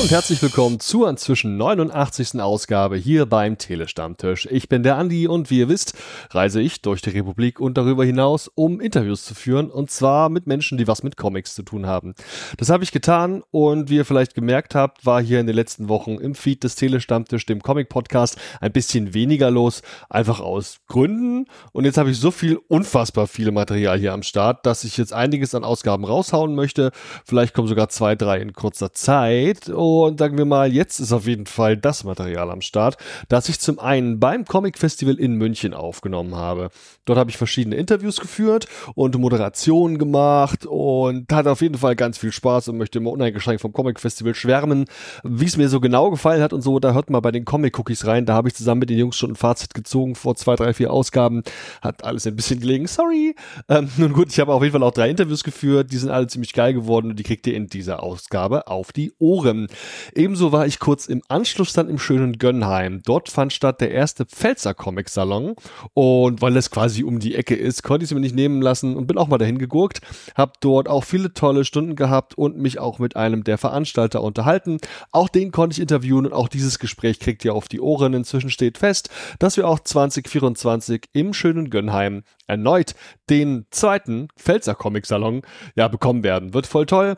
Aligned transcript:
und 0.00 0.10
herzlich 0.10 0.40
willkommen 0.40 0.80
zur 0.80 1.10
inzwischen 1.10 1.58
89. 1.58 2.40
Ausgabe 2.40 2.96
hier 2.96 3.26
beim 3.26 3.58
Telestammtisch. 3.58 4.48
Ich 4.50 4.70
bin 4.70 4.82
der 4.82 4.96
Andi 4.96 5.28
und 5.28 5.50
wie 5.50 5.58
ihr 5.58 5.68
wisst, 5.68 5.92
reise 6.30 6.62
ich 6.62 6.80
durch 6.80 7.02
die 7.02 7.10
Republik 7.10 7.60
und 7.60 7.76
darüber 7.76 8.02
hinaus, 8.02 8.50
um 8.54 8.80
Interviews 8.80 9.26
zu 9.26 9.34
führen 9.34 9.70
und 9.70 9.90
zwar 9.90 10.30
mit 10.30 10.46
Menschen, 10.46 10.78
die 10.78 10.88
was 10.88 11.02
mit 11.02 11.18
Comics 11.18 11.54
zu 11.54 11.64
tun 11.64 11.84
haben. 11.84 12.14
Das 12.56 12.70
habe 12.70 12.82
ich 12.82 12.92
getan 12.92 13.42
und 13.50 13.90
wie 13.90 13.96
ihr 13.96 14.06
vielleicht 14.06 14.34
gemerkt 14.34 14.74
habt, 14.74 15.04
war 15.04 15.20
hier 15.20 15.38
in 15.38 15.46
den 15.46 15.54
letzten 15.54 15.90
Wochen 15.90 16.14
im 16.14 16.34
Feed 16.34 16.64
des 16.64 16.76
Telestammtisch, 16.76 17.44
dem 17.44 17.60
Comic-Podcast, 17.60 18.38
ein 18.62 18.72
bisschen 18.72 19.12
weniger 19.12 19.50
los, 19.50 19.82
einfach 20.08 20.40
aus 20.40 20.78
Gründen 20.86 21.44
und 21.72 21.84
jetzt 21.84 21.98
habe 21.98 22.10
ich 22.10 22.18
so 22.18 22.30
viel, 22.30 22.58
unfassbar 22.68 23.26
viel 23.26 23.52
Material 23.52 23.98
hier 23.98 24.14
am 24.14 24.22
Start, 24.22 24.64
dass 24.64 24.84
ich 24.84 24.96
jetzt 24.96 25.12
einiges 25.12 25.54
an 25.54 25.62
Ausgaben 25.62 26.06
raushauen 26.06 26.54
möchte. 26.54 26.90
Vielleicht 27.26 27.52
kommen 27.52 27.68
sogar 27.68 27.90
zwei, 27.90 28.14
drei 28.14 28.40
in 28.40 28.54
kurzer 28.54 28.94
Zeit 28.94 29.68
und 29.68 29.89
sagen 30.16 30.38
wir 30.38 30.44
mal, 30.44 30.72
jetzt 30.72 31.00
ist 31.00 31.12
auf 31.12 31.26
jeden 31.26 31.46
Fall 31.46 31.76
das 31.76 32.04
Material 32.04 32.50
am 32.50 32.60
Start, 32.60 32.96
das 33.28 33.48
ich 33.48 33.60
zum 33.60 33.78
einen 33.78 34.20
beim 34.20 34.44
Comic 34.44 34.78
Festival 34.78 35.14
in 35.14 35.34
München 35.34 35.74
aufgenommen 35.74 36.34
habe. 36.34 36.70
Dort 37.04 37.18
habe 37.18 37.30
ich 37.30 37.36
verschiedene 37.36 37.76
Interviews 37.76 38.20
geführt 38.20 38.66
und 38.94 39.18
Moderationen 39.18 39.98
gemacht 39.98 40.66
und 40.66 41.32
hatte 41.32 41.50
auf 41.50 41.60
jeden 41.60 41.78
Fall 41.78 41.96
ganz 41.96 42.18
viel 42.18 42.32
Spaß 42.32 42.68
und 42.68 42.78
möchte 42.78 42.98
immer 42.98 43.10
uneingeschränkt 43.10 43.62
vom 43.62 43.72
Comic 43.72 44.00
Festival 44.00 44.34
schwärmen. 44.34 44.84
Wie 45.24 45.46
es 45.46 45.56
mir 45.56 45.68
so 45.68 45.80
genau 45.80 46.10
gefallen 46.10 46.42
hat 46.42 46.52
und 46.52 46.62
so, 46.62 46.78
da 46.78 46.92
hört 46.92 47.10
mal 47.10 47.20
bei 47.20 47.32
den 47.32 47.44
Comic 47.44 47.78
Cookies 47.78 48.06
rein. 48.06 48.26
Da 48.26 48.34
habe 48.34 48.48
ich 48.48 48.54
zusammen 48.54 48.80
mit 48.80 48.90
den 48.90 48.98
Jungs 48.98 49.16
schon 49.16 49.32
ein 49.32 49.36
Fazit 49.36 49.74
gezogen 49.74 50.14
vor 50.14 50.36
zwei, 50.36 50.54
drei, 50.56 50.72
vier 50.72 50.92
Ausgaben. 50.92 51.42
Hat 51.82 52.04
alles 52.04 52.26
ein 52.26 52.36
bisschen 52.36 52.60
gelegen, 52.60 52.86
sorry. 52.86 53.34
Ähm, 53.68 53.90
nun 53.96 54.12
gut, 54.12 54.28
ich 54.30 54.40
habe 54.40 54.52
auf 54.52 54.62
jeden 54.62 54.72
Fall 54.72 54.82
auch 54.82 54.92
drei 54.92 55.10
Interviews 55.10 55.44
geführt. 55.44 55.92
Die 55.92 55.96
sind 55.96 56.10
alle 56.10 56.26
ziemlich 56.26 56.52
geil 56.52 56.74
geworden 56.74 57.10
und 57.10 57.18
die 57.18 57.22
kriegt 57.22 57.46
ihr 57.46 57.54
in 57.54 57.68
dieser 57.68 58.02
Ausgabe 58.02 58.66
auf 58.66 58.92
die 58.92 59.12
Ohren. 59.18 59.68
Ebenso 60.14 60.52
war 60.52 60.66
ich 60.66 60.78
kurz 60.78 61.06
im 61.06 61.22
Anschluss 61.28 61.72
dann 61.72 61.88
im 61.88 61.98
schönen 61.98 62.38
Gönnheim. 62.38 63.02
Dort 63.04 63.28
fand 63.28 63.52
statt 63.52 63.80
der 63.80 63.90
erste 63.90 64.26
Pfälzer 64.26 64.74
Comic 64.74 65.08
Salon 65.08 65.54
und 65.94 66.42
weil 66.42 66.56
es 66.56 66.70
quasi 66.70 67.04
um 67.04 67.20
die 67.20 67.34
Ecke 67.34 67.54
ist, 67.54 67.82
konnte 67.82 68.04
ich 68.04 68.10
es 68.10 68.14
mir 68.14 68.20
nicht 68.20 68.34
nehmen 68.34 68.62
lassen 68.62 68.96
und 68.96 69.06
bin 69.06 69.18
auch 69.18 69.28
mal 69.28 69.38
dahin 69.38 69.58
gegurkt. 69.58 70.00
Hab 70.34 70.60
dort 70.60 70.88
auch 70.88 71.04
viele 71.04 71.34
tolle 71.34 71.64
Stunden 71.64 71.96
gehabt 71.96 72.36
und 72.36 72.56
mich 72.58 72.78
auch 72.78 72.98
mit 72.98 73.16
einem 73.16 73.44
der 73.44 73.58
Veranstalter 73.58 74.22
unterhalten. 74.22 74.78
Auch 75.12 75.28
den 75.28 75.52
konnte 75.52 75.74
ich 75.74 75.80
interviewen 75.80 76.26
und 76.26 76.32
auch 76.32 76.48
dieses 76.48 76.78
Gespräch 76.78 77.20
kriegt 77.20 77.44
ihr 77.44 77.54
auf 77.54 77.68
die 77.68 77.80
Ohren. 77.80 78.14
Inzwischen 78.14 78.50
steht 78.50 78.78
fest, 78.78 79.10
dass 79.38 79.56
wir 79.56 79.68
auch 79.68 79.80
2024 79.80 81.08
im 81.12 81.32
schönen 81.32 81.70
Gönnheim 81.70 82.22
erneut 82.46 82.94
den 83.28 83.66
zweiten 83.70 84.28
Pfälzer 84.36 84.74
Comic 84.74 85.06
Salon 85.06 85.42
ja 85.76 85.88
bekommen 85.88 86.24
werden. 86.24 86.52
Wird 86.52 86.66
voll 86.66 86.86
toll. 86.86 87.16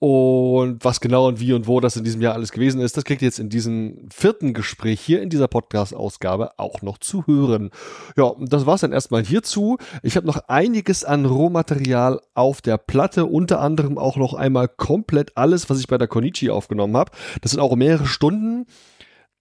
Und 0.00 0.82
was 0.82 1.02
genau 1.02 1.28
und 1.28 1.40
wie 1.40 1.52
und 1.52 1.66
wo 1.66 1.78
das 1.78 1.94
in 1.94 2.04
diesem 2.04 2.22
Jahr 2.22 2.32
alles 2.32 2.52
gewesen 2.52 2.80
ist, 2.80 2.96
das 2.96 3.04
kriegt 3.04 3.20
ihr 3.20 3.28
jetzt 3.28 3.38
in 3.38 3.50
diesem 3.50 4.08
vierten 4.10 4.54
Gespräch 4.54 4.98
hier 4.98 5.20
in 5.20 5.28
dieser 5.28 5.46
Podcast-Ausgabe 5.46 6.58
auch 6.58 6.80
noch 6.80 6.96
zu 6.96 7.26
hören. 7.26 7.70
Ja, 8.16 8.32
das 8.40 8.64
war's 8.64 8.80
dann 8.80 8.92
erstmal 8.92 9.22
hierzu. 9.22 9.76
Ich 10.02 10.16
habe 10.16 10.26
noch 10.26 10.48
einiges 10.48 11.04
an 11.04 11.26
Rohmaterial 11.26 12.22
auf 12.32 12.62
der 12.62 12.78
Platte, 12.78 13.26
unter 13.26 13.60
anderem 13.60 13.98
auch 13.98 14.16
noch 14.16 14.32
einmal 14.32 14.68
komplett 14.68 15.36
alles, 15.36 15.68
was 15.68 15.80
ich 15.80 15.86
bei 15.86 15.98
der 15.98 16.08
Konichi 16.08 16.48
aufgenommen 16.48 16.96
habe. 16.96 17.12
Das 17.42 17.50
sind 17.50 17.60
auch 17.60 17.76
mehrere 17.76 18.06
Stunden. 18.06 18.64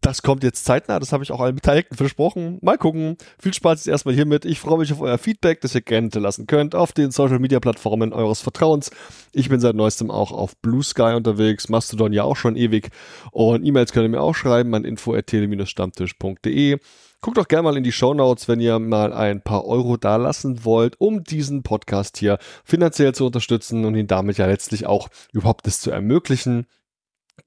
Das 0.02 0.22
kommt 0.22 0.44
jetzt 0.45 0.64
zeitnah, 0.64 0.97
das 0.97 1.11
habe 1.11 1.23
ich 1.25 1.31
auch 1.31 1.42
allen 1.42 1.55
Beteiligten 1.55 1.97
versprochen. 1.97 2.58
Mal 2.61 2.78
gucken. 2.78 3.17
Viel 3.38 3.53
Spaß 3.53 3.80
jetzt 3.80 3.88
erstmal 3.88 4.16
hiermit. 4.16 4.45
Ich 4.45 4.61
freue 4.61 4.78
mich 4.78 4.94
auf 4.94 5.02
euer 5.02 5.17
Feedback, 5.17 5.59
das 5.59 5.75
ihr 5.75 5.81
gerne 5.81 6.09
lassen 6.14 6.47
könnt 6.47 6.73
auf 6.73 6.94
den 6.94 7.11
Social 7.11 7.39
Media 7.39 7.59
Plattformen 7.59 8.14
eures 8.14 8.39
Vertrauens. 8.39 8.91
Ich 9.33 9.50
bin 9.50 9.59
seit 9.59 9.75
neuestem 9.75 10.09
auch 10.09 10.31
auf 10.31 10.56
Blue 10.62 10.84
Sky 10.84 11.13
unterwegs, 11.16 11.68
Mastodon 11.68 12.13
ja 12.13 12.24
auch 12.24 12.38
schon 12.38 12.56
ewig. 12.56 12.91
Und 13.31 13.66
E-Mails 13.66 13.91
könnt 13.91 14.06
ihr 14.06 14.09
mir 14.09 14.22
auch 14.22 14.35
schreiben 14.35 14.74
an 14.74 14.85
info.tele-stammtisch.de. 14.85 16.79
Guckt 17.22 17.38
doch 17.38 17.50
gerne 17.50 17.63
mal 17.63 17.75
in 17.75 17.84
die 17.84 17.91
Show 17.91 18.13
Notes, 18.13 18.47
wenn 18.47 18.62
ihr 18.62 18.79
mal 18.79 19.12
ein 19.12 19.41
paar 19.41 19.66
Euro 19.66 19.97
dalassen 19.97 20.63
wollt, 20.63 20.95
um 21.01 21.25
diesen 21.25 21.63
Podcast 21.63 22.18
hier 22.18 22.38
finanziell 22.63 23.13
zu 23.13 23.25
unterstützen 23.25 23.84
und 23.84 23.95
ihn 23.95 24.07
damit 24.07 24.38
ja 24.38 24.45
letztlich 24.45 24.85
auch 24.85 25.09
überhaupt 25.34 25.68
das 25.68 25.81
zu 25.81 25.91
ermöglichen. 25.91 26.66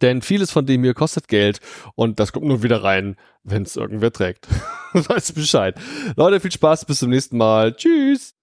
Denn 0.01 0.23
vieles 0.23 0.51
von 0.51 0.67
dem 0.67 0.83
hier 0.83 0.95
kostet 0.95 1.29
Geld 1.29 1.61
und 1.95 2.21
das 2.21 2.33
kommt 2.33 2.47
nur 2.47 2.63
wieder 2.63 2.83
rein, 2.83 3.17
wenn 3.43 3.63
es 3.63 3.77
irgendwer 3.77 4.13
trägt. 4.13 4.49
weißt 4.93 5.35
Bescheid. 5.35 5.79
Leute, 6.17 6.41
viel 6.41 6.53
Spaß, 6.53 6.85
bis 6.85 7.01
zum 7.01 7.11
nächsten 7.11 7.37
Mal. 7.37 7.75
Tschüss. 7.75 8.35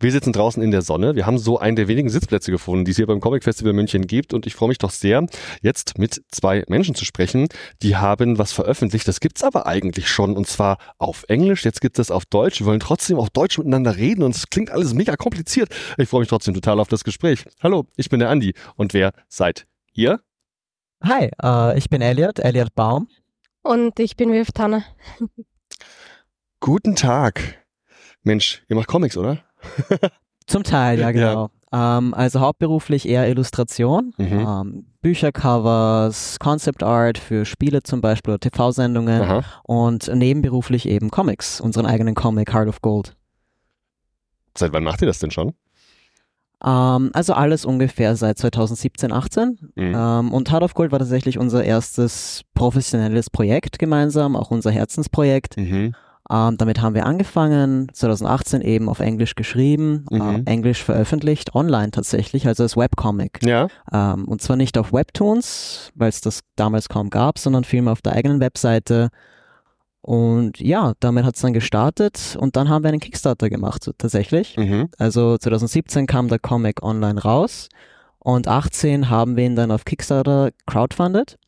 Wir 0.00 0.12
sitzen 0.12 0.32
draußen 0.32 0.62
in 0.62 0.70
der 0.70 0.82
Sonne. 0.82 1.16
Wir 1.16 1.26
haben 1.26 1.38
so 1.38 1.58
einen 1.58 1.74
der 1.74 1.88
wenigen 1.88 2.08
Sitzplätze 2.08 2.52
gefunden, 2.52 2.84
die 2.84 2.92
es 2.92 2.96
hier 2.96 3.08
beim 3.08 3.20
Comic 3.20 3.42
Festival 3.42 3.72
München 3.72 4.06
gibt. 4.06 4.32
Und 4.32 4.46
ich 4.46 4.54
freue 4.54 4.68
mich 4.68 4.78
doch 4.78 4.90
sehr, 4.90 5.26
jetzt 5.60 5.98
mit 5.98 6.22
zwei 6.30 6.64
Menschen 6.68 6.94
zu 6.94 7.04
sprechen, 7.04 7.48
die 7.82 7.96
haben 7.96 8.38
was 8.38 8.52
veröffentlicht. 8.52 9.08
Das 9.08 9.18
gibt's 9.18 9.42
aber 9.42 9.66
eigentlich 9.66 10.08
schon 10.08 10.36
und 10.36 10.46
zwar 10.46 10.78
auf 10.98 11.24
Englisch. 11.28 11.64
Jetzt 11.64 11.80
gibt 11.80 11.98
es 11.98 12.12
auf 12.12 12.26
Deutsch. 12.26 12.60
Wir 12.60 12.66
wollen 12.66 12.78
trotzdem 12.78 13.18
auf 13.18 13.30
Deutsch 13.30 13.58
miteinander 13.58 13.96
reden 13.96 14.22
und 14.22 14.36
es 14.36 14.48
klingt 14.50 14.70
alles 14.70 14.94
mega 14.94 15.16
kompliziert. 15.16 15.74
Ich 15.96 16.08
freue 16.08 16.20
mich 16.20 16.28
trotzdem 16.28 16.54
total 16.54 16.78
auf 16.78 16.88
das 16.88 17.02
Gespräch. 17.02 17.44
Hallo, 17.60 17.86
ich 17.96 18.08
bin 18.08 18.20
der 18.20 18.30
Andi. 18.30 18.54
Und 18.76 18.94
wer 18.94 19.12
seid 19.28 19.66
ihr? 19.94 20.20
Hi, 21.02 21.30
äh, 21.42 21.76
ich 21.76 21.90
bin 21.90 22.02
Elliot, 22.02 22.38
Elliot 22.38 22.72
Baum. 22.76 23.08
Und 23.62 23.98
ich 23.98 24.16
bin 24.16 24.30
Wilf 24.30 24.52
Tanne. 24.52 24.84
Guten 26.60 26.94
Tag. 26.94 27.64
Mensch, 28.22 28.62
ihr 28.68 28.76
macht 28.76 28.88
Comics, 28.88 29.16
oder? 29.16 29.47
Zum 30.46 30.62
Teil, 30.62 30.98
ja, 30.98 31.10
genau. 31.12 31.50
Ja. 31.72 31.98
Ähm, 31.98 32.14
also 32.14 32.40
hauptberuflich 32.40 33.06
eher 33.06 33.28
Illustration, 33.28 34.14
mhm. 34.16 34.26
ähm, 34.26 34.86
Büchercovers, 35.02 36.38
Concept 36.38 36.82
Art 36.82 37.18
für 37.18 37.44
Spiele 37.44 37.82
zum 37.82 38.00
Beispiel 38.00 38.32
oder 38.32 38.40
TV-Sendungen 38.40 39.44
und 39.64 40.08
nebenberuflich 40.14 40.88
eben 40.88 41.10
Comics, 41.10 41.60
unseren 41.60 41.84
eigenen 41.84 42.14
Comic 42.14 42.52
Heart 42.54 42.68
of 42.68 42.80
Gold. 42.80 43.14
Seit 44.56 44.72
wann 44.72 44.84
macht 44.84 45.02
ihr 45.02 45.06
das 45.06 45.18
denn 45.18 45.30
schon? 45.30 45.52
Ähm, 46.64 47.10
also 47.12 47.34
alles 47.34 47.64
ungefähr 47.64 48.16
seit 48.16 48.38
2017, 48.38 49.12
18. 49.12 49.58
Mhm. 49.76 49.94
Ähm, 49.94 50.32
und 50.32 50.50
Heart 50.50 50.62
of 50.62 50.74
Gold 50.74 50.90
war 50.90 50.98
tatsächlich 50.98 51.38
unser 51.38 51.62
erstes 51.64 52.42
professionelles 52.54 53.30
Projekt 53.30 53.78
gemeinsam, 53.78 54.34
auch 54.34 54.50
unser 54.50 54.70
Herzensprojekt. 54.70 55.56
Mhm. 55.56 55.94
Ähm, 56.30 56.58
damit 56.58 56.82
haben 56.82 56.94
wir 56.94 57.06
angefangen, 57.06 57.88
2018 57.92 58.60
eben 58.60 58.88
auf 58.88 59.00
Englisch 59.00 59.34
geschrieben, 59.34 60.04
mhm. 60.10 60.20
äh, 60.20 60.50
Englisch 60.50 60.84
veröffentlicht, 60.84 61.54
online 61.54 61.90
tatsächlich, 61.90 62.46
also 62.46 62.64
als 62.64 62.76
Webcomic. 62.76 63.40
Ja. 63.42 63.68
Ähm, 63.90 64.26
und 64.28 64.42
zwar 64.42 64.56
nicht 64.56 64.76
auf 64.76 64.92
Webtoons, 64.92 65.90
weil 65.94 66.10
es 66.10 66.20
das 66.20 66.40
damals 66.56 66.88
kaum 66.90 67.08
gab, 67.08 67.38
sondern 67.38 67.64
vielmehr 67.64 67.92
auf 67.92 68.02
der 68.02 68.12
eigenen 68.12 68.40
Webseite. 68.40 69.08
Und 70.02 70.60
ja, 70.60 70.92
damit 71.00 71.24
hat 71.24 71.36
es 71.36 71.40
dann 71.42 71.54
gestartet 71.54 72.36
und 72.38 72.56
dann 72.56 72.68
haben 72.68 72.84
wir 72.84 72.88
einen 72.88 73.00
Kickstarter 73.00 73.48
gemacht, 73.48 73.82
so, 73.82 73.92
tatsächlich. 73.96 74.56
Mhm. 74.56 74.88
Also 74.98 75.38
2017 75.38 76.06
kam 76.06 76.28
der 76.28 76.38
Comic 76.38 76.82
online 76.82 77.20
raus 77.20 77.68
und 78.18 78.48
18 78.48 79.08
haben 79.08 79.36
wir 79.36 79.44
ihn 79.44 79.56
dann 79.56 79.70
auf 79.70 79.86
Kickstarter 79.86 80.50
crowdfunded 80.66 81.38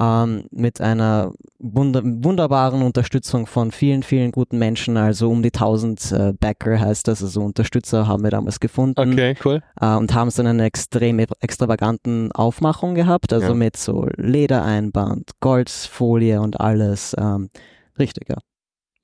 ähm, 0.00 0.44
mit 0.50 0.80
einer 0.80 1.32
wunder 1.58 2.02
wunderbaren 2.02 2.82
Unterstützung 2.82 3.46
von 3.46 3.70
vielen, 3.70 4.02
vielen 4.02 4.32
guten 4.32 4.58
Menschen, 4.58 4.96
also 4.96 5.30
um 5.30 5.42
die 5.42 5.52
1000 5.52 6.12
äh, 6.12 6.32
Backer 6.32 6.80
heißt 6.80 7.06
das, 7.06 7.22
also 7.22 7.42
Unterstützer 7.42 8.06
haben 8.06 8.22
wir 8.22 8.30
damals 8.30 8.60
gefunden. 8.60 9.12
Okay, 9.12 9.34
cool. 9.44 9.62
Äh, 9.80 9.94
und 9.94 10.14
haben 10.14 10.30
so 10.30 10.42
eine 10.42 10.64
extrem 10.64 11.18
extravaganten 11.40 12.32
Aufmachung 12.32 12.94
gehabt, 12.94 13.32
also 13.32 13.48
ja. 13.48 13.54
mit 13.54 13.76
so 13.76 14.08
Ledereinband, 14.16 15.32
Goldfolie 15.40 16.40
und 16.40 16.60
alles. 16.60 17.14
Ähm, 17.18 17.50
richtig, 17.98 18.28
ja 18.28 18.36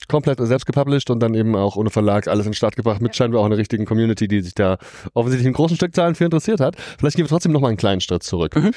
komplett 0.08 0.38
selbst 0.40 0.66
gepublished 0.66 1.10
und 1.10 1.20
dann 1.20 1.34
eben 1.34 1.56
auch 1.56 1.76
ohne 1.76 1.90
Verlag 1.90 2.28
alles 2.28 2.46
in 2.46 2.52
den 2.52 2.56
Start 2.56 2.76
gebracht 2.76 3.00
mit 3.00 3.16
scheinbar 3.16 3.40
auch 3.40 3.46
einer 3.46 3.56
richtigen 3.56 3.86
Community, 3.86 4.28
die 4.28 4.40
sich 4.40 4.54
da 4.54 4.78
offensichtlich 5.14 5.48
in 5.48 5.52
großen 5.52 5.76
Stückzahlen 5.76 6.14
für 6.14 6.24
interessiert 6.24 6.60
hat. 6.60 6.76
Vielleicht 6.98 7.16
gehen 7.16 7.24
wir 7.24 7.28
trotzdem 7.28 7.52
noch 7.52 7.60
mal 7.60 7.68
einen 7.68 7.76
kleinen 7.76 8.00
Schritt 8.00 8.22
zurück. 8.22 8.54
Mhm. 8.54 8.70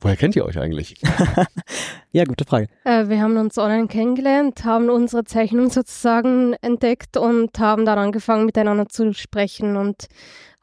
Woher 0.00 0.16
kennt 0.16 0.34
ihr 0.34 0.46
euch 0.46 0.58
eigentlich? 0.58 0.94
ja, 2.12 2.24
gute 2.24 2.46
Frage. 2.46 2.68
Äh, 2.84 3.08
wir 3.08 3.20
haben 3.20 3.36
uns 3.36 3.58
online 3.58 3.86
kennengelernt, 3.86 4.64
haben 4.64 4.88
unsere 4.88 5.24
Zeichnung 5.24 5.68
sozusagen 5.70 6.54
entdeckt 6.62 7.18
und 7.18 7.58
haben 7.58 7.84
dann 7.84 7.98
angefangen 7.98 8.46
miteinander 8.46 8.88
zu 8.88 9.12
sprechen 9.12 9.76
und 9.76 10.06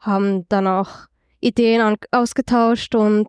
haben 0.00 0.48
dann 0.48 0.66
auch 0.66 1.06
Ideen 1.40 1.96
ausgetauscht 2.10 2.96
und 2.96 3.28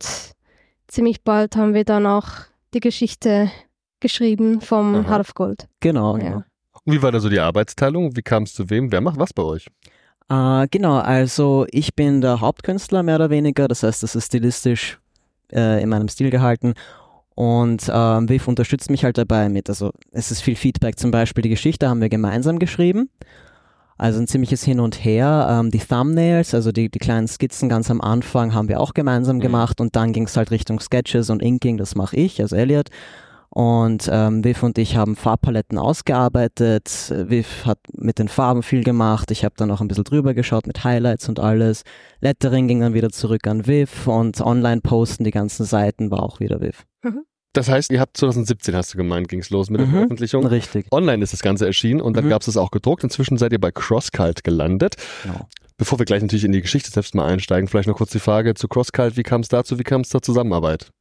ziemlich 0.87 1.23
bald 1.23 1.55
haben 1.55 1.75
wir 1.75 1.83
dann 1.83 2.07
auch 2.07 2.27
die 2.73 2.79
Geschichte 2.79 3.51
geschrieben 3.99 4.61
vom 4.61 4.95
Aha. 4.95 5.09
Heart 5.09 5.19
of 5.19 5.33
Gold. 5.35 5.67
Genau, 5.79 6.17
ja. 6.17 6.23
Genau. 6.23 6.43
Und 6.85 6.93
wie 6.93 7.01
war 7.03 7.11
da 7.11 7.19
so 7.19 7.29
die 7.29 7.39
Arbeitsteilung? 7.39 8.15
Wie 8.15 8.23
kam 8.23 8.43
es 8.43 8.53
zu 8.55 8.69
wem? 8.71 8.91
Wer 8.91 9.01
macht 9.01 9.19
was 9.19 9.33
bei 9.33 9.43
euch? 9.43 9.67
Uh, 10.31 10.65
genau, 10.71 10.97
also 10.97 11.65
ich 11.71 11.95
bin 11.95 12.21
der 12.21 12.39
Hauptkünstler 12.39 13.03
mehr 13.03 13.15
oder 13.15 13.29
weniger, 13.29 13.67
das 13.67 13.81
heißt, 13.83 14.03
das 14.03 14.15
ist 14.15 14.27
stilistisch 14.27 14.99
äh, 15.53 15.81
in 15.81 15.89
meinem 15.89 16.07
Stil 16.07 16.29
gehalten. 16.29 16.73
Und 17.35 17.89
ähm, 17.93 18.27
Viv 18.27 18.47
unterstützt 18.47 18.89
mich 18.89 19.05
halt 19.05 19.17
dabei 19.17 19.47
mit. 19.47 19.69
Also 19.69 19.91
es 20.11 20.29
ist 20.29 20.41
viel 20.41 20.55
Feedback, 20.55 20.99
zum 20.99 21.11
Beispiel 21.11 21.41
die 21.41 21.49
Geschichte 21.49 21.87
haben 21.87 22.01
wir 22.01 22.09
gemeinsam 22.09 22.59
geschrieben. 22.59 23.09
Also 23.97 24.19
ein 24.19 24.27
ziemliches 24.27 24.63
Hin 24.63 24.79
und 24.79 25.03
Her. 25.03 25.47
Ähm, 25.49 25.71
die 25.71 25.79
Thumbnails, 25.79 26.53
also 26.53 26.71
die, 26.71 26.89
die 26.89 26.99
kleinen 26.99 27.27
Skizzen 27.27 27.69
ganz 27.69 27.89
am 27.91 28.01
Anfang, 28.01 28.53
haben 28.53 28.67
wir 28.69 28.79
auch 28.79 28.93
gemeinsam 28.93 29.37
Mhm. 29.37 29.41
gemacht 29.41 29.81
und 29.81 29.95
dann 29.95 30.13
ging 30.13 30.23
es 30.23 30.35
halt 30.37 30.51
Richtung 30.51 30.79
Sketches 30.79 31.29
und 31.29 31.41
Inking, 31.41 31.77
das 31.77 31.95
mache 31.95 32.15
ich, 32.15 32.41
also 32.41 32.55
Elliot. 32.55 32.89
Und 33.51 34.07
ähm, 34.11 34.43
Viv 34.43 34.61
und 34.63 34.77
ich 34.77 34.95
haben 34.95 35.15
Farbpaletten 35.15 35.77
ausgearbeitet. 35.77 37.11
Viv 37.27 37.65
hat 37.65 37.79
mit 37.93 38.19
den 38.19 38.27
Farben 38.27 38.61
viel 38.63 38.83
gemacht. 38.83 39.31
Ich 39.31 39.43
habe 39.43 39.55
dann 39.57 39.71
auch 39.71 39.81
ein 39.81 39.87
bisschen 39.87 40.03
drüber 40.03 40.33
geschaut 40.33 40.67
mit 40.67 40.83
Highlights 40.83 41.27
und 41.29 41.39
alles. 41.39 41.83
Lettering 42.21 42.67
ging 42.67 42.81
dann 42.81 42.93
wieder 42.93 43.09
zurück 43.09 43.47
an 43.47 43.65
Viv 43.65 44.07
und 44.07 44.39
Online-Posten, 44.41 45.23
die 45.23 45.31
ganzen 45.31 45.65
Seiten 45.65 46.11
war 46.11 46.21
auch 46.23 46.39
wieder 46.39 46.61
Viv. 46.61 46.85
Das 47.53 47.67
heißt, 47.67 47.91
ihr 47.91 47.99
habt 47.99 48.15
2017, 48.15 48.75
hast 48.75 48.93
du 48.93 48.97
gemeint, 48.99 49.27
ging 49.27 49.39
es 49.39 49.49
los 49.49 49.71
mit 49.71 49.79
der 49.81 49.87
Mhm. 49.87 49.91
Veröffentlichung. 49.93 50.45
Richtig. 50.45 50.85
Online 50.91 51.23
ist 51.23 51.33
das 51.33 51.41
Ganze 51.41 51.65
erschienen 51.65 51.99
und 51.99 52.15
dann 52.15 52.25
Mhm. 52.25 52.29
gab 52.29 52.43
es 52.43 52.47
es 52.47 52.57
auch 52.57 52.69
gedruckt. 52.69 53.03
Inzwischen 53.03 53.37
seid 53.37 53.51
ihr 53.51 53.59
bei 53.59 53.71
CrossCult 53.71 54.43
gelandet. 54.43 54.95
Genau. 55.23 55.47
Bevor 55.77 55.97
wir 55.97 56.05
gleich 56.05 56.21
natürlich 56.21 56.43
in 56.45 56.51
die 56.51 56.61
Geschichte 56.61 56.91
selbst 56.91 57.15
mal 57.15 57.25
einsteigen, 57.25 57.67
vielleicht 57.67 57.87
noch 57.87 57.95
kurz 57.97 58.11
die 58.11 58.19
Frage 58.19 58.53
zu 58.53 58.67
CrossCult. 58.67 59.17
Wie 59.17 59.23
kam 59.23 59.41
es 59.41 59.47
dazu? 59.47 59.79
Wie 59.79 59.83
kam 59.83 60.01
es 60.01 60.09
zur 60.09 60.21
Zusammenarbeit? 60.21 60.91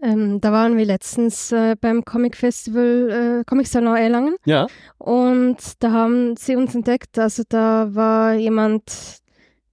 Ähm, 0.00 0.40
da 0.40 0.52
waren 0.52 0.76
wir 0.78 0.86
letztens 0.86 1.52
äh, 1.52 1.76
beim 1.78 2.04
Comic 2.04 2.36
Festival, 2.36 3.40
äh, 3.40 3.44
Comic 3.44 3.66
Salon 3.66 3.96
Erlangen 3.96 4.36
Ja. 4.46 4.66
und 4.98 5.58
da 5.80 5.90
haben 5.90 6.34
sie 6.36 6.56
uns 6.56 6.74
entdeckt. 6.74 7.18
Also 7.18 7.42
da 7.48 7.88
war 7.94 8.32
jemand, 8.32 9.18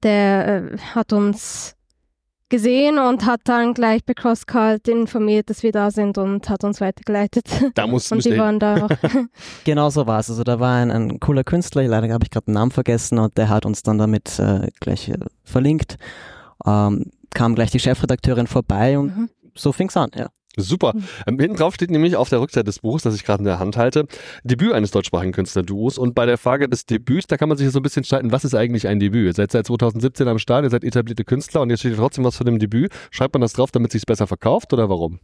der 0.03 0.71
äh, 0.73 0.77
hat 0.93 1.13
uns 1.13 1.75
gesehen 2.49 2.97
und 2.97 3.25
hat 3.27 3.41
dann 3.45 3.73
gleich 3.75 4.03
bei 4.03 4.13
CrossCult 4.15 4.87
informiert, 4.87 5.49
dass 5.51 5.61
wir 5.63 5.71
da 5.71 5.91
sind 5.91 6.17
und 6.17 6.49
hat 6.49 6.63
uns 6.63 6.81
weitergeleitet. 6.81 7.45
Da 7.75 7.85
muss 7.87 8.11
Und 8.11 8.25
die 8.25 8.37
waren 8.37 8.59
da 8.59 8.85
auch. 8.87 8.89
Genau 9.65 9.89
so 9.91 10.05
war 10.07 10.19
es. 10.19 10.29
Also 10.31 10.43
da 10.43 10.59
war 10.59 10.75
ein, 10.81 10.89
ein 10.91 11.19
cooler 11.19 11.43
Künstler, 11.43 11.83
leider 11.83 12.11
habe 12.11 12.23
ich 12.25 12.31
gerade 12.31 12.45
den 12.45 12.55
Namen 12.55 12.71
vergessen 12.71 13.19
und 13.19 13.37
der 13.37 13.49
hat 13.49 13.65
uns 13.65 13.83
dann 13.83 13.99
damit 13.99 14.37
äh, 14.39 14.67
gleich 14.79 15.09
äh, 15.09 15.17
verlinkt. 15.43 15.97
Ähm, 16.65 17.11
kam 17.35 17.53
gleich 17.53 17.69
die 17.69 17.79
Chefredakteurin 17.79 18.47
vorbei 18.47 18.97
und 18.97 19.15
Mhm. 19.15 19.29
So 19.55 19.71
fing's 19.71 19.97
an, 19.97 20.09
ja. 20.15 20.29
Super. 20.57 20.93
Mhm. 20.95 21.03
Ähm, 21.27 21.39
hinten 21.39 21.57
drauf 21.57 21.75
steht 21.75 21.91
nämlich 21.91 22.15
auf 22.15 22.29
der 22.29 22.41
Rückseite 22.41 22.65
des 22.65 22.79
Buches, 22.79 23.03
das 23.03 23.15
ich 23.15 23.23
gerade 23.23 23.39
in 23.39 23.45
der 23.45 23.59
Hand 23.59 23.77
halte, 23.77 24.05
Debüt 24.43 24.73
eines 24.73 24.91
deutschsprachigen 24.91 25.31
Künstlerduos. 25.31 25.97
Und 25.97 26.15
bei 26.15 26.25
der 26.25 26.37
Frage 26.37 26.67
des 26.67 26.85
Debüts, 26.85 27.27
da 27.27 27.37
kann 27.37 27.49
man 27.49 27.57
sich 27.57 27.69
so 27.69 27.79
ein 27.79 27.83
bisschen 27.83 28.03
streiten, 28.03 28.31
was 28.31 28.43
ist 28.43 28.55
eigentlich 28.55 28.87
ein 28.87 28.99
Debüt? 28.99 29.27
Ihr 29.27 29.33
seid 29.33 29.51
seit 29.51 29.67
2017 29.67 30.27
am 30.27 30.39
Start, 30.39 30.63
ihr 30.63 30.69
seid 30.69 30.83
etablierte 30.83 31.23
Künstler 31.23 31.61
und 31.61 31.69
jetzt 31.69 31.79
steht 31.79 31.95
trotzdem 31.95 32.23
was 32.23 32.35
von 32.35 32.45
dem 32.45 32.59
Debüt. 32.59 32.91
Schreibt 33.11 33.35
man 33.35 33.41
das 33.41 33.53
drauf, 33.53 33.71
damit 33.71 33.89
es 33.89 33.93
sich 33.93 34.05
besser 34.05 34.27
verkauft 34.27 34.73
oder 34.73 34.89
warum? 34.89 35.19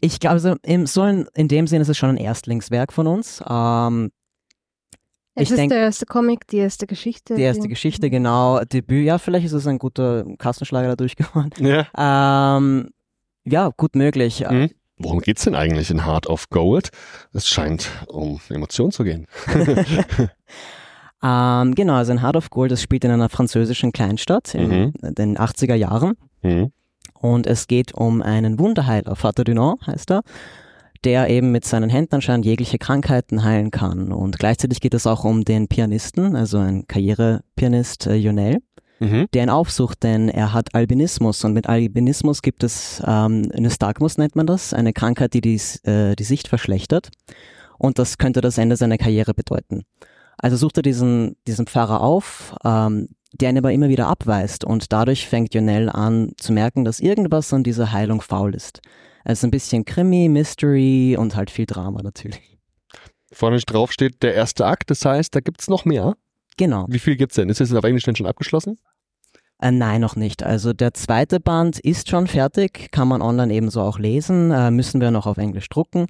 Ich 0.00 0.20
glaube, 0.20 0.34
also 0.34 0.56
im, 0.62 0.86
so 0.86 1.04
in, 1.04 1.26
in 1.34 1.48
dem 1.48 1.66
Sinne 1.66 1.82
ist 1.82 1.88
es 1.88 1.98
schon 1.98 2.10
ein 2.10 2.16
Erstlingswerk 2.16 2.92
von 2.92 3.06
uns. 3.06 3.42
Ähm, 3.48 4.10
Es 5.34 5.44
Ich 5.44 5.50
ist 5.52 5.56
denk- 5.58 5.70
der 5.70 5.80
erste 5.80 6.04
Comic, 6.06 6.46
die 6.48 6.58
erste 6.58 6.86
Geschichte. 6.86 7.34
die 7.36 7.42
erste 7.42 7.66
Geschichte, 7.68 8.10
genau. 8.10 8.60
Debüt, 8.64 9.04
ja, 9.06 9.16
vielleicht 9.18 9.46
ist 9.46 9.52
es 9.52 9.66
ein 9.66 9.78
guter 9.78 10.24
Kassenschlager 10.38 10.88
dadurch 10.88 11.16
geworden. 11.16 11.50
Ja. 11.96 12.56
Ähm, 12.58 12.90
ja, 13.44 13.70
gut 13.76 13.96
möglich. 13.96 14.44
Mhm. 14.48 14.70
Worum 14.98 15.20
geht's 15.20 15.44
denn 15.44 15.54
eigentlich 15.54 15.90
in 15.90 16.04
Heart 16.06 16.26
of 16.28 16.48
Gold? 16.50 16.90
Es 17.32 17.48
scheint 17.48 17.90
um 18.08 18.40
Emotionen 18.50 18.92
zu 18.92 19.04
gehen. 19.04 19.26
Ähm, 21.24 21.76
genau, 21.76 21.94
also 21.94 22.10
in 22.10 22.20
Heart 22.20 22.34
of 22.36 22.50
Gold, 22.50 22.72
das 22.72 22.82
spielt 22.82 23.04
in 23.04 23.12
einer 23.12 23.28
französischen 23.28 23.92
Kleinstadt 23.92 24.54
in 24.56 24.92
den 25.00 25.38
80er 25.38 25.76
Jahren. 25.76 26.14
Mhm. 26.42 26.72
Und 27.20 27.46
es 27.46 27.68
geht 27.68 27.94
um 27.94 28.22
einen 28.22 28.58
Wunderheiler, 28.58 29.14
Vater 29.14 29.44
Dunant 29.44 29.86
heißt 29.86 30.10
er, 30.10 30.22
der 31.04 31.28
eben 31.28 31.50
mit 31.52 31.64
seinen 31.64 31.90
Händen 31.90 32.16
anscheinend 32.16 32.46
jegliche 32.46 32.78
Krankheiten 32.78 33.42
heilen 33.44 33.70
kann. 33.70 34.12
Und 34.12 34.38
gleichzeitig 34.38 34.80
geht 34.80 34.94
es 34.94 35.06
auch 35.06 35.24
um 35.24 35.44
den 35.44 35.68
Pianisten, 35.68 36.36
also 36.36 36.58
ein 36.58 36.86
Karrierepianist 36.86 38.06
äh, 38.06 38.14
Jonel, 38.14 38.58
Mhm. 39.00 39.26
der 39.34 39.42
ihn 39.42 39.50
aufsucht, 39.50 40.04
denn 40.04 40.28
er 40.28 40.52
hat 40.52 40.76
Albinismus. 40.76 41.42
Und 41.44 41.54
mit 41.54 41.68
Albinismus 41.68 42.40
gibt 42.40 42.62
es 42.62 43.02
ähm, 43.04 43.42
Nystagmus, 43.42 44.16
nennt 44.16 44.36
man 44.36 44.46
das, 44.46 44.72
eine 44.72 44.92
Krankheit, 44.92 45.34
die 45.34 45.40
die, 45.40 45.60
äh, 45.82 46.14
die 46.14 46.22
Sicht 46.22 46.46
verschlechtert. 46.46 47.10
Und 47.78 47.98
das 47.98 48.16
könnte 48.16 48.40
das 48.40 48.58
Ende 48.58 48.76
seiner 48.76 48.98
Karriere 48.98 49.34
bedeuten. 49.34 49.82
Also 50.38 50.56
sucht 50.56 50.76
er 50.76 50.82
diesen, 50.84 51.34
diesen 51.48 51.66
Pfarrer 51.66 52.00
auf, 52.00 52.54
ähm, 52.64 53.08
der 53.32 53.50
ihn 53.50 53.58
aber 53.58 53.72
immer 53.72 53.88
wieder 53.88 54.06
abweist 54.06 54.64
und 54.64 54.92
dadurch 54.92 55.26
fängt 55.26 55.52
Jonel 55.52 55.88
an 55.88 56.32
zu 56.36 56.52
merken, 56.52 56.84
dass 56.84 57.00
irgendwas 57.00 57.52
an 57.52 57.64
dieser 57.64 57.90
Heilung 57.90 58.20
faul 58.20 58.54
ist. 58.54 58.80
Also 59.24 59.46
ein 59.46 59.50
bisschen 59.50 59.84
Krimi, 59.84 60.28
Mystery 60.28 61.16
und 61.18 61.36
halt 61.36 61.50
viel 61.50 61.66
Drama 61.66 62.02
natürlich. 62.02 62.58
Vorne 63.32 63.58
drauf 63.58 63.92
steht 63.92 64.22
der 64.22 64.34
erste 64.34 64.66
Akt, 64.66 64.90
das 64.90 65.04
heißt, 65.04 65.34
da 65.34 65.40
gibt's 65.40 65.68
noch 65.68 65.84
mehr. 65.84 66.14
Genau. 66.58 66.84
Wie 66.88 66.98
viel 66.98 67.16
gibt's 67.16 67.36
denn? 67.36 67.48
Ist 67.48 67.60
es 67.60 67.72
auf 67.72 67.84
Englisch 67.84 68.04
denn 68.04 68.14
schon 68.16 68.26
abgeschlossen? 68.26 68.76
Äh, 69.60 69.70
nein, 69.70 70.00
noch 70.00 70.16
nicht. 70.16 70.42
Also 70.42 70.72
der 70.72 70.92
zweite 70.92 71.40
Band 71.40 71.78
ist 71.78 72.10
schon 72.10 72.26
fertig, 72.26 72.90
kann 72.90 73.08
man 73.08 73.22
online 73.22 73.54
ebenso 73.54 73.80
auch 73.80 73.98
lesen, 73.98 74.50
äh, 74.50 74.70
müssen 74.70 75.00
wir 75.00 75.10
noch 75.10 75.26
auf 75.26 75.38
Englisch 75.38 75.68
drucken. 75.68 76.06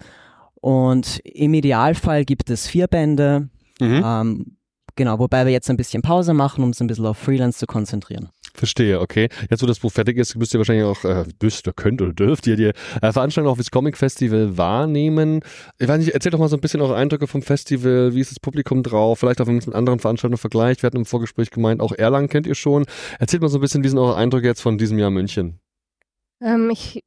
Und 0.55 1.21
im 1.25 1.55
Idealfall 1.55 2.25
gibt 2.25 2.51
es 2.51 2.67
vier 2.67 2.87
Bände, 2.89 3.49
Mhm. 3.81 4.03
ähm, 4.05 4.57
genau, 4.97 5.19
wobei 5.19 5.45
wir 5.45 5.53
jetzt 5.53 5.69
ein 5.71 5.77
bisschen 5.77 6.03
Pause 6.03 6.35
machen, 6.35 6.63
um 6.63 6.69
uns 6.71 6.81
ein 6.81 6.87
bisschen 6.87 7.07
auf 7.07 7.19
Freelance 7.19 7.59
zu 7.59 7.67
konzentrieren. 7.67 8.29
Verstehe, 8.55 9.01
okay. 9.01 9.29
Jetzt, 9.49 9.63
wo 9.63 9.67
das 9.67 9.81
Buch 9.81 9.91
fertig 9.91 10.19
ist, 10.19 10.37
müsst 10.37 10.53
ihr 10.53 10.59
wahrscheinlich 10.59 10.85
auch, 10.85 11.05
äh, 11.05 11.25
müsst 11.43 11.67
oder 11.67 11.75
könnt 11.75 12.03
oder 12.03 12.13
dürft 12.13 12.47
ihr 12.47 12.57
die 12.57 12.73
äh, 13.01 13.13
Veranstaltung 13.13 13.51
auch 13.51 13.57
fürs 13.57 13.71
Comic 13.71 13.97
Festival 13.97 14.59
wahrnehmen. 14.59 15.41
Ich 15.79 15.89
weiß 15.89 15.99
nicht, 15.99 16.13
erzählt 16.13 16.35
doch 16.35 16.39
mal 16.39 16.49
so 16.49 16.57
ein 16.57 16.61
bisschen 16.61 16.83
eure 16.83 16.95
Eindrücke 16.95 17.27
vom 17.27 17.43
Festival. 17.43 18.15
Wie 18.15 18.21
ist 18.21 18.31
das 18.31 18.41
Publikum 18.41 18.83
drauf? 18.83 19.21
Vielleicht 19.21 19.41
auch, 19.41 19.47
wenn 19.47 19.55
man 19.55 19.61
es 19.61 19.67
mit 19.67 19.75
anderen 19.75 20.01
Veranstaltungen 20.01 20.39
vergleicht. 20.39 20.83
Wir 20.83 20.89
hatten 20.89 20.99
im 20.99 21.07
Vorgespräch 21.07 21.51
gemeint, 21.51 21.81
auch 21.81 21.93
Erlangen 21.93 22.29
kennt 22.29 22.47
ihr 22.47 22.55
schon. 22.55 22.85
Erzählt 23.19 23.43
mal 23.43 23.49
so 23.49 23.59
ein 23.59 23.63
bisschen, 23.63 23.83
wie 23.85 23.89
sind 23.89 23.99
eure 23.99 24.17
Eindrücke 24.17 24.47
jetzt 24.47 24.61
von 24.61 24.77
diesem 24.77 24.99
Jahr 24.99 25.11
München? 25.11 25.59
Ähm, 26.43 26.69
ich 26.71 27.03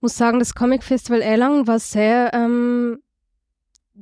muss 0.00 0.16
sagen, 0.16 0.38
das 0.38 0.54
Comic 0.54 0.84
Festival 0.84 1.22
Erlangen 1.22 1.66
war 1.66 1.80
sehr 1.80 2.32
ähm, 2.34 2.98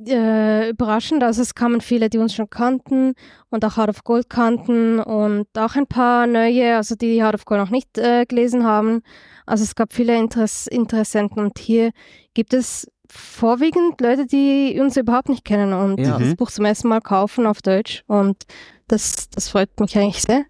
äh, 0.07 0.71
überraschend. 0.71 1.23
Also 1.23 1.43
es 1.43 1.55
kamen 1.55 1.81
viele, 1.81 2.11
die 2.11 2.19
uns 2.19 2.35
schon 2.35 2.51
kannten 2.51 3.15
und 3.51 3.65
auch 3.65 3.77
Heart 3.77 3.91
of 3.91 4.05
Gold 4.05 4.29
kannten 4.29 5.01
und 5.01 5.47
auch 5.57 5.75
ein 5.77 5.87
paar 5.87 6.27
neue, 6.27 6.77
also 6.77 6.95
die 6.95 7.23
Heart 7.23 7.35
of 7.35 7.45
Gold 7.45 7.61
noch 7.61 7.71
nicht 7.71 7.99
äh, 7.99 8.25
gelesen 8.27 8.65
haben. 8.65 9.03
Also 9.47 9.65
es 9.65 9.75
gab 9.75 9.93
viele 9.93 10.17
Interess 10.19 10.67
Interessenten 10.67 11.43
und 11.43 11.59
hier 11.59 11.91
gibt 12.35 12.53
es 12.53 12.87
vorwiegend 13.09 14.01
Leute, 14.01 14.27
die 14.27 14.79
uns 14.81 14.97
überhaupt 14.97 15.29
nicht 15.29 15.45
kennen 15.45 15.73
und 15.73 16.01
Ja. 16.01 16.19
das 16.19 16.35
Buch 16.35 16.51
zum 16.51 16.65
ersten 16.65 16.89
Mal 16.89 17.01
kaufen 17.01 17.47
auf 17.47 17.63
Deutsch 17.63 18.03
und 18.07 18.43
das, 18.89 19.31
das 19.31 19.49
freut 19.49 19.79
mich 19.81 19.97
eigentlich 19.97 20.23
sehr. 20.23 20.45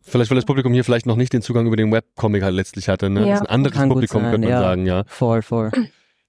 Vielleicht, 0.00 0.30
weil 0.30 0.36
das 0.36 0.46
Publikum 0.46 0.72
hier 0.72 0.84
vielleicht 0.84 1.06
noch 1.06 1.16
nicht 1.16 1.32
den 1.32 1.42
Zugang 1.42 1.66
über 1.66 1.76
den 1.76 1.92
Webcomic 1.92 2.42
halt 2.42 2.54
letztlich 2.54 2.88
hatte. 2.88 3.08
Ne? 3.08 3.20
Ja. 3.20 3.26
das 3.26 3.34
ist 3.42 3.46
ein 3.46 3.54
anderes 3.54 3.78
Publikum, 3.88 4.22
sein, 4.22 4.30
könnte 4.32 4.48
man 4.48 4.56
ja. 4.56 4.60
sagen, 4.60 4.86
ja. 4.86 5.04
Voll, 5.06 5.42
voll. 5.42 5.70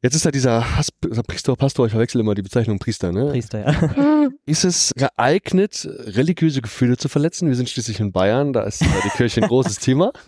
Jetzt 0.03 0.15
ist 0.15 0.25
ja 0.25 0.31
dieser 0.31 0.75
Hass 0.75 0.89
Priester, 0.91 1.55
Pastor, 1.55 1.85
ich 1.85 1.93
verwechsel 1.93 2.19
immer 2.19 2.35
die 2.35 2.41
Bezeichnung 2.41 2.77
Priester, 2.77 3.13
ne? 3.13 3.27
Priester, 3.29 3.65
ja. 3.65 4.27
Ist 4.45 4.65
es 4.65 4.91
geeignet, 4.97 5.87
religiöse 6.07 6.61
Gefühle 6.61 6.97
zu 6.97 7.07
verletzen? 7.07 7.47
Wir 7.47 7.55
sind 7.55 7.69
schließlich 7.69 8.01
in 8.01 8.11
Bayern, 8.11 8.51
da 8.51 8.63
ist 8.63 8.81
die 8.81 9.09
Kirche 9.15 9.41
ein 9.41 9.47
großes 9.47 9.79
Thema. 9.79 10.11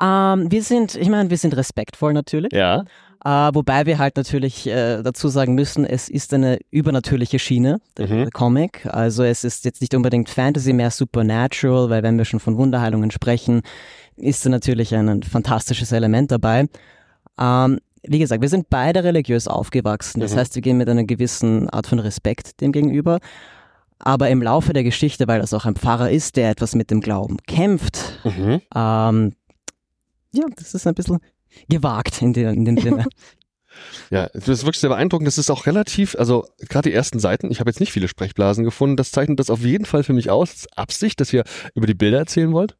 ähm, 0.00 0.50
wir 0.52 0.62
sind, 0.62 0.96
ich 0.96 1.08
meine, 1.08 1.30
wir 1.30 1.38
sind 1.38 1.56
respektvoll 1.56 2.12
natürlich. 2.12 2.52
Ja. 2.52 2.84
Äh, 3.24 3.54
wobei 3.54 3.86
wir 3.86 3.96
halt 3.96 4.16
natürlich 4.16 4.66
äh, 4.66 5.02
dazu 5.02 5.28
sagen 5.28 5.54
müssen, 5.54 5.86
es 5.86 6.10
ist 6.10 6.34
eine 6.34 6.58
übernatürliche 6.70 7.38
Schiene, 7.38 7.80
der, 7.96 8.08
Mhm. 8.08 8.18
der 8.18 8.30
Comic. 8.32 8.84
Also 8.84 9.22
es 9.22 9.44
ist 9.44 9.64
jetzt 9.64 9.80
nicht 9.80 9.94
unbedingt 9.94 10.28
Fantasy, 10.28 10.74
mehr 10.74 10.90
Supernatural, 10.90 11.88
weil 11.88 12.02
wenn 12.02 12.18
wir 12.18 12.26
schon 12.26 12.40
von 12.40 12.58
Wunderheilungen 12.58 13.10
sprechen, 13.12 13.62
ist 14.16 14.44
da 14.44 14.50
natürlich 14.50 14.94
ein, 14.94 15.08
ein 15.08 15.22
fantastisches 15.22 15.92
Element 15.92 16.30
dabei. 16.32 16.66
Ähm, 17.38 17.78
wie 18.04 18.18
gesagt, 18.18 18.42
wir 18.42 18.48
sind 18.48 18.68
beide 18.70 19.04
religiös 19.04 19.46
aufgewachsen. 19.48 20.20
Das 20.20 20.34
Mhm. 20.34 20.38
heißt, 20.38 20.54
wir 20.54 20.62
gehen 20.62 20.76
mit 20.78 20.88
einer 20.88 21.04
gewissen 21.04 21.68
Art 21.70 21.86
von 21.86 21.98
Respekt 21.98 22.60
dem 22.60 22.72
gegenüber. 22.72 23.18
Aber 23.98 24.28
im 24.30 24.42
Laufe 24.42 24.72
der 24.72 24.82
Geschichte, 24.82 25.28
weil 25.28 25.40
das 25.40 25.54
auch 25.54 25.64
ein 25.64 25.76
Pfarrer 25.76 26.10
ist, 26.10 26.36
der 26.36 26.50
etwas 26.50 26.74
mit 26.74 26.90
dem 26.90 27.00
Glauben 27.00 27.36
kämpft, 27.46 28.18
Mhm. 28.24 28.60
ähm, 28.74 29.34
ja, 30.32 30.44
das 30.56 30.74
ist 30.74 30.86
ein 30.86 30.94
bisschen 30.94 31.18
gewagt 31.68 32.20
in, 32.22 32.32
dem- 32.32 32.48
in 32.54 32.64
dem 32.64 32.78
Sinne. 32.78 33.04
Ja, 34.10 34.28
das 34.34 34.48
ist 34.48 34.64
wirklich 34.66 34.80
sehr 34.80 34.90
beeindruckend. 34.90 35.26
Das 35.26 35.38
ist 35.38 35.48
auch 35.48 35.64
relativ, 35.64 36.14
also 36.18 36.46
gerade 36.68 36.90
die 36.90 36.94
ersten 36.94 37.18
Seiten, 37.18 37.50
ich 37.50 37.58
habe 37.58 37.70
jetzt 37.70 37.80
nicht 37.80 37.90
viele 37.90 38.06
Sprechblasen 38.06 38.64
gefunden, 38.64 38.96
das 38.98 39.12
zeichnet 39.12 39.40
das 39.40 39.48
auf 39.48 39.60
jeden 39.62 39.86
Fall 39.86 40.02
für 40.04 40.12
mich 40.12 40.28
aus. 40.28 40.50
Das 40.50 40.58
ist 40.60 40.78
Absicht, 40.78 41.20
dass 41.22 41.32
ihr 41.32 41.42
über 41.74 41.86
die 41.86 41.94
Bilder 41.94 42.18
erzählen 42.18 42.52
wollt. 42.52 42.76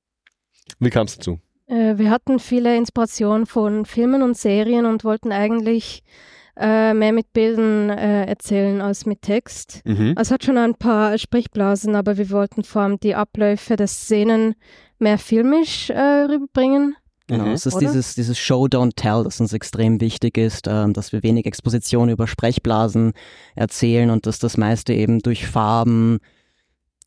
Wie 0.80 0.90
kam 0.90 1.06
es 1.06 1.16
dazu? 1.16 1.40
Äh, 1.72 1.98
wir 1.98 2.10
hatten 2.10 2.38
viele 2.38 2.76
Inspirationen 2.76 3.46
von 3.46 3.84
Filmen 3.86 4.22
und 4.22 4.36
Serien 4.36 4.86
und 4.86 5.04
wollten 5.04 5.32
eigentlich 5.32 6.02
äh, 6.56 6.92
mehr 6.92 7.12
mit 7.12 7.32
Bildern 7.32 7.88
äh, 7.90 8.26
erzählen 8.26 8.82
als 8.82 9.06
mit 9.06 9.22
Text. 9.22 9.80
Mhm. 9.84 10.12
Also 10.16 10.28
es 10.28 10.30
hat 10.32 10.44
schon 10.44 10.58
ein 10.58 10.74
paar 10.74 11.16
Sprechblasen, 11.16 11.96
aber 11.96 12.18
wir 12.18 12.30
wollten 12.30 12.62
vor 12.62 12.82
allem 12.82 13.00
die 13.00 13.14
Abläufe 13.14 13.76
der 13.76 13.86
Szenen 13.86 14.54
mehr 14.98 15.18
filmisch 15.18 15.88
äh, 15.88 16.24
rüberbringen. 16.28 16.94
Genau, 17.28 17.46
Mhm. 17.46 17.52
es 17.52 17.64
ist 17.64 17.76
Oder? 17.76 17.86
dieses, 17.86 18.14
dieses 18.16 18.38
Show, 18.38 18.66
Don't 18.66 18.96
Tell, 18.96 19.24
das 19.24 19.40
uns 19.40 19.54
extrem 19.54 20.00
wichtig 20.02 20.36
ist, 20.36 20.66
ähm, 20.68 20.92
dass 20.92 21.12
wir 21.12 21.22
wenig 21.22 21.46
Exposition 21.46 22.10
über 22.10 22.26
Sprechblasen 22.26 23.12
erzählen 23.54 24.10
und 24.10 24.26
dass 24.26 24.38
das 24.38 24.58
meiste 24.58 24.92
eben 24.92 25.20
durch 25.20 25.46
Farben, 25.46 26.18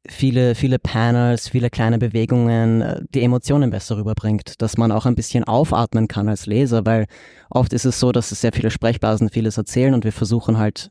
viele, 0.07 0.55
viele 0.55 0.79
Panels, 0.79 1.50
viele 1.50 1.69
kleine 1.69 1.97
Bewegungen 1.97 2.81
äh, 2.81 3.01
die 3.13 3.24
Emotionen 3.24 3.69
besser 3.69 3.97
rüberbringt, 3.97 4.62
dass 4.62 4.77
man 4.77 4.91
auch 4.91 5.05
ein 5.05 5.15
bisschen 5.15 5.43
aufatmen 5.43 6.07
kann 6.07 6.29
als 6.29 6.45
Leser, 6.45 6.85
weil 6.85 7.07
oft 7.50 7.74
ist 7.74 7.85
es 7.85 8.00
so, 8.00 8.12
dass 8.12 8.31
es 8.31 8.41
sehr 8.41 8.51
viele 8.53 8.71
Sprechblasen 8.71 9.29
vieles 9.29 9.57
erzählen 9.57 9.93
und 9.93 10.03
wir 10.03 10.12
versuchen 10.12 10.57
halt 10.57 10.89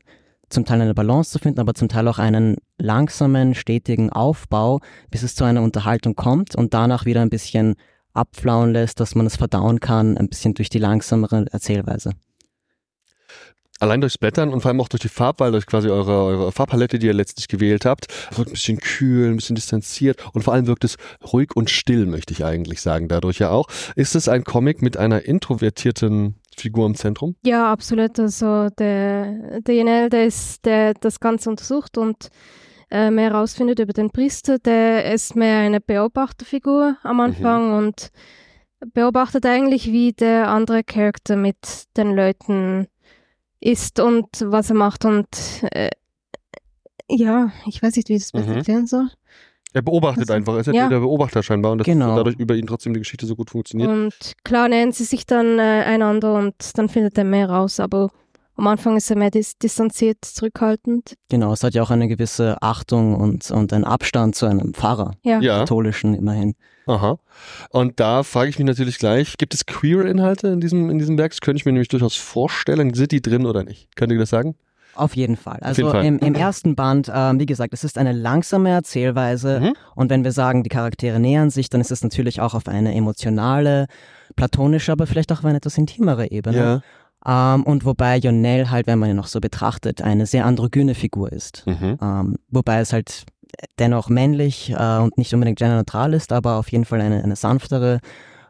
zum 0.49 0.65
Teil 0.65 0.81
eine 0.81 0.93
Balance 0.93 1.31
zu 1.31 1.39
finden, 1.39 1.59
aber 1.59 1.73
zum 1.73 1.87
Teil 1.87 2.07
auch 2.07 2.19
einen 2.19 2.57
langsamen, 2.77 3.55
stetigen 3.55 4.11
Aufbau, 4.11 4.79
bis 5.09 5.23
es 5.23 5.35
zu 5.35 5.43
einer 5.43 5.61
Unterhaltung 5.61 6.15
kommt 6.15 6.55
und 6.55 6.73
danach 6.73 7.05
wieder 7.05 7.21
ein 7.21 7.29
bisschen 7.29 7.75
abflauen 8.13 8.71
lässt, 8.71 8.99
dass 8.99 9.15
man 9.15 9.25
es 9.25 9.35
verdauen 9.35 9.79
kann, 9.79 10.17
ein 10.17 10.29
bisschen 10.29 10.53
durch 10.53 10.69
die 10.69 10.79
langsamere 10.79 11.45
Erzählweise. 11.51 12.11
Allein 13.79 13.99
durchs 13.99 14.17
Blättern 14.17 14.53
und 14.53 14.61
vor 14.61 14.69
allem 14.69 14.79
auch 14.79 14.87
durch 14.87 15.01
die 15.01 15.09
Farbwahl, 15.09 15.51
durch 15.51 15.65
quasi 15.65 15.89
eure, 15.89 16.23
eure 16.23 16.51
Farbpalette, 16.53 16.97
die 16.97 17.07
ihr 17.07 17.13
letztlich 17.13 17.49
gewählt 17.49 17.85
habt, 17.85 18.07
wirkt 18.37 18.51
ein 18.51 18.53
bisschen 18.53 18.77
kühl, 18.77 19.29
ein 19.29 19.35
bisschen 19.35 19.55
distanziert 19.55 20.25
und 20.33 20.43
vor 20.43 20.53
allem 20.53 20.67
wirkt 20.67 20.85
es 20.85 20.95
ruhig 21.33 21.49
und 21.55 21.69
still, 21.69 22.05
möchte 22.05 22.33
ich 22.33 22.45
eigentlich 22.45 22.81
sagen, 22.81 23.09
dadurch 23.09 23.39
ja 23.39 23.49
auch. 23.49 23.67
Ist 23.95 24.15
es 24.15 24.29
ein 24.29 24.45
Comic 24.45 24.81
mit 24.81 24.95
einer 24.95 25.25
introvertierten 25.25 26.35
Figur 26.55 26.85
im 26.85 26.95
Zentrum? 26.95 27.35
Ja, 27.43 27.69
absolut. 27.71 28.17
Also 28.17 28.69
der, 28.69 29.59
der 29.61 29.75
Janel, 29.75 30.09
der 30.09 30.25
ist, 30.25 30.65
der 30.65 30.93
das 30.93 31.19
Ganze 31.19 31.49
untersucht 31.49 31.97
und 31.97 32.29
äh, 32.89 33.11
mehr 33.11 33.31
herausfindet 33.31 33.79
über 33.79 33.91
den 33.91 34.09
Priester. 34.09 34.57
Der 34.57 35.13
ist 35.13 35.35
mehr 35.35 35.59
eine 35.59 35.81
Beobachterfigur 35.81 36.97
am 37.03 37.19
Anfang 37.19 37.73
und 37.73 38.09
beobachtet 38.93 39.45
eigentlich, 39.45 39.87
wie 39.87 40.13
der 40.13 40.47
andere 40.47 40.83
Charakter 40.83 41.35
mit 41.35 41.57
den 41.97 42.15
Leuten 42.15 42.87
ist 43.65 43.99
und 43.99 44.27
was 44.41 44.69
er 44.69 44.75
macht. 44.75 45.05
Und 45.05 45.27
äh, 45.71 45.89
ja, 47.09 47.51
ich 47.67 47.81
weiß 47.81 47.95
nicht, 47.95 48.09
wie 48.09 48.15
ich 48.15 48.23
das 48.23 48.31
besser 48.31 48.51
Mhm. 48.51 48.57
erklären 48.57 48.87
soll. 48.87 49.09
Er 49.73 49.81
beobachtet 49.81 50.21
Also, 50.23 50.33
einfach, 50.33 50.53
er 50.53 50.59
ist 50.61 50.67
ja. 50.67 50.87
der 50.87 50.99
Beobachter 50.99 51.43
scheinbar 51.43 51.73
und 51.73 51.79
das 51.79 51.85
Genau. 51.85 52.15
dadurch 52.15 52.37
über 52.37 52.55
ihn 52.55 52.65
trotzdem 52.65 52.93
die 52.93 52.99
Geschichte 53.01 53.25
so 53.25 53.35
gut 53.35 53.49
funktioniert. 53.49 53.89
Und 53.89 54.13
klar 54.45 54.69
nähern 54.69 54.93
sie 54.93 55.03
sich 55.03 55.25
dann 55.25 55.59
äh, 55.59 55.83
einander 55.85 56.35
und 56.35 56.55
dann 56.77 56.87
findet 56.87 57.17
er 57.17 57.25
mehr 57.25 57.49
raus, 57.49 57.79
aber 57.81 58.09
am 58.55 58.67
Anfang 58.67 58.95
ist 58.95 59.09
er 59.09 59.17
mehr 59.17 59.31
dis 59.31 59.57
distanziert, 59.57 60.23
zurückhaltend. 60.23 61.15
Genau, 61.29 61.51
es 61.51 61.61
hat 61.61 61.73
ja 61.73 61.83
auch 61.83 61.91
eine 61.91 62.07
gewisse 62.07 62.61
Achtung 62.61 63.15
und, 63.15 63.51
und 63.51 63.73
einen 63.73 63.83
Abstand 63.83 64.35
zu 64.35 64.45
einem 64.45 64.73
Pfarrer, 64.73 65.15
Ja. 65.23 65.41
Ja, 65.41 65.59
katholischen 65.59 66.13
immerhin. 66.13 66.55
Aha. 66.87 67.17
Und 67.69 67.99
da 67.99 68.23
frage 68.23 68.49
ich 68.49 68.59
mich 68.59 68.67
natürlich 68.67 68.97
gleich, 68.99 69.37
gibt 69.37 69.53
es 69.53 69.65
Queer-Inhalte 69.65 70.47
in 70.49 70.59
diesem, 70.59 70.89
in 70.89 70.99
diesem 70.99 71.17
Werk? 71.17 71.31
Das 71.31 71.41
könnte 71.41 71.57
ich 71.59 71.65
mir 71.65 71.71
nämlich 71.71 71.87
durchaus 71.89 72.15
vorstellen. 72.15 72.93
Sind 72.93 73.11
die 73.11 73.21
drin 73.21 73.45
oder 73.45 73.63
nicht? 73.63 73.95
Könnt 73.95 74.11
ihr 74.11 74.19
das 74.19 74.29
sagen? 74.29 74.55
Auf 74.95 75.15
jeden 75.15 75.35
Fall. 75.35 75.59
Also 75.59 75.81
jeden 75.81 75.91
Fall. 75.91 76.05
Im, 76.05 76.19
im 76.19 76.35
ersten 76.35 76.75
Band, 76.75 77.11
ähm, 77.13 77.37
wie 77.39 77.45
gesagt, 77.45 77.73
es 77.73 77.83
ist 77.83 77.97
eine 77.97 78.13
langsame 78.13 78.69
Erzählweise 78.69 79.59
Mhm. 79.59 79.73
und 79.95 80.09
wenn 80.09 80.23
wir 80.23 80.31
sagen, 80.31 80.63
die 80.63 80.69
Charaktere 80.69 81.19
nähern 81.19 81.49
sich, 81.49 81.69
dann 81.69 81.81
ist 81.81 81.91
es 81.91 82.01
natürlich 82.01 82.39
auch 82.39 82.53
auf 82.53 82.67
eine 82.69 82.95
emotionale, 82.95 83.87
platonische, 84.37 84.91
aber 84.93 85.05
vielleicht 85.05 85.31
auch 85.33 85.39
auf 85.39 85.45
eine 85.45 85.57
etwas 85.57 85.77
intimere 85.77 86.31
Ebene. 86.31 86.81
Ähm, 87.27 87.63
und 87.63 87.85
wobei 87.85 88.17
Jonel 88.17 88.69
halt, 88.69 88.87
wenn 88.87 88.99
man 88.99 89.09
ihn 89.09 89.15
noch 89.15 89.27
so 89.27 89.41
betrachtet, 89.41 90.01
eine 90.01 90.25
sehr 90.27 90.45
androgyne 90.45 90.95
Figur 90.95 91.31
ist. 91.31 91.63
Mhm. 91.65 91.97
Ähm, 92.01 92.35
wobei 92.49 92.79
es 92.79 92.93
halt 92.93 93.25
dennoch 93.79 94.09
männlich 94.09 94.71
äh, 94.71 94.97
und 94.97 95.17
nicht 95.17 95.33
unbedingt 95.33 95.59
genderneutral 95.59 96.13
ist, 96.13 96.31
aber 96.31 96.55
auf 96.55 96.71
jeden 96.71 96.85
Fall 96.85 97.01
eine, 97.01 97.23
eine 97.23 97.35
sanftere, 97.35 97.99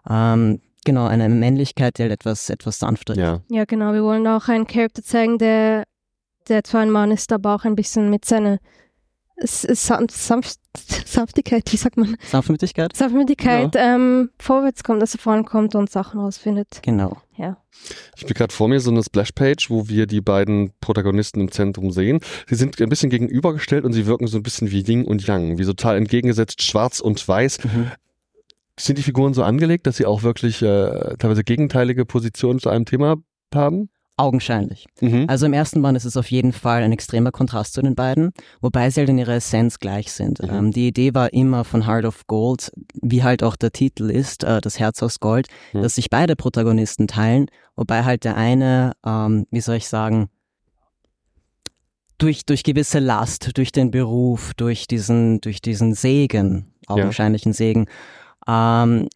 ähm, 0.09 0.62
genau, 0.85 1.05
eine 1.05 1.29
Männlichkeit, 1.29 1.97
die 1.97 2.03
halt 2.03 2.12
etwas, 2.12 2.50
etwas 2.50 2.79
sanfter 2.79 3.13
ist. 3.13 3.19
Ja. 3.19 3.41
Ja, 3.50 3.65
genau. 3.65 3.93
Wir 3.93 4.03
wollen 4.03 4.27
auch 4.27 4.47
einen 4.47 4.67
Charakter 4.67 5.03
zeigen, 5.03 5.38
der, 5.38 5.83
der 6.47 6.63
zwar 6.63 6.81
ein 6.81 6.91
Mann 6.91 7.12
ist, 7.12 7.31
aber 7.31 7.55
auch 7.55 7.65
ein 7.65 7.75
bisschen 7.75 8.09
mit 8.09 8.25
seiner 8.25 8.59
Sanft, 9.38 10.51
Sanft, 11.15 11.36
Sanftigkeit, 11.36 11.72
wie 11.72 11.77
sagt 11.77 11.98
man? 11.98 12.15
Sanftmütigkeit? 12.22 12.95
Sanftigkeit 12.95 13.75
ähm, 13.75 14.29
vorwärts 14.39 14.84
kommt, 14.84 15.01
dass 15.01 15.15
er 15.15 15.19
vorankommt 15.19 15.75
und 15.75 15.89
Sachen 15.89 16.19
rausfindet. 16.19 16.79
Genau. 16.81 17.17
Ja. 17.36 17.57
Ich 18.15 18.25
bin 18.25 18.34
gerade 18.34 18.53
vor 18.53 18.69
mir 18.69 18.79
so 18.79 18.89
eine 18.89 19.03
Splashpage, 19.03 19.69
wo 19.69 19.89
wir 19.89 20.07
die 20.07 20.22
beiden 20.22 20.72
Protagonisten 20.79 21.41
im 21.41 21.51
Zentrum 21.51 21.91
sehen. 21.91 22.22
Sie 22.48 22.55
sind 22.55 22.79
ein 22.81 22.89
bisschen 22.89 23.10
gegenübergestellt 23.10 23.84
und 23.84 23.91
sie 23.91 24.05
wirken 24.05 24.27
so 24.27 24.38
ein 24.38 24.43
bisschen 24.43 24.72
wie 24.72 24.81
Yin 24.81 25.03
und 25.03 25.27
Yang, 25.27 25.57
wie 25.57 25.63
so 25.65 25.74
total 25.74 25.98
entgegengesetzt 25.98 26.62
schwarz 26.62 27.01
und 27.01 27.27
weiß. 27.27 27.63
Mhm. 27.65 27.91
Sind 28.79 28.98
die 28.98 29.03
Figuren 29.03 29.34
so 29.34 29.43
angelegt, 29.43 29.88
dass 29.88 29.98
sie 29.98 30.05
auch 30.05 30.24
wirklich 30.24 30.62
äh, 30.62 31.15
teilweise 31.17 31.43
gegenteilige 31.43 32.05
Positionen 32.05 32.60
zu 32.60 32.69
einem 32.69 32.86
Thema 32.86 33.17
haben? 33.53 33.89
Augenscheinlich. 34.17 34.86
Mhm. 35.01 35.25
Also 35.27 35.45
im 35.45 35.51
ersten 35.51 35.81
Band 35.81 35.98
ist 35.98 36.05
es 36.05 36.15
auf 36.15 36.31
jeden 36.31 36.53
Fall 36.53 36.84
ein 36.84 36.93
extremer 36.93 37.31
Kontrast 37.34 37.74
zu 37.74 37.81
den 37.81 37.95
beiden, 37.95 38.31
wobei 38.62 38.89
sie 38.89 39.01
halt 39.01 39.10
in 39.10 39.17
ihrer 39.17 39.34
Essenz 39.34 39.79
gleich 39.79 40.12
sind. 40.13 40.41
Mhm. 40.41 40.50
Ähm, 40.50 40.72
die 40.72 40.88
Idee 40.88 41.13
war 41.13 41.34
immer 41.34 41.65
von 41.65 41.86
Heart 41.86 42.05
of 42.05 42.25
Gold, 42.27 42.72
wie 43.01 43.24
halt 43.24 43.43
auch 43.43 43.57
der 43.57 43.72
Titel 43.74 44.10
ist, 44.10 44.45
äh, 44.45 44.62
das 44.62 44.79
Herz 44.79 45.03
aus 45.03 45.19
Gold, 45.19 45.48
Mhm. 45.74 45.81
dass 45.81 45.95
sich 45.95 46.10
beide 46.10 46.38
Protagonisten 46.38 47.07
teilen, 47.07 47.48
wobei 47.75 48.05
halt 48.05 48.24
der 48.24 48.38
eine, 48.38 48.93
ähm, 49.05 49.48
wie 49.51 49.60
soll 49.60 49.75
ich 49.75 49.89
sagen, 49.89 50.29
durch, 52.17 52.45
durch 52.45 52.63
gewisse 52.63 53.00
Last, 53.00 53.57
durch 53.57 53.74
den 53.74 53.91
Beruf, 53.91 54.53
durch 54.53 54.88
diesen, 54.88 55.41
durch 55.41 55.62
diesen 55.62 55.93
Segen, 55.93 56.72
augenscheinlichen 56.88 57.51
Segen, 57.51 57.88
ähm, 58.48 59.10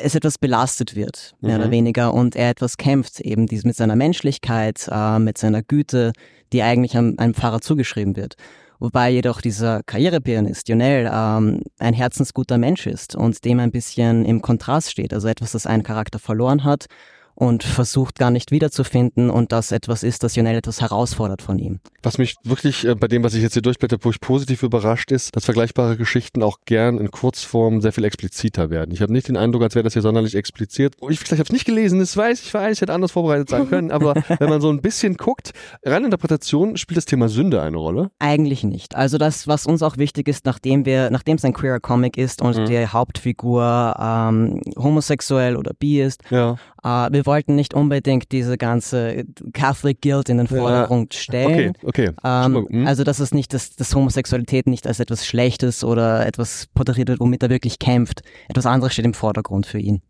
es 0.00 0.14
etwas 0.14 0.38
belastet 0.38 0.96
wird, 0.96 1.34
mehr 1.40 1.56
Mhm. 1.58 1.62
oder 1.62 1.70
weniger, 1.70 2.14
und 2.14 2.36
er 2.36 2.50
etwas 2.50 2.76
kämpft, 2.76 3.20
eben 3.20 3.46
dies 3.46 3.64
mit 3.64 3.76
seiner 3.76 3.96
Menschlichkeit, 3.96 4.88
äh, 4.90 5.18
mit 5.18 5.38
seiner 5.38 5.62
Güte, 5.62 6.12
die 6.52 6.62
eigentlich 6.62 6.96
einem, 6.96 7.14
einem 7.18 7.34
Pfarrer 7.34 7.60
zugeschrieben 7.60 8.16
wird. 8.16 8.34
Wobei 8.78 9.10
jedoch 9.10 9.40
dieser 9.40 9.82
Karrierepianist, 9.84 10.68
Jonel, 10.68 11.08
ähm, 11.12 11.62
ein 11.78 11.94
herzensguter 11.94 12.58
Mensch 12.58 12.86
ist 12.86 13.14
und 13.14 13.44
dem 13.44 13.60
ein 13.60 13.70
bisschen 13.70 14.24
im 14.24 14.42
Kontrast 14.42 14.90
steht. 14.90 15.14
Also 15.14 15.28
etwas, 15.28 15.52
das 15.52 15.66
einen 15.66 15.84
Charakter 15.84 16.18
verloren 16.18 16.64
hat 16.64 16.86
und 17.34 17.62
versucht 17.64 18.18
gar 18.18 18.30
nicht 18.30 18.50
wiederzufinden 18.50 19.30
und 19.30 19.52
das 19.52 19.72
etwas 19.72 20.02
ist, 20.02 20.22
das 20.22 20.36
Jonel 20.36 20.56
etwas 20.56 20.80
herausfordert 20.80 21.42
von 21.42 21.58
ihm. 21.58 21.80
Was 22.02 22.18
mich 22.18 22.36
wirklich 22.44 22.84
äh, 22.86 22.94
bei 22.94 23.08
dem, 23.08 23.22
was 23.24 23.34
ich 23.34 23.42
jetzt 23.42 23.52
hier 23.54 23.62
durchblätter, 23.62 23.96
wo 24.02 24.10
ich 24.10 24.20
positiv 24.20 24.62
überrascht 24.62 25.10
ist, 25.12 25.34
dass 25.34 25.44
vergleichbare 25.44 25.96
Geschichten 25.96 26.42
auch 26.42 26.58
gern 26.66 26.98
in 26.98 27.10
Kurzform 27.10 27.80
sehr 27.80 27.92
viel 27.92 28.04
expliziter 28.04 28.70
werden. 28.70 28.92
Ich 28.92 29.00
habe 29.02 29.12
nicht 29.12 29.28
den 29.28 29.36
Eindruck, 29.36 29.62
als 29.62 29.74
wäre 29.74 29.82
das 29.84 29.92
hier 29.94 30.02
sonderlich 30.02 30.34
expliziert. 30.34 30.94
Ich, 31.08 31.18
vielleicht 31.20 31.32
habe 31.40 31.42
es 31.44 31.52
nicht 31.52 31.64
gelesen, 31.64 31.98
das 32.00 32.16
weiß 32.16 32.42
ich, 32.42 32.52
weiß, 32.52 32.76
ich 32.76 32.80
hätte 32.82 32.92
anders 32.92 33.12
vorbereitet 33.12 33.48
sein 33.48 33.68
können, 33.68 33.90
aber 33.90 34.14
wenn 34.38 34.48
man 34.50 34.60
so 34.60 34.70
ein 34.70 34.80
bisschen 34.80 35.16
guckt, 35.16 35.52
rein 35.84 36.04
Interpretation 36.04 36.76
spielt 36.76 36.96
das 36.98 37.04
Thema 37.06 37.28
Sünde 37.28 37.62
eine 37.62 37.76
Rolle. 37.76 38.10
Eigentlich 38.18 38.64
nicht. 38.64 38.94
Also 38.96 39.18
das, 39.18 39.46
was 39.48 39.66
uns 39.66 39.82
auch 39.82 39.96
wichtig 39.96 40.28
ist, 40.28 40.44
nachdem 40.44 40.84
wir, 40.84 41.10
nachdem 41.10 41.36
es 41.36 41.44
ein 41.44 41.52
queerer 41.52 41.80
Comic 41.80 42.18
ist 42.18 42.42
und 42.42 42.52
Mhm. 42.58 42.66
die 42.66 42.86
Hauptfigur 42.86 43.94
ähm, 43.98 44.60
homosexuell 44.76 45.56
oder 45.56 45.72
bi 45.78 46.00
ist, 46.02 46.22
Ja. 46.30 46.56
Äh, 46.84 47.08
wir 47.12 47.26
wollten 47.26 47.54
nicht 47.54 47.74
unbedingt 47.74 48.32
diese 48.32 48.58
ganze 48.58 49.24
Catholic 49.52 50.00
Guilt 50.00 50.28
in 50.28 50.38
den 50.38 50.46
Ja. 50.46 50.56
Vordergrund 50.56 51.12
Okay, 51.14 51.22
stellen. 51.22 51.72
okay. 51.84 52.10
Ähm, 52.24 52.66
Mhm. 52.70 52.86
also 52.86 53.04
dass 53.04 53.18
es 53.20 53.32
nicht, 53.32 53.52
dass, 53.54 53.76
dass 53.76 53.94
Homosexualität 53.94 54.66
nicht 54.66 54.86
als 54.86 55.00
etwas 55.00 55.26
Schlechtes 55.26 55.84
oder 55.84 56.26
etwas 56.26 56.66
porträtiert 56.74 57.08
wird, 57.08 57.20
womit 57.20 57.42
er 57.42 57.50
wirklich 57.50 57.78
kämpft. 57.78 58.22
Etwas 58.48 58.66
anderes 58.66 58.92
steht 58.92 59.04
im 59.04 59.14
Vordergrund 59.14 59.66
für 59.66 59.78
ihn. 59.78 60.02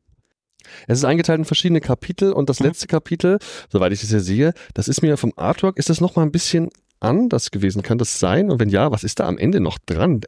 Es 0.87 0.99
ist 0.99 1.05
eingeteilt 1.05 1.38
in 1.41 1.45
verschiedene 1.45 1.81
Kapitel 1.81 2.33
und 2.33 2.49
das 2.49 2.61
Mhm. 2.61 2.67
letzte 2.67 2.87
Kapitel, 2.87 3.38
soweit 3.69 3.93
ich 3.93 4.00
das 4.00 4.11
hier 4.11 4.21
sehe, 4.21 4.52
das 4.75 4.87
ist 4.88 5.02
mir 5.02 5.17
vom 5.17 5.33
Artwork, 5.37 5.76
ist 5.76 5.91
das 5.91 6.00
nochmal 6.00 6.25
ein 6.25 6.31
bisschen 6.33 6.69
anders 7.02 7.50
gewesen. 7.50 7.82
Kann 7.82 7.99
das 7.99 8.18
sein? 8.18 8.50
Und 8.50 8.61
wenn 8.61 8.68
ja, 8.68 8.90
was 8.90 9.04
ist 9.04 9.21
da 9.21 9.26
am 9.26 9.38
Ende 9.38 9.61
noch 9.61 9.78
dran? 9.78 10.21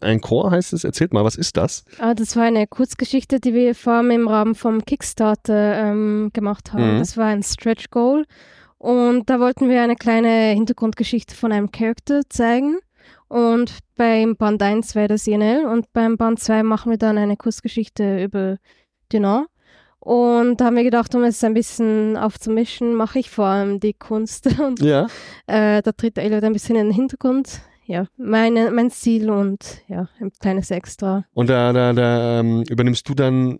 Ein 0.00 0.20
Chor 0.20 0.50
heißt 0.50 0.72
es. 0.72 0.84
Erzählt 0.84 1.12
mal, 1.12 1.24
was 1.24 1.36
ist 1.36 1.56
das? 1.56 1.84
Ah, 1.98 2.14
das 2.14 2.36
war 2.36 2.44
eine 2.44 2.66
Kurzgeschichte, 2.66 3.40
die 3.40 3.54
wir 3.54 3.74
vor 3.74 3.94
allem 3.94 4.10
im 4.10 4.28
Rahmen 4.28 4.54
vom 4.54 4.84
Kickstarter 4.84 5.74
ähm, 5.74 6.30
gemacht 6.32 6.72
haben. 6.72 6.94
Mhm. 6.94 6.98
Das 6.98 7.16
war 7.16 7.26
ein 7.26 7.42
Stretch 7.42 7.90
Goal. 7.90 8.24
Und 8.78 9.30
da 9.30 9.38
wollten 9.38 9.68
wir 9.68 9.82
eine 9.82 9.94
kleine 9.94 10.52
Hintergrundgeschichte 10.54 11.36
von 11.36 11.52
einem 11.52 11.70
Charakter 11.70 12.22
zeigen. 12.28 12.78
Und 13.28 13.78
beim 13.96 14.36
Band 14.36 14.62
1 14.62 14.94
wäre 14.94 15.08
das 15.08 15.26
INL 15.26 15.64
und 15.66 15.92
beim 15.92 16.16
Band 16.16 16.40
2 16.40 16.64
machen 16.64 16.90
wir 16.90 16.98
dann 16.98 17.16
eine 17.16 17.36
Kurzgeschichte 17.36 18.22
über 18.22 18.58
Dunant. 19.10 19.46
Und 20.04 20.56
da 20.60 20.64
haben 20.66 20.76
wir 20.76 20.82
gedacht, 20.82 21.14
um 21.14 21.22
es 21.22 21.44
ein 21.44 21.54
bisschen 21.54 22.16
aufzumischen, 22.16 22.94
mache 22.96 23.20
ich 23.20 23.30
vor 23.30 23.44
allem 23.46 23.78
die 23.78 23.92
Kunst. 23.94 24.46
Und 24.60 24.80
Ja. 24.80 25.06
äh, 25.46 25.80
da 25.80 25.92
tritt 25.92 26.18
Elliot 26.18 26.42
ein 26.42 26.52
bisschen 26.52 26.74
in 26.74 26.86
den 26.86 26.92
Hintergrund. 26.92 27.60
Ja, 27.84 28.06
meine, 28.16 28.70
mein 28.70 28.90
Stil 28.90 29.28
und 29.28 29.82
ja, 29.88 30.08
ein 30.20 30.30
kleines 30.40 30.70
Extra. 30.70 31.24
Und 31.34 31.50
da, 31.50 31.72
da, 31.72 31.92
da 31.92 32.38
ähm, 32.40 32.62
übernimmst 32.70 33.08
du 33.08 33.14
dann 33.14 33.58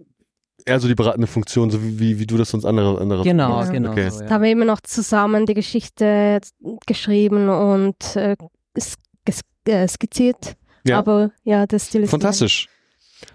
eher 0.64 0.78
so 0.80 0.86
die 0.88 0.94
beratende 0.94 1.26
Funktion, 1.26 1.70
so 1.70 1.82
wie, 1.82 1.98
wie, 1.98 2.18
wie 2.20 2.26
du 2.26 2.36
das 2.36 2.50
sonst 2.50 2.64
andere, 2.64 3.00
andere 3.00 3.24
Genau, 3.24 3.60
Ja. 3.62 3.70
genau. 3.70 3.90
Okay. 3.90 4.10
So, 4.10 4.20
Da 4.20 4.30
haben 4.30 4.42
wir 4.44 4.50
immer 4.52 4.64
noch 4.64 4.80
zusammen 4.80 5.44
die 5.44 5.54
Geschichte 5.54 6.40
geschrieben 6.86 7.48
und 7.48 8.16
äh, 8.16 8.36
äh, 9.66 9.88
skizziert. 9.88 10.54
Ja. 10.84 10.98
Aber 10.98 11.30
ja, 11.44 11.66
der 11.66 11.78
Stil 11.80 12.02
ist. 12.04 12.10
Fantastisch. 12.10 12.68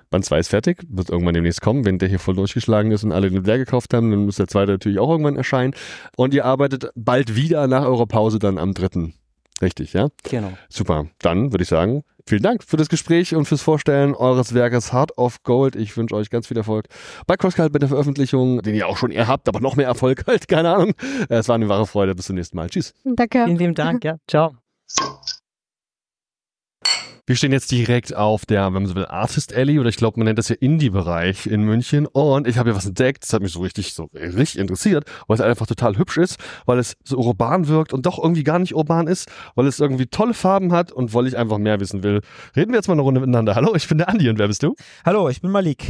Band 0.10 0.26
2 0.26 0.40
ist 0.40 0.48
fertig, 0.50 0.84
wird 0.90 1.10
irgendwann 1.10 1.34
demnächst 1.34 1.62
kommen. 1.62 1.86
Wenn 1.86 2.00
der 2.00 2.10
hier 2.10 2.20
voll 2.20 2.36
durchgeschlagen 2.36 2.92
ist 2.92 3.04
und 3.04 3.12
alle 3.12 3.30
den 3.30 3.44
leer 3.44 3.58
gekauft 3.58 3.94
haben, 3.94 4.12
dann 4.12 4.26
muss 4.26 4.38
der 4.38 4.48
zweite 4.48 4.74
natürlich 4.74 5.00
auch 5.00 5.10
irgendwann 5.10 5.36
erscheinen. 5.36 5.74
Und 6.16 6.34
ihr 6.34 6.46
arbeitet 6.46 6.90
bald 6.96 7.36
wieder 7.36 7.68
nach 7.68 7.86
eurer 7.86 8.08
Pause 8.08 8.40
dann 8.40 8.58
am 8.58 8.74
dritten. 8.74 9.14
Richtig, 9.62 9.94
ja? 9.94 10.10
Genau. 10.24 10.52
Super. 10.70 11.08
Dann 11.20 11.52
würde 11.52 11.64
ich 11.64 11.70
sagen, 11.70 12.04
vielen 12.28 12.44
Dank 12.44 12.64
für 12.64 12.78
das 12.78 12.90
Gespräch 12.90 13.34
und 13.34 13.46
fürs 13.46 13.62
Vorstellen 13.62 14.14
eures 14.14 14.54
Werkes 14.54 14.94
Heart 14.94 15.18
of 15.18 15.42
Gold. 15.44 15.76
Ich 15.76 15.98
wünsche 15.98 16.16
euch 16.16 16.30
ganz 16.30 16.48
viel 16.48 16.58
Erfolg 16.58 16.86
bei 17.26 17.36
CrossCult 17.36 17.74
mit 17.74 17.82
der 17.82 17.90
Veröffentlichung, 17.90 18.62
den 18.62 18.76
ihr 18.76 18.88
auch 18.88 18.98
schon 18.98 19.12
eher 19.12 19.28
habt, 19.28 19.48
aber 19.48 19.60
noch 19.60 19.76
mehr 19.76 19.88
Erfolg 19.88 20.26
halt, 20.28 20.48
keine 20.48 20.76
Ahnung. 20.76 20.94
Es 21.30 21.48
war 21.48 21.56
eine 21.56 21.70
wahre 21.70 21.88
Freude. 21.88 22.14
Bis 22.14 22.26
zum 22.28 22.36
nächsten 22.36 22.56
Mal. 22.56 22.70
Tschüss. 22.70 22.94
Danke. 23.04 23.44
Vielen 23.46 23.58
lieben 23.58 23.76
Dank, 23.76 24.04
ja. 24.04 24.18
Ciao. 24.28 24.56
Wir 27.30 27.36
stehen 27.36 27.52
jetzt 27.52 27.72
direkt 27.72 28.16
auf 28.16 28.46
der, 28.46 28.68
wenn 28.68 28.72
man 28.72 28.86
so 28.86 28.96
will, 28.96 29.06
Artist 29.06 29.54
Alley 29.54 29.80
oder 29.80 29.90
ich 29.90 29.98
glaube, 29.98 30.18
man 30.18 30.28
nennt 30.28 30.40
das 30.40 30.48
ja 30.48 30.56
Indie-Bereich 30.58 31.46
in 31.46 31.62
München. 31.64 32.06
Und 32.06 32.48
ich 32.48 32.58
habe 32.58 32.70
hier 32.70 32.78
was 32.78 32.86
entdeckt, 32.86 33.24
das 33.24 33.34
hat 33.34 33.42
mich 33.42 33.52
so 33.52 33.60
richtig, 33.60 33.94
so 33.94 34.10
richtig 34.14 34.60
interessiert, 34.60 35.04
weil 35.28 35.36
es 35.36 35.42
einfach 35.42 35.68
total 35.68 35.98
hübsch 35.98 36.16
ist, 36.20 36.38
weil 36.66 36.80
es 36.80 36.96
so 37.04 37.18
urban 37.18 37.68
wirkt 37.68 37.92
und 37.92 38.06
doch 38.06 38.18
irgendwie 38.18 38.46
gar 38.46 38.60
nicht 38.60 38.74
urban 38.74 39.08
ist, 39.08 39.30
weil 39.56 39.68
es 39.68 39.82
irgendwie 39.82 40.06
tolle 40.06 40.34
Farben 40.34 40.72
hat 40.72 40.94
und 40.94 41.14
weil 41.14 41.28
ich 41.28 41.36
einfach 41.36 41.58
mehr 41.58 41.82
wissen 41.82 42.02
will. 42.02 42.22
Reden 42.56 42.72
wir 42.72 42.78
jetzt 42.78 42.88
mal 42.88 42.94
eine 42.94 43.02
Runde 43.02 43.20
miteinander. 43.20 43.56
Hallo, 43.56 43.76
ich 43.76 43.90
bin 43.90 43.98
der 43.98 44.08
Andi 44.08 44.30
und 44.30 44.40
wer 44.40 44.48
bist 44.48 44.64
du? 44.64 44.76
Hallo, 45.04 45.28
ich 45.28 45.42
bin 45.42 45.52
Malik. 45.52 45.86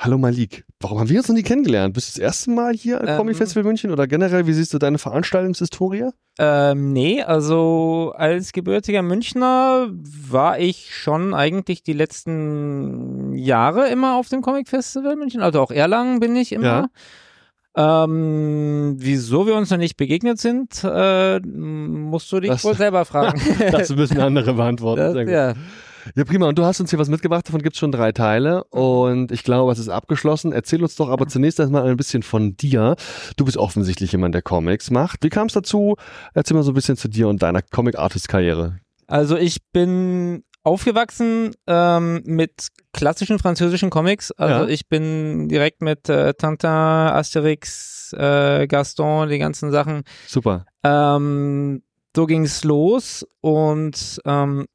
Hallo 0.00 0.16
Malik. 0.16 0.64
Warum 0.78 1.00
haben 1.00 1.08
wir 1.08 1.18
uns 1.18 1.26
noch 1.28 1.34
nie 1.34 1.42
kennengelernt? 1.42 1.92
Bist 1.92 2.08
du 2.16 2.20
das 2.20 2.24
erste 2.24 2.50
Mal 2.52 2.72
hier 2.74 3.00
am 3.00 3.08
Ähm. 3.08 3.16
Comic 3.16 3.36
Festival 3.36 3.64
München 3.64 3.90
oder 3.90 4.06
generell, 4.06 4.46
wie 4.46 4.52
siehst 4.52 4.72
du 4.72 4.78
deine 4.78 4.96
Veranstaltungshistorie? 4.98 6.10
Ähm, 6.38 6.92
nee, 6.92 7.20
also 7.20 8.12
als 8.16 8.52
gebürtiger 8.52 9.02
Münchner 9.02 9.88
war 9.90 10.60
ich 10.60 10.94
schon 10.94 11.34
eigentlich 11.34 11.82
die 11.82 11.94
letzten 11.94 13.34
Jahre 13.34 13.88
immer 13.88 14.14
auf 14.16 14.28
dem 14.28 14.40
Comic 14.40 14.68
Festival 14.68 15.16
München. 15.16 15.40
Also 15.42 15.60
auch 15.60 15.72
Erlangen 15.72 16.20
bin 16.20 16.36
ich 16.36 16.52
immer. 16.52 16.90
Ähm, 17.76 18.94
wieso 18.98 19.46
wir 19.48 19.56
uns 19.56 19.70
noch 19.70 19.78
nicht 19.78 19.96
begegnet 19.96 20.38
sind, 20.38 20.80
äh, 20.84 21.40
musst 21.40 22.30
du 22.30 22.38
dich 22.38 22.50
Das- 22.50 22.64
wohl 22.64 22.74
selber 22.76 23.04
fragen. 23.04 23.40
Das 23.72 23.90
müssen 23.94 24.20
andere 24.20 24.54
beantworten. 24.54 25.00
Das, 25.00 25.12
Sehr 25.12 25.24
gut. 25.24 25.32
ja. 25.34 25.54
Ja, 26.16 26.24
prima. 26.24 26.46
Und 26.48 26.58
du 26.58 26.64
hast 26.64 26.80
uns 26.80 26.90
hier 26.90 26.98
was 26.98 27.08
mitgebracht. 27.08 27.46
Davon 27.48 27.62
gibt 27.62 27.74
es 27.76 27.80
schon 27.80 27.92
drei 27.92 28.12
Teile. 28.12 28.64
Und 28.64 29.32
ich 29.32 29.44
glaube, 29.44 29.72
es 29.72 29.78
ist 29.78 29.88
abgeschlossen. 29.88 30.52
Erzähl 30.52 30.82
uns 30.82 30.96
doch 30.96 31.08
aber 31.08 31.26
zunächst 31.26 31.58
erstmal 31.60 31.88
ein 31.88 31.96
bisschen 31.96 32.22
von 32.22 32.56
dir. 32.56 32.96
Du 33.36 33.44
bist 33.44 33.56
offensichtlich 33.56 34.12
jemand, 34.12 34.34
der 34.34 34.42
Comics 34.42 34.90
macht. 34.90 35.22
Wie 35.24 35.28
kam 35.28 35.46
es 35.48 35.52
dazu? 35.54 35.96
Erzähl 36.34 36.56
mal 36.56 36.62
so 36.62 36.72
ein 36.72 36.74
bisschen 36.74 36.96
zu 36.96 37.08
dir 37.08 37.28
und 37.28 37.42
deiner 37.42 37.62
Comic-Artist-Karriere. 37.62 38.78
Also 39.06 39.36
ich 39.36 39.58
bin 39.72 40.44
aufgewachsen 40.64 41.52
ähm, 41.66 42.22
mit 42.26 42.68
klassischen 42.92 43.38
französischen 43.38 43.88
Comics. 43.90 44.32
Also 44.32 44.64
Ja. 44.64 44.68
ich 44.68 44.88
bin 44.88 45.48
direkt 45.48 45.80
mit 45.82 46.08
äh, 46.08 46.34
Tintin, 46.34 46.68
Asterix, 46.68 48.12
äh, 48.12 48.66
Gaston, 48.66 49.28
die 49.28 49.38
ganzen 49.38 49.70
Sachen 49.70 50.02
Super. 50.26 50.66
Ähm, 50.84 51.82
so 52.14 52.26
ging's 52.26 52.64
los 52.64 53.26
und 53.40 54.20
ähm, 54.26 54.66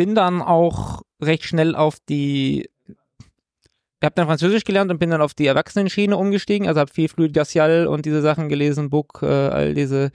bin 0.00 0.14
dann 0.14 0.40
auch 0.40 1.02
recht 1.20 1.44
schnell 1.44 1.76
auf 1.76 1.98
die. 2.08 2.70
Ich 2.88 4.02
habe 4.02 4.14
dann 4.14 4.28
Französisch 4.28 4.64
gelernt 4.64 4.90
und 4.90 4.98
bin 4.98 5.10
dann 5.10 5.20
auf 5.20 5.34
die 5.34 5.46
Erwachsenenschiene 5.46 6.16
umgestiegen. 6.16 6.66
Also 6.66 6.80
habe 6.80 6.90
viel 6.90 7.10
Fluid 7.10 7.34
Gassial 7.34 7.86
und 7.86 8.06
diese 8.06 8.22
Sachen 8.22 8.48
gelesen, 8.48 8.88
Book, 8.88 9.18
äh, 9.22 9.26
all 9.26 9.74
diese 9.74 10.10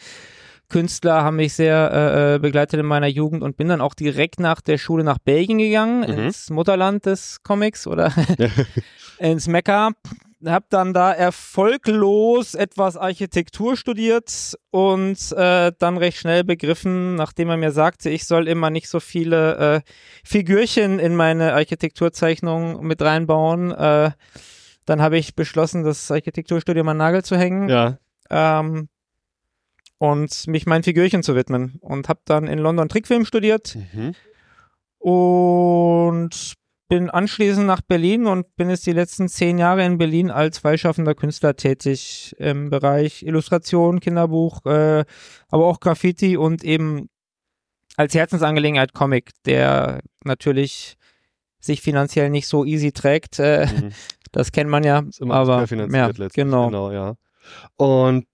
Künstler 0.69 1.21
haben 1.21 1.35
mich 1.35 1.53
sehr 1.53 1.91
äh, 1.93 2.35
äh, 2.35 2.39
begleitet 2.39 2.79
in 2.79 2.87
meiner 2.87 3.05
Jugend 3.05 3.43
und 3.43 3.57
bin 3.57 3.67
dann 3.67 3.79
auch 3.79 3.93
direkt 3.93 4.39
nach 4.39 4.59
der 4.59 4.79
Schule 4.79 5.03
nach 5.03 5.19
Belgien 5.19 5.59
gegangen, 5.59 5.99
Mhm. 5.99 6.25
ins 6.25 6.49
Mutterland 6.49 7.05
des 7.05 7.43
Comics 7.43 7.85
oder 7.85 8.11
ins 9.19 9.47
Mekka. 9.47 9.91
Hab 10.45 10.69
dann 10.69 10.93
da 10.93 11.11
erfolglos 11.11 12.53
etwas 12.53 12.97
Architektur 12.97 13.75
studiert 13.77 14.55
und 14.71 15.17
äh, 15.31 15.71
dann 15.79 15.97
recht 15.97 16.17
schnell 16.19 16.43
begriffen, 16.43 17.15
nachdem 17.15 17.49
er 17.49 17.57
mir 17.57 17.71
sagte, 17.71 18.09
ich 18.09 18.25
soll 18.27 18.47
immer 18.47 18.69
nicht 18.69 18.87
so 18.87 18.99
viele 18.99 19.55
äh, 19.57 19.81
Figürchen 20.23 20.99
in 20.99 21.15
meine 21.15 21.53
Architekturzeichnung 21.53 22.85
mit 22.85 23.01
reinbauen. 23.01 23.71
Äh, 23.71 24.11
dann 24.85 25.01
habe 25.01 25.17
ich 25.17 25.35
beschlossen, 25.35 25.83
das 25.83 26.11
Architekturstudium 26.11 26.87
an 26.89 26.97
Nagel 26.97 27.23
zu 27.23 27.35
hängen 27.37 27.67
Ja. 27.69 27.97
ähm, 28.29 28.87
und 29.97 30.45
mich 30.47 30.65
meinen 30.67 30.83
Figürchen 30.83 31.23
zu 31.23 31.35
widmen. 31.35 31.79
Und 31.81 32.07
habe 32.09 32.19
dann 32.25 32.45
in 32.47 32.59
London 32.59 32.87
Trickfilm 32.89 33.25
studiert 33.25 33.75
Mhm. 33.93 34.13
und 34.99 36.53
bin 36.87 37.09
anschließend 37.09 37.65
nach 37.65 37.81
Berlin 37.81 38.27
und 38.27 38.55
bin 38.55 38.69
jetzt 38.69 38.85
die 38.85 38.91
letzten 38.91 39.27
zehn 39.27 39.57
Jahre 39.57 39.83
in 39.85 39.97
Berlin 39.97 40.29
als 40.29 40.59
freischaffender 40.59 41.15
Künstler 41.15 41.55
tätig 41.55 42.35
im 42.37 42.69
Bereich 42.69 43.23
Illustration, 43.23 43.99
Kinderbuch, 43.99 44.65
äh, 44.65 45.03
aber 45.49 45.65
auch 45.65 45.79
Graffiti 45.79 46.37
und 46.37 46.63
eben 46.63 47.09
als 47.97 48.13
Herzensangelegenheit 48.13 48.93
Comic, 48.93 49.31
der 49.45 50.01
natürlich 50.23 50.97
sich 51.59 51.81
finanziell 51.81 52.29
nicht 52.29 52.47
so 52.47 52.65
easy 52.65 52.91
trägt. 52.91 53.39
Äh, 53.39 53.65
Mhm. 53.65 53.91
das 54.31 54.51
kennt 54.51 54.69
man 54.69 54.83
ja, 54.83 55.03
aber 55.29 55.65
ja, 55.69 56.09
genau. 56.33 56.65
Genau, 56.67 56.91
ja. 56.91 57.15
Und 57.77 58.25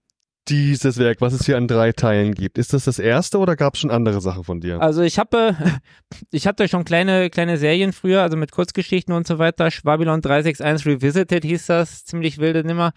dieses 0.48 0.98
Werk, 0.98 1.20
was 1.20 1.32
es 1.32 1.46
hier 1.46 1.56
an 1.56 1.68
drei 1.68 1.92
Teilen 1.92 2.34
gibt, 2.34 2.58
ist 2.58 2.72
das 2.72 2.84
das 2.84 2.98
erste 2.98 3.38
oder 3.38 3.56
gab 3.56 3.74
es 3.74 3.80
schon 3.80 3.90
andere 3.90 4.20
Sachen 4.20 4.44
von 4.44 4.60
dir? 4.60 4.80
Also 4.80 5.02
ich 5.02 5.18
habe, 5.18 5.56
ich 6.30 6.46
hatte 6.46 6.68
schon 6.68 6.84
kleine, 6.84 7.30
kleine 7.30 7.58
Serien 7.58 7.92
früher, 7.92 8.22
also 8.22 8.36
mit 8.36 8.50
Kurzgeschichten 8.52 9.14
und 9.14 9.26
so 9.26 9.38
weiter. 9.38 9.70
Schwabylon 9.70 10.20
361 10.20 10.86
Revisited 10.86 11.44
hieß 11.44 11.66
das, 11.66 12.04
ziemlich 12.04 12.38
wilde 12.38 12.64
Nimmer. 12.64 12.92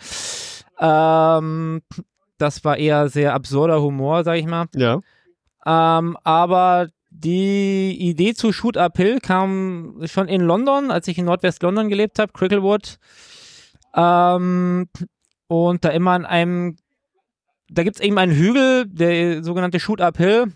Ähm, 0.80 1.82
das 2.38 2.64
war 2.64 2.78
eher 2.78 3.10
sehr 3.10 3.34
absurder 3.34 3.82
Humor, 3.82 4.24
sag 4.24 4.38
ich 4.38 4.46
mal. 4.46 4.66
ja. 4.76 5.00
Ähm, 5.68 6.16
aber 6.24 6.90
die 7.10 7.98
Idee 8.00 8.34
zu 8.34 8.52
Shoot 8.52 8.78
Uphill 8.78 9.20
kam 9.20 10.02
schon 10.06 10.28
in 10.28 10.42
London, 10.42 10.92
als 10.92 11.08
ich 11.08 11.18
in 11.18 11.26
Nordwest-London 11.26 11.90
gelebt 11.90 12.20
habe, 12.20 12.34
Cricklewood. 12.34 12.98
Ähm, 13.96 14.90
und 15.48 15.86
da 15.86 15.90
immer 15.90 16.12
an 16.12 16.26
einem, 16.26 16.78
da 17.70 17.84
gibt 17.84 17.98
es 17.98 18.02
eben 18.02 18.18
einen 18.18 18.36
Hügel, 18.36 18.86
der 18.88 19.44
sogenannte 19.44 19.80
Shoot 19.80 20.02
Uphill, 20.02 20.54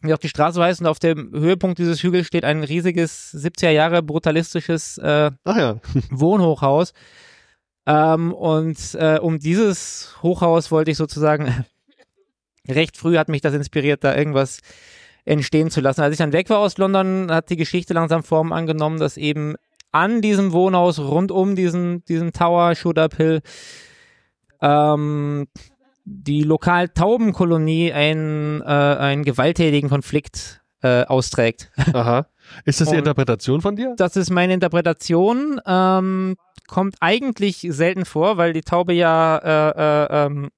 wie 0.00 0.12
auch 0.12 0.18
die 0.18 0.28
Straße 0.28 0.60
heißt, 0.60 0.80
und 0.80 0.86
auf 0.86 0.98
dem 0.98 1.30
Höhepunkt 1.32 1.78
dieses 1.78 2.02
Hügels 2.02 2.26
steht 2.26 2.44
ein 2.44 2.64
riesiges 2.64 3.32
70er 3.34 3.70
Jahre 3.70 4.02
brutalistisches 4.02 4.98
äh, 4.98 5.30
ja. 5.46 5.80
Wohnhochhaus. 6.10 6.92
Ähm, 7.86 8.32
und 8.32 8.94
äh, 8.94 9.18
um 9.18 9.38
dieses 9.38 10.16
Hochhaus 10.22 10.70
wollte 10.70 10.90
ich 10.90 10.96
sozusagen 10.96 11.64
recht 12.68 12.96
früh 12.96 13.16
hat 13.16 13.28
mich 13.28 13.40
das 13.40 13.54
inspiriert, 13.54 14.04
da 14.04 14.16
irgendwas 14.16 14.60
entstehen 15.24 15.70
zu 15.70 15.80
lassen. 15.80 16.00
Als 16.00 16.12
ich 16.12 16.18
dann 16.18 16.32
weg 16.32 16.50
war 16.50 16.58
aus 16.58 16.78
London, 16.78 17.30
hat 17.30 17.50
die 17.50 17.56
Geschichte 17.56 17.94
langsam 17.94 18.22
Form 18.24 18.52
angenommen, 18.52 18.98
dass 18.98 19.16
eben 19.16 19.54
an 19.92 20.20
diesem 20.20 20.52
Wohnhaus 20.52 20.98
rund 20.98 21.30
um 21.30 21.54
diesen, 21.54 22.04
diesen 22.06 22.32
Tower, 22.32 22.74
Shoot 22.74 22.98
Up 22.98 23.16
Hill, 23.16 23.40
ähm, 24.60 25.46
die 26.04 26.42
Lokal-Taubenkolonie 26.42 27.92
einen, 27.92 28.60
äh, 28.60 28.64
einen 28.64 29.24
gewalttätigen 29.24 29.88
Konflikt 29.88 30.62
äh, 30.82 31.04
austrägt. 31.04 31.70
Aha. 31.92 32.26
Ist 32.64 32.80
das 32.80 32.90
die 32.90 32.96
Interpretation 32.96 33.60
von 33.60 33.76
dir? 33.76 33.94
Das 33.96 34.16
ist 34.16 34.30
meine 34.30 34.52
Interpretation. 34.52 35.60
Ähm, 35.64 36.36
kommt 36.66 36.96
eigentlich 37.00 37.66
selten 37.70 38.04
vor, 38.04 38.36
weil 38.36 38.52
die 38.52 38.62
Taube 38.62 38.92
ja 38.92 39.38
äh, 39.38 39.70
äh, 39.70 40.26
ähm, 40.26 40.50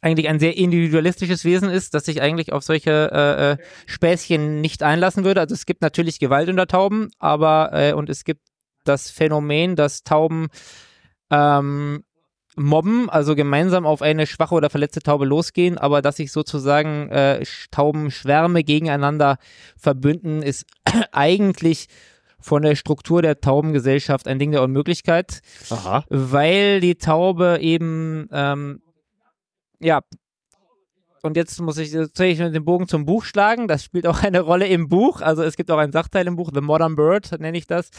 eigentlich 0.00 0.28
ein 0.28 0.38
sehr 0.38 0.56
individualistisches 0.56 1.44
Wesen 1.44 1.70
ist, 1.70 1.94
das 1.94 2.04
sich 2.04 2.20
eigentlich 2.20 2.52
auf 2.52 2.62
solche 2.62 3.10
äh, 3.12 3.52
äh, 3.52 3.56
Späßchen 3.86 4.60
nicht 4.60 4.82
einlassen 4.82 5.24
würde. 5.24 5.40
Also 5.40 5.54
es 5.54 5.66
gibt 5.66 5.82
natürlich 5.82 6.18
Gewalt 6.18 6.48
unter 6.48 6.66
Tauben, 6.66 7.10
aber 7.18 7.70
äh, 7.72 7.92
und 7.92 8.08
es 8.08 8.24
gibt 8.24 8.42
das 8.84 9.10
Phänomen, 9.10 9.76
dass 9.76 10.02
Tauben 10.02 10.48
ähm, 11.30 12.04
mobben, 12.58 13.08
also 13.08 13.34
gemeinsam 13.34 13.86
auf 13.86 14.02
eine 14.02 14.26
schwache 14.26 14.54
oder 14.54 14.70
verletzte 14.70 15.00
Taube 15.00 15.24
losgehen, 15.24 15.78
aber 15.78 16.02
dass 16.02 16.16
sich 16.16 16.32
sozusagen 16.32 17.08
äh, 17.10 17.40
Sch- 17.42 17.66
Taubenschwärme 17.70 18.64
gegeneinander 18.64 19.38
verbünden, 19.76 20.42
ist 20.42 20.66
eigentlich 21.12 21.88
von 22.40 22.62
der 22.62 22.76
Struktur 22.76 23.22
der 23.22 23.40
Taubengesellschaft 23.40 24.28
ein 24.28 24.38
Ding 24.38 24.52
der 24.52 24.62
Unmöglichkeit, 24.62 25.40
Aha. 25.70 26.04
weil 26.08 26.80
die 26.80 26.94
Taube 26.96 27.58
eben, 27.60 28.28
ähm, 28.32 28.80
ja, 29.80 30.00
und 31.22 31.36
jetzt 31.36 31.60
muss 31.60 31.78
ich 31.78 31.90
tatsächlich 31.90 32.52
den 32.52 32.64
Bogen 32.64 32.86
zum 32.86 33.04
Buch 33.04 33.24
schlagen. 33.24 33.66
Das 33.66 33.82
spielt 33.82 34.06
auch 34.06 34.22
eine 34.22 34.40
Rolle 34.40 34.68
im 34.68 34.88
Buch. 34.88 35.20
Also 35.20 35.42
es 35.42 35.56
gibt 35.56 35.68
auch 35.72 35.78
einen 35.78 35.92
Sachteil 35.92 36.28
im 36.28 36.36
Buch, 36.36 36.50
The 36.54 36.60
Modern 36.60 36.94
Bird 36.94 37.40
nenne 37.40 37.58
ich 37.58 37.66
das. 37.66 37.90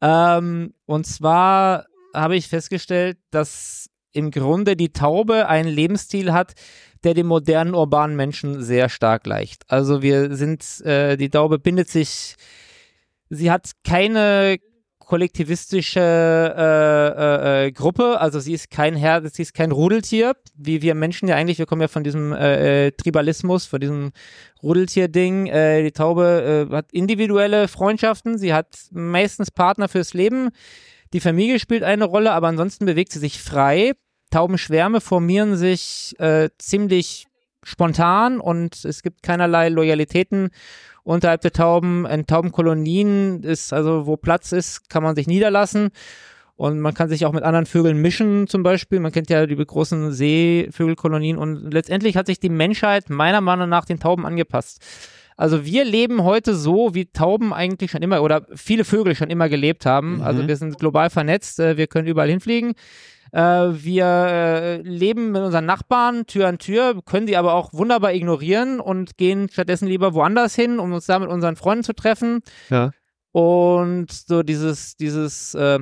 Ähm, 0.00 0.72
und 0.86 1.06
zwar 1.06 1.86
habe 2.16 2.36
ich 2.36 2.48
festgestellt, 2.48 3.18
dass 3.30 3.90
im 4.12 4.30
Grunde 4.30 4.76
die 4.76 4.92
Taube 4.92 5.48
einen 5.48 5.68
Lebensstil 5.68 6.32
hat, 6.32 6.54
der 7.04 7.14
dem 7.14 7.26
modernen 7.26 7.74
urbanen 7.74 8.16
Menschen 8.16 8.62
sehr 8.62 8.88
stark 8.88 9.24
gleicht. 9.24 9.62
Also 9.68 10.02
wir 10.02 10.34
sind, 10.34 10.80
äh, 10.84 11.16
die 11.16 11.28
Taube 11.28 11.58
bindet 11.58 11.88
sich, 11.88 12.34
sie 13.28 13.50
hat 13.50 13.72
keine 13.84 14.58
kollektivistische 14.98 16.00
äh, 16.00 17.64
äh, 17.64 17.66
äh, 17.66 17.72
Gruppe. 17.72 18.20
Also 18.20 18.40
sie 18.40 18.54
ist 18.54 18.70
kein 18.70 18.96
Herr, 18.96 19.26
sie 19.28 19.42
ist 19.42 19.54
kein 19.54 19.70
Rudeltier, 19.70 20.34
wie 20.56 20.82
wir 20.82 20.94
Menschen 20.94 21.28
ja 21.28 21.36
eigentlich. 21.36 21.58
Wir 21.58 21.66
kommen 21.66 21.80
ja 21.80 21.88
von 21.88 22.02
diesem 22.02 22.32
äh, 22.32 22.86
äh 22.86 22.90
Tribalismus, 22.90 23.66
von 23.66 23.80
diesem 23.80 24.10
Rudeltier-Ding. 24.62 25.44
Die 25.46 25.92
Taube 25.92 26.68
hat 26.72 26.92
individuelle 26.92 27.68
Freundschaften. 27.68 28.36
Sie 28.36 28.52
hat 28.52 28.76
meistens 28.90 29.50
Partner 29.50 29.88
fürs 29.88 30.12
Leben. 30.12 30.50
Die 31.12 31.20
Familie 31.20 31.58
spielt 31.58 31.82
eine 31.82 32.04
Rolle, 32.04 32.32
aber 32.32 32.48
ansonsten 32.48 32.86
bewegt 32.86 33.12
sie 33.12 33.18
sich 33.18 33.40
frei. 33.40 33.92
Taubenschwärme 34.30 35.00
formieren 35.00 35.56
sich 35.56 36.14
äh, 36.18 36.50
ziemlich 36.58 37.26
spontan 37.62 38.40
und 38.40 38.84
es 38.84 39.02
gibt 39.02 39.22
keinerlei 39.22 39.68
Loyalitäten 39.68 40.50
unterhalb 41.02 41.40
der 41.40 41.52
Tauben. 41.52 42.06
In 42.06 42.26
Taubenkolonien 42.26 43.42
ist 43.42 43.72
also, 43.72 44.06
wo 44.06 44.16
Platz 44.16 44.52
ist, 44.52 44.90
kann 44.90 45.02
man 45.02 45.16
sich 45.16 45.26
niederlassen. 45.26 45.90
Und 46.56 46.80
man 46.80 46.94
kann 46.94 47.10
sich 47.10 47.26
auch 47.26 47.32
mit 47.32 47.44
anderen 47.44 47.66
Vögeln 47.66 48.00
mischen, 48.00 48.46
zum 48.46 48.62
Beispiel. 48.62 48.98
Man 48.98 49.12
kennt 49.12 49.28
ja 49.28 49.44
die 49.46 49.56
großen 49.56 50.12
Seevögelkolonien. 50.12 51.36
Und 51.36 51.72
letztendlich 51.72 52.16
hat 52.16 52.26
sich 52.26 52.40
die 52.40 52.48
Menschheit 52.48 53.10
meiner 53.10 53.42
Meinung 53.42 53.68
nach 53.68 53.84
den 53.84 54.00
Tauben 54.00 54.24
angepasst. 54.24 54.80
Also 55.36 55.64
wir 55.64 55.84
leben 55.84 56.24
heute 56.24 56.54
so, 56.54 56.94
wie 56.94 57.06
Tauben 57.06 57.52
eigentlich 57.52 57.90
schon 57.90 58.02
immer 58.02 58.22
oder 58.22 58.46
viele 58.54 58.84
Vögel 58.84 59.14
schon 59.14 59.30
immer 59.30 59.48
gelebt 59.48 59.84
haben. 59.84 60.16
Mhm. 60.16 60.22
Also 60.22 60.48
wir 60.48 60.56
sind 60.56 60.78
global 60.78 61.10
vernetzt, 61.10 61.60
äh, 61.60 61.76
wir 61.76 61.86
können 61.86 62.08
überall 62.08 62.30
hinfliegen. 62.30 62.74
Äh, 63.32 63.40
wir 63.40 64.06
äh, 64.06 64.76
leben 64.82 65.32
mit 65.32 65.42
unseren 65.42 65.66
Nachbarn 65.66 66.26
Tür 66.26 66.48
an 66.48 66.58
Tür, 66.58 67.02
können 67.04 67.26
sie 67.26 67.36
aber 67.36 67.54
auch 67.54 67.72
wunderbar 67.74 68.14
ignorieren 68.14 68.80
und 68.80 69.18
gehen 69.18 69.48
stattdessen 69.50 69.88
lieber 69.88 70.14
woanders 70.14 70.54
hin, 70.54 70.78
um 70.78 70.92
uns 70.92 71.06
da 71.06 71.18
mit 71.18 71.28
unseren 71.28 71.56
Freunden 71.56 71.84
zu 71.84 71.92
treffen. 71.92 72.40
Ja. 72.70 72.92
Und 73.32 74.10
so 74.10 74.42
dieses, 74.42 74.96
dieses, 74.96 75.54
äh, 75.54 75.80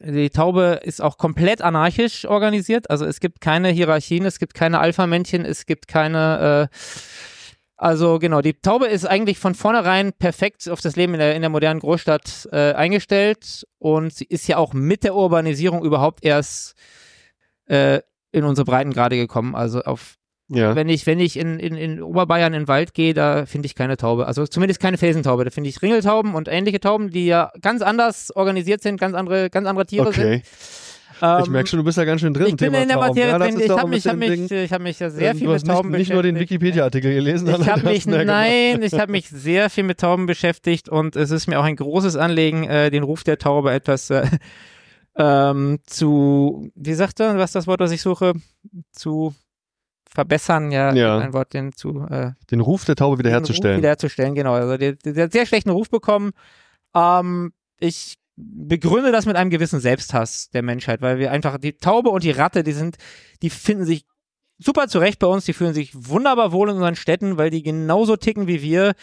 die 0.00 0.30
Taube 0.30 0.80
ist 0.82 1.00
auch 1.00 1.18
komplett 1.18 1.62
anarchisch 1.62 2.24
organisiert. 2.24 2.90
Also 2.90 3.04
es 3.04 3.20
gibt 3.20 3.40
keine 3.40 3.68
Hierarchien, 3.68 4.24
es 4.24 4.40
gibt 4.40 4.54
keine 4.54 4.80
Alpha-Männchen, 4.80 5.44
es 5.44 5.66
gibt 5.66 5.86
keine 5.86 6.70
äh, 6.72 6.76
also 7.78 8.18
genau, 8.18 8.40
die 8.40 8.54
Taube 8.54 8.86
ist 8.86 9.06
eigentlich 9.06 9.38
von 9.38 9.54
vornherein 9.54 10.12
perfekt 10.12 10.68
auf 10.68 10.80
das 10.80 10.96
Leben 10.96 11.14
in 11.14 11.20
der, 11.20 11.36
in 11.36 11.42
der 11.42 11.48
modernen 11.48 11.78
Großstadt 11.78 12.48
äh, 12.50 12.72
eingestellt 12.72 13.66
und 13.78 14.12
sie 14.12 14.24
ist 14.24 14.48
ja 14.48 14.56
auch 14.56 14.74
mit 14.74 15.04
der 15.04 15.14
Urbanisierung 15.14 15.84
überhaupt 15.84 16.24
erst 16.24 16.74
äh, 17.66 18.00
in 18.32 18.42
unsere 18.42 18.64
Breitengrade 18.64 19.16
gekommen. 19.16 19.54
Also 19.54 19.82
auf 19.82 20.16
ja. 20.48 20.74
wenn 20.74 20.88
ich, 20.88 21.06
wenn 21.06 21.20
ich 21.20 21.38
in, 21.38 21.60
in, 21.60 21.76
in 21.76 22.02
Oberbayern 22.02 22.52
in 22.52 22.62
den 22.62 22.68
Wald 22.68 22.94
gehe, 22.94 23.14
da 23.14 23.46
finde 23.46 23.66
ich 23.66 23.74
keine 23.74 23.96
Taube. 23.96 24.26
Also 24.26 24.46
zumindest 24.46 24.80
keine 24.80 24.98
Felsentaube. 24.98 25.44
Da 25.44 25.50
finde 25.50 25.68
ich 25.68 25.80
Ringeltauben 25.80 26.34
und 26.34 26.48
ähnliche 26.48 26.80
Tauben, 26.80 27.10
die 27.10 27.26
ja 27.26 27.52
ganz 27.60 27.82
anders 27.82 28.34
organisiert 28.34 28.82
sind, 28.82 28.98
ganz 28.98 29.14
andere, 29.14 29.50
ganz 29.50 29.68
andere 29.68 29.86
Tiere 29.86 30.08
okay. 30.08 30.42
sind. 30.42 30.87
Ähm, 31.20 31.42
ich 31.42 31.50
merke 31.50 31.68
schon, 31.68 31.78
du 31.78 31.84
bist 31.84 31.98
ja 31.98 32.04
ganz 32.04 32.20
schön 32.20 32.32
drin. 32.32 32.48
Ich 32.48 32.56
bin 32.56 32.72
in 32.74 32.88
der 32.88 32.96
Materie 32.96 33.30
ja, 33.30 33.38
drin. 33.38 33.58
Ich 33.60 33.70
habe 33.70 33.88
mich, 33.88 34.06
hab 34.06 34.16
mich, 34.16 34.50
hab 34.72 34.80
mich 34.82 35.00
ja 35.00 35.10
sehr 35.10 35.34
viel 35.34 35.48
mit 35.48 35.66
Tauben 35.66 35.90
nicht, 35.90 35.98
beschäftigt. 35.98 35.98
Nicht 35.98 36.12
nur 36.12 36.22
den 36.22 36.38
Wikipedia-Artikel 36.38 37.14
gelesen, 37.14 37.48
ich 37.48 37.68
habe 37.68 37.82
mich, 37.82 38.06
nein, 38.06 38.82
ich 38.82 38.94
habe 38.94 39.12
mich 39.12 39.28
sehr 39.28 39.70
viel 39.70 39.84
mit 39.84 40.00
Tauben 40.00 40.26
beschäftigt 40.26 40.88
und 40.88 41.16
es 41.16 41.30
ist 41.30 41.46
mir 41.46 41.58
auch 41.58 41.64
ein 41.64 41.76
großes 41.76 42.16
Anliegen, 42.16 42.64
äh, 42.64 42.90
den 42.90 43.02
Ruf 43.02 43.24
der 43.24 43.38
Taube 43.38 43.72
etwas 43.72 44.10
äh, 44.10 44.26
ähm, 45.16 45.78
zu, 45.86 46.70
wie 46.74 46.94
sagt 46.94 47.20
er, 47.20 47.36
was 47.36 47.50
ist 47.50 47.56
das 47.56 47.66
Wort, 47.66 47.80
was 47.80 47.90
ich 47.90 48.02
suche, 48.02 48.34
zu 48.92 49.34
verbessern, 50.08 50.72
ja, 50.72 50.92
ja. 50.94 51.18
ein 51.18 51.32
Wort, 51.32 51.52
den 51.52 51.72
zu 51.72 52.06
äh, 52.08 52.32
den 52.50 52.60
Ruf 52.60 52.84
der 52.84 52.96
Taube 52.96 53.18
wiederherzustellen. 53.18 53.78
Wiederherzustellen, 53.78 54.34
genau. 54.34 54.54
Also 54.54 54.76
der, 54.76 54.94
der 54.94 55.24
hat 55.24 55.32
sehr 55.32 55.46
schlechten 55.46 55.70
Ruf 55.70 55.90
bekommen. 55.90 56.32
Ähm, 56.94 57.52
ich 57.78 58.16
begründe 58.38 59.12
das 59.12 59.26
mit 59.26 59.36
einem 59.36 59.50
gewissen 59.50 59.80
Selbsthass 59.80 60.50
der 60.50 60.62
Menschheit, 60.62 61.00
weil 61.00 61.18
wir 61.18 61.32
einfach 61.32 61.58
die 61.58 61.74
Taube 61.74 62.10
und 62.10 62.22
die 62.22 62.30
Ratte, 62.30 62.62
die 62.62 62.72
sind, 62.72 62.96
die 63.42 63.50
finden 63.50 63.84
sich 63.84 64.04
super 64.58 64.88
zurecht 64.88 65.18
bei 65.18 65.26
uns, 65.26 65.44
die 65.44 65.52
fühlen 65.52 65.74
sich 65.74 65.92
wunderbar 65.94 66.52
wohl 66.52 66.68
in 66.68 66.76
unseren 66.76 66.96
Städten, 66.96 67.36
weil 67.36 67.50
die 67.50 67.62
genauso 67.62 68.16
ticken 68.16 68.46
wie 68.46 68.62
wir. 68.62 68.94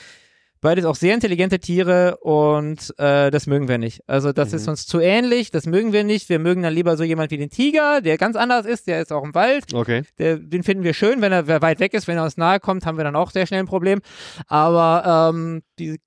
Beides 0.62 0.86
auch 0.86 0.96
sehr 0.96 1.14
intelligente 1.14 1.60
Tiere 1.60 2.18
und 2.22 2.94
äh, 2.98 3.30
das 3.30 3.46
mögen 3.46 3.68
wir 3.68 3.78
nicht. 3.78 4.02
Also 4.08 4.32
das 4.32 4.50
mhm. 4.50 4.56
ist 4.56 4.68
uns 4.68 4.88
zu 4.88 5.00
ähnlich, 5.00 5.52
das 5.52 5.68
mögen 5.68 5.94
wir 5.94 6.04
nicht. 6.04 6.30
Wir 6.30 6.40
mögen 6.40 6.64
dann 6.64 6.74
lieber 6.74 6.98
so 6.98 7.04
jemand 7.04 7.30
wie 7.30 7.38
den 7.38 7.50
Tiger, 7.50 8.02
der 8.02 8.18
ganz 8.18 8.36
anders 8.36 8.66
ist, 8.66 8.88
der 8.88 9.02
ist 9.02 9.12
auch 9.12 9.24
im 9.24 9.36
Wald. 9.36 9.74
Okay. 9.74 10.04
Der, 10.18 10.38
den 10.38 10.64
finden 10.64 10.84
wir 10.84 10.94
schön, 10.94 11.22
wenn 11.22 11.32
er 11.32 11.62
weit 11.62 11.80
weg 11.80 11.94
ist, 11.94 12.08
wenn 12.08 12.18
er 12.18 12.24
uns 12.24 12.38
nahe 12.38 12.60
kommt, 12.60 12.86
haben 12.86 12.98
wir 12.98 13.04
dann 13.04 13.18
auch 13.18 13.32
sehr 13.32 13.46
schnell 13.46 13.60
ein 13.60 13.68
Problem. 13.68 14.02
Aber 14.48 15.34
ähm, 15.36 15.62
die 15.78 16.00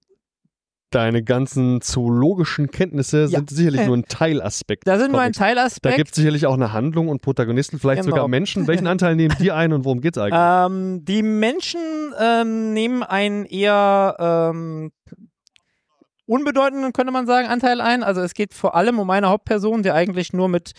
deine 0.90 1.22
ganzen 1.22 1.81
zoologischen 1.81 2.70
Kenntnisse 2.70 3.22
ja. 3.22 3.27
sind 3.27 3.51
sicherlich 3.51 3.87
nur 3.87 3.96
ein 3.96 4.05
Teilaspekt. 4.09 4.87
Da 4.87 4.98
sind 4.98 5.12
nur 5.12 5.20
ein 5.20 5.33
Teilaspekt. 5.33 5.92
Da 5.92 5.96
gibt 5.96 6.11
es 6.11 6.16
sicherlich 6.16 6.46
auch 6.46 6.55
eine 6.55 6.72
Handlung 6.72 7.09
und 7.09 7.22
Protagonisten, 7.22 7.79
vielleicht 7.79 8.03
genau. 8.03 8.16
sogar 8.16 8.29
Menschen. 8.29 8.66
Welchen 8.66 8.87
Anteil 8.88 9.16
nehmen 9.16 9.37
die 9.38 9.53
ein 9.53 9.72
und 9.72 9.85
worum 9.85 10.01
geht 10.01 10.16
es 10.16 10.22
eigentlich? 10.22 10.38
Ähm, 10.40 11.05
die 11.05 11.22
Menschen 11.22 11.81
ähm, 12.18 12.72
nehmen 12.72 13.03
einen 13.03 13.44
eher 13.44 14.16
ähm, 14.18 14.92
unbedeutenden, 16.27 16.92
könnte 16.92 17.12
man 17.12 17.27
sagen, 17.27 17.48
Anteil 17.48 17.81
ein. 17.81 18.03
Also 18.03 18.20
es 18.20 18.35
geht 18.35 18.55
vor 18.55 18.74
allem 18.74 18.98
um 18.98 19.11
eine 19.11 19.29
Hauptperson, 19.29 19.83
der 19.83 19.94
eigentlich 19.94 20.33
nur 20.33 20.48
mit 20.48 20.72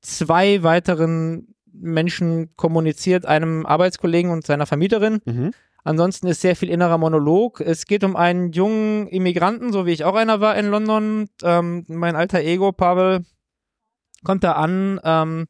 zwei 0.00 0.62
weiteren 0.62 1.54
Menschen 1.72 2.54
kommuniziert, 2.56 3.26
einem 3.26 3.64
Arbeitskollegen 3.66 4.30
und 4.30 4.46
seiner 4.46 4.66
Vermieterin. 4.66 5.20
Mhm. 5.24 5.52
Ansonsten 5.84 6.26
ist 6.26 6.40
sehr 6.40 6.56
viel 6.56 6.68
innerer 6.68 6.98
Monolog. 6.98 7.60
Es 7.60 7.86
geht 7.86 8.04
um 8.04 8.16
einen 8.16 8.52
jungen 8.52 9.08
Immigranten, 9.08 9.72
so 9.72 9.86
wie 9.86 9.92
ich 9.92 10.04
auch 10.04 10.14
einer 10.14 10.40
war 10.40 10.56
in 10.56 10.66
London. 10.66 11.28
Ähm, 11.42 11.84
mein 11.88 12.16
alter 12.16 12.40
Ego, 12.40 12.72
Pavel, 12.72 13.24
kommt 14.24 14.44
da 14.44 14.52
an, 14.52 15.00
ähm, 15.04 15.46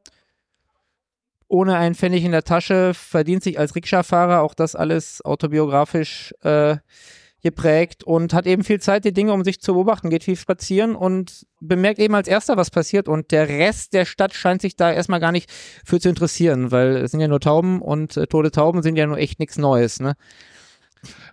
ohne 1.49 1.77
einen 1.77 1.97
Pfennig 1.97 2.25
in 2.25 2.31
der 2.31 2.45
Tasche, 2.45 2.95
verdient 2.95 3.43
sich 3.43 3.59
als 3.59 3.75
Rikscha-Fahrer, 3.75 4.43
auch 4.43 4.55
das 4.55 4.77
alles 4.77 5.25
autobiografisch 5.25 6.33
äh, 6.43 6.77
geprägt 7.43 8.05
und 8.05 8.35
hat 8.35 8.47
eben 8.47 8.65
viel 8.65 8.81
Zeit, 8.81 9.05
die 9.05 9.13
Dinge 9.13 9.33
um 9.33 9.45
sich 9.45 9.61
zu 9.61 9.75
beobachten, 9.75 10.11
geht 10.11 10.25
viel 10.25 10.37
spazieren 10.37 10.95
und 10.95 11.47
bemerkt 11.61 11.99
eben 11.99 12.15
als 12.15 12.29
erster, 12.29 12.57
was 12.57 12.71
passiert. 12.71 13.09
Und 13.09 13.31
der 13.33 13.49
Rest 13.49 13.93
der 13.93 14.05
Stadt 14.05 14.35
scheint 14.35 14.63
sich 14.63 14.77
da 14.77 14.93
erstmal 14.93 15.21
gar 15.21 15.33
nicht 15.33 15.51
für 15.85 16.01
zu 16.01 16.09
interessieren, 16.09 16.71
weil 16.71 16.97
es 16.97 17.11
sind 17.11 17.21
ja 17.21 17.29
nur 17.29 17.41
Tauben 17.41 17.81
und 17.81 18.17
äh, 18.17 18.27
tote 18.27 18.51
Tauben 18.51 18.83
sind 18.83 18.97
ja 18.97 19.07
nur 19.07 19.19
echt 19.19 19.39
nichts 19.39 19.59
Neues. 19.59 20.01
Ne? 20.01 20.15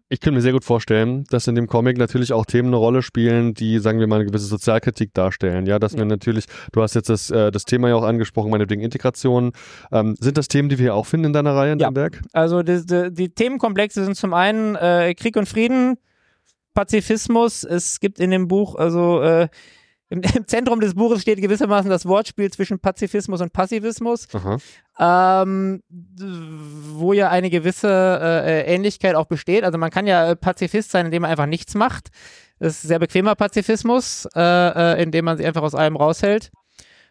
Ich 0.10 0.20
könnte 0.20 0.36
mir 0.36 0.42
sehr 0.42 0.54
gut 0.54 0.64
vorstellen, 0.64 1.26
dass 1.30 1.48
in 1.48 1.56
dem 1.56 1.68
Comic 1.68 1.98
natürlich 1.98 2.34
auch 2.34 2.46
Themen 2.46 2.70
eine 2.70 2.78
Rolle 2.78 3.02
spielen, 3.02 3.54
die, 3.54 3.80
sagen 3.80 4.00
wir 4.00 4.08
mal, 4.08 4.16
eine 4.16 4.26
gewisse 4.26 4.46
Sozialkritik 4.46 5.14
darstellen. 5.14 5.66
Ja, 5.66 5.80
dass 5.80 5.98
wir 5.98 6.06
natürlich, 6.06 6.46
du 6.72 6.82
hast 6.82 6.96
jetzt 6.96 7.10
das, 7.10 7.30
äh, 7.30 7.52
das 7.52 7.66
Thema 7.66 7.90
ja 7.90 7.96
auch 7.96 8.04
angesprochen, 8.04 8.50
meinetwegen 8.52 8.82
Integration. 8.82 9.52
Ähm, 9.92 10.16
sind 10.20 10.38
das 10.38 10.48
Themen, 10.48 10.70
die 10.70 10.80
wir 10.80 10.96
auch 10.96 11.06
finden 11.06 11.28
in 11.28 11.34
deiner 11.34 11.56
Reihe 11.56 11.74
in 11.74 11.80
ja. 11.80 11.88
deinem 11.88 11.96
Werk? 11.96 12.22
Also 12.34 12.64
die, 12.64 12.86
die, 12.86 13.14
die, 13.14 13.30
Themenkomplexe 13.30 14.06
sind 14.06 14.16
zum 14.16 14.34
einen 14.34 14.76
äh, 14.76 15.14
Krieg 15.16 15.36
und 15.36 15.48
Frieden, 15.48 15.98
Pazifismus. 16.74 17.64
Es 17.64 18.00
gibt 18.00 18.20
in 18.20 18.32
dem 18.32 18.48
Buch, 18.48 18.76
also 18.76 19.22
äh, 19.22 19.50
im, 20.10 20.22
im, 20.22 20.48
Zentrum 20.48 20.80
des 20.80 20.96
Buches 20.96 21.22
steht 21.22 21.42
gewissermaßen 21.42 21.90
das 21.90 22.06
Wortspiel 22.06 22.52
zwischen 22.52 22.80
Pazifismus 22.80 23.42
und 23.42 23.54
Passivismus, 23.54 24.28
ähm, 25.00 25.84
wo 25.90 27.14
ja 27.14 27.30
eine 27.30 27.50
gewisse 27.50 27.90
äh, 27.90 28.74
Ähnlichkeit 28.74 29.16
auch 29.16 29.26
besteht. 29.26 29.64
Also 29.64 29.78
man 29.78 29.92
kann 29.92 30.08
ja 30.08 30.36
Pazifist 30.36 30.92
sein, 30.92 31.06
indem 31.06 31.24
man 31.24 31.32
einfach 31.32 31.46
nichts 31.46 31.76
macht. 31.76 32.10
Das 32.60 32.74
ist 32.74 32.84
sehr 32.84 33.00
bequemer 33.00 33.36
Pazifismus, 33.36 34.28
äh, 34.36 34.40
äh, 34.40 35.04
indem 35.04 35.26
man 35.26 35.38
sich 35.38 35.46
einfach 35.46 35.62
aus 35.62 35.76
allem 35.76 35.96
raushält. 35.96 36.52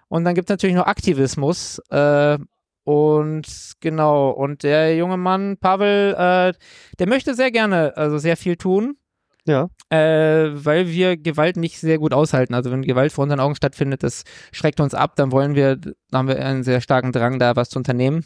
Und 0.09 0.25
dann 0.25 0.35
gibt 0.35 0.49
es 0.49 0.53
natürlich 0.53 0.77
noch 0.77 0.87
Aktivismus. 0.87 1.81
Äh, 1.91 2.39
und 2.85 3.73
genau, 3.81 4.31
und 4.31 4.63
der 4.63 4.97
junge 4.97 5.17
Mann, 5.17 5.57
Pavel, 5.59 6.15
äh, 6.15 6.53
der 6.99 7.09
möchte 7.09 7.35
sehr 7.35 7.51
gerne, 7.51 7.97
also 7.97 8.19
sehr 8.19 8.37
viel 8.37 8.57
tun. 8.57 8.97
Ja. 9.47 9.69
Äh, 9.91 10.51
weil 10.53 10.89
wir 10.89 11.17
Gewalt 11.17 11.57
nicht 11.57 11.79
sehr 11.79 11.99
gut 11.99 12.13
aushalten. 12.13 12.55
Also 12.55 12.71
wenn 12.71 12.83
Gewalt 12.83 13.13
vor 13.13 13.23
unseren 13.23 13.41
Augen 13.41 13.55
stattfindet, 13.55 14.03
das 14.03 14.25
schreckt 14.53 14.81
uns 14.81 14.95
ab, 14.95 15.15
dann 15.17 15.33
wollen 15.33 15.55
wir, 15.55 15.77
dann 15.77 15.95
haben 16.13 16.29
wir 16.29 16.45
einen 16.45 16.65
sehr 16.65 16.81
starken 16.81 17.13
Drang, 17.13 17.39
da 17.39 17.57
was 17.57 17.71
zu 17.71 17.79
unternehmen. 17.79 18.25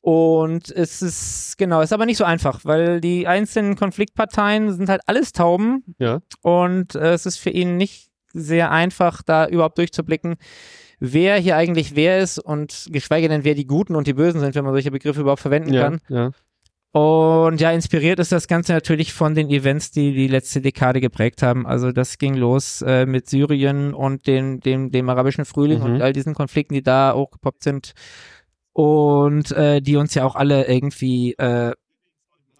Und 0.00 0.70
es 0.70 1.02
ist, 1.02 1.58
genau, 1.58 1.80
ist 1.80 1.92
aber 1.92 2.06
nicht 2.06 2.16
so 2.16 2.24
einfach, 2.24 2.64
weil 2.64 3.00
die 3.00 3.26
einzelnen 3.26 3.76
Konfliktparteien 3.76 4.72
sind 4.72 4.88
halt 4.88 5.02
alles 5.06 5.32
Tauben. 5.32 5.84
Ja. 5.98 6.20
Und 6.42 6.94
äh, 6.94 7.12
es 7.12 7.26
ist 7.26 7.38
für 7.38 7.50
ihn 7.50 7.76
nicht 7.76 8.08
sehr 8.32 8.70
einfach, 8.70 9.22
da 9.22 9.46
überhaupt 9.46 9.78
durchzublicken, 9.78 10.36
wer 11.00 11.36
hier 11.36 11.56
eigentlich 11.56 11.94
wer 11.94 12.18
ist 12.18 12.38
und 12.38 12.88
geschweige 12.90 13.28
denn, 13.28 13.44
wer 13.44 13.54
die 13.54 13.66
Guten 13.66 13.96
und 13.96 14.06
die 14.06 14.14
Bösen 14.14 14.40
sind, 14.40 14.54
wenn 14.54 14.64
man 14.64 14.74
solche 14.74 14.90
Begriffe 14.90 15.20
überhaupt 15.20 15.42
verwenden 15.42 15.72
ja, 15.72 15.82
kann. 15.82 16.00
Ja. 16.08 16.30
Und 16.98 17.60
ja, 17.60 17.70
inspiriert 17.70 18.18
ist 18.18 18.32
das 18.32 18.48
Ganze 18.48 18.72
natürlich 18.72 19.12
von 19.12 19.36
den 19.36 19.50
Events, 19.50 19.92
die 19.92 20.12
die 20.14 20.26
letzte 20.26 20.60
Dekade 20.60 21.00
geprägt 21.00 21.42
haben. 21.42 21.64
Also 21.64 21.92
das 21.92 22.18
ging 22.18 22.34
los 22.34 22.82
äh, 22.82 23.06
mit 23.06 23.30
Syrien 23.30 23.94
und 23.94 24.26
dem, 24.26 24.58
dem, 24.58 24.90
dem 24.90 25.08
arabischen 25.08 25.44
Frühling 25.44 25.78
mhm. 25.78 25.84
und 25.84 26.02
all 26.02 26.12
diesen 26.12 26.34
Konflikten, 26.34 26.74
die 26.74 26.82
da 26.82 27.14
hochgepoppt 27.14 27.62
sind 27.62 27.92
und 28.72 29.52
äh, 29.52 29.80
die 29.80 29.94
uns 29.94 30.14
ja 30.14 30.24
auch 30.24 30.34
alle 30.34 30.66
irgendwie 30.66 31.34
äh, 31.34 31.72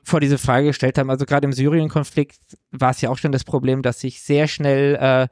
vor 0.04 0.20
diese 0.20 0.38
Frage 0.38 0.68
gestellt 0.68 0.98
haben. 0.98 1.10
Also 1.10 1.26
gerade 1.26 1.44
im 1.44 1.52
Syrien-Konflikt 1.52 2.38
war 2.70 2.92
es 2.92 3.00
ja 3.00 3.10
auch 3.10 3.18
schon 3.18 3.32
das 3.32 3.42
Problem, 3.42 3.82
dass 3.82 3.98
sich 3.98 4.22
sehr 4.22 4.46
schnell 4.46 4.94
äh, 5.00 5.26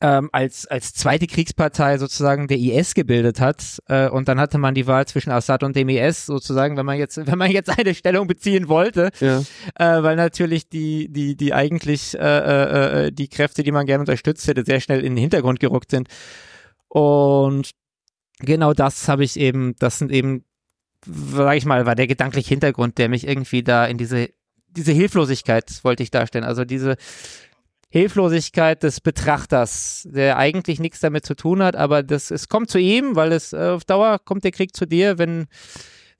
ähm, 0.00 0.28
als, 0.30 0.66
als 0.66 0.94
zweite 0.94 1.26
Kriegspartei 1.26 1.98
sozusagen 1.98 2.46
der 2.46 2.58
IS 2.58 2.94
gebildet 2.94 3.40
hat. 3.40 3.78
Äh, 3.88 4.08
und 4.08 4.28
dann 4.28 4.38
hatte 4.38 4.56
man 4.58 4.74
die 4.74 4.86
Wahl 4.86 5.06
zwischen 5.06 5.30
Assad 5.30 5.64
und 5.64 5.74
dem 5.74 5.88
IS 5.88 6.26
sozusagen, 6.26 6.76
wenn 6.76 6.86
man 6.86 6.98
jetzt, 6.98 7.16
wenn 7.26 7.38
man 7.38 7.50
jetzt 7.50 7.68
eine 7.76 7.94
Stellung 7.94 8.26
beziehen 8.28 8.68
wollte, 8.68 9.10
Ja. 9.20 9.40
äh, 9.74 10.02
weil 10.02 10.14
natürlich 10.16 10.68
die, 10.68 11.08
die, 11.12 11.36
die 11.36 11.52
eigentlich 11.52 12.14
äh, 12.16 12.20
äh, 12.20 13.06
äh, 13.06 13.12
die 13.12 13.28
Kräfte, 13.28 13.62
die 13.64 13.72
man 13.72 13.86
gerne 13.86 14.02
unterstützt 14.02 14.46
hätte, 14.46 14.64
sehr 14.64 14.80
schnell 14.80 15.00
in 15.00 15.14
den 15.16 15.20
Hintergrund 15.20 15.58
gerückt 15.58 15.90
sind. 15.90 16.08
Und 16.88 17.70
genau 18.38 18.72
das 18.74 19.08
habe 19.08 19.24
ich 19.24 19.38
eben, 19.38 19.74
das 19.78 19.98
sind 19.98 20.12
eben, 20.12 20.44
sag 21.06 21.56
ich 21.56 21.64
mal, 21.64 21.86
war 21.86 21.94
der 21.96 22.06
gedankliche 22.06 22.50
Hintergrund, 22.50 22.98
der 22.98 23.08
mich 23.08 23.26
irgendwie 23.26 23.62
da 23.62 23.84
in 23.86 23.98
diese, 23.98 24.28
diese 24.68 24.92
Hilflosigkeit 24.92 25.82
wollte 25.82 26.02
ich 26.04 26.10
darstellen. 26.10 26.44
Also 26.44 26.64
diese 26.64 26.96
Hilflosigkeit 27.90 28.82
des 28.82 29.00
Betrachters, 29.00 30.06
der 30.10 30.36
eigentlich 30.36 30.78
nichts 30.78 31.00
damit 31.00 31.24
zu 31.24 31.34
tun 31.34 31.62
hat, 31.62 31.74
aber 31.74 32.02
das, 32.02 32.30
es 32.30 32.48
kommt 32.48 32.70
zu 32.70 32.78
ihm, 32.78 33.16
weil 33.16 33.32
es 33.32 33.52
äh, 33.52 33.70
auf 33.70 33.84
Dauer 33.84 34.18
kommt 34.18 34.44
der 34.44 34.52
Krieg 34.52 34.76
zu 34.76 34.86
dir, 34.86 35.18
wenn, 35.18 35.46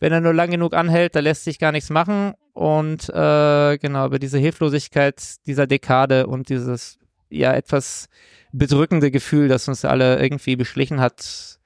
wenn 0.00 0.12
er 0.12 0.20
nur 0.20 0.32
lang 0.32 0.50
genug 0.50 0.74
anhält, 0.74 1.14
da 1.14 1.20
lässt 1.20 1.44
sich 1.44 1.58
gar 1.58 1.72
nichts 1.72 1.90
machen. 1.90 2.32
Und 2.54 3.08
äh, 3.10 3.78
genau, 3.78 4.06
über 4.06 4.18
diese 4.18 4.38
Hilflosigkeit 4.38 5.22
dieser 5.46 5.66
Dekade 5.66 6.26
und 6.26 6.48
dieses 6.48 6.98
ja 7.28 7.52
etwas 7.52 8.08
bedrückende 8.52 9.10
Gefühl, 9.10 9.48
das 9.48 9.68
uns 9.68 9.84
alle 9.84 10.20
irgendwie 10.20 10.56
beschlichen 10.56 11.00
hat, 11.00 11.58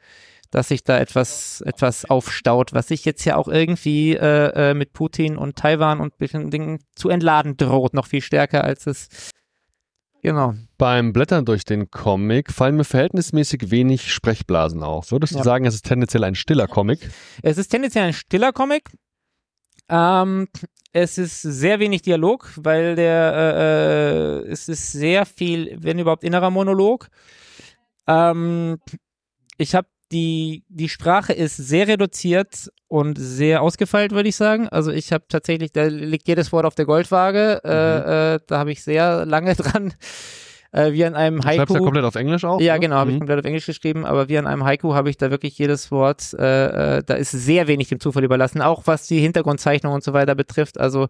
dass 0.50 0.68
sich 0.68 0.84
da 0.84 0.98
etwas, 0.98 1.62
etwas 1.62 2.04
aufstaut, 2.04 2.74
was 2.74 2.88
sich 2.88 3.04
jetzt 3.04 3.24
ja 3.24 3.36
auch 3.36 3.48
irgendwie 3.48 4.14
äh, 4.14 4.70
äh, 4.70 4.74
mit 4.74 4.92
Putin 4.92 5.38
und 5.38 5.56
Taiwan 5.56 6.00
und 6.00 6.18
bestimmten 6.18 6.50
Dingen 6.50 6.78
zu 6.94 7.08
entladen 7.08 7.56
droht, 7.56 7.94
noch 7.94 8.06
viel 8.06 8.20
stärker 8.20 8.64
als 8.64 8.86
es. 8.86 9.08
Genau. 10.22 10.54
Beim 10.78 11.12
Blättern 11.12 11.44
durch 11.44 11.64
den 11.64 11.90
Comic 11.90 12.52
fallen 12.52 12.76
mir 12.76 12.84
verhältnismäßig 12.84 13.70
wenig 13.72 14.12
Sprechblasen 14.12 14.82
auf. 14.84 15.10
Würdest 15.10 15.34
du 15.34 15.38
Ja. 15.38 15.44
sagen, 15.44 15.64
es 15.64 15.74
ist 15.74 15.84
tendenziell 15.84 16.22
ein 16.22 16.36
stiller 16.36 16.68
Comic? 16.68 17.10
Es 17.42 17.58
ist 17.58 17.68
tendenziell 17.68 18.04
ein 18.06 18.12
stiller 18.12 18.52
Comic. 18.52 18.84
Ähm, 19.88 20.48
es 20.92 21.18
ist 21.18 21.42
sehr 21.42 21.80
wenig 21.80 22.02
Dialog, 22.02 22.52
weil 22.56 22.94
der 22.94 23.32
äh, 23.34 24.46
äh, 24.48 24.50
es 24.52 24.68
ist 24.68 24.92
sehr 24.92 25.26
viel, 25.26 25.76
wenn 25.80 25.98
überhaupt 25.98 26.22
innerer 26.22 26.50
Monolog. 26.50 27.08
Ähm, 28.06 28.78
ich 29.58 29.74
habe 29.74 29.88
die 30.12 30.64
die 30.68 30.88
Sprache 30.88 31.32
ist 31.32 31.56
sehr 31.56 31.88
reduziert 31.88 32.70
und 32.88 33.16
sehr 33.18 33.62
ausgefeilt, 33.62 34.12
würde 34.12 34.28
ich 34.28 34.36
sagen. 34.36 34.68
Also 34.68 34.90
ich 34.92 35.12
habe 35.12 35.24
tatsächlich, 35.28 35.72
da 35.72 35.84
liegt 35.84 36.28
jedes 36.28 36.52
Wort 36.52 36.66
auf 36.66 36.74
der 36.74 36.84
Goldwaage. 36.84 37.62
Äh, 37.64 38.34
äh, 38.34 38.40
da 38.46 38.58
habe 38.58 38.70
ich 38.72 38.82
sehr 38.82 39.24
lange 39.24 39.54
dran, 39.56 39.94
äh, 40.72 40.92
wie 40.92 41.04
an 41.04 41.14
einem 41.14 41.36
Du 41.36 41.42
schreibst 41.42 41.58
ja 41.58 41.74
Haiku. 41.76 41.84
komplett 41.84 42.04
auf 42.04 42.14
Englisch 42.14 42.44
auch? 42.44 42.60
Ja, 42.60 42.74
ne? 42.74 42.80
genau, 42.80 42.96
habe 42.96 43.10
ich 43.10 43.14
Mhm. 43.16 43.20
komplett 43.20 43.38
auf 43.40 43.44
Englisch 43.44 43.66
geschrieben, 43.66 44.04
aber 44.04 44.28
wie 44.28 44.38
an 44.38 44.46
einem 44.46 44.64
Haiku 44.64 44.94
habe 44.94 45.10
ich 45.10 45.16
da 45.18 45.30
wirklich 45.30 45.58
jedes 45.58 45.90
Wort, 45.90 46.34
äh, 46.38 46.98
äh, 46.98 47.02
da 47.04 47.14
ist 47.14 47.30
sehr 47.30 47.68
wenig 47.68 47.88
dem 47.88 48.00
Zufall 48.00 48.24
überlassen, 48.24 48.62
auch 48.62 48.82
was 48.86 49.06
die 49.06 49.20
Hintergrundzeichnung 49.20 49.92
und 49.92 50.02
so 50.02 50.12
weiter 50.12 50.34
betrifft. 50.34 50.80
Also 50.80 51.08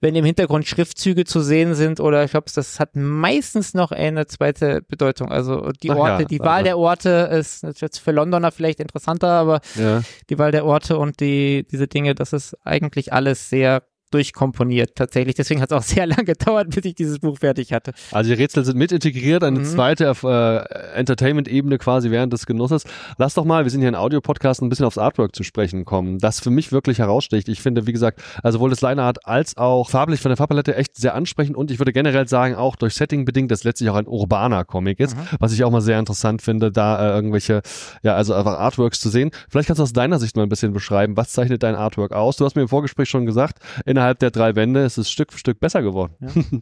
wenn 0.00 0.14
im 0.16 0.24
Hintergrund 0.24 0.66
Schriftzüge 0.66 1.24
zu 1.24 1.40
sehen 1.40 1.74
sind 1.74 2.00
oder 2.00 2.24
ich 2.24 2.32
glaube, 2.32 2.46
das 2.54 2.80
hat 2.80 2.96
meistens 2.96 3.74
noch 3.74 3.92
eine 3.92 4.26
zweite 4.26 4.82
Bedeutung. 4.82 5.30
Also 5.30 5.70
die 5.82 5.90
Ach 5.90 5.96
Orte, 5.96 6.22
ja, 6.22 6.28
die 6.28 6.40
Wahl 6.40 6.64
der 6.64 6.78
Orte 6.78 7.30
ist 7.32 7.64
ist 7.64 7.80
jetzt 7.80 7.98
für 7.98 8.12
Londoner 8.12 8.50
vielleicht 8.52 8.80
interessanter, 8.80 9.28
aber 9.28 9.60
Ja. 9.76 10.02
die 10.30 10.38
Wahl 10.38 10.50
der 10.52 10.64
Orte 10.66 10.98
und 10.98 11.20
die, 11.20 11.66
diese 11.70 11.86
Dinge, 11.86 12.14
das 12.14 12.32
ist 12.32 12.56
eigentlich 12.64 13.12
alles 13.12 13.48
sehr 13.48 13.82
durchkomponiert 14.10 14.94
tatsächlich. 14.96 15.34
Deswegen 15.34 15.60
hat 15.60 15.70
es 15.72 15.76
auch 15.76 15.82
sehr 15.96 16.06
lange 16.06 16.24
gedauert, 16.24 16.70
bis 16.70 16.84
ich 16.84 16.94
dieses 16.94 17.18
Buch 17.18 17.38
fertig 17.38 17.72
hatte. 17.72 17.92
Also 18.12 18.34
die 18.34 18.40
Rätsel 18.40 18.64
sind 18.64 18.76
mit 18.76 18.92
integriert, 18.92 19.42
eine 19.44 19.60
Mhm. 19.60 19.64
zweite 19.64 20.04
äh, 20.24 20.98
Entertainment-Ebene 20.98 21.78
quasi 21.78 22.10
während 22.10 22.32
des 22.32 22.46
Genusses. 22.46 22.84
Lass 23.18 23.34
doch 23.34 23.44
mal, 23.44 23.64
wir 23.64 23.70
sind 23.70 23.80
hier 23.80 23.88
ein 23.90 23.94
Audio-Podcast, 23.94 24.62
ein 24.62 24.68
bisschen 24.68 24.86
aufs 24.86 24.98
Artwork 24.98 25.34
zu 25.34 25.42
sprechen 25.42 25.84
kommen, 25.84 26.18
das 26.18 26.40
für 26.40 26.50
mich 26.50 26.72
wirklich 26.72 26.98
heraussticht. 26.98 27.48
Ich 27.48 27.60
finde, 27.62 27.86
wie 27.86 27.92
gesagt, 27.92 28.20
also 28.42 28.56
sowohl 28.58 28.70
das 28.70 28.80
Lineart 28.80 29.26
als 29.26 29.56
auch 29.56 29.90
farblich 29.90 30.20
von 30.20 30.30
der 30.30 30.36
Farbpalette 30.36 30.74
echt 30.76 30.96
sehr 30.96 31.14
ansprechend 31.14 31.56
und 31.56 31.70
ich 31.70 31.78
würde 31.78 31.92
generell 31.92 32.26
sagen, 32.28 32.54
auch 32.54 32.76
durch 32.76 32.94
Setting 32.94 33.24
bedingt, 33.24 33.50
dass 33.50 33.64
letztlich 33.64 33.90
auch 33.90 33.96
ein 33.96 34.06
urbaner 34.06 34.64
Comic 34.64 34.98
ist, 35.00 35.16
was 35.40 35.52
ich 35.52 35.62
auch 35.64 35.70
mal 35.70 35.80
sehr 35.82 35.98
interessant 35.98 36.40
finde, 36.42 36.72
da 36.72 37.10
äh, 37.12 37.14
irgendwelche, 37.14 37.60
ja, 38.02 38.14
also 38.14 38.34
einfach 38.34 38.58
Artworks 38.58 39.00
zu 39.00 39.08
sehen. 39.10 39.30
Vielleicht 39.50 39.66
kannst 39.66 39.78
du 39.80 39.82
aus 39.82 39.92
deiner 39.92 40.18
Sicht 40.18 40.36
mal 40.36 40.42
ein 40.44 40.48
bisschen 40.48 40.72
beschreiben, 40.72 41.16
was 41.16 41.32
zeichnet 41.32 41.62
dein 41.62 41.74
Artwork 41.74 42.12
aus? 42.12 42.36
Du 42.36 42.44
hast 42.44 42.54
mir 42.56 42.62
im 42.62 42.68
Vorgespräch 42.68 43.08
schon 43.08 43.26
gesagt, 43.26 43.58
innerhalb 43.96 44.18
der 44.18 44.30
drei 44.30 44.54
Wände 44.54 44.84
ist 44.84 44.98
es 44.98 45.10
Stück 45.10 45.32
für 45.32 45.38
Stück 45.38 45.58
besser 45.58 45.80
geworden. 45.82 46.14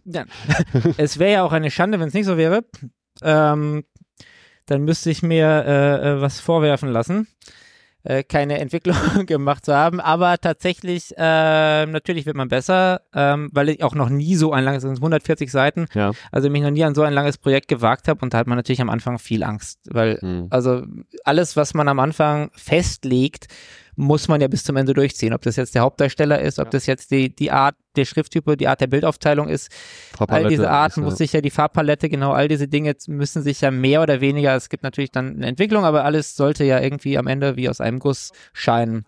Ja. 0.05 0.25
es 0.97 1.19
wäre 1.19 1.33
ja 1.33 1.43
auch 1.43 1.53
eine 1.53 1.71
Schande, 1.71 1.99
wenn 1.99 2.09
es 2.09 2.15
nicht 2.15 2.27
so 2.27 2.37
wäre. 2.37 2.65
Ähm, 3.23 3.85
dann 4.67 4.83
müsste 4.85 5.11
ich 5.11 5.23
mir 5.23 5.47
äh, 5.67 6.11
äh, 6.13 6.21
was 6.21 6.41
vorwerfen 6.41 6.89
lassen, 6.89 7.27
äh, 8.05 8.23
keine 8.23 8.59
Entwicklung 8.61 8.97
gemacht 9.27 9.65
zu 9.65 9.75
haben. 9.75 10.01
Aber 10.01 10.39
tatsächlich, 10.39 11.13
äh, 11.19 11.87
natürlich 11.87 12.25
wird 12.27 12.37
man 12.37 12.49
besser, 12.49 13.03
ähm, 13.15 13.51
weil 13.53 13.69
ich 13.69 13.83
auch 13.83 13.95
noch 13.95 14.09
nie 14.09 14.37
so 14.37 14.53
ein 14.53 14.65
langes, 14.65 14.83
das 14.83 14.91
sind 14.91 14.99
140 14.99 15.51
Seiten, 15.51 15.87
Ja. 15.95 16.13
also 16.33 16.49
mich 16.51 16.63
noch 16.63 16.71
nie 16.71 16.85
an 16.85 16.95
so 16.95 17.03
ein 17.03 17.13
langes 17.13 17.37
Projekt 17.39 17.69
gewagt 17.69 18.09
habe. 18.09 18.21
Und 18.23 18.33
da 18.33 18.39
hat 18.39 18.47
man 18.47 18.57
natürlich 18.57 18.81
am 18.81 18.91
Anfang 18.91 19.19
viel 19.19 19.43
Angst, 19.43 19.81
weil 19.91 20.19
Hm. 20.21 20.47
also 20.51 20.83
alles, 21.25 21.57
was 21.57 21.75
man 21.75 21.89
am 21.89 21.99
Anfang 21.99 22.51
festlegt, 22.55 23.49
muss 23.97 24.29
man 24.29 24.41
ja 24.41 24.49
bis 24.49 24.65
zum 24.65 24.77
Ende 24.77 24.95
durchziehen. 24.95 25.33
Ob 25.33 25.43
das 25.43 25.57
jetzt 25.57 25.75
der 25.75 25.83
Hauptdarsteller 25.83 26.41
ist, 26.41 26.59
ob 26.59 26.71
das 26.71 26.87
jetzt 26.87 27.11
die, 27.11 27.35
die 27.35 27.51
Art 27.51 27.77
der 27.97 28.05
Schrifttype, 28.05 28.57
die 28.57 28.69
Art 28.69 28.81
der 28.81 28.87
Bildaufteilung 28.89 29.49
ist, 29.49 29.71
all 30.19 30.49
diese 30.49 30.71
Arten 30.71 31.01
ist, 31.01 31.05
muss 31.05 31.13
ja. 31.15 31.19
sich 31.19 31.33
ja 31.33 31.41
die 31.41 31.51
Farbpalette, 31.51 32.09
genau 32.09 32.33
all 32.33 32.49
diese 32.49 32.67
Dinge 32.69 32.95
müssen 33.07 33.43
sich 33.43 33.61
ja 33.61 33.71
mehr 33.71 34.03
oder 34.03 34.21
weniger, 34.21 34.55
es 34.57 34.69
gibt 34.69 34.83
natürlich 34.83 35.13
dann 35.13 35.37
eine 35.37 35.47
Entwicklung, 35.47 35.85
aber 35.85 36.05
alles 36.05 36.35
sollte 36.37 36.65
ja 36.65 36.81
irgendwie 36.81 37.19
am 37.19 37.27
Ende 37.27 37.57
wie 37.57 37.69
aus 37.69 37.81
einem 37.81 38.01
Guss 38.01 38.33
scheinen. 38.53 39.07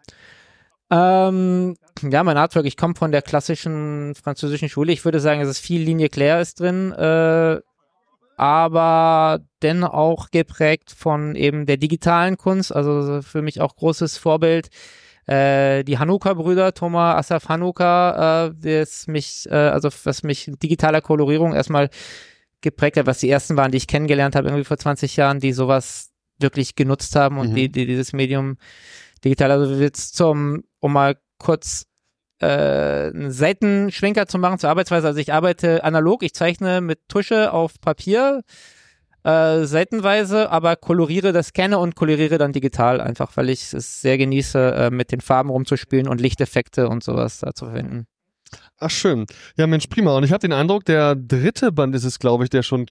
Ähm, 0.90 1.76
ja, 2.02 2.22
mein 2.22 2.36
Artwork, 2.36 2.66
ich 2.66 2.76
komme 2.76 2.94
von 2.94 3.10
der 3.10 3.22
klassischen 3.22 4.14
französischen 4.14 4.68
Schule. 4.68 4.92
Ich 4.92 5.04
würde 5.04 5.18
sagen, 5.18 5.40
es 5.40 5.48
ist 5.48 5.58
viel 5.58 5.82
Linie 5.82 6.08
Claire 6.08 6.40
ist 6.40 6.60
drin, 6.60 6.92
äh, 6.92 7.60
aber 8.36 9.40
denn 9.66 9.84
auch 9.84 10.30
geprägt 10.30 10.94
von 10.96 11.34
eben 11.34 11.66
der 11.66 11.76
digitalen 11.76 12.36
Kunst, 12.36 12.74
also 12.74 13.20
für 13.22 13.42
mich 13.42 13.60
auch 13.60 13.76
großes 13.76 14.18
Vorbild. 14.18 14.68
Äh, 15.26 15.82
die 15.82 15.98
Hanukkah-Brüder, 15.98 16.72
Thomas 16.72 17.16
Asaf 17.16 17.48
Hanukkah, 17.48 18.46
äh, 18.46 18.82
das 18.82 19.08
mich, 19.08 19.46
äh, 19.50 19.54
also 19.54 19.88
was 20.04 20.22
mich 20.22 20.50
digitaler 20.62 21.00
Kolorierung 21.00 21.52
erstmal 21.52 21.90
geprägt 22.60 22.96
hat, 22.96 23.06
was 23.06 23.18
die 23.18 23.28
ersten 23.28 23.56
waren, 23.56 23.72
die 23.72 23.78
ich 23.78 23.88
kennengelernt 23.88 24.36
habe, 24.36 24.48
irgendwie 24.48 24.64
vor 24.64 24.78
20 24.78 25.16
Jahren, 25.16 25.40
die 25.40 25.52
sowas 25.52 26.10
wirklich 26.38 26.76
genutzt 26.76 27.16
haben 27.16 27.38
und 27.38 27.50
Mhm. 27.50 27.54
die, 27.54 27.68
die 27.72 27.86
dieses 27.86 28.12
Medium 28.12 28.56
digital, 29.24 29.50
also 29.50 29.74
jetzt 29.74 30.16
zum, 30.16 30.62
um 30.80 30.92
mal 30.92 31.16
kurz 31.38 31.86
äh, 32.40 32.46
einen 32.46 33.30
Seitenschwenker 33.30 34.26
zu 34.26 34.38
machen 34.38 34.58
zur 34.58 34.70
Arbeitsweise. 34.70 35.06
Also 35.06 35.18
ich 35.18 35.32
arbeite 35.32 35.82
analog, 35.84 36.22
ich 36.22 36.34
zeichne 36.34 36.80
mit 36.80 37.08
Tusche 37.08 37.52
auf 37.52 37.80
Papier, 37.80 38.42
äh, 39.26 39.64
seitenweise, 39.64 40.50
aber 40.50 40.76
koloriere 40.76 41.32
das 41.32 41.52
kenne 41.52 41.78
und 41.78 41.96
koloriere 41.96 42.38
dann 42.38 42.52
digital 42.52 43.00
einfach, 43.00 43.36
weil 43.36 43.50
ich 43.50 43.72
es 43.72 44.00
sehr 44.00 44.18
genieße, 44.18 44.74
äh, 44.74 44.90
mit 44.90 45.10
den 45.10 45.20
Farben 45.20 45.50
rumzuspielen 45.50 46.06
und 46.08 46.20
Lichteffekte 46.20 46.88
und 46.88 47.02
sowas 47.02 47.38
da 47.40 47.52
zu 47.52 47.64
verwenden. 47.66 48.06
Ach 48.78 48.90
schön. 48.90 49.26
Ja, 49.56 49.66
Mensch, 49.66 49.88
prima. 49.88 50.16
Und 50.16 50.22
ich 50.22 50.30
habe 50.30 50.40
den 50.40 50.52
Eindruck, 50.52 50.84
der 50.84 51.16
dritte 51.16 51.72
Band 51.72 51.94
ist 51.96 52.04
es, 52.04 52.18
glaube 52.20 52.44
ich, 52.44 52.50
der 52.50 52.62
schon 52.62 52.86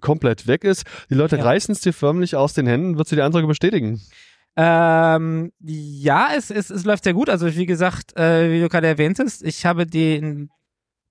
komplett 0.00 0.46
weg 0.46 0.64
ist. 0.64 0.84
Die 1.10 1.14
Leute 1.14 1.36
Ja. 1.36 1.44
reißen 1.44 1.72
es 1.72 1.80
dir 1.82 1.92
förmlich 1.92 2.34
aus 2.34 2.54
den 2.54 2.66
Händen. 2.66 2.96
Würdest 2.96 3.12
du 3.12 3.16
die 3.16 3.22
Eindrücke 3.22 3.46
bestätigen? 3.46 4.00
Ähm, 4.56 5.52
ja, 5.60 6.30
es, 6.36 6.50
es, 6.50 6.70
es 6.70 6.84
läuft 6.84 7.04
sehr 7.04 7.12
gut. 7.14 7.28
Also 7.28 7.54
wie 7.54 7.66
gesagt, 7.66 8.16
äh, 8.16 8.50
wie 8.50 8.60
du 8.60 8.68
gerade 8.68 8.86
erwähntest, 8.86 9.44
ich 9.44 9.66
habe 9.66 9.86
den 9.86 10.48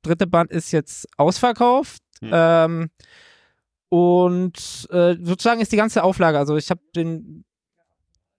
dritte 0.01 0.27
Band 0.27 0.51
ist 0.51 0.71
jetzt 0.71 1.07
ausverkauft. 1.17 2.01
Hm. 2.19 2.29
Ähm, 2.33 2.89
und 3.89 4.87
äh, 4.91 5.15
sozusagen 5.21 5.61
ist 5.61 5.71
die 5.71 5.77
ganze 5.77 6.03
Auflage, 6.03 6.37
also 6.37 6.57
ich 6.57 6.69
habe 6.69 6.81
den 6.95 7.45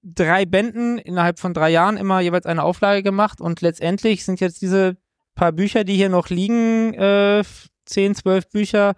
drei 0.03 0.45
Bänden 0.45 0.99
innerhalb 0.99 1.39
von 1.39 1.53
drei 1.55 1.71
Jahren 1.71 1.97
immer 1.97 2.21
jeweils 2.21 2.47
eine 2.47 2.63
Auflage 2.63 3.03
gemacht 3.03 3.41
und 3.41 3.61
letztendlich 3.61 4.25
sind 4.25 4.41
jetzt 4.41 4.63
diese 4.63 4.97
paar 5.35 5.53
Bücher, 5.53 5.85
die 5.85 5.95
hier 5.95 6.09
noch 6.09 6.29
liegen, 6.29 6.95
äh, 6.95 7.43
10, 7.85 8.15
12 8.17 8.49
Bücher, 8.49 8.95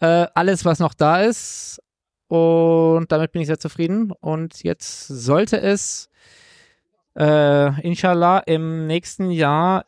äh, 0.00 0.26
alles, 0.34 0.64
was 0.64 0.78
noch 0.78 0.94
da 0.94 1.22
ist. 1.22 1.80
Und 2.28 3.10
damit 3.12 3.32
bin 3.32 3.42
ich 3.42 3.48
sehr 3.48 3.58
zufrieden. 3.58 4.12
Und 4.12 4.62
jetzt 4.62 5.06
sollte 5.06 5.60
es 5.60 6.08
äh, 7.16 7.80
inshallah 7.82 8.38
im 8.40 8.86
nächsten 8.86 9.30
Jahr 9.30 9.86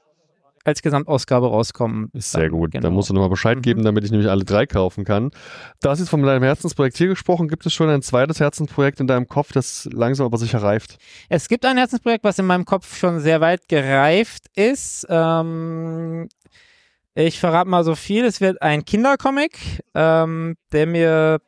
als 0.69 0.83
Gesamtausgabe 0.83 1.47
rauskommen. 1.49 2.11
Ist 2.13 2.31
sehr 2.33 2.43
Dann, 2.43 2.51
gut. 2.53 2.71
genau. 2.71 2.83
Da 2.83 2.91
musst 2.91 3.11
du 3.11 3.15
nochmal 3.15 3.29
Bescheid 3.31 3.57
Mhm. 3.59 3.63
geben, 3.63 3.83
damit 3.85 4.05
ich 4.05 4.11
nämlich 4.11 4.31
alle 4.31 4.45
drei 4.45 4.67
kaufen 4.67 5.05
kann. 5.05 5.31
Da 5.81 5.91
hast 5.91 5.99
du 5.99 6.03
jetzt 6.05 6.11
von 6.11 6.23
deinem 6.23 6.43
Herzensprojekt 6.45 6.97
hier 6.97 7.09
gesprochen. 7.09 7.49
Gibt 7.49 7.67
es 7.67 7.73
schon 7.75 7.89
ein 7.89 8.03
zweites 8.03 8.39
Herzensprojekt 8.41 9.01
in 9.01 9.07
deinem 9.07 9.27
Kopf, 9.27 9.53
das 9.53 9.89
langsam 9.93 10.27
aber 10.27 10.39
sicher 10.39 10.63
reift? 10.63 10.99
Es 11.29 11.49
gibt 11.49 11.65
ein 11.65 11.77
Herzensprojekt, 11.77 12.23
was 12.25 12.39
in 12.39 12.47
meinem 12.47 12.65
Kopf 12.65 12.97
schon 12.97 13.19
sehr 13.21 13.41
weit 13.41 13.69
gereift 13.69 14.45
ist. 14.55 15.07
Ähm, 15.09 16.29
ich 17.15 17.41
verrate 17.41 17.69
mal 17.69 17.83
so 17.85 17.95
viel. 17.97 18.25
Es 18.25 18.41
wird 18.41 18.63
ein 18.63 18.85
Kindercomic, 18.85 19.59
ähm, 19.95 20.57
der 20.73 20.87
mir 20.87 21.41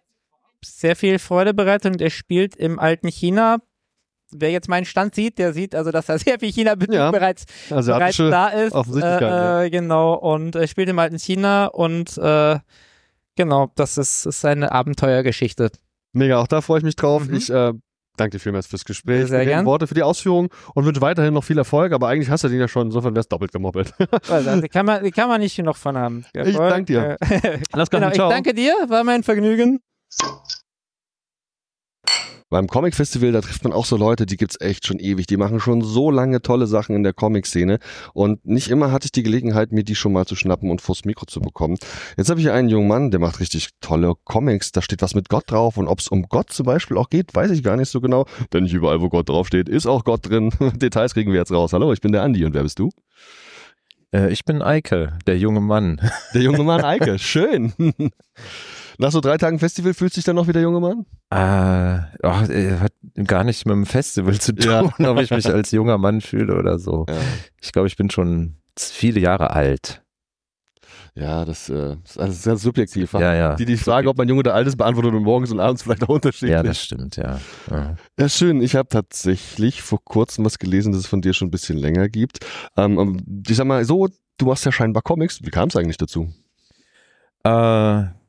sehr 0.65 0.97
viel 0.97 1.19
Freude 1.19 1.55
bereitet 1.55 1.93
und 1.93 2.01
er 2.03 2.11
spielt 2.11 2.57
im 2.57 2.79
alten 2.79 3.09
China. 3.09 3.59
Wer 4.33 4.51
jetzt 4.51 4.69
meinen 4.69 4.85
Stand 4.85 5.15
sieht, 5.15 5.39
der 5.39 5.53
sieht 5.53 5.75
also, 5.75 5.91
dass 5.91 6.07
da 6.07 6.19
sehr 6.19 6.39
viel 6.39 6.53
China-Bezug 6.53 6.95
Ja. 6.95 7.11
bereits, 7.11 7.47
bereits 7.69 7.89
Asiatische 7.89 8.31
da 8.31 8.49
ist. 8.49 8.73
Offensichtlichkeit, 8.73 9.23
ja. 9.23 9.63
Äh, 9.63 9.67
äh, 9.67 9.71
genau, 9.71 10.15
und 10.15 10.55
er 10.57 10.67
spielt 10.67 10.89
im 10.89 10.99
alten 10.99 11.19
China 11.19 11.67
und 11.67 12.17
äh, 12.19 12.59
genau, 13.37 13.71
das 13.75 13.99
ist, 13.99 14.27
ist 14.27 14.45
eine 14.45 14.71
Abenteuergeschichte. 14.73 15.71
Mega, 16.13 16.39
auch 16.41 16.47
da 16.49 16.61
freue 16.61 16.79
ich 16.79 16.85
mich 16.85 16.97
drauf. 16.97 17.27
Mhm. 17.27 17.35
Ich 17.35 17.51
äh, 17.51 17.73
danke 18.17 18.37
dir 18.37 18.41
vielmals 18.41 18.67
fürs 18.67 18.85
Gespräch, 18.85 19.29
Sehr 19.29 19.39
für 19.41 19.45
die 19.45 19.51
gern. 19.51 19.65
Worte, 19.67 19.87
für 19.87 19.95
die 19.95 20.03
Ausführungen 20.03 20.49
und 20.75 20.85
wünsche 20.85 21.01
weiterhin 21.01 21.33
noch 21.35 21.45
viel 21.45 21.57
Erfolg. 21.59 21.93
Aber 21.93 22.09
eigentlich 22.09 22.31
hast 22.31 22.45
du 22.45 22.49
den 22.49 22.59
ja 22.61 22.69
schon, 22.69 22.89
insofern 22.89 23.15
wär's 23.15 23.29
doppelt 23.29 23.53
gemoppelt. 23.53 23.95
Also, 24.29 24.61
die, 24.61 24.69
kann 24.69 24.87
man, 24.87 25.03
die 25.05 25.11
kann 25.13 25.29
man 25.29 25.41
nicht 25.41 25.57
genug 25.57 25.77
von 25.77 25.97
haben. 25.97 26.25
Ich 26.35 26.57
danke 26.57 26.85
dir. 26.85 27.17
Äh, 27.21 27.61
Alles 27.73 27.89
klar, 27.91 28.01
genau, 28.01 28.09
ich 28.09 28.15
ciao. 28.15 28.29
danke 28.31 28.53
dir, 28.55 28.75
war 28.89 29.05
mein 29.05 29.23
Vergnügen. 29.23 29.81
Beim 32.51 32.67
Comic 32.67 32.97
Festival, 32.97 33.31
da 33.31 33.41
trifft 33.41 33.63
man 33.63 33.73
auch 33.73 33.85
so 33.85 33.97
Leute, 33.97 34.27
die 34.27 34.37
gibt's 34.37 34.61
echt 34.61 34.85
schon 34.85 34.99
ewig. 34.99 35.29
Die 35.29 35.37
machen 35.37 35.61
schon 35.61 35.83
so 35.83 36.11
lange 36.11 36.43
tolle 36.43 36.67
Sachen 36.67 36.97
in 36.97 37.05
der 37.05 37.13
Comic-Szene. 37.13 37.79
Und 38.13 38.45
nicht 38.45 38.71
immer 38.71 38.91
hatte 38.91 39.05
ich 39.07 39.13
die 39.13 39.23
Gelegenheit, 39.23 39.71
mir 39.71 39.85
die 39.85 39.95
schon 39.95 40.13
mal 40.13 40.27
zu 40.27 40.35
schnappen 40.35 40.69
und 40.69 40.81
vors 40.81 41.05
Mikro 41.05 41.27
zu 41.27 41.41
bekommen. 41.41 41.77
Jetzt 42.17 42.29
habe 42.29 42.41
ich 42.41 42.47
hier 42.47 42.53
einen 42.53 42.69
jungen 42.69 42.89
Mann, 42.89 43.13
der 43.13 43.21
macht 43.21 43.39
richtig 43.39 43.69
tolle 43.81 44.15
Comics. 44.25 44.73
Da 44.73 44.83
steht 44.83 45.01
was 45.01 45.15
mit 45.15 45.29
Gott 45.29 45.45
drauf. 45.47 45.77
Und 45.77 45.87
ob 45.87 46.01
es 46.01 46.09
um 46.09 46.25
Gott 46.25 46.51
zum 46.51 46.67
Beispiel 46.67 46.97
auch 46.97 47.09
geht, 47.09 47.33
weiß 47.33 47.53
ich 47.53 47.63
gar 47.63 47.77
nicht 47.77 47.89
so 47.89 48.01
genau. 48.01 48.27
Denn 48.53 48.65
nicht 48.65 48.75
überall, 48.75 49.01
wo 49.01 49.09
Gott 49.09 49.29
draufsteht, 49.29 49.69
ist 49.69 49.87
auch 49.87 50.03
Gott 50.03 50.29
drin. 50.29 50.51
Details 50.75 51.15
kriegen 51.15 51.31
wir 51.31 51.39
jetzt 51.39 51.53
raus. 51.53 51.73
Hallo, 51.73 51.93
ich 51.93 52.01
bin 52.01 52.11
der 52.11 52.23
Andi. 52.23 52.45
Und 52.45 52.55
wer 52.55 52.65
bist 52.65 52.81
du? 52.81 52.91
Äh, 54.13 54.33
ich 54.33 54.45
bin 54.45 54.61
Eike, 54.61 55.17
der 55.25 55.39
junge 55.39 55.61
Mann. 55.61 56.01
Der 56.35 56.43
junge 56.43 56.65
Mann 56.65 56.81
Eike. 56.85 57.21
Schön. 57.21 57.73
Nach 59.01 59.11
so 59.11 59.23
drei 59.23 59.39
Tagen 59.39 59.59
Festival 59.59 59.95
fühlt 59.95 60.13
sich 60.13 60.25
dann 60.25 60.37
noch 60.37 60.47
wie 60.47 60.53
der 60.53 60.61
junge 60.61 60.79
Mann? 60.79 61.07
Äh, 61.31 62.05
ach, 62.23 62.49
äh, 62.51 62.77
hat 62.81 62.93
gar 63.27 63.45
nicht 63.45 63.65
mit 63.65 63.73
dem 63.73 63.87
Festival 63.87 64.39
zu 64.39 64.55
tun, 64.55 64.71
Ja. 64.71 64.83
ob 65.11 65.19
ich 65.21 65.31
mich 65.31 65.47
als 65.47 65.71
junger 65.71 65.97
Mann 65.97 66.21
fühle 66.21 66.55
oder 66.55 66.79
so. 66.79 67.07
Ja. 67.09 67.17
Ich 67.63 67.73
glaube, 67.73 67.89
ich 67.89 67.97
bin 67.97 68.11
schon 68.11 68.57
viele 68.79 69.19
Jahre 69.19 69.53
alt. 69.53 70.03
Ja, 71.15 71.47
das, 71.47 71.71
äh, 71.71 71.97
ist 72.05 72.21
alles 72.21 72.43
sehr 72.43 72.59
subjektiv. 72.59 73.15
Ja, 73.15 73.35
ja. 73.35 73.55
Die, 73.57 73.65
die 73.65 73.79
Frage, 73.79 74.07
ob 74.11 74.19
man 74.19 74.29
jung 74.29 74.39
oder 74.39 74.53
alt 74.55 74.67
ist, 74.67 74.77
beantwortet 74.77 75.15
man 75.15 75.23
morgens 75.23 75.51
und 75.51 75.61
abends 75.61 75.83
vielleicht 75.83 76.03
auch 76.03 76.11
unterschiedlich. 76.11 76.51
Ja, 76.53 76.63
das 76.63 76.83
stimmt, 76.83 77.17
ja. 77.17 77.41
ja. 77.71 77.97
Ja, 78.19 78.29
schön. 78.29 78.61
Ich 78.61 78.77
habe 78.77 78.89
tatsächlich 78.91 79.81
vor 79.81 80.05
kurzem 80.05 80.45
was 80.45 80.59
gelesen, 80.59 80.93
das 80.93 81.01
es 81.01 81.07
von 81.07 81.23
dir 81.23 81.33
schon 81.33 81.49
ein 81.49 81.51
bisschen 81.51 81.79
länger 81.79 82.11
gibt. 82.11 82.41
Ähm, 82.77 82.99
ähm, 82.99 83.45
ich 83.49 83.57
sag 83.57 83.67
mal 83.67 83.83
so, 83.83 84.09
du 84.37 84.45
machst 84.45 84.67
ja 84.67 84.73
scheinbar 84.73 85.03
Comics. 85.03 85.41
Wie 85.43 85.51
kam 85.51 85.69
es 85.69 85.77
eigentlich 85.77 85.97
dazu? 85.97 86.29
Äh, 87.45 88.20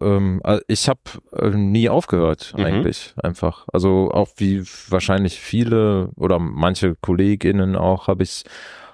ähm, 0.00 0.40
äh, 0.44 0.58
ich 0.68 0.88
habe 0.88 1.00
äh, 1.32 1.50
nie 1.50 1.88
aufgehört, 1.88 2.54
Mhm. 2.56 2.64
eigentlich, 2.64 3.14
einfach. 3.22 3.66
Also 3.72 4.10
auch 4.12 4.28
wie 4.36 4.62
wahrscheinlich 4.88 5.40
viele 5.40 6.10
oder 6.16 6.38
manche 6.38 6.96
KollegInnen 6.96 7.76
auch, 7.76 8.08
habe 8.08 8.22
ich 8.22 8.44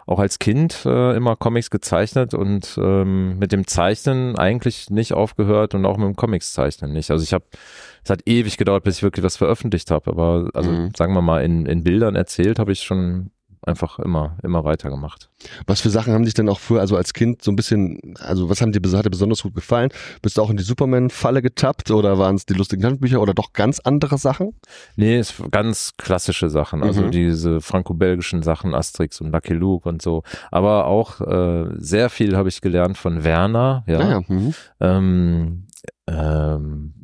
auch 0.05 0.19
als 0.19 0.39
Kind 0.41 0.85
äh, 0.85 1.17
immer 1.17 1.37
Comics 1.37 1.71
gezeichnet 1.71 2.35
und 2.35 2.77
ähm, 2.83 3.39
mit 3.39 3.53
dem 3.53 3.67
Zeichnen 3.69 4.37
eigentlich 4.37 4.91
nicht 4.91 5.13
aufgehört 5.15 5.75
und 5.77 5.87
auch 5.87 5.97
mit 5.97 6.07
dem 6.07 6.17
Comics 6.17 6.53
zeichnen 6.53 6.93
nicht. 6.93 7.11
Also 7.13 7.23
ich 7.23 7.33
habe, 7.33 7.45
es 8.03 8.11
hat 8.11 8.23
ewig 8.27 8.57
gedauert, 8.57 8.83
bis 8.83 8.97
ich 8.97 9.03
wirklich 9.05 9.25
was 9.25 9.37
veröffentlicht 9.37 9.91
habe, 9.93 10.11
aber 10.11 10.51
also 10.55 10.73
Mhm. 10.73 10.91
sagen 10.97 11.15
wir 11.15 11.23
mal, 11.23 11.45
in, 11.45 11.67
in 11.67 11.85
Bildern 11.85 12.17
erzählt 12.17 12.59
habe 12.59 12.73
ich 12.73 12.83
schon 12.83 13.31
einfach 13.65 13.99
immer, 13.99 14.37
immer 14.43 14.65
weitergemacht. 14.65 15.31
Was 15.67 15.81
für 15.81 15.91
Sachen 15.91 16.13
haben 16.13 16.25
dich 16.25 16.35
denn 16.35 16.49
auch 16.49 16.59
früher, 16.59 16.81
also 16.81 16.97
als 16.97 17.13
Kind, 17.15 17.43
so 17.43 17.53
ein 17.53 17.57
bisschen, 17.57 18.15
also 18.19 18.49
was 18.49 18.61
haben 18.61 18.73
dir, 18.73 18.81
hat 18.97 19.07
dir 19.07 19.11
besonders 19.11 19.43
gut 19.43 19.55
gefallen? 19.55 19.91
Bist 20.21 20.37
du 20.37 20.43
auch 20.43 20.51
in 20.51 20.57
die 20.57 20.63
Superman-Falle 20.63 21.43
getappt 21.43 21.91
oder 21.91 22.19
waren 22.19 22.35
es 22.35 22.47
die 22.47 22.55
lustigen 22.55 22.85
Handbücher 22.85 23.21
oder 23.21 23.35
doch 23.35 23.53
ganz 23.53 23.79
andere 23.81 24.19
Sachen? 24.19 24.55
Nee, 24.97 25.17
es 25.19 25.35
ganz 25.51 25.93
klassische 25.97 26.51
Sachen, 26.51 26.83
also 26.83 27.03
Mhm. 27.03 27.11
diese 27.13 27.61
franco-belgischen 27.61 28.43
Sachen, 28.43 28.75
Asterix 28.75 29.21
und 29.21 29.31
Lucky 29.33 29.55
Luke 29.55 29.89
und 29.89 30.03
so. 30.03 30.23
Aber 30.51 30.87
auch 30.87 31.21
äh, 31.21 31.67
sehr 31.77 32.11
viel 32.11 32.37
habe 32.37 32.49
ich 32.49 32.61
gelernt 32.61 32.99
von 32.99 33.25
Werner, 33.25 33.85
ja. 33.87 33.99
Naja, 33.99 34.23
mhm. 34.27 34.55
Ähm, 34.81 35.67
ähm, 36.09 36.95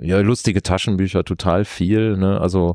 ja, 0.00 0.18
lustige 0.20 0.62
Taschenbücher, 0.62 1.24
total 1.24 1.64
viel, 1.64 2.16
ne? 2.16 2.40
Also 2.40 2.74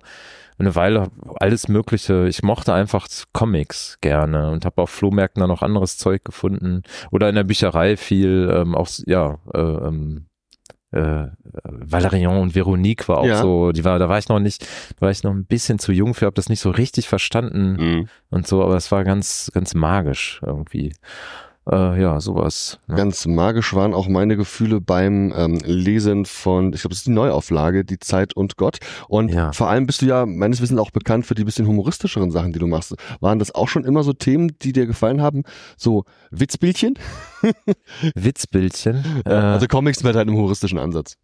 eine 0.62 0.76
Weile 0.76 1.10
alles 1.40 1.68
Mögliche. 1.68 2.28
Ich 2.28 2.44
mochte 2.44 2.74
einfach 2.74 3.08
Comics 3.34 3.98
gerne 4.02 4.50
und 4.52 4.66
habe 4.66 4.82
auf 4.82 4.90
Flohmärkten 4.90 5.42
dann 5.42 5.50
noch 5.50 5.62
anderes 5.62 5.98
Zeug 5.98 6.24
gefunden. 6.24 6.84
Oder 7.12 7.30
in 7.30 7.36
der 7.36 7.44
Bücherei 7.44 7.98
viel, 7.98 8.50
ähm, 8.54 8.76
auch, 8.76 8.88
ja, 9.06 9.40
äh, 9.54 9.60
ähm, 9.60 10.26
äh, 10.94 11.28
Valerian 11.64 12.38
und 12.38 12.54
Veronique 12.54 13.08
war 13.08 13.20
auch 13.20 13.26
Ja. 13.26 13.42
so, 13.42 13.72
die 13.72 13.86
war, 13.86 13.98
da 13.98 14.10
war 14.10 14.18
ich 14.20 14.28
noch 14.28 14.40
nicht, 14.40 14.64
da 14.98 15.02
war 15.04 15.12
ich 15.12 15.24
noch 15.24 15.32
ein 15.32 15.46
bisschen 15.46 15.80
zu 15.80 15.92
jung 15.94 16.14
für, 16.14 16.26
habe 16.26 16.36
das 16.36 16.50
nicht 16.50 16.60
so 16.60 16.70
richtig 16.70 17.08
verstanden 17.08 17.74
Mhm. 17.80 18.08
und 18.30 18.46
so, 18.46 18.62
aber 18.62 18.76
es 18.76 18.92
war 18.92 19.04
ganz, 19.06 19.50
ganz 19.54 19.74
magisch 19.74 20.42
irgendwie. 20.46 20.94
Äh, 21.70 22.02
ja, 22.02 22.20
sowas. 22.20 22.80
ne? 22.88 22.96
Ganz 22.96 23.28
magisch 23.28 23.76
waren 23.76 23.94
auch 23.94 24.08
meine 24.08 24.36
Gefühle 24.36 24.82
beim 24.82 25.32
ähm, 25.36 25.60
Lesen 25.64 26.26
von, 26.26 26.74
ich 26.74 26.82
glaube, 26.82 26.90
das 26.90 27.00
ist 27.00 27.08
die 27.08 27.12
Neuauflage, 27.12 27.86
Die 27.86 28.00
Zeit 28.00 28.36
und 28.36 28.58
Gott. 28.58 28.80
Und 29.08 29.30
Ja. 29.32 29.52
vor 29.52 29.70
allem 29.70 29.86
bist 29.86 30.02
du 30.02 30.08
ja 30.08 30.26
meines 30.26 30.60
Wissens 30.60 30.80
auch 30.80 30.90
bekannt 30.90 31.28
für 31.28 31.36
die 31.36 31.44
bisschen 31.44 31.68
humoristischeren 31.68 32.32
Sachen, 32.32 32.52
die 32.52 32.58
du 32.60 32.66
machst. 32.66 32.96
Waren 33.20 33.38
das 33.38 33.54
auch 33.54 33.68
schon 33.68 33.86
immer 33.86 34.02
so 34.04 34.12
Themen, 34.14 34.58
die 34.64 34.74
dir 34.74 34.88
gefallen 34.88 35.22
haben? 35.22 35.44
So 35.78 36.04
Witzbildchen? 36.32 36.96
Witzbildchen. 38.16 39.06
Äh, 39.26 39.30
also 39.34 39.68
Comics 39.68 40.04
mit 40.04 40.16
einem 40.16 40.36
humoristischen 40.36 40.80
Ansatz. 40.80 41.16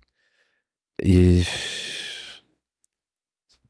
Ich, 0.99 1.47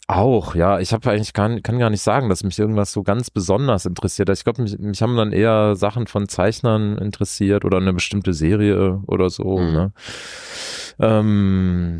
auch, 0.07 0.55
ja. 0.55 0.79
Ich 0.79 0.93
habe 0.93 1.09
eigentlich 1.11 1.33
gar, 1.33 1.59
kann 1.59 1.79
gar 1.79 1.89
nicht 1.89 2.01
sagen, 2.01 2.29
dass 2.29 2.43
mich 2.43 2.57
irgendwas 2.57 2.93
so 2.93 3.03
ganz 3.03 3.29
besonders 3.29 3.85
interessiert. 3.85 4.29
Ich 4.29 4.45
glaube, 4.45 4.61
mich, 4.61 4.79
mich 4.79 5.01
haben 5.01 5.17
dann 5.17 5.33
eher 5.33 5.75
Sachen 5.75 6.07
von 6.07 6.29
Zeichnern 6.29 6.97
interessiert 6.97 7.65
oder 7.65 7.77
eine 7.77 7.93
bestimmte 7.93 8.33
Serie 8.33 9.01
oder 9.07 9.29
so. 9.29 9.57
Mhm. 9.57 9.73
Ne? 9.73 9.91
Ähm, 10.99 11.99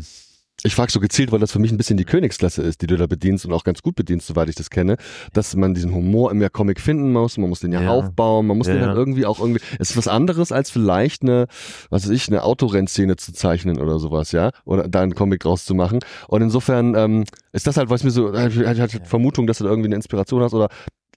Ich 0.68 0.74
frage 0.74 0.92
so 0.92 1.00
gezielt, 1.00 1.32
weil 1.32 1.38
das 1.40 1.50
für 1.50 1.58
mich 1.60 1.72
ein 1.72 1.78
bisschen 1.78 1.96
die 1.96 2.04
Königsklasse 2.04 2.60
ist, 2.62 2.82
die 2.82 2.86
du 2.86 2.98
da 2.98 3.06
bedienst 3.06 3.46
und 3.46 3.54
auch 3.54 3.64
ganz 3.64 3.80
gut 3.80 3.96
bedienst, 3.96 4.26
soweit 4.26 4.50
ich 4.50 4.54
das 4.54 4.68
kenne, 4.68 4.98
dass 5.32 5.56
man 5.56 5.72
diesen 5.72 5.94
Humor 5.94 6.30
im 6.30 6.46
Comic 6.52 6.78
finden 6.78 7.10
muss, 7.10 7.38
man 7.38 7.48
muss 7.48 7.60
den 7.60 7.72
ja, 7.72 7.80
Ja. 7.80 7.88
aufbauen, 7.90 8.46
man 8.46 8.58
muss 8.58 8.66
Ja, 8.66 8.74
den 8.74 8.82
halt 8.82 8.92
ja. 8.92 8.98
irgendwie 8.98 9.24
auch 9.24 9.40
irgendwie, 9.40 9.62
es 9.78 9.88
ist 9.90 9.96
was 9.96 10.08
anderes 10.08 10.52
als 10.52 10.68
vielleicht 10.70 11.22
eine, 11.22 11.46
was 11.88 12.04
weiß 12.04 12.10
ich, 12.10 12.28
eine 12.28 12.42
Autorennszene 12.42 13.16
zu 13.16 13.32
zeichnen 13.32 13.80
oder 13.80 13.98
sowas, 13.98 14.30
ja, 14.32 14.50
oder 14.66 14.86
da 14.88 15.00
einen 15.00 15.14
Comic 15.14 15.40
draus 15.40 15.64
zu 15.64 15.74
machen 15.74 16.00
und 16.28 16.42
insofern 16.42 16.94
ähm, 16.94 17.24
ist 17.52 17.66
das 17.66 17.78
halt, 17.78 17.88
was 17.88 18.04
mir 18.04 18.10
so, 18.10 18.34
ich 18.34 18.58
hatte 18.58 18.98
die 19.00 19.06
Vermutung, 19.06 19.46
dass 19.46 19.56
du 19.58 19.64
da 19.64 19.70
irgendwie 19.70 19.88
eine 19.88 19.96
Inspiration 19.96 20.42
hast 20.42 20.52
oder 20.52 20.68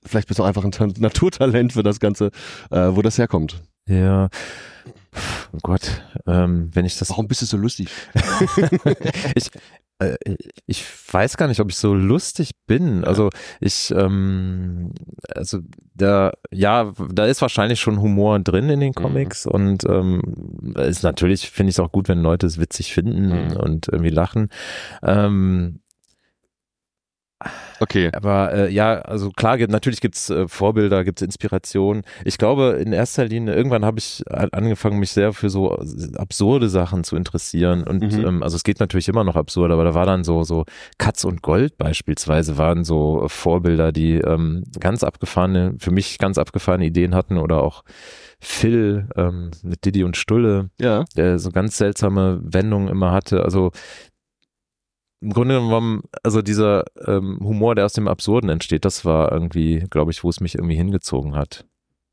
vielleicht 0.06 0.30
bist 0.30 0.40
du 0.40 0.44
auch 0.44 0.48
einfach 0.48 0.64
ein 0.64 0.72
Ta- 0.72 0.88
Naturtalent 0.98 1.74
für 1.74 1.84
das 1.84 2.00
Ganze, 2.00 2.32
äh, 2.70 2.88
wo 2.92 3.02
das 3.02 3.18
herkommt. 3.18 3.62
ja. 3.86 4.30
Oh 5.54 5.60
Gott, 5.62 6.02
ähm, 6.26 6.70
wenn 6.74 6.86
ich 6.86 6.98
das 6.98 7.10
Warum 7.10 7.28
bist 7.28 7.42
du 7.42 7.46
so 7.46 7.58
lustig? 7.58 7.90
ich, 9.36 9.50
äh, 10.00 10.16
ich 10.66 10.86
weiß 11.12 11.36
gar 11.36 11.48
nicht, 11.48 11.60
ob 11.60 11.70
ich 11.70 11.76
so 11.78 11.94
lustig 11.94 12.52
bin. 12.68 13.04
Also 13.04 13.30
ich, 13.60 13.92
ähm, 13.96 14.94
also 15.36 15.60
da, 15.94 16.32
ja, 16.52 16.94
da 17.12 17.26
ist 17.26 17.42
wahrscheinlich 17.42 17.82
schon 17.82 18.00
Humor 18.00 18.40
drin 18.40 18.70
in 18.70 18.80
den 18.80 18.94
Comics 18.94 19.46
und 19.46 19.84
ähm, 19.86 20.22
ist 20.78 21.04
natürlich 21.04 21.50
finde 21.50 21.72
ich 21.72 21.76
es 21.76 21.80
auch 21.82 21.92
gut, 21.92 22.08
wenn 22.08 22.22
Leute 22.22 22.48
es 22.48 22.58
witzig 22.60 22.94
finden 22.94 23.28
Mhm. 23.50 23.58
und 23.58 23.88
irgendwie 23.90 24.10
lachen. 24.10 24.50
Ähm, 25.04 25.81
Okay. 27.80 28.10
aber 28.14 28.54
äh, 28.54 28.72
ja, 28.72 29.00
also 29.00 29.32
klar, 29.32 29.58
gibt, 29.58 29.72
natürlich 29.72 30.02
gibt's 30.02 30.30
äh, 30.30 30.48
Vorbilder, 30.48 31.04
gibt's 31.04 31.22
Inspiration. 31.22 32.04
Ich 32.26 32.38
glaube, 32.38 32.80
in 32.84 32.94
erster 32.94 33.26
Linie, 33.26 33.56
irgendwann 33.56 33.86
habe 33.86 34.00
ich 34.00 34.24
angefangen, 34.30 35.00
mich 35.00 35.12
sehr 35.12 35.34
für 35.34 35.50
so 35.50 35.76
absurde 36.18 36.70
Sachen 36.70 37.04
zu 37.04 37.16
interessieren. 37.16 37.84
Und 37.84 38.02
Mhm. 38.02 38.26
ähm, 38.26 38.44
also 38.44 38.56
es 38.56 38.64
geht 38.64 38.80
natürlich 38.80 39.08
immer 39.10 39.24
noch 39.24 39.36
absurd, 39.36 39.72
aber 39.72 39.84
da 39.84 39.94
war 39.94 40.06
dann 40.06 40.24
so, 40.24 40.44
so 40.44 40.66
Katz 40.98 41.24
und 41.24 41.42
Gold 41.42 41.78
beispielsweise 41.78 42.58
waren 42.58 42.84
so 42.84 43.26
Vorbilder, 43.28 43.92
die 43.92 44.16
ähm, 44.16 44.64
ganz 44.80 45.04
abgefahrene, 45.04 45.76
für 45.80 45.92
mich 45.92 46.18
ganz 46.18 46.38
abgefahrene 46.38 46.86
Ideen 46.86 47.16
hatten 47.16 47.38
oder 47.38 47.62
auch 47.64 47.84
Phil 48.40 49.08
ähm, 49.16 49.52
mit 49.64 49.86
Diddy 49.86 50.04
und 50.04 50.18
Stulle 50.18 50.70
Ja. 50.80 51.06
der 51.16 51.38
so 51.40 51.52
ganz 51.52 51.78
seltsame 51.78 52.40
Wendungen 52.44 52.88
immer 52.88 53.12
hatte. 53.12 53.44
Also 53.44 53.72
im 55.22 55.32
Grunde 55.32 55.60
genommen, 55.60 56.04
also 56.24 56.42
dieser 56.42 56.86
ähm, 57.06 57.40
Humor, 57.42 57.76
der 57.76 57.86
aus 57.86 57.94
dem 57.94 58.08
Absurden 58.08 58.50
entsteht, 58.50 58.86
das 58.86 59.06
war 59.06 59.32
irgendwie, 59.32 59.86
glaube 59.90 60.12
ich, 60.12 60.24
wo 60.24 60.30
es 60.30 60.40
mich 60.40 60.56
irgendwie 60.56 60.76
hingezogen 60.76 61.36
hat. 61.36 61.66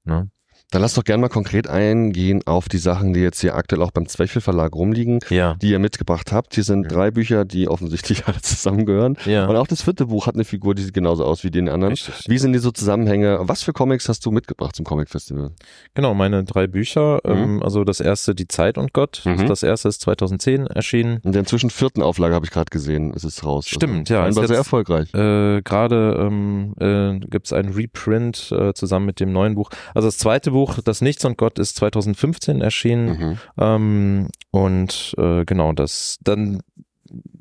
Ne? 0.05 0.31
Dann 0.71 0.83
lass 0.83 0.93
doch 0.95 1.05
gerne 1.05 1.23
mal 1.23 1.29
konkret 1.29 1.67
eingehen 1.67 2.43
auf 2.47 2.69
die 2.69 2.77
Sachen, 2.77 3.15
die 3.15 3.21
jetzt 3.21 3.41
hier 3.41 3.55
aktuell 3.55 3.81
auch 3.83 3.91
beim 3.91 4.07
Zwerchfell 4.07 4.43
Verlag 4.43 4.75
rumliegen, 4.75 5.21
Ja. 5.31 5.55
die 5.55 5.71
ihr 5.71 5.79
mitgebracht 5.79 6.31
habt. 6.31 6.55
Hier 6.55 6.65
sind 6.65 6.93
drei 6.93 7.11
Bücher, 7.11 7.47
die 7.47 7.69
offensichtlich 7.69 8.25
alle 8.27 8.43
zusammengehören. 8.43 9.17
Ja. 9.25 9.47
Und 9.47 9.57
auch 9.57 9.67
das 9.67 9.83
vierte 9.83 10.07
Buch 10.07 10.27
hat 10.27 10.35
eine 10.35 10.45
Figur, 10.45 10.75
die 10.75 10.83
sieht 10.83 10.93
genauso 10.93 11.25
aus 11.25 11.43
wie 11.43 11.51
die 11.51 11.61
anderen. 11.61 11.93
Richtig. 11.95 12.27
Wie 12.29 12.37
sind 12.37 12.53
die 12.53 12.59
so 12.59 12.71
Zusammenhänge? 12.71 13.39
Was 13.43 13.63
für 13.63 13.73
Comics 13.73 14.11
hast 14.11 14.27
du 14.27 14.31
mitgebracht 14.31 14.77
zum 14.77 14.85
Comic 14.85 15.09
Festival? 15.09 15.53
Genau, 15.95 16.13
meine 16.13 16.45
drei 16.45 16.67
Bücher. 16.67 17.21
Mhm. 17.25 17.33
Ähm, 17.33 17.63
also 17.63 17.85
das 17.85 18.01
erste, 18.01 18.35
Die 18.35 18.47
Zeit 18.47 18.77
und 18.77 18.93
Gott. 18.93 19.23
Mhm. 19.25 19.47
Das 19.47 19.63
erste 19.63 19.89
ist 19.89 20.03
2010 20.03 20.67
erschienen. 20.67 21.21
In 21.25 21.33
der 21.33 21.41
inzwischen 21.41 21.71
vierten 21.71 22.03
Auflage 22.03 22.35
habe 22.35 22.45
ich 22.45 22.51
gerade 22.53 22.69
gesehen, 22.71 23.15
ist 23.15 23.25
es 23.25 23.43
raus. 23.43 23.67
Stimmt, 23.67 24.11
ja, 24.11 24.25
War 24.37 24.47
sehr 24.47 24.57
erfolgreich. 24.59 25.15
Äh, 25.15 25.63
Gerade 25.63 26.17
ähm, 26.21 26.75
äh, 26.79 27.19
gibt 27.27 27.47
es 27.47 27.55
einen 27.55 27.73
Reprint 27.73 28.53
äh, 28.53 28.75
zusammen 28.75 29.07
mit 29.07 29.19
dem 29.19 29.33
neuen 29.33 29.55
Buch. 29.55 29.71
Also 29.95 30.09
das 30.09 30.19
zweite 30.19 30.51
Buch, 30.51 30.58
Das 30.85 31.01
Nichts 31.01 31.25
und 31.25 31.39
Gott, 31.39 31.59
ist 31.59 31.77
2015 31.77 32.61
erschienen. 32.61 33.09
Mhm. 33.09 33.39
Ähm, 33.59 34.29
und 34.51 35.15
äh, 35.19 35.45
genau, 35.45 35.73
das 35.73 36.19
dann 36.23 36.61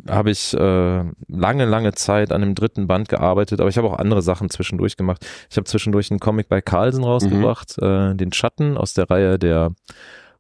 habe 0.09 0.31
ich 0.31 0.53
äh, 0.53 1.03
lange, 1.27 1.65
lange 1.65 1.93
Zeit 1.93 2.31
an 2.31 2.41
dem 2.41 2.55
dritten 2.55 2.87
Band 2.87 3.09
gearbeitet, 3.09 3.59
aber 3.59 3.69
ich 3.69 3.77
habe 3.77 3.87
auch 3.87 3.97
andere 3.97 4.21
Sachen 4.21 4.49
zwischendurch 4.49 4.95
gemacht. 4.95 5.25
Ich 5.49 5.57
habe 5.57 5.65
zwischendurch 5.65 6.09
einen 6.11 6.19
Comic 6.19 6.47
bei 6.47 6.61
Carlsen 6.61 7.03
rausgebracht, 7.03 7.77
äh, 7.79 8.15
den 8.15 8.31
Schatten 8.31 8.77
aus 8.77 8.93
der 8.93 9.09
Reihe 9.09 9.37
der 9.37 9.73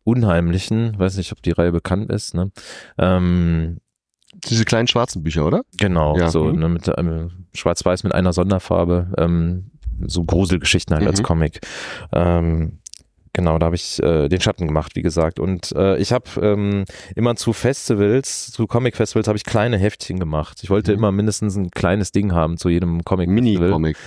Unheimlichen. 0.03 0.97
Weiß 0.97 1.17
nicht, 1.17 1.31
ob 1.33 1.41
die 1.41 1.51
Reihe 1.51 1.71
bekannt 1.71 2.09
ist. 2.09 2.33
Ne? 2.33 2.51
Ähm, 2.97 3.79
Diese 4.49 4.63
kleinen 4.63 4.87
schwarzen 4.87 5.23
Bücher, 5.23 5.45
oder? 5.45 5.63
Genau, 5.77 6.17
Ja, 6.17 6.29
so 6.29 6.45
mhm. 6.45 6.59
ne, 6.59 6.69
mit 6.69 6.91
ähm, 6.97 7.47
Schwarz-Weiß 7.53 8.03
mit 8.03 8.13
einer 8.13 8.33
Sonderfarbe, 8.33 9.11
ähm, 9.17 9.71
so 10.05 10.23
Gruselgeschichten 10.23 10.95
halt 10.95 11.07
als 11.07 11.19
Mhm. 11.19 11.25
Comic. 11.25 11.59
Ähm, 12.13 12.79
genau, 13.33 13.57
da 13.59 13.67
habe 13.67 13.75
ich 13.75 14.01
äh, 14.01 14.27
den 14.29 14.41
Schatten 14.41 14.67
gemacht, 14.67 14.95
wie 14.95 15.01
gesagt. 15.01 15.39
Und 15.39 15.71
äh, 15.75 15.97
ich 15.97 16.11
habe 16.11 16.25
ähm, 16.41 16.85
immer 17.15 17.35
zu 17.35 17.53
Festivals, 17.53 18.51
zu 18.51 18.67
Comic-Festivals 18.67 19.27
habe 19.27 19.37
ich 19.37 19.43
kleine 19.43 19.77
Heftchen 19.77 20.19
gemacht. 20.19 20.59
Ich 20.63 20.69
wollte 20.69 20.91
Mhm. 20.91 20.97
immer 20.97 21.11
mindestens 21.11 21.55
ein 21.55 21.71
kleines 21.71 22.11
Ding 22.11 22.33
haben 22.33 22.57
zu 22.57 22.69
jedem 22.69 23.03
Comic-Festival. 23.03 23.33
Mini-Comic. 23.69 23.97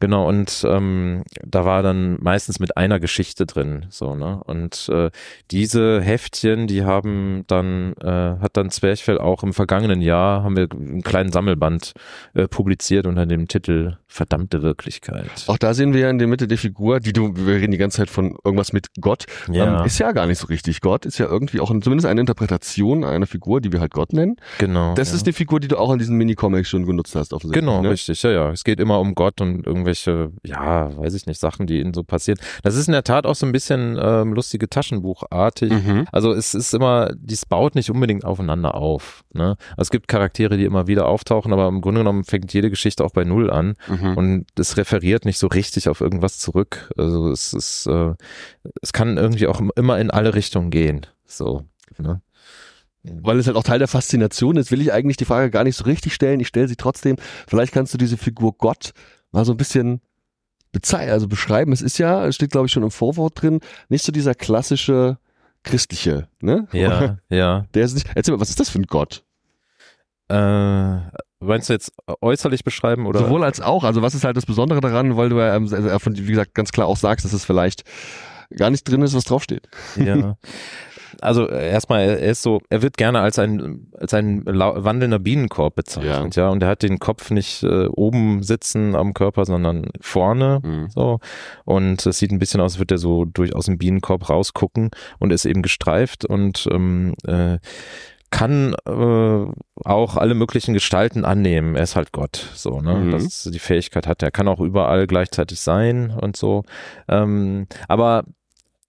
Genau, 0.00 0.28
und 0.28 0.64
ähm, 0.68 1.24
da 1.44 1.64
war 1.64 1.82
dann 1.82 2.18
meistens 2.20 2.60
mit 2.60 2.76
einer 2.76 3.00
Geschichte 3.00 3.46
drin, 3.46 3.86
so, 3.90 4.14
ne? 4.14 4.40
Und 4.44 4.88
äh, 4.92 5.10
diese 5.50 6.00
Heftchen, 6.00 6.68
die 6.68 6.84
haben 6.84 7.44
dann, 7.48 7.94
äh, 7.94 8.06
hat 8.40 8.56
dann 8.56 8.70
Zwerchfell 8.70 9.18
auch 9.18 9.42
im 9.42 9.52
vergangenen 9.52 10.00
Jahr, 10.00 10.44
haben 10.44 10.56
wir 10.56 10.68
einen 10.70 11.02
kleinen 11.02 11.32
Sammelband 11.32 11.94
äh, 12.34 12.46
publiziert 12.46 13.06
unter 13.06 13.26
dem 13.26 13.48
Titel 13.48 13.96
Verdammte 14.06 14.62
Wirklichkeit. 14.62 15.30
Auch 15.48 15.58
da 15.58 15.74
sehen 15.74 15.92
wir 15.92 16.00
ja 16.00 16.10
in 16.10 16.18
der 16.18 16.28
Mitte 16.28 16.48
die 16.48 16.56
Figur, 16.56 17.00
die 17.00 17.12
du, 17.12 17.34
wir 17.36 17.56
reden 17.56 17.72
die 17.72 17.78
ganze 17.78 17.98
Zeit 17.98 18.08
von 18.08 18.36
irgendwas 18.42 18.72
mit 18.72 18.86
Gott. 19.00 19.26
Ja, 19.50 19.80
Ähm, 19.80 19.86
ist 19.86 19.98
ja 19.98 20.12
gar 20.12 20.26
nicht 20.26 20.38
so 20.38 20.46
richtig 20.46 20.80
Gott, 20.80 21.06
ist 21.06 21.18
ja 21.18 21.26
irgendwie 21.26 21.60
auch 21.60 21.68
zumindest 21.68 22.06
eine 22.06 22.20
Interpretation 22.20 23.04
einer 23.04 23.26
Figur, 23.26 23.60
die 23.60 23.72
wir 23.72 23.80
halt 23.80 23.92
Gott 23.92 24.12
nennen. 24.12 24.36
genau. 24.58 24.94
Das 24.94 25.10
ja. 25.10 25.16
ist 25.16 25.26
die 25.26 25.32
Figur, 25.32 25.60
die 25.60 25.68
du 25.68 25.76
auch 25.76 25.92
in 25.92 25.98
diesen 25.98 26.16
Mini-Comics 26.16 26.68
schon 26.68 26.86
genutzt 26.86 27.14
hast, 27.14 27.32
offensichtlich. 27.32 27.64
Genau, 27.64 27.82
ne? 27.82 27.90
richtig, 27.90 28.22
ja, 28.22 28.30
ja. 28.30 28.50
Es 28.50 28.64
geht 28.64 28.80
immer 28.80 28.98
um 29.00 29.14
Gott 29.14 29.40
und 29.40 29.66
irgendwelche, 29.88 30.32
ja, 30.44 30.96
weiß 30.96 31.14
ich 31.14 31.26
nicht, 31.26 31.40
Sachen, 31.40 31.66
die 31.66 31.80
ihnen 31.80 31.94
so 31.94 32.04
passieren. 32.04 32.38
Das 32.62 32.74
ist 32.76 32.86
in 32.88 32.92
der 32.92 33.04
Tat 33.04 33.26
auch 33.26 33.34
so 33.34 33.46
ein 33.46 33.52
bisschen 33.52 33.98
ähm, 34.00 34.32
lustige 34.34 34.68
Taschenbuchartig. 34.68 35.72
Mhm. 35.72 36.06
Also 36.12 36.32
es 36.32 36.54
ist 36.54 36.74
immer, 36.74 37.10
dies 37.16 37.46
baut 37.46 37.74
nicht 37.74 37.90
unbedingt 37.90 38.24
aufeinander 38.24 38.74
auf. 38.74 39.24
Ne? 39.32 39.56
Also 39.70 39.82
es 39.82 39.90
gibt 39.90 40.08
Charaktere, 40.08 40.56
die 40.56 40.64
immer 40.64 40.86
wieder 40.86 41.06
auftauchen, 41.06 41.52
aber 41.52 41.68
im 41.68 41.80
Grunde 41.80 42.00
genommen 42.00 42.24
fängt 42.24 42.52
jede 42.52 42.70
Geschichte 42.70 43.04
auch 43.04 43.12
bei 43.12 43.24
Null 43.24 43.50
an 43.50 43.74
Mhm. 43.88 44.16
und 44.16 44.46
es 44.58 44.76
referiert 44.76 45.24
nicht 45.24 45.38
so 45.38 45.46
richtig 45.46 45.88
auf 45.88 46.00
irgendwas 46.00 46.38
zurück. 46.38 46.90
Also 46.96 47.30
es 47.30 47.52
ist, 47.52 47.86
äh, 47.86 48.14
es 48.82 48.92
kann 48.92 49.16
irgendwie 49.16 49.46
auch 49.46 49.60
immer 49.76 49.98
in 49.98 50.10
alle 50.10 50.34
Richtungen 50.34 50.70
gehen. 50.70 51.06
So. 51.24 51.64
Ne? 51.98 52.20
Weil 53.04 53.38
es 53.38 53.46
halt 53.46 53.56
auch 53.56 53.62
Teil 53.62 53.78
der 53.78 53.88
Faszination 53.88 54.56
ist, 54.56 54.70
will 54.70 54.80
ich 54.82 54.92
eigentlich 54.92 55.16
die 55.16 55.24
Frage 55.24 55.50
gar 55.50 55.64
nicht 55.64 55.76
so 55.76 55.84
richtig 55.84 56.12
stellen. 56.14 56.40
Ich 56.40 56.48
stelle 56.48 56.68
sie 56.68 56.76
trotzdem. 56.76 57.16
Vielleicht 57.46 57.72
kannst 57.72 57.94
du 57.94 57.98
diese 57.98 58.16
Figur 58.16 58.54
Gott 58.58 58.92
mal 59.32 59.44
so 59.44 59.52
ein 59.52 59.56
bisschen 59.56 60.00
bezei 60.72 61.10
also 61.10 61.28
beschreiben. 61.28 61.72
Es 61.72 61.82
ist 61.82 61.98
ja, 61.98 62.26
es 62.26 62.34
steht 62.34 62.50
glaube 62.50 62.66
ich 62.66 62.72
schon 62.72 62.82
im 62.82 62.90
Vorwort 62.90 63.40
drin, 63.40 63.60
nicht 63.88 64.04
so 64.04 64.12
dieser 64.12 64.34
klassische 64.34 65.18
christliche, 65.64 66.28
ne? 66.40 66.68
Ja, 66.72 67.18
ja. 67.28 67.66
Der 67.74 67.84
ist 67.84 67.94
nicht, 67.94 68.08
erzähl 68.14 68.34
mal, 68.34 68.40
was 68.40 68.50
ist 68.50 68.60
das 68.60 68.68
für 68.68 68.78
ein 68.78 68.86
Gott? 68.86 69.24
Äh, 70.28 70.98
meinst 71.40 71.68
du 71.68 71.72
jetzt 71.72 71.92
äußerlich 72.20 72.64
beschreiben 72.64 73.06
oder? 73.06 73.20
Sowohl 73.20 73.44
als 73.44 73.60
auch. 73.60 73.84
Also 73.84 74.02
was 74.02 74.14
ist 74.14 74.24
halt 74.24 74.36
das 74.36 74.46
Besondere 74.46 74.80
daran, 74.80 75.16
weil 75.16 75.30
du 75.30 75.38
ja, 75.38 75.54
ähm, 75.56 75.72
äh, 75.72 75.98
von, 75.98 76.16
wie 76.16 76.26
gesagt, 76.26 76.54
ganz 76.54 76.70
klar 76.70 76.86
auch 76.86 76.96
sagst, 76.96 77.24
dass 77.24 77.32
es 77.32 77.44
vielleicht 77.44 77.84
gar 78.56 78.70
nicht 78.70 78.84
drin 78.84 79.02
ist, 79.02 79.14
was 79.14 79.24
draufsteht. 79.24 79.68
Ja. 79.96 80.36
Also 81.20 81.48
äh, 81.48 81.70
erstmal, 81.70 82.02
er 82.02 82.18
ist 82.18 82.42
so, 82.42 82.60
er 82.70 82.82
wird 82.82 82.96
gerne 82.96 83.20
als 83.20 83.38
ein 83.38 83.90
als 83.96 84.14
ein 84.14 84.44
wandelnder 84.46 85.18
Bienenkorb 85.18 85.74
bezeichnet, 85.74 86.36
ja. 86.36 86.48
Und 86.48 86.62
er 86.62 86.68
hat 86.68 86.82
den 86.82 86.98
Kopf 86.98 87.30
nicht 87.30 87.62
äh, 87.62 87.86
oben 87.86 88.42
sitzen 88.42 88.94
am 88.94 89.14
Körper, 89.14 89.44
sondern 89.44 89.86
vorne. 90.00 90.60
Mhm. 90.62 90.90
So. 90.90 91.20
Und 91.64 92.04
es 92.06 92.18
sieht 92.18 92.30
ein 92.30 92.38
bisschen 92.38 92.60
aus, 92.60 92.74
als 92.74 92.78
würde 92.78 92.96
er 92.96 92.98
so 92.98 93.24
durch 93.24 93.54
aus 93.54 93.66
dem 93.66 93.78
Bienenkorb 93.78 94.28
rausgucken 94.28 94.90
und 95.18 95.32
ist 95.32 95.44
eben 95.44 95.62
gestreift 95.62 96.24
und 96.24 96.68
ähm, 96.70 97.14
äh, 97.26 97.58
kann 98.30 98.74
äh, 98.86 99.46
auch 99.84 100.16
alle 100.16 100.34
möglichen 100.34 100.74
Gestalten 100.74 101.24
annehmen. 101.24 101.76
Er 101.76 101.84
ist 101.84 101.96
halt 101.96 102.12
Gott, 102.12 102.50
so, 102.54 102.80
ne? 102.80 102.94
Mhm. 102.94 103.10
Das 103.12 103.44
die 103.44 103.58
Fähigkeit 103.58 104.06
hat. 104.06 104.22
Er 104.22 104.30
kann 104.30 104.48
auch 104.48 104.60
überall 104.60 105.06
gleichzeitig 105.06 105.60
sein 105.60 106.10
und 106.10 106.36
so. 106.36 106.64
Ähm, 107.08 107.66
aber 107.86 108.24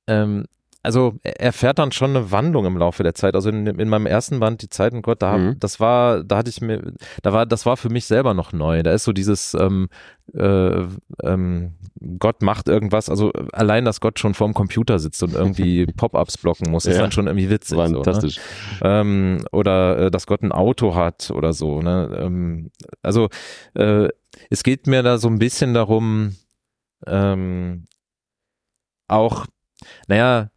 ähm, 0.07 0.45
also 0.89 1.13
er 1.21 1.39
erfährt 1.39 1.77
dann 1.77 1.91
schon 1.91 2.09
eine 2.15 2.31
Wandlung 2.31 2.65
im 2.65 2.75
Laufe 2.77 3.03
der 3.03 3.13
Zeit. 3.13 3.35
Also 3.35 3.49
in, 3.49 3.67
in 3.67 3.89
meinem 3.89 4.07
ersten 4.07 4.39
Band, 4.39 4.63
Die 4.63 4.69
Zeit 4.69 4.91
und 4.93 5.03
Gott, 5.03 5.21
da, 5.21 5.37
Mhm. 5.37 5.59
das 5.59 5.79
war, 5.79 6.23
da 6.23 6.37
hatte 6.37 6.49
ich 6.49 6.61
mir, 6.61 6.93
da 7.21 7.31
war, 7.31 7.45
das 7.45 7.67
war 7.67 7.77
für 7.77 7.89
mich 7.89 8.05
selber 8.05 8.33
noch 8.33 8.51
neu. 8.53 8.81
Da 8.81 8.91
ist 8.91 9.03
so 9.03 9.13
dieses 9.13 9.53
ähm, 9.53 9.87
äh, 10.33 10.83
ähm, 11.23 11.75
Gott 12.17 12.41
macht 12.41 12.67
irgendwas, 12.69 13.09
also 13.09 13.31
allein, 13.53 13.85
dass 13.85 13.99
Gott 14.01 14.19
schon 14.19 14.33
vorm 14.33 14.53
Computer 14.53 14.97
sitzt 14.99 15.21
und 15.21 15.33
irgendwie 15.35 15.85
Pop-ups 15.97 16.37
blocken 16.37 16.71
muss, 16.71 16.85
ist 16.87 16.95
Ja. 16.95 17.01
dann 17.03 17.11
schon 17.11 17.27
irgendwie 17.27 17.49
witzig. 17.51 17.77
So, 17.77 17.83
ne? 17.83 17.93
Fantastisch. 17.95 18.39
ähm, 18.81 19.45
oder 19.51 19.97
äh, 20.07 20.11
dass 20.11 20.25
Gott 20.27 20.41
ein 20.41 20.51
Auto 20.51 20.95
hat 20.95 21.29
oder 21.31 21.53
so. 21.53 21.81
Ne? 21.81 22.17
Ähm, 22.19 22.71
also 23.03 23.29
äh, 23.75 24.07
es 24.49 24.63
geht 24.63 24.87
mir 24.87 25.03
da 25.03 25.17
so 25.19 25.27
ein 25.27 25.39
bisschen 25.39 25.73
darum, 25.73 26.35
ähm, 27.07 27.85
auch, 29.07 29.45
naja, 30.07 30.49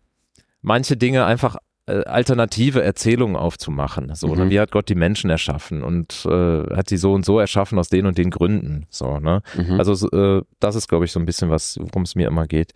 manche 0.62 0.96
Dinge 0.96 1.24
einfach 1.24 1.56
äh, 1.86 2.04
alternative 2.04 2.82
Erzählungen 2.82 3.36
aufzumachen. 3.36 4.14
So, 4.14 4.34
ne? 4.34 4.44
Mhm. 4.44 4.50
Wie 4.50 4.60
hat 4.60 4.70
Gott 4.70 4.88
die 4.88 4.94
Menschen 4.94 5.30
erschaffen 5.30 5.82
und 5.82 6.24
äh, 6.26 6.76
hat 6.76 6.88
sie 6.88 6.96
so 6.96 7.12
und 7.12 7.24
so 7.24 7.38
erschaffen 7.40 7.78
aus 7.78 7.88
den 7.88 8.06
und 8.06 8.18
den 8.18 8.30
Gründen. 8.30 8.86
So, 8.88 9.18
ne? 9.18 9.42
Mhm. 9.56 9.78
Also 9.78 9.94
so, 9.94 10.08
äh, 10.10 10.42
das 10.60 10.76
ist, 10.76 10.88
glaube 10.88 11.04
ich, 11.04 11.12
so 11.12 11.18
ein 11.20 11.26
bisschen 11.26 11.50
was, 11.50 11.76
worum 11.80 12.02
es 12.02 12.14
mir 12.14 12.28
immer 12.28 12.46
geht. 12.46 12.72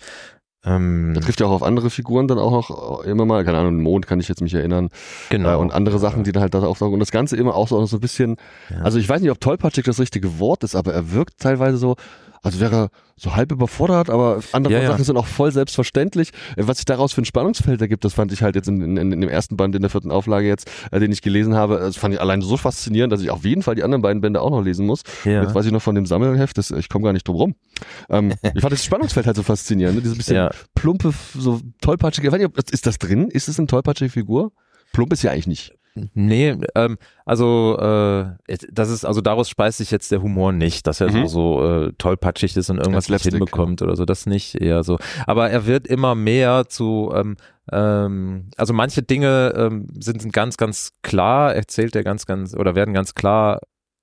Ähm, 0.64 1.12
das 1.14 1.24
trifft 1.24 1.38
ja 1.40 1.46
auch 1.46 1.52
auf 1.52 1.62
andere 1.62 1.90
Figuren 1.90 2.26
dann 2.26 2.38
auch 2.38 2.50
noch 2.50 3.04
immer 3.04 3.24
mal, 3.24 3.44
keine 3.44 3.58
Ahnung, 3.58 3.80
Mond 3.80 4.08
kann 4.08 4.18
ich 4.18 4.26
jetzt 4.26 4.40
mich 4.42 4.54
erinnern. 4.54 4.88
genau. 5.30 5.52
Äh, 5.52 5.56
und 5.56 5.72
andere 5.72 6.00
Sachen, 6.00 6.24
die 6.24 6.32
dann 6.32 6.42
halt 6.42 6.54
da 6.54 6.58
auftauchen. 6.64 6.94
Und 6.94 6.98
das 7.00 7.12
Ganze 7.12 7.36
immer 7.36 7.54
auch 7.54 7.68
so, 7.68 7.86
so 7.86 7.98
ein 7.98 8.00
bisschen, 8.00 8.36
Ja. 8.70 8.78
also 8.78 8.98
ich 8.98 9.08
weiß 9.08 9.22
nicht, 9.22 9.30
ob 9.30 9.40
tollpatschig 9.40 9.84
das 9.84 10.00
richtige 10.00 10.40
Wort 10.40 10.64
ist, 10.64 10.74
aber 10.74 10.92
er 10.92 11.12
wirkt 11.12 11.38
teilweise 11.38 11.76
so, 11.76 11.94
als 12.46 12.60
wäre 12.60 12.76
er 12.76 12.90
so 13.16 13.34
halb 13.34 13.50
überfordert, 13.50 14.08
aber 14.08 14.40
andere 14.52 14.74
Ja, 14.74 14.80
ja. 14.80 14.90
Sachen 14.90 15.04
sind 15.04 15.16
auch 15.16 15.26
voll 15.26 15.50
selbstverständlich. 15.50 16.30
Äh, 16.56 16.66
Was 16.66 16.78
sich 16.78 16.84
daraus 16.84 17.12
für 17.12 17.22
ein 17.22 17.24
Spannungsfeld 17.24 17.80
ergibt, 17.80 18.04
das 18.04 18.14
fand 18.14 18.32
ich 18.32 18.42
halt 18.42 18.54
jetzt 18.54 18.68
in, 18.68 18.80
in, 18.80 19.12
in 19.12 19.20
dem 19.20 19.28
ersten 19.28 19.56
Band 19.56 19.74
in 19.74 19.82
der 19.82 19.90
vierten 19.90 20.12
Auflage 20.12 20.46
jetzt, 20.46 20.70
äh, 20.92 21.00
den 21.00 21.10
ich 21.10 21.22
gelesen 21.22 21.54
habe, 21.54 21.78
das 21.78 21.96
fand 21.96 22.14
ich 22.14 22.20
allein 22.20 22.42
so 22.42 22.56
faszinierend, 22.56 23.12
dass 23.12 23.20
ich 23.20 23.30
auf 23.30 23.44
jeden 23.44 23.62
Fall 23.62 23.74
die 23.74 23.82
anderen 23.82 24.02
beiden 24.02 24.20
Bände 24.20 24.40
auch 24.40 24.50
noch 24.50 24.62
lesen 24.62 24.86
muss. 24.86 25.02
ja. 25.24 25.42
Jetzt 25.42 25.54
weiß 25.54 25.66
ich 25.66 25.72
noch 25.72 25.82
von 25.82 25.96
dem 25.96 26.06
Sammelheft, 26.06 26.56
das, 26.56 26.70
ich 26.70 26.88
komme 26.88 27.04
gar 27.04 27.12
nicht 27.12 27.26
drum 27.26 27.36
rum. 27.36 27.54
Ähm, 28.08 28.32
ich 28.54 28.60
fand 28.60 28.72
das 28.72 28.84
Spannungsfeld 28.84 29.26
halt 29.26 29.36
so 29.36 29.42
faszinierend, 29.42 29.96
ne? 29.96 30.02
dieses 30.02 30.16
bisschen 30.16 30.36
ja. 30.36 30.50
plumpe, 30.74 31.12
so 31.34 31.60
tollpatschige, 31.80 32.28
ich 32.28 32.32
weiß 32.32 32.38
nicht, 32.38 32.48
ob, 32.48 32.70
ist 32.70 32.86
das 32.86 32.98
drin? 32.98 33.28
Ist 33.28 33.48
das 33.48 33.58
eine 33.58 33.66
tollpatschige 33.66 34.10
Figur? 34.10 34.52
Plump 34.92 35.12
ist 35.12 35.22
ja 35.22 35.32
eigentlich 35.32 35.48
nicht. 35.48 35.74
Nee, 36.14 36.56
ähm, 36.74 36.98
also 37.24 37.76
äh, 37.78 38.56
das 38.70 38.90
ist, 38.90 39.04
also 39.04 39.20
daraus 39.20 39.48
speist 39.48 39.78
sich 39.78 39.90
jetzt 39.90 40.12
der 40.12 40.20
Humor 40.22 40.52
nicht, 40.52 40.86
dass 40.86 41.00
er 41.00 41.10
Mhm. 41.10 41.26
so, 41.26 41.60
so 41.60 41.64
äh, 41.86 41.92
tollpatschig 41.96 42.56
ist 42.56 42.68
und 42.70 42.78
irgendwas 42.78 43.08
nicht 43.08 43.22
hinbekommt 43.24 43.80
oder 43.82 43.96
so, 43.96 44.04
das 44.04 44.26
nicht 44.26 44.56
eher 44.60 44.82
so. 44.82 44.98
Aber 45.26 45.48
er 45.50 45.66
wird 45.66 45.86
immer 45.86 46.14
mehr 46.14 46.68
zu, 46.68 47.10
ähm, 47.14 47.36
ähm, 47.72 48.50
also 48.56 48.74
manche 48.74 49.02
Dinge 49.02 49.54
ähm, 49.56 49.86
sind, 49.98 50.20
sind 50.20 50.32
ganz, 50.32 50.56
ganz 50.56 50.92
klar, 51.02 51.54
erzählt 51.54 51.96
er 51.96 52.04
ganz, 52.04 52.26
ganz, 52.26 52.54
oder 52.54 52.74
werden 52.74 52.92
ganz 52.94 53.14
klar 53.14 53.60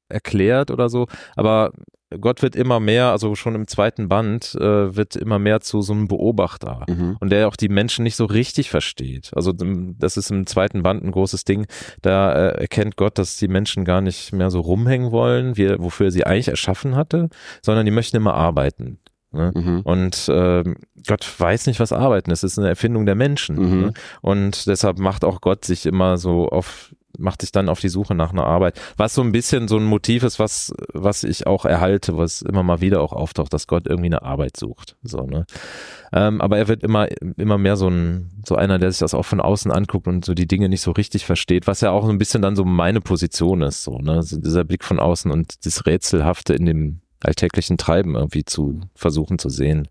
erklärt 0.10 0.72
oder 0.72 0.90
so, 0.90 1.08
aber 1.36 1.72
Gott 2.20 2.42
wird 2.42 2.56
immer 2.56 2.80
mehr, 2.80 3.12
also 3.12 3.36
schon 3.36 3.56
im 3.56 3.68
zweiten 3.68 4.08
Band, 4.10 4.56
äh, 4.56 4.96
wird 4.96 5.16
immer 5.16 5.40
mehr 5.40 5.62
zu 5.62 5.82
so 5.82 5.94
einem 5.94 6.08
Beobachter 6.08 6.86
Mhm. 6.88 7.18
und 7.20 7.32
der 7.32 7.48
auch 7.48 7.56
die 7.56 7.70
Menschen 7.70 8.04
nicht 8.04 8.16
so 8.16 8.26
richtig 8.26 8.70
versteht. 8.70 9.32
Also 9.36 9.54
ähm, 9.62 9.96
das 10.00 10.18
ist 10.18 10.32
im 10.32 10.46
zweiten 10.48 10.84
Band 10.84 11.04
ein 11.04 11.12
großes 11.12 11.46
Ding. 11.46 11.66
Da 12.02 12.34
äh, 12.34 12.62
erkennt 12.62 12.98
Gott, 12.98 13.18
dass 13.18 13.38
die 13.38 13.48
Menschen 13.48 13.86
gar 13.86 14.02
nicht 14.02 14.34
mehr 14.34 14.50
so 14.52 14.60
rumhängen 14.62 15.12
wollen, 15.12 15.58
wie, 15.58 15.78
wofür 15.80 16.08
er 16.08 16.12
sie 16.12 16.26
eigentlich 16.26 16.48
erschaffen 16.50 16.96
hatte, 16.96 17.30
sondern 17.62 17.86
die 17.86 17.92
möchten 17.92 18.18
immer 18.18 18.34
arbeiten. 18.34 19.00
Ne? 19.32 19.52
Mhm. 19.56 19.82
Und 19.82 20.30
äh, 20.30 20.64
Gott 21.08 21.28
weiß 21.40 21.66
nicht, 21.66 21.80
was 21.80 21.92
Arbeiten 21.92 22.30
ist. 22.32 22.44
Es 22.44 22.54
ist 22.54 22.60
eine 22.60 22.70
Erfindung 22.70 23.06
der 23.06 23.16
Menschen. 23.16 23.56
Mhm. 23.58 23.82
Ne? 23.82 23.94
Und 24.22 24.68
deshalb 24.68 25.00
macht 25.00 25.26
auch 25.26 25.42
Gott 25.42 25.66
sich 25.66 25.86
immer 25.86 26.18
so 26.18 26.48
auf 26.50 26.94
macht 27.18 27.42
sich 27.42 27.52
dann 27.52 27.70
auf 27.70 27.80
die 27.80 27.90
Suche 27.90 28.16
nach 28.16 28.32
einer 28.32 28.46
Arbeit. 28.46 28.80
Was 28.98 29.14
so 29.14 29.22
ein 29.22 29.32
bisschen 29.32 29.68
so 29.68 29.78
ein 29.78 29.84
Motiv 29.84 30.24
ist, 30.24 30.40
was, 30.40 30.74
was 30.94 31.24
ich 31.24 31.48
auch 31.48 31.66
erhalte, 31.66 32.18
was 32.18 32.42
immer 32.42 32.64
mal 32.64 32.82
wieder 32.82 33.02
auch 33.02 33.14
auftaucht, 33.14 33.54
dass 33.54 33.68
Gott 33.68 33.88
irgendwie 33.88 34.08
eine 34.08 34.24
Arbeit 34.24 34.58
sucht. 34.58 34.96
So, 35.04 35.26
ne? 35.26 35.46
Ähm, 36.12 36.42
aber 36.42 36.58
er 36.58 36.68
wird 36.68 36.84
immer, 36.84 37.08
immer 37.38 37.58
mehr 37.58 37.76
so 37.76 37.88
ein, 37.90 38.32
so 38.46 38.56
einer, 38.56 38.80
der 38.80 38.92
sich 38.92 39.00
das 39.00 39.14
auch 39.14 39.26
von 39.26 39.42
außen 39.42 39.72
anguckt 39.72 40.08
und 40.08 40.26
so 40.26 40.34
die 40.34 40.48
Dinge 40.48 40.70
nicht 40.70 40.82
so 40.82 40.92
richtig 40.92 41.26
versteht, 41.26 41.68
was 41.68 41.82
ja 41.82 41.92
auch 41.92 42.06
so 42.06 42.12
ein 42.12 42.18
bisschen 42.18 42.42
dann 42.42 42.56
so 42.56 42.66
meine 42.66 43.02
Position 43.02 43.62
ist, 43.62 43.84
so, 43.84 43.98
ne? 44.00 44.14
Also 44.14 44.40
dieser 44.40 44.64
Blick 44.64 44.84
von 44.84 45.00
außen 45.00 45.32
und 45.32 45.66
das 45.66 45.86
Rätselhafte 45.86 46.54
in 46.54 46.66
dem 46.66 47.03
alltäglichen 47.24 47.78
Treiben 47.78 48.16
irgendwie 48.16 48.46
zu 48.46 48.82
versuchen 48.96 49.40
zu 49.40 49.50
sehen. 49.50 49.88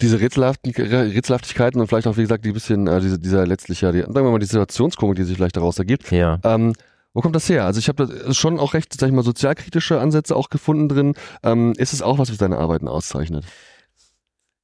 Diese 0.00 0.20
Rätselhaften, 0.20 0.72
Rätselhaftigkeiten 0.72 1.80
und 1.80 1.86
vielleicht 1.86 2.06
auch, 2.06 2.16
wie 2.16 2.22
gesagt, 2.22 2.44
die 2.44 2.52
bisschen, 2.52 2.86
äh, 2.86 3.00
diese, 3.00 3.18
dieser 3.18 3.46
letztliche, 3.46 3.92
die, 3.92 4.00
sagen 4.00 4.14
wir 4.14 4.30
mal, 4.30 4.38
die 4.38 4.46
Situationskomik, 4.46 5.16
die 5.16 5.24
sich 5.24 5.36
vielleicht 5.36 5.56
daraus 5.56 5.78
ergibt. 5.78 6.10
Ja. 6.10 6.38
Ähm, 6.44 6.72
wo 7.14 7.20
kommt 7.20 7.36
das 7.36 7.48
her? 7.48 7.66
Also 7.66 7.78
ich 7.78 7.88
habe 7.88 8.06
da 8.06 8.32
schon 8.32 8.58
auch 8.58 8.74
recht, 8.74 8.98
sag 8.98 9.08
ich 9.08 9.14
mal, 9.14 9.22
sozialkritische 9.22 10.00
Ansätze 10.00 10.34
auch 10.34 10.48
gefunden 10.48 10.88
drin. 10.88 11.14
Ähm, 11.42 11.74
ist 11.76 11.92
es 11.92 12.02
auch 12.02 12.18
was, 12.18 12.30
was 12.30 12.38
deine 12.38 12.58
Arbeiten 12.58 12.88
auszeichnet? 12.88 13.44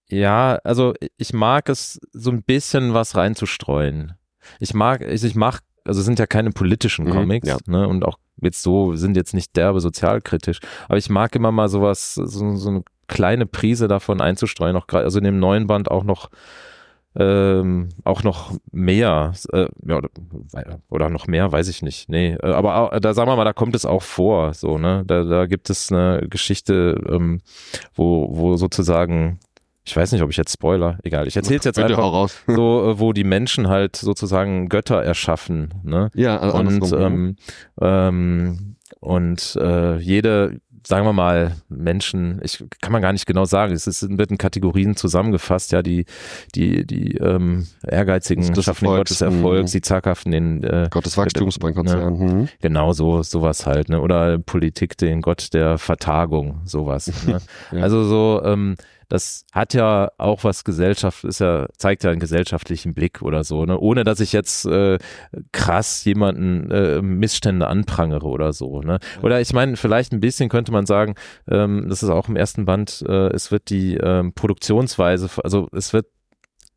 Ja, 0.09 0.59
also 0.65 0.95
ich 1.19 1.35
mag 1.35 1.69
es 1.69 2.01
so 2.13 2.31
ein 2.31 2.43
bisschen 2.43 2.95
was 2.95 3.15
reinzustreuen. 3.15 4.15
Ich 4.59 4.73
mag, 4.73 5.03
ich, 5.03 5.23
ich 5.23 5.35
mach, 5.35 5.61
also 5.85 6.01
es 6.01 6.07
sind 6.07 6.19
ja 6.19 6.27
keine 6.27 6.51
politischen 6.51 7.07
mhm, 7.07 7.11
Comics, 7.11 7.49
ja. 7.49 7.57
ne, 7.67 7.89
und 7.89 8.05
auch 8.05 8.19
jetzt 8.41 8.63
so, 8.63 8.95
sind 8.95 9.17
jetzt 9.17 9.35
nicht 9.35 9.57
derbe 9.57 9.81
sozialkritisch, 9.81 10.61
aber 10.89 10.99
ich 10.99 11.11
mag 11.11 11.35
immer 11.35 11.53
mal 11.53 11.69
sowas, 11.69 12.15
so, 12.15 12.57
so 12.57 12.69
eine 12.69 12.83
kleine 13.09 13.47
Prise 13.47 13.89
davon 13.89 14.21
einzustreuen, 14.21 14.77
auch 14.77 14.87
gerade, 14.87 15.05
also 15.05 15.19
in 15.19 15.25
dem 15.25 15.39
neuen 15.41 15.67
Band 15.67 15.91
auch 15.91 16.05
noch, 16.05 16.31
ähm, 17.17 17.89
auch 18.05 18.23
noch 18.23 18.53
mehr, 18.71 19.33
äh, 19.53 19.67
ja, 19.87 19.97
oder, 19.97 20.11
oder, 20.89 21.11
noch 21.11 21.27
mehr, 21.27 21.51
weiß 21.51 21.69
ich 21.69 21.83
nicht. 21.83 22.09
Nee, 22.09 22.35
äh, 22.35 22.53
aber 22.53 22.97
da 23.01 23.15
sagen 23.15 23.31
wir 23.31 23.37
mal, 23.37 23.45
da 23.45 23.55
kommt 23.55 23.75
es 23.75 23.87
auch 23.87 24.03
vor, 24.03 24.55
so, 24.55 24.79
ne? 24.79 25.03
Da, 25.07 25.25
da 25.25 25.47
gibt 25.47 25.71
es 25.71 25.91
eine 25.91 26.27
Geschichte, 26.29 27.01
ähm, 27.09 27.41
wo, 27.95 28.29
wo 28.31 28.57
sozusagen 28.57 29.41
ich 29.89 29.97
weiß 29.97 30.13
nicht, 30.13 30.23
ob 30.23 30.29
ich 30.29 30.37
jetzt 30.37 30.53
Spoiler, 30.53 30.99
egal, 31.03 31.27
ich 31.27 31.37
erzähle 31.37 31.59
es 31.61 31.65
jetzt 31.65 31.79
einfach 31.79 31.99
raus. 31.99 32.43
so, 32.47 32.91
äh, 32.91 32.99
wo 33.01 33.15
die 33.15 33.25
Menschen 33.25 33.69
halt 33.69 33.97
sozusagen 33.97 34.69
Götter 34.69 35.03
erschaffen, 35.03 35.73
ne? 35.83 36.11
Ja, 36.15 36.39
also 36.39 36.59
und 36.59 36.93
ähm, 36.93 37.37
ähm, 37.81 38.77
und 39.01 39.57
äh, 39.61 39.97
jede, 39.97 40.61
sagen 40.87 41.07
wir 41.07 41.15
mal, 41.15 41.57
Menschen, 41.71 42.41
ich 42.43 42.63
kann 42.83 42.93
man 42.93 43.01
gar 43.01 43.13
nicht 43.13 43.27
genau 43.27 43.47
sagen, 43.47 43.73
es 43.73 43.87
ist, 43.87 44.19
wird 44.19 44.31
in 44.31 44.37
Kategorien 44.37 44.95
zusammengefasst, 44.95 45.73
ja, 45.73 45.81
die, 45.81 46.05
die, 46.55 46.87
die 46.87 47.17
ähm, 47.17 47.67
ehrgeizigen 47.87 48.53
das 48.53 48.65
schaffen 48.65 48.87
den 48.87 48.97
Gott 48.97 49.09
des 49.09 49.23
Erfolgs, 49.23 49.73
die 49.73 49.81
zaghaften 49.81 50.33
den 50.33 50.63
äh, 50.65 50.89
Gott 50.91 51.07
des 51.07 51.17
Wachstums 51.17 51.59
beim 51.59 51.75
Konzern. 51.75 52.19
Ne? 52.19 52.33
Mhm. 52.33 52.49
Genau 52.61 52.93
so, 52.93 53.23
sowas 53.23 53.65
halt, 53.65 53.89
ne? 53.89 54.03
Oder 54.03 54.39
Politik, 54.39 54.99
den 54.99 55.23
Gott 55.23 55.55
der 55.55 55.79
Vertagung, 55.79 56.61
sowas. 56.65 57.11
Ne? 57.27 57.41
ja. 57.73 57.83
Also 57.83 58.05
so, 58.05 58.43
ähm, 58.45 58.77
das 59.09 59.47
hat 59.53 59.75
ja 59.75 60.11
auch 60.19 60.45
was 60.45 60.65
Gesellschaft, 60.65 61.25
ist 61.25 61.41
ja, 61.41 61.67
zeigt 61.77 62.05
ja 62.05 62.11
einen 62.11 62.21
gesellschaftlichen 62.21 62.95
Blick 62.95 63.23
oder 63.23 63.43
so, 63.43 63.65
ne? 63.65 63.79
Ohne 63.79 64.05
dass 64.05 64.21
ich 64.21 64.33
jetzt 64.33 64.67
äh, 64.67 64.99
krass 65.53 66.05
jemanden 66.05 66.71
äh, 66.71 67.01
Missstände 67.01 67.67
anprangere 67.69 68.27
oder 68.27 68.53
so, 68.53 68.81
ne? 68.83 68.99
Oder 69.23 69.41
ich 69.41 69.53
meine, 69.53 69.77
vielleicht 69.77 70.13
ein 70.13 70.21
bisschen 70.21 70.49
könnte 70.49 70.73
man 70.73 70.87
sagen, 70.87 71.15
ähm, 71.51 71.87
das 71.89 72.03
ist 72.03 72.11
auch 72.11 72.29
im 72.29 72.37
ersten 72.37 72.67
Band, 72.67 73.03
äh, 73.09 73.29
es 73.33 73.51
wird 73.51 73.71
die 73.71 73.97
ähm, 73.97 74.35
Produktionsweise, 74.35 75.31
also 75.43 75.69
es 75.73 75.93
wird 75.93 76.07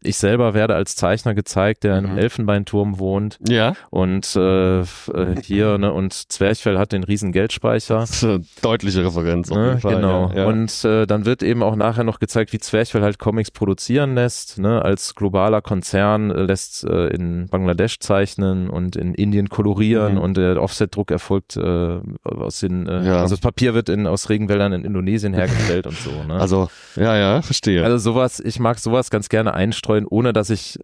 ich 0.03 0.17
selber 0.17 0.53
werde 0.53 0.75
als 0.75 0.95
Zeichner 0.95 1.33
gezeigt, 1.33 1.83
der 1.83 1.97
in 1.97 2.05
einem 2.05 2.13
mhm. 2.13 2.19
Elfenbeinturm 2.19 2.99
wohnt. 2.99 3.37
Ja. 3.47 3.73
Und 3.89 4.35
äh, 4.35 4.81
äh, 4.81 4.85
hier, 5.43 5.77
ne, 5.77 5.93
und 5.93 6.13
Zwerchfell 6.13 6.77
hat 6.77 6.91
den 6.91 7.03
riesen 7.03 7.31
Geldspeicher. 7.31 7.99
Das 7.99 8.11
ist 8.11 8.23
eine 8.23 8.43
deutliche 8.61 9.05
Referenz. 9.05 9.51
Auf 9.51 9.57
ne, 9.57 9.77
Fall, 9.79 9.95
genau. 9.95 10.31
Ja. 10.33 10.45
Und 10.45 10.83
äh, 10.85 11.05
dann 11.05 11.25
wird 11.25 11.43
eben 11.43 11.61
auch 11.63 11.75
nachher 11.75 12.03
noch 12.03 12.19
gezeigt, 12.19 12.53
wie 12.53 12.59
Zwerchfell 12.59 13.01
halt 13.01 13.19
Comics 13.19 13.51
produzieren 13.51 14.15
lässt, 14.15 14.59
ne, 14.59 14.81
als 14.83 15.15
globaler 15.15 15.61
Konzern 15.61 16.31
äh, 16.31 16.43
lässt 16.43 16.83
äh, 16.83 17.07
in 17.07 17.47
Bangladesch 17.47 17.99
zeichnen 17.99 18.69
und 18.69 18.95
in 18.95 19.13
Indien 19.13 19.49
kolorieren 19.49 20.15
mhm. 20.15 20.21
und 20.21 20.37
der 20.37 20.61
Offset-Druck 20.61 21.11
erfolgt 21.11 21.57
äh, 21.57 21.99
aus 22.23 22.59
den, 22.59 22.87
äh, 22.87 23.05
ja. 23.05 23.21
also 23.21 23.35
das 23.35 23.41
Papier 23.41 23.73
wird 23.73 23.89
in, 23.89 24.07
aus 24.07 24.29
Regenwäldern 24.29 24.73
in 24.73 24.83
Indonesien 24.83 25.33
hergestellt 25.33 25.85
und 25.85 25.97
so. 25.97 26.11
Ne? 26.27 26.35
Also, 26.35 26.69
ja, 26.95 27.15
ja, 27.15 27.41
verstehe. 27.41 27.83
Also 27.83 27.97
sowas, 27.97 28.39
ich 28.39 28.59
mag 28.59 28.79
sowas 28.79 29.09
ganz 29.09 29.29
gerne 29.29 29.53
einstreuen 29.53 29.90
streuen, 29.91 30.07
ohne 30.07 30.33
dass 30.33 30.49
ich 30.49 30.79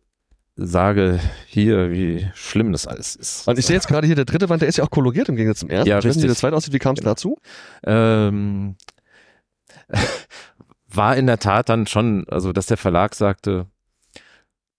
sage, 0.56 1.20
hier, 1.46 1.92
wie 1.92 2.28
schlimm 2.34 2.72
das 2.72 2.88
alles 2.88 3.16
ist. 3.16 3.48
Und 3.48 3.60
ich 3.60 3.66
sehe 3.66 3.76
jetzt 3.76 3.88
gerade 3.88 4.08
hier, 4.08 4.16
der 4.16 4.26
dritte 4.26 4.48
Band, 4.48 4.62
der 4.62 4.70
ist 4.70 4.78
ja 4.78 4.84
auch 4.84 4.90
koloriert 4.90 5.30
im 5.30 5.36
Gegensatz 5.36 5.60
zum 5.60 5.70
ersten. 5.70 5.88
Ja, 5.88 6.00
ich 6.00 6.06
weiß 6.06 6.16
nicht, 6.16 6.24
wie 6.24 6.28
der 6.28 6.36
zweite 6.36 6.56
aussieht. 6.56 6.74
Wie 6.74 6.80
kam 6.80 6.94
es 6.94 7.00
genau. 7.00 7.12
dazu? 7.12 7.38
Ähm, 7.86 8.76
war 10.88 11.16
in 11.16 11.28
der 11.28 11.38
Tat 11.38 11.70
dann 11.70 11.86
schon, 11.86 12.26
also 12.28 12.54
dass 12.54 12.66
der 12.66 12.78
Verlag 12.78 13.14
sagte, 13.14 13.68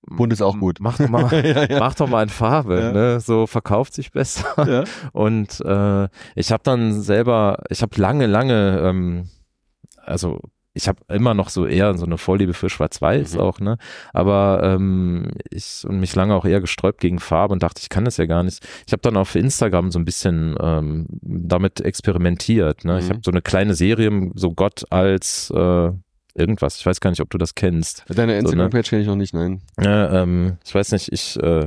Bund 0.02 0.32
ist 0.32 0.42
auch 0.42 0.58
gut. 0.58 0.78
Mach 0.80 0.98
doch 0.98 1.08
mal, 1.08 1.30
ja, 1.46 1.64
ja. 1.64 1.78
mach 1.78 1.94
doch 1.94 2.08
mal 2.08 2.24
in 2.24 2.28
Farbe, 2.28 2.80
ja. 2.80 2.92
ne? 2.92 3.20
so 3.20 3.46
verkauft 3.46 3.94
sich 3.94 4.10
besser. 4.10 4.84
Und 5.12 5.60
äh, 5.60 6.08
ich 6.34 6.50
habe 6.50 6.62
dann 6.64 7.00
selber, 7.00 7.62
ich 7.68 7.82
habe 7.82 8.00
lange, 8.00 8.26
lange, 8.26 8.80
ähm, 8.80 9.28
also 9.96 10.40
ich 10.78 10.86
habe 10.86 11.00
immer 11.08 11.34
noch 11.34 11.48
so 11.48 11.66
eher 11.66 11.98
so 11.98 12.06
eine 12.06 12.18
Vorliebe 12.18 12.54
für 12.54 12.70
Schwarz-Weiß 12.70 13.34
mhm. 13.34 13.40
auch, 13.40 13.58
ne? 13.58 13.78
Aber 14.12 14.60
ähm, 14.62 15.32
ich 15.50 15.84
und 15.84 15.98
mich 15.98 16.14
lange 16.14 16.36
auch 16.36 16.44
eher 16.44 16.60
gesträubt 16.60 17.00
gegen 17.00 17.18
Farbe 17.18 17.52
und 17.52 17.64
dachte, 17.64 17.82
ich 17.82 17.88
kann 17.88 18.04
das 18.04 18.16
ja 18.16 18.26
gar 18.26 18.44
nicht. 18.44 18.64
Ich 18.86 18.92
habe 18.92 19.02
dann 19.02 19.16
auf 19.16 19.34
Instagram 19.34 19.90
so 19.90 19.98
ein 19.98 20.04
bisschen 20.04 20.56
ähm, 20.60 21.06
damit 21.20 21.80
experimentiert. 21.80 22.84
Ne? 22.84 22.92
Mhm. 22.92 22.98
Ich 23.00 23.10
habe 23.10 23.20
so 23.24 23.32
eine 23.32 23.42
kleine 23.42 23.74
Serie, 23.74 24.30
so 24.34 24.52
Gott 24.52 24.84
als 24.90 25.50
äh, 25.50 25.90
irgendwas. 26.34 26.78
Ich 26.78 26.86
weiß 26.86 27.00
gar 27.00 27.10
nicht, 27.10 27.20
ob 27.20 27.30
du 27.30 27.38
das 27.38 27.56
kennst. 27.56 28.04
Deine 28.08 28.38
Instagram-Page 28.38 28.88
so, 28.88 28.96
ne? 28.96 29.00
kenne 29.00 29.02
ich 29.02 29.08
noch 29.08 29.16
nicht, 29.16 29.34
nein. 29.34 29.62
Ja, 29.80 30.22
ähm, 30.22 30.58
ich 30.64 30.74
weiß 30.74 30.92
nicht, 30.92 31.12
ich 31.12 31.42
äh, 31.42 31.66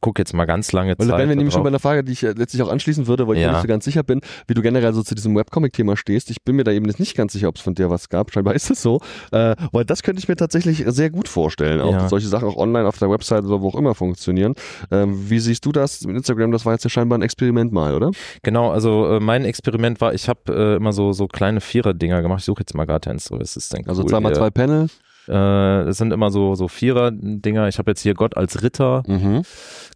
guck 0.00 0.18
jetzt 0.18 0.34
mal 0.34 0.44
ganz 0.44 0.72
lange 0.72 0.96
Zeit. 0.96 1.08
Weil 1.08 1.18
wenn 1.18 1.28
wir 1.28 1.36
nämlich 1.36 1.54
schon 1.54 1.62
bei 1.62 1.68
einer 1.68 1.78
Frage, 1.78 2.04
die 2.04 2.12
ich 2.12 2.22
letztlich 2.22 2.62
auch 2.62 2.70
anschließen 2.70 3.06
würde, 3.06 3.28
weil 3.28 3.36
ich 3.36 3.42
ja. 3.42 3.52
nicht 3.52 3.62
so 3.62 3.68
ganz 3.68 3.84
sicher 3.84 4.02
bin, 4.02 4.20
wie 4.46 4.54
du 4.54 4.62
generell 4.62 4.92
so 4.92 5.02
zu 5.02 5.14
diesem 5.14 5.34
Webcomic-Thema 5.36 5.96
stehst. 5.96 6.30
Ich 6.30 6.42
bin 6.42 6.56
mir 6.56 6.64
da 6.64 6.72
eben 6.72 6.86
jetzt 6.86 7.00
nicht 7.00 7.16
ganz 7.16 7.32
sicher, 7.32 7.48
ob 7.48 7.56
es 7.56 7.62
von 7.62 7.74
dir 7.74 7.90
was 7.90 8.08
gab. 8.08 8.32
Scheinbar 8.32 8.54
ist 8.54 8.70
es 8.70 8.82
so. 8.82 9.00
Äh, 9.32 9.56
weil 9.72 9.84
das 9.84 10.02
könnte 10.02 10.20
ich 10.20 10.28
mir 10.28 10.36
tatsächlich 10.36 10.84
sehr 10.86 11.10
gut 11.10 11.28
vorstellen. 11.28 11.80
Auch 11.80 11.92
ja. 11.92 12.08
solche 12.08 12.28
Sachen 12.28 12.48
auch 12.48 12.56
online 12.56 12.86
auf 12.86 12.98
der 12.98 13.10
Website 13.10 13.44
oder 13.44 13.60
wo 13.60 13.68
auch 13.68 13.76
immer 13.76 13.94
funktionieren. 13.94 14.54
Ähm, 14.90 15.30
wie 15.30 15.38
siehst 15.38 15.64
du 15.66 15.72
das 15.72 16.02
mit 16.04 16.16
Instagram? 16.16 16.52
Das 16.52 16.64
war 16.64 16.72
jetzt 16.72 16.84
ja 16.84 16.90
scheinbar 16.90 17.18
ein 17.18 17.22
Experiment 17.22 17.72
mal, 17.72 17.94
oder? 17.94 18.10
Genau, 18.42 18.70
also 18.70 19.06
äh, 19.16 19.20
mein 19.20 19.44
Experiment 19.44 20.00
war, 20.00 20.14
ich 20.14 20.28
habe 20.28 20.40
äh, 20.48 20.76
immer 20.76 20.92
so, 20.92 21.12
so 21.12 21.26
kleine 21.26 21.60
Vierer-Dinger 21.60 22.22
gemacht. 22.22 22.40
Ich 22.40 22.46
suche 22.46 22.60
jetzt 22.60 22.74
mal 22.74 22.84
gerade 22.84 23.10
eins. 23.10 23.24
So 23.24 23.36
ist 23.36 23.56
es 23.56 23.70
Also 23.86 24.02
cool, 24.02 24.08
zweimal 24.08 24.34
zwei 24.34 24.50
Panel. 24.50 24.88
Äh, 25.28 25.82
es 25.88 25.98
sind 25.98 26.12
immer 26.12 26.30
so, 26.30 26.54
so 26.54 26.68
Vierer-Dinger. 26.68 27.68
Ich 27.68 27.78
habe 27.78 27.90
jetzt 27.90 28.02
hier 28.02 28.14
Gott 28.14 28.36
als 28.36 28.62
Ritter, 28.62 29.02
mhm. 29.06 29.42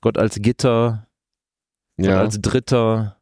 Gott 0.01 0.19
als 0.19 0.37
Gitter, 0.41 1.07
Gott 1.97 2.07
ja. 2.07 2.21
als 2.21 2.41
Dritter, 2.41 3.17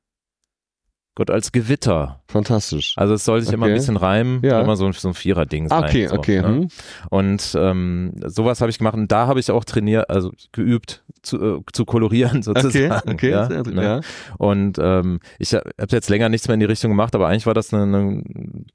Gott 1.16 1.30
als 1.30 1.50
Gewitter. 1.50 2.22
Fantastisch. 2.28 2.94
Also 2.96 3.14
es 3.14 3.24
soll 3.24 3.40
sich 3.40 3.48
okay. 3.48 3.56
immer 3.56 3.66
ein 3.66 3.74
bisschen 3.74 3.96
reimen, 3.96 4.42
ja. 4.44 4.60
immer 4.60 4.76
so, 4.76 4.90
so 4.92 5.08
ein 5.08 5.14
Vierer-Ding 5.14 5.68
sein. 5.68 5.84
Okay, 5.84 6.08
so, 6.08 6.14
okay. 6.16 6.42
Ne? 6.42 6.48
Hm. 6.48 6.68
Und 7.08 7.56
ähm, 7.58 8.12
sowas 8.26 8.60
habe 8.60 8.70
ich 8.70 8.78
gemacht 8.78 8.94
und 8.94 9.10
da 9.10 9.26
habe 9.26 9.40
ich 9.40 9.50
auch 9.50 9.64
trainiert, 9.64 10.10
also 10.10 10.30
geübt 10.52 11.04
zu, 11.26 11.58
äh, 11.58 11.60
zu 11.72 11.84
kolorieren 11.84 12.42
sozusagen. 12.42 13.10
Okay, 13.10 13.12
okay. 13.12 13.30
Ja, 13.30 13.46
sehr, 13.46 13.62
ne? 13.62 13.82
ja. 13.82 14.00
Und 14.38 14.78
ähm, 14.80 15.20
ich 15.38 15.54
habe 15.54 15.66
jetzt 15.90 16.08
länger 16.08 16.28
nichts 16.28 16.48
mehr 16.48 16.54
in 16.54 16.60
die 16.60 16.66
Richtung 16.66 16.90
gemacht, 16.90 17.14
aber 17.14 17.28
eigentlich 17.28 17.46
war 17.46 17.54
das 17.54 17.72
eine, 17.72 17.82
eine 17.82 18.22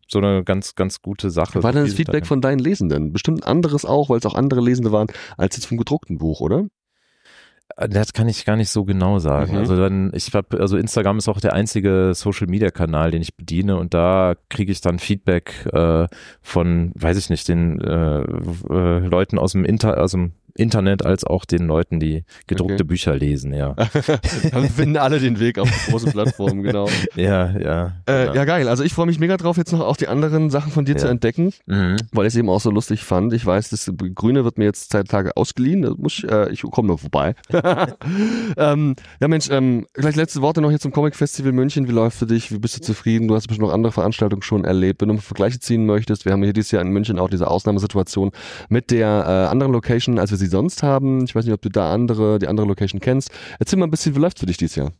so 0.07 0.19
eine 0.19 0.43
ganz, 0.43 0.75
ganz 0.75 1.01
gute 1.01 1.29
Sache. 1.31 1.63
War 1.63 1.71
denn 1.71 1.85
das 1.85 1.93
Feedback 1.93 2.27
von 2.27 2.41
deinen 2.41 2.59
Lesenden? 2.59 3.13
Bestimmt 3.13 3.47
anderes 3.47 3.85
auch, 3.85 4.09
weil 4.09 4.17
es 4.17 4.25
auch 4.25 4.35
andere 4.35 4.61
Lesende 4.61 4.91
waren, 4.91 5.07
als 5.37 5.55
jetzt 5.55 5.65
vom 5.65 5.77
gedruckten 5.77 6.17
Buch, 6.17 6.41
oder? 6.41 6.65
Äh, 7.77 7.89
das 7.89 8.13
kann 8.13 8.27
ich 8.27 8.45
gar 8.45 8.55
nicht 8.55 8.69
so 8.69 8.83
genau 8.83 9.19
sagen. 9.19 9.53
Mhm. 9.53 9.57
Also 9.59 9.75
dann, 9.75 10.11
ich 10.13 10.33
habe, 10.33 10.59
also 10.59 10.77
Instagram 10.77 11.17
ist 11.17 11.27
auch 11.27 11.39
der 11.39 11.53
einzige 11.53 12.13
Social 12.13 12.47
Media 12.47 12.71
Kanal, 12.71 13.11
den 13.11 13.21
ich 13.21 13.35
bediene 13.35 13.77
und 13.77 13.93
da 13.93 14.35
kriege 14.49 14.71
ich 14.71 14.81
dann 14.81 14.99
Feedback 14.99 15.65
äh, 15.73 16.07
von, 16.41 16.91
weiß 16.95 17.17
ich 17.17 17.29
nicht, 17.29 17.47
den 17.47 17.79
äh, 17.81 18.21
äh, 18.21 18.99
Leuten 18.99 19.37
aus 19.37 19.53
dem 19.53 19.65
Inter, 19.65 20.01
aus 20.01 20.11
dem 20.11 20.33
Internet 20.55 21.05
als 21.05 21.23
auch 21.23 21.45
den 21.45 21.67
Leuten, 21.67 21.99
die 21.99 22.23
gedruckte 22.47 22.75
Okay. 22.75 22.83
Bücher 22.83 23.15
lesen, 23.15 23.53
ja. 23.53 23.75
Dann 24.51 24.69
finden 24.75 24.97
alle 24.97 25.19
den 25.19 25.39
Weg 25.39 25.59
auf 25.59 25.69
die 25.69 25.91
große 25.91 26.11
Plattform, 26.11 26.61
genau. 26.63 26.87
ja, 27.15 27.51
ja. 27.57 27.85
Äh, 28.05 28.23
genau. 28.25 28.33
ja, 28.35 28.45
geil. 28.45 28.67
Also 28.67 28.83
ich 28.83 28.93
freue 28.93 29.05
mich 29.05 29.19
mega 29.19 29.37
drauf, 29.37 29.57
jetzt 29.57 29.71
noch 29.71 29.81
auch 29.81 29.97
die 29.97 30.07
anderen 30.07 30.49
Sachen 30.49 30.71
von 30.71 30.85
dir 30.85 30.95
zu 30.97 31.05
Ja. 31.05 31.11
entdecken, 31.11 31.51
Mhm. 31.65 31.97
weil 32.11 32.25
ich 32.27 32.33
es 32.33 32.37
eben 32.37 32.49
auch 32.49 32.61
so 32.61 32.71
lustig 32.71 33.03
fand. 33.03 33.33
Ich 33.33 33.45
weiß, 33.45 33.69
das 33.69 33.91
Grüne 34.15 34.43
wird 34.43 34.57
mir 34.57 34.65
jetzt 34.65 34.91
zwei 34.91 35.03
Tage 35.03 35.35
ausgeliehen. 35.37 35.81
Das 35.83 35.95
muss 35.97 36.19
ich, 36.19 36.31
äh, 36.31 36.49
ich 36.51 36.61
komme 36.61 36.87
nur 36.87 36.97
vorbei. 36.97 37.35
ähm, 38.57 38.95
ja, 39.19 39.27
Mensch, 39.27 39.49
ähm, 39.49 39.85
gleich 39.93 40.15
letzte 40.15 40.41
Worte 40.41 40.61
noch 40.61 40.69
hier 40.69 40.79
zum 40.79 40.91
Comic 40.91 41.15
Festival 41.15 41.51
München. 41.51 41.87
Wie 41.87 41.91
läuft 41.91 42.17
für 42.17 42.25
dich? 42.25 42.51
Wie 42.51 42.59
bist 42.59 42.77
du 42.77 42.81
zufrieden? 42.81 43.27
Du 43.27 43.35
hast 43.35 43.47
bestimmt 43.47 43.67
noch 43.67 43.73
andere 43.73 43.91
Veranstaltungen 43.91 44.41
schon 44.41 44.65
erlebt. 44.65 45.01
Wenn 45.01 45.09
du 45.09 45.15
mal 45.15 45.21
Vergleiche 45.21 45.59
ziehen 45.59 45.85
möchtest, 45.85 46.25
wir 46.25 46.31
haben 46.31 46.43
hier 46.43 46.53
dieses 46.53 46.71
Jahr 46.71 46.81
in 46.81 46.89
München 46.89 47.19
auch 47.19 47.29
diese 47.29 47.49
Ausnahmesituation 47.49 48.31
mit 48.69 48.91
der 48.91 49.07
äh, 49.07 49.51
anderen 49.51 49.71
Location, 49.71 50.19
als 50.19 50.31
wir 50.31 50.37
sie 50.41 50.47
sonst 50.47 50.83
haben. 50.83 51.23
Ich 51.23 51.33
weiß 51.35 51.45
nicht, 51.45 51.53
ob 51.53 51.61
du 51.61 51.69
da 51.69 51.93
andere, 51.93 52.37
die 52.39 52.47
andere 52.47 52.67
Location 52.67 52.99
kennst. 52.99 53.31
Erzähl 53.59 53.79
mal 53.79 53.85
ein 53.87 53.91
bisschen, 53.91 54.15
wie 54.15 54.19
läuft 54.19 54.39
für 54.39 54.45
dich 54.45 54.57
dieses 54.57 54.75
Jahr? 54.75 54.91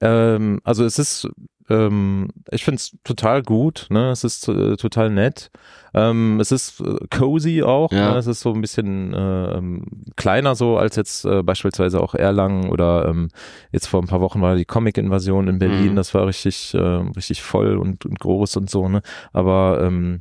Ähm, 0.00 0.60
also 0.64 0.84
es 0.84 0.98
ist, 0.98 1.28
ähm, 1.70 2.28
ich 2.50 2.64
finde 2.64 2.76
es 2.76 2.96
total 3.04 3.42
gut, 3.42 3.86
ne? 3.88 4.10
Es 4.10 4.22
ist 4.24 4.48
äh, 4.48 4.76
total 4.76 5.08
nett. 5.10 5.50
Ähm, 5.94 6.38
es 6.40 6.52
ist 6.52 6.80
äh, 6.80 6.96
cozy 7.10 7.62
auch, 7.62 7.90
Ja. 7.92 8.12
ne? 8.12 8.18
Es 8.18 8.26
ist 8.26 8.40
so 8.40 8.52
ein 8.52 8.60
bisschen 8.60 9.14
äh, 9.14 9.56
ähm, 9.56 9.84
kleiner 10.16 10.54
so 10.56 10.76
als 10.76 10.96
jetzt 10.96 11.24
äh, 11.24 11.42
beispielsweise 11.42 12.00
auch 12.02 12.14
Erlangen 12.14 12.68
oder 12.70 13.06
ähm, 13.08 13.28
jetzt 13.72 13.86
vor 13.86 14.02
ein 14.02 14.08
paar 14.08 14.20
Wochen 14.20 14.42
war 14.42 14.56
die 14.56 14.66
Comic-Invasion 14.66 15.48
in 15.48 15.58
Berlin, 15.58 15.92
Mhm. 15.92 15.96
das 15.96 16.12
war 16.12 16.26
richtig, 16.26 16.74
äh, 16.74 16.78
richtig 16.78 17.40
voll 17.42 17.78
und, 17.78 18.04
und 18.04 18.20
groß 18.20 18.56
und 18.58 18.68
so, 18.68 18.88
ne? 18.88 19.00
Aber 19.32 19.80
ähm, 19.82 20.20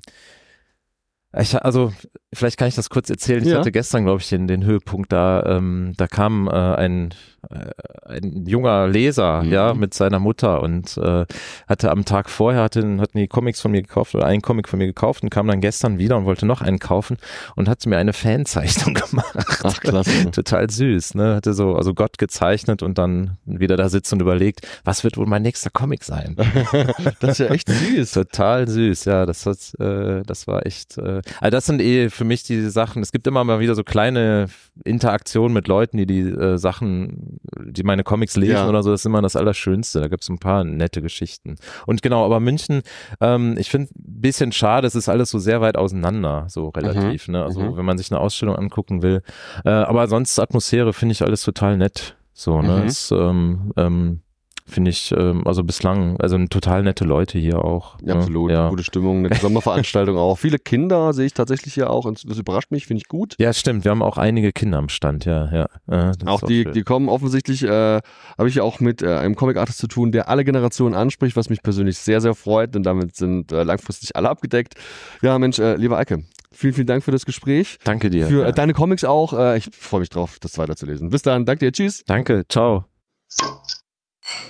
ich, 1.38 1.60
also, 1.62 1.92
vielleicht 2.34 2.58
kann 2.58 2.68
ich 2.68 2.76
das 2.76 2.90
kurz 2.90 3.10
erzählen. 3.10 3.44
Ich 3.44 3.50
Ja. 3.50 3.60
hatte 3.60 3.72
gestern, 3.72 4.06
glaube 4.06 4.22
ich, 4.22 4.30
den, 4.30 4.48
den 4.48 4.64
Höhepunkt 4.66 5.12
da. 5.12 5.44
Ähm, 5.46 5.94
da 5.98 6.08
kam 6.08 6.48
äh, 6.48 6.52
ein, 6.52 7.14
äh, 7.50 7.70
ein 8.10 8.46
junger 8.46 8.88
Leser, 8.88 9.44
Mhm. 9.44 9.52
ja, 9.52 9.74
mit 9.74 9.94
seiner 9.94 10.20
Mutter 10.20 10.62
und 10.64 10.98
äh, 10.98 11.26
hatte 11.68 11.92
am 11.92 12.06
Tag 12.06 12.30
vorher 12.30 12.62
hatten, 12.64 13.02
hatten 13.02 13.18
die 13.18 13.28
Comics 13.28 13.62
von 13.62 13.72
mir 13.72 13.82
gekauft 13.82 14.16
oder 14.16 14.26
einen 14.26 14.42
Comic 14.42 14.68
von 14.70 14.80
mir 14.80 14.86
gekauft 14.88 15.24
und 15.24 15.30
kam 15.30 15.48
dann 15.48 15.62
gestern 15.62 15.98
wieder 15.98 16.18
und 16.18 16.26
wollte 16.26 16.46
noch 16.46 16.62
einen 16.62 16.80
kaufen 16.80 17.18
und 17.56 17.68
hat 17.70 17.86
mir 17.86 17.98
eine 17.98 18.14
Fanzeichnung 18.14 18.94
gemacht. 19.10 19.36
Ach, 19.64 19.80
klasse. 19.80 20.32
Total 20.32 20.70
süß, 20.70 21.16
ne? 21.16 21.36
Hatte 21.36 21.54
so, 21.54 21.76
also 21.76 21.94
Gott 21.94 22.18
gezeichnet 22.18 22.82
und 22.84 22.98
dann 22.98 23.38
wieder 23.46 23.78
da 23.78 23.90
sitzt 23.90 24.12
und 24.14 24.22
überlegt, 24.22 24.68
was 24.84 25.04
wird 25.04 25.18
wohl 25.18 25.26
mein 25.28 25.42
nächster 25.42 25.70
Comic 25.70 26.04
sein? 26.04 26.36
das 27.20 27.32
ist 27.32 27.38
ja 27.40 27.54
echt 27.54 27.70
süß. 27.70 28.12
Total 28.12 28.68
süß, 28.68 29.06
ja, 29.06 29.26
das 29.26 29.46
hat, 29.46 29.58
äh, 29.80 30.22
das 30.26 30.48
war 30.48 30.66
echt, 30.66 30.98
äh, 30.98 31.22
also 31.40 31.50
das 31.52 31.66
sind 31.66 31.82
eh 31.82 32.10
für 32.10 32.23
mich 32.24 32.44
diese 32.44 32.70
Sachen, 32.72 33.02
es 33.02 33.12
gibt 33.12 33.28
immer 33.28 33.44
mal 33.44 33.60
wieder 33.60 33.76
so 33.76 33.84
kleine 33.84 34.48
Interaktionen 34.84 35.54
mit 35.54 35.68
Leuten, 35.68 35.98
die 35.98 36.06
die 36.06 36.22
äh, 36.22 36.58
Sachen, 36.58 37.40
die 37.64 37.84
meine 37.84 38.04
Comics 38.04 38.36
lesen 38.36 38.54
Ja. 38.54 38.70
oder 38.70 38.84
so, 38.84 38.92
das 38.92 39.02
ist 39.02 39.06
immer 39.06 39.22
das 39.22 39.36
Allerschönste, 39.36 40.00
da 40.02 40.08
gibt's 40.08 40.30
ein 40.30 40.40
paar 40.40 40.64
nette 40.64 41.02
Geschichten. 41.02 41.56
Und 41.86 42.02
genau, 42.02 42.26
aber 42.26 42.40
München, 42.40 42.82
ähm, 43.22 43.56
ich 43.58 43.70
finde 43.70 43.90
ein 43.94 44.22
bisschen 44.22 44.52
schade, 44.52 44.88
es 44.88 44.96
ist 44.96 45.10
alles 45.10 45.30
so 45.30 45.40
sehr 45.40 45.62
weit 45.62 45.78
auseinander, 45.78 46.46
so 46.50 46.70
relativ, 46.70 47.28
ne, 47.28 47.44
also 47.44 47.60
Mhm. 47.62 47.78
wenn 47.78 47.86
man 47.86 47.98
sich 47.98 48.12
eine 48.12 48.20
Ausstellung 48.20 48.56
angucken 48.56 49.02
will, 49.02 49.22
äh, 49.66 49.70
aber 49.70 50.08
sonst 50.08 50.40
Atmosphäre 50.40 50.94
finde 50.94 51.14
ich 51.14 51.22
alles 51.22 51.44
total 51.44 51.78
nett, 51.78 52.18
so, 52.34 52.62
ne, 52.62 52.80
Mhm. 52.82 52.88
es, 52.88 53.12
ähm, 53.12 53.74
ähm, 53.78 54.22
finde 54.66 54.92
ich, 54.92 55.14
ähm, 55.18 55.46
also 55.46 55.64
bislang, 55.64 56.18
also 56.20 56.38
total 56.48 56.84
nette 56.84 57.04
Leute 57.04 57.38
hier 57.38 57.64
auch. 57.64 57.98
Ja, 58.02 58.14
ne? 58.14 58.20
absolut. 58.20 58.52
Ja. 58.52 58.70
Gute 58.70 58.84
Stimmung, 58.84 59.26
eine 59.26 59.36
Sommerveranstaltung 59.36 60.18
auch. 60.18 60.38
Viele 60.38 60.60
Kinder 60.60 61.14
sehe 61.14 61.26
ich 61.26 61.34
tatsächlich 61.34 61.74
hier 61.74 61.90
auch. 61.90 62.06
und 62.06 62.30
Das 62.30 62.38
überrascht 62.38 62.72
mich, 62.72 62.88
finde 62.88 63.02
ich 63.02 63.08
gut. 63.08 63.36
Ja, 63.40 63.54
stimmt. 63.54 63.84
Wir 63.84 63.92
haben 63.92 64.02
auch 64.02 64.18
einige 64.18 64.52
Kinder 64.52 64.78
am 64.78 64.90
Stand, 64.90 65.26
ja, 65.26 65.52
ja. 65.52 65.70
Das 65.88 66.18
Auch 66.26 66.42
die, 66.42 66.64
schön. 66.64 66.74
die 66.74 66.84
kommen 66.84 67.10
offensichtlich, 67.10 67.64
äh, 67.64 68.00
habe 68.38 68.48
ich 68.48 68.56
ja 68.56 68.64
auch 68.64 68.80
mit 68.80 69.02
äh, 69.02 69.16
einem 69.16 69.36
Comic-Artist 69.36 69.80
zu 69.80 69.88
tun, 69.88 70.12
der 70.12 70.30
alle 70.30 70.44
Generationen 70.44 70.96
anspricht, 70.96 71.36
was 71.36 71.50
mich 71.50 71.62
persönlich 71.62 71.98
sehr, 71.98 72.22
sehr 72.22 72.36
freut. 72.36 72.76
Und 72.76 72.84
damit 72.84 73.16
sind 73.16 73.52
äh, 73.52 73.64
langfristig 73.64 74.16
alle 74.16 74.30
abgedeckt. 74.30 74.76
Ja, 75.22 75.38
Mensch, 75.40 75.60
äh, 75.60 75.76
lieber 75.76 75.98
Eike, 75.98 76.24
vielen, 76.52 76.74
vielen 76.74 76.88
Dank 76.88 77.04
für 77.04 77.12
das 77.12 77.26
Gespräch. 77.26 77.78
Danke 77.84 78.10
dir. 78.10 78.28
Für 78.28 78.44
ja. 78.44 78.48
äh, 78.50 78.54
deine 78.54 78.74
Comics 78.74 79.04
auch. 79.04 79.34
Äh, 79.34 79.58
ich 79.58 79.70
freue 79.72 80.02
mich 80.02 80.10
drauf, 80.10 80.38
das 80.40 80.58
weiterzulesen. 80.58 81.10
Bis 81.10 81.22
dann. 81.22 81.46
Danke 81.46 81.66
dir. 81.66 81.72
Tschüss. 81.72 82.04
Danke, 82.06 82.44
ciao. 82.48 82.86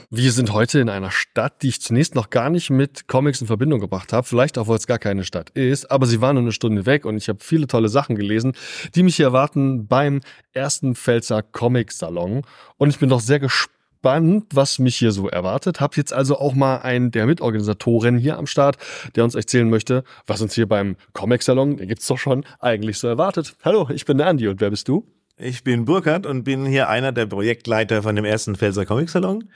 Wir 0.10 0.32
sind 0.32 0.54
heute 0.54 0.80
in 0.80 0.90
einer 0.90 1.12
Stadt, 1.12 1.64
die 1.64 1.70
ich 1.70 1.82
zunächst 1.82 2.14
noch 2.16 2.30
gar 2.30 2.50
nicht 2.50 2.70
mit 2.70 3.08
Comics 3.08 3.42
in 3.42 3.48
Verbindung 3.48 3.80
gebracht 3.80 4.14
habe. 4.14 4.28
Vielleicht 4.28 4.58
auch, 4.58 4.68
weil 4.68 4.78
es 4.78 4.88
gar 4.88 5.00
keine 5.00 5.24
Stadt 5.24 5.50
ist. 5.52 5.90
Aber 5.90 6.06
sie 6.06 6.22
waren 6.22 6.36
nur 6.36 6.44
eine 6.44 6.52
Stunde 6.52 6.86
weg 6.86 7.06
und 7.06 7.18
ich 7.18 7.30
habe 7.30 7.40
viele 7.42 7.68
tolle 7.68 7.90
Sachen 7.90 8.16
gelesen, 8.16 8.54
die 8.96 9.04
mich 9.04 9.16
hier 9.16 9.28
erwarten 9.28 9.88
beim 9.88 10.22
ersten 10.52 10.96
Pfälzer 10.96 11.42
Comic 11.42 11.92
Salon. 11.92 12.44
Und 12.78 12.90
ich 12.90 13.00
bin 13.00 13.10
doch 13.10 13.22
sehr 13.22 13.40
gespannt, 13.40 14.46
was 14.54 14.80
mich 14.80 14.98
hier 14.98 15.12
so 15.12 15.30
erwartet. 15.30 15.82
Hab 15.82 15.98
jetzt 15.98 16.14
also 16.14 16.38
auch 16.38 16.54
mal 16.54 16.78
einen 16.78 17.10
der 17.12 17.26
Mitorganisatoren 17.26 18.18
hier 18.18 18.38
am 18.38 18.46
Start, 18.46 18.78
der 19.16 19.24
uns 19.24 19.34
erzählen 19.34 19.70
möchte, 19.70 20.04
was 20.28 20.42
uns 20.42 20.54
hier 20.54 20.68
beim 20.68 20.96
Comic 21.14 21.42
Salon, 21.42 21.78
den 21.78 21.88
gibt's 21.88 22.08
doch 22.08 22.20
schon, 22.20 22.46
eigentlich 22.60 23.00
so 23.00 23.08
erwartet. 23.08 23.56
Hallo, 23.64 23.90
ich 23.92 24.06
bin 24.06 24.18
der 24.20 24.28
Andi 24.28 24.48
und 24.48 24.62
wer 24.62 24.70
bist 24.70 24.88
du? 24.88 25.08
Ich 25.38 25.64
bin 25.64 25.86
Burkhard 25.86 26.28
und 26.28 26.44
bin 26.44 26.66
hier 26.66 26.90
einer 26.90 27.12
der 27.12 27.26
Projektleiter 27.26 28.04
von 28.04 28.16
dem 28.16 28.24
ersten 28.24 28.56
Pfälzer 28.56 28.86
Comic 28.86 29.10
Salon. 29.10 29.50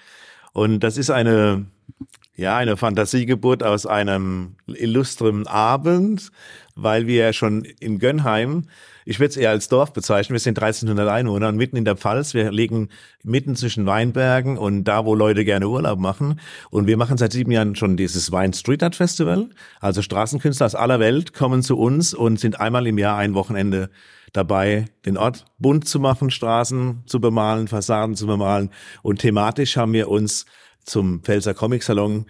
Und 0.51 0.79
das 0.79 0.97
ist 0.97 1.11
eine, 1.11 1.67
ja, 2.35 2.57
eine 2.57 2.77
Fantasiegeburt 2.77 3.61
aus 3.61 3.85
einem 3.85 4.55
illustren 4.65 5.45
Abend, 5.45 6.31
weil 6.75 7.05
wir 7.05 7.25
ja 7.25 7.33
schon 7.33 7.63
in 7.63 7.99
Gönnheim, 7.99 8.63
ich 9.05 9.19
würde 9.19 9.29
es 9.29 9.37
eher 9.37 9.51
als 9.51 9.69
Dorf 9.69 9.93
bezeichnen, 9.93 10.33
wir 10.33 10.39
sind 10.39 10.57
1300 10.57 11.07
Einwohner 11.07 11.49
und 11.49 11.57
mitten 11.57 11.77
in 11.77 11.85
der 11.85 11.95
Pfalz, 11.95 12.33
wir 12.33 12.51
liegen 12.51 12.89
mitten 13.23 13.55
zwischen 13.55 13.85
Weinbergen 13.85 14.57
und 14.57 14.83
da, 14.83 15.05
wo 15.05 15.13
Leute 15.13 15.45
gerne 15.45 15.69
Urlaub 15.69 15.99
machen. 15.99 16.39
Und 16.71 16.87
wir 16.87 16.97
machen 16.97 17.17
seit 17.17 17.33
sieben 17.33 17.51
Jahren 17.51 17.75
schon 17.75 17.97
dieses 17.97 18.31
Wein 18.31 18.51
Street 18.51 18.81
Art 18.81 18.95
Festival. 18.95 19.49
Also 19.79 20.01
Straßenkünstler 20.01 20.65
aus 20.65 20.75
aller 20.75 20.99
Welt 20.99 21.33
kommen 21.33 21.61
zu 21.61 21.77
uns 21.77 22.15
und 22.15 22.39
sind 22.39 22.59
einmal 22.59 22.87
im 22.87 22.97
Jahr 22.97 23.17
ein 23.17 23.35
Wochenende 23.35 23.91
dabei, 24.37 24.85
den 25.05 25.17
Ort 25.17 25.45
bunt 25.57 25.87
zu 25.87 25.99
machen, 25.99 26.29
Straßen 26.29 27.03
zu 27.05 27.19
bemalen, 27.19 27.67
Fassaden 27.67 28.15
zu 28.15 28.27
bemalen. 28.27 28.69
Und 29.01 29.19
thematisch 29.19 29.75
haben 29.75 29.93
wir 29.93 30.09
uns 30.09 30.45
zum 30.85 31.21
Pfälzer 31.21 31.53
Comic 31.53 31.83
Salon 31.83 32.25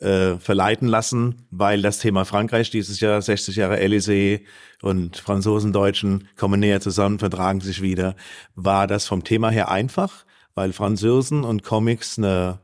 äh, 0.00 0.38
verleiten 0.38 0.88
lassen, 0.88 1.46
weil 1.50 1.82
das 1.82 1.98
Thema 1.98 2.24
Frankreich 2.24 2.70
dieses 2.70 2.98
Jahr, 3.00 3.22
60 3.22 3.56
Jahre 3.56 3.78
Élysée 3.78 4.40
und 4.82 5.18
Franzosen, 5.18 5.72
Deutschen 5.72 6.28
kommen 6.36 6.60
näher 6.60 6.80
zusammen, 6.80 7.18
vertragen 7.18 7.60
sich 7.60 7.80
wieder, 7.80 8.16
war 8.54 8.86
das 8.86 9.06
vom 9.06 9.22
Thema 9.22 9.50
her 9.50 9.70
einfach, 9.70 10.24
weil 10.54 10.72
Franzosen 10.72 11.44
und 11.44 11.62
Comics 11.62 12.18
eine 12.18 12.58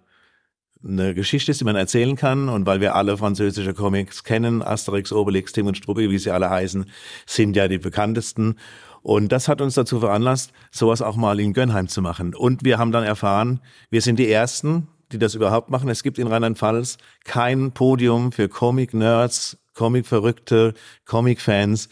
eine 0.82 1.14
Geschichte 1.14 1.50
ist, 1.50 1.60
die 1.60 1.64
man 1.64 1.76
erzählen 1.76 2.16
kann 2.16 2.48
und 2.48 2.66
weil 2.66 2.80
wir 2.80 2.94
alle 2.94 3.16
französische 3.16 3.74
Comics 3.74 4.24
kennen, 4.24 4.62
Asterix, 4.62 5.12
Obelix, 5.12 5.52
Tim 5.52 5.66
und 5.66 5.76
Struppi, 5.76 6.10
wie 6.10 6.18
sie 6.18 6.30
alle 6.30 6.48
heißen, 6.48 6.86
sind 7.26 7.56
ja 7.56 7.68
die 7.68 7.78
bekanntesten. 7.78 8.56
Und 9.02 9.32
das 9.32 9.48
hat 9.48 9.60
uns 9.60 9.74
dazu 9.74 10.00
veranlasst, 10.00 10.52
sowas 10.70 11.02
auch 11.02 11.16
mal 11.16 11.40
in 11.40 11.52
Gönnheim 11.52 11.88
zu 11.88 12.02
machen. 12.02 12.34
Und 12.34 12.64
wir 12.64 12.78
haben 12.78 12.92
dann 12.92 13.04
erfahren, 13.04 13.60
wir 13.90 14.02
sind 14.02 14.18
die 14.18 14.30
Ersten, 14.30 14.88
die 15.12 15.18
das 15.18 15.34
überhaupt 15.34 15.70
machen. 15.70 15.88
Es 15.88 16.02
gibt 16.02 16.18
in 16.18 16.26
Rheinland-Pfalz 16.26 16.98
kein 17.24 17.72
Podium 17.72 18.32
für 18.32 18.48
Comic-Nerds, 18.48 19.58
Comic-Verrückte, 19.74 20.74
Comic-Fans. 21.04 21.88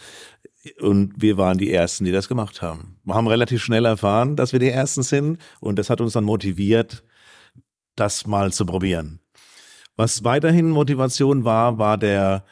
Und 0.80 1.14
wir 1.16 1.38
waren 1.38 1.56
die 1.56 1.72
Ersten, 1.72 2.04
die 2.04 2.12
das 2.12 2.28
gemacht 2.28 2.62
haben. 2.62 2.98
Wir 3.04 3.14
haben 3.14 3.26
relativ 3.26 3.62
schnell 3.62 3.86
erfahren, 3.86 4.36
dass 4.36 4.52
wir 4.52 4.60
die 4.60 4.68
Ersten 4.68 5.02
sind. 5.02 5.38
Und 5.60 5.78
das 5.78 5.88
hat 5.88 6.00
uns 6.00 6.12
dann 6.12 6.24
motiviert, 6.24 7.04
das 8.00 8.26
mal 8.26 8.52
zu 8.52 8.66
probieren. 8.66 9.20
Was 9.96 10.22
weiterhin 10.24 10.70
Motivation 10.70 11.44
war, 11.44 11.78
war 11.78 11.98
der 11.98 12.44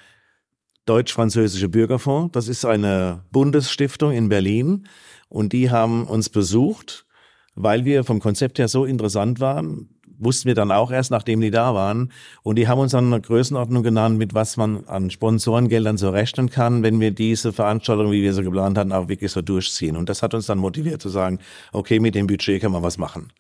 Deutsch-Französische 0.87 1.69
Bürgerfonds. 1.69 2.33
Das 2.33 2.49
ist 2.49 2.65
eine 2.65 3.25
Bundesstiftung 3.31 4.13
in 4.13 4.29
Berlin 4.29 4.89
und 5.29 5.53
die 5.53 5.71
haben 5.71 6.07
uns 6.07 6.29
besucht, 6.29 7.07
weil 7.55 7.85
wir 7.85 8.05
vom 8.05 8.21
Konzept 8.21 8.59
her 8.59 8.69
so 8.69 8.85
interessant 8.85 9.41
waren. 9.41 9.91
Wussten 10.19 10.47
wir 10.47 10.55
dann 10.55 10.73
auch 10.73 10.91
erst, 10.91 11.11
nachdem 11.11 11.41
die 11.41 11.51
da 11.51 11.75
waren. 11.75 12.11
Und 12.43 12.57
die 12.57 12.69
haben 12.69 12.79
uns 12.81 12.93
dann 12.93 13.13
eine 13.13 13.21
Größenordnung 13.21 13.83
genannt, 13.83 14.17
mit 14.17 14.33
was 14.33 14.57
man 14.57 14.87
an 14.87 15.11
Sponsorengeldern 15.11 15.99
so 15.99 16.09
rechnen 16.09 16.49
kann, 16.49 16.83
wenn 16.83 17.01
wir 17.01 17.11
diese 17.11 17.53
Veranstaltung, 17.53 18.11
wie 18.13 18.23
wir 18.23 18.33
sie 18.33 18.43
geplant 18.43 18.79
hatten, 18.79 18.93
auch 18.93 19.09
wirklich 19.09 19.31
so 19.33 19.43
durchziehen. 19.43 19.95
Und 19.95 20.09
das 20.09 20.23
hat 20.23 20.33
uns 20.33 20.47
dann 20.47 20.59
motiviert 20.59 21.03
zu 21.03 21.11
sagen, 21.11 21.39
okay, 21.73 22.01
mit 22.01 22.15
dem 22.15 22.27
Budget 22.27 22.63
kann 22.63 22.73
man 22.73 22.83
was 22.83 22.97
machen. 22.97 23.31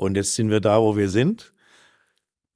Und 0.00 0.16
jetzt 0.16 0.34
sind 0.34 0.48
wir 0.48 0.60
da, 0.60 0.80
wo 0.80 0.96
wir 0.96 1.10
sind, 1.10 1.52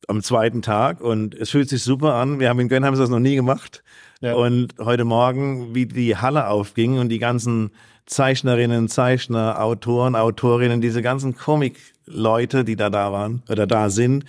am 0.09 0.22
zweiten 0.22 0.62
Tag 0.62 1.03
und 1.03 1.34
es 1.34 1.51
fühlt 1.51 1.68
sich 1.68 1.82
super 1.82 2.14
an. 2.14 2.40
Wir 2.40 2.49
haben 2.49 2.59
in 2.59 2.68
Gönnheim 2.68 2.95
das 2.95 3.11
noch 3.11 3.18
nie 3.18 3.34
gemacht. 3.34 3.84
Ja. 4.22 4.34
Und 4.34 4.74
heute 4.78 5.05
Morgen, 5.05 5.74
wie 5.74 5.84
die 5.84 6.16
Halle 6.16 6.49
aufging 6.49 6.99
und 6.99 7.11
die 7.11 7.18
ganzen 7.18 7.70
Zeichnerinnen, 8.07 8.88
Zeichner, 8.88 9.62
Autoren, 9.62 10.14
Autorinnen, 10.14 10.80
diese 10.80 11.03
ganzen 11.03 11.36
Comic-Leute, 11.36 12.64
die 12.64 12.76
da 12.76 12.88
da 12.88 13.12
waren 13.12 13.42
oder 13.51 13.66
da 13.66 13.90
sind, 13.90 14.24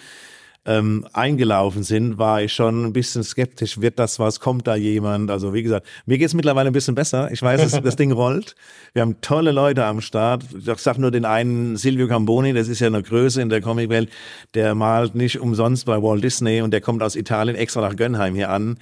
ähm, 0.66 1.07
eingelaufen 1.13 1.84
sind, 1.84 2.18
war 2.18 2.41
ich 2.41 2.53
schon 2.53 2.86
ein 2.86 2.93
bisschen 2.93 3.24
skeptisch. 3.24 3.82
Wird 3.82 3.99
das 3.99 4.20
was? 4.20 4.39
Kommt 4.39 4.68
da 4.68 4.76
jemand? 4.76 5.30
Also 5.30 5.53
wie 5.53 5.63
gesagt, 5.63 5.86
mir 6.05 6.18
geht's 6.18 6.34
mittlerweile 6.34 6.72
ein 6.72 6.74
bisschen 6.74 6.95
besser. 6.95 7.32
Ich 7.32 7.41
weiß, 7.41 7.61
dass 7.61 7.82
das 7.84 7.95
Ding 7.95 8.11
rollt. 8.11 8.55
Wir 8.93 9.03
haben 9.03 9.22
tolle 9.22 9.51
Leute 9.51 9.86
am 9.86 10.01
Start. 10.01 10.43
Ich 10.53 10.80
sag 10.80 10.97
nur 10.97 11.11
den 11.11 11.26
einen 11.26 11.78
Silvio 11.78 12.07
Camboni, 12.07 12.53
das 12.53 12.68
ist 12.68 12.80
ja 12.80 12.88
eine 12.88 13.03
Größe 13.03 13.41
in 13.41 13.49
der 13.49 13.61
Comicwelt. 13.61 14.09
Der 14.55 14.74
malt 14.74 15.16
nicht 15.16 15.39
umsonst 15.39 15.86
bei 15.86 16.01
Walt 16.01 16.24
Disney 16.24 16.61
und 16.61 16.72
der 16.72 16.82
kommt 16.82 17.03
aus 17.03 17.16
Italien 17.16 17.55
extra 17.55 17.82
nach 17.82 17.95
Gönnheim 17.95 18.34
hier 18.34 18.49
an 18.49 18.78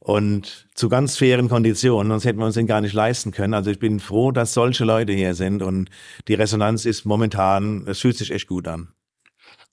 und 0.00 0.66
zu 0.74 0.88
ganz 0.88 1.16
fairen 1.16 1.48
Konditionen, 1.48 2.10
sonst 2.10 2.24
hätten 2.24 2.40
wir 2.40 2.46
uns 2.46 2.56
den 2.56 2.66
gar 2.66 2.80
nicht 2.80 2.92
leisten 2.92 3.30
können. 3.30 3.54
Also 3.54 3.70
ich 3.70 3.78
bin 3.78 4.00
froh, 4.00 4.32
dass 4.32 4.52
solche 4.52 4.84
Leute 4.84 5.12
hier 5.12 5.34
sind 5.34 5.62
und 5.62 5.90
die 6.26 6.34
Resonanz 6.34 6.84
ist 6.86 7.04
momentan, 7.04 7.84
es 7.86 8.00
fühlt 8.00 8.16
sich 8.16 8.32
echt 8.32 8.48
gut 8.48 8.66
an. 8.66 8.88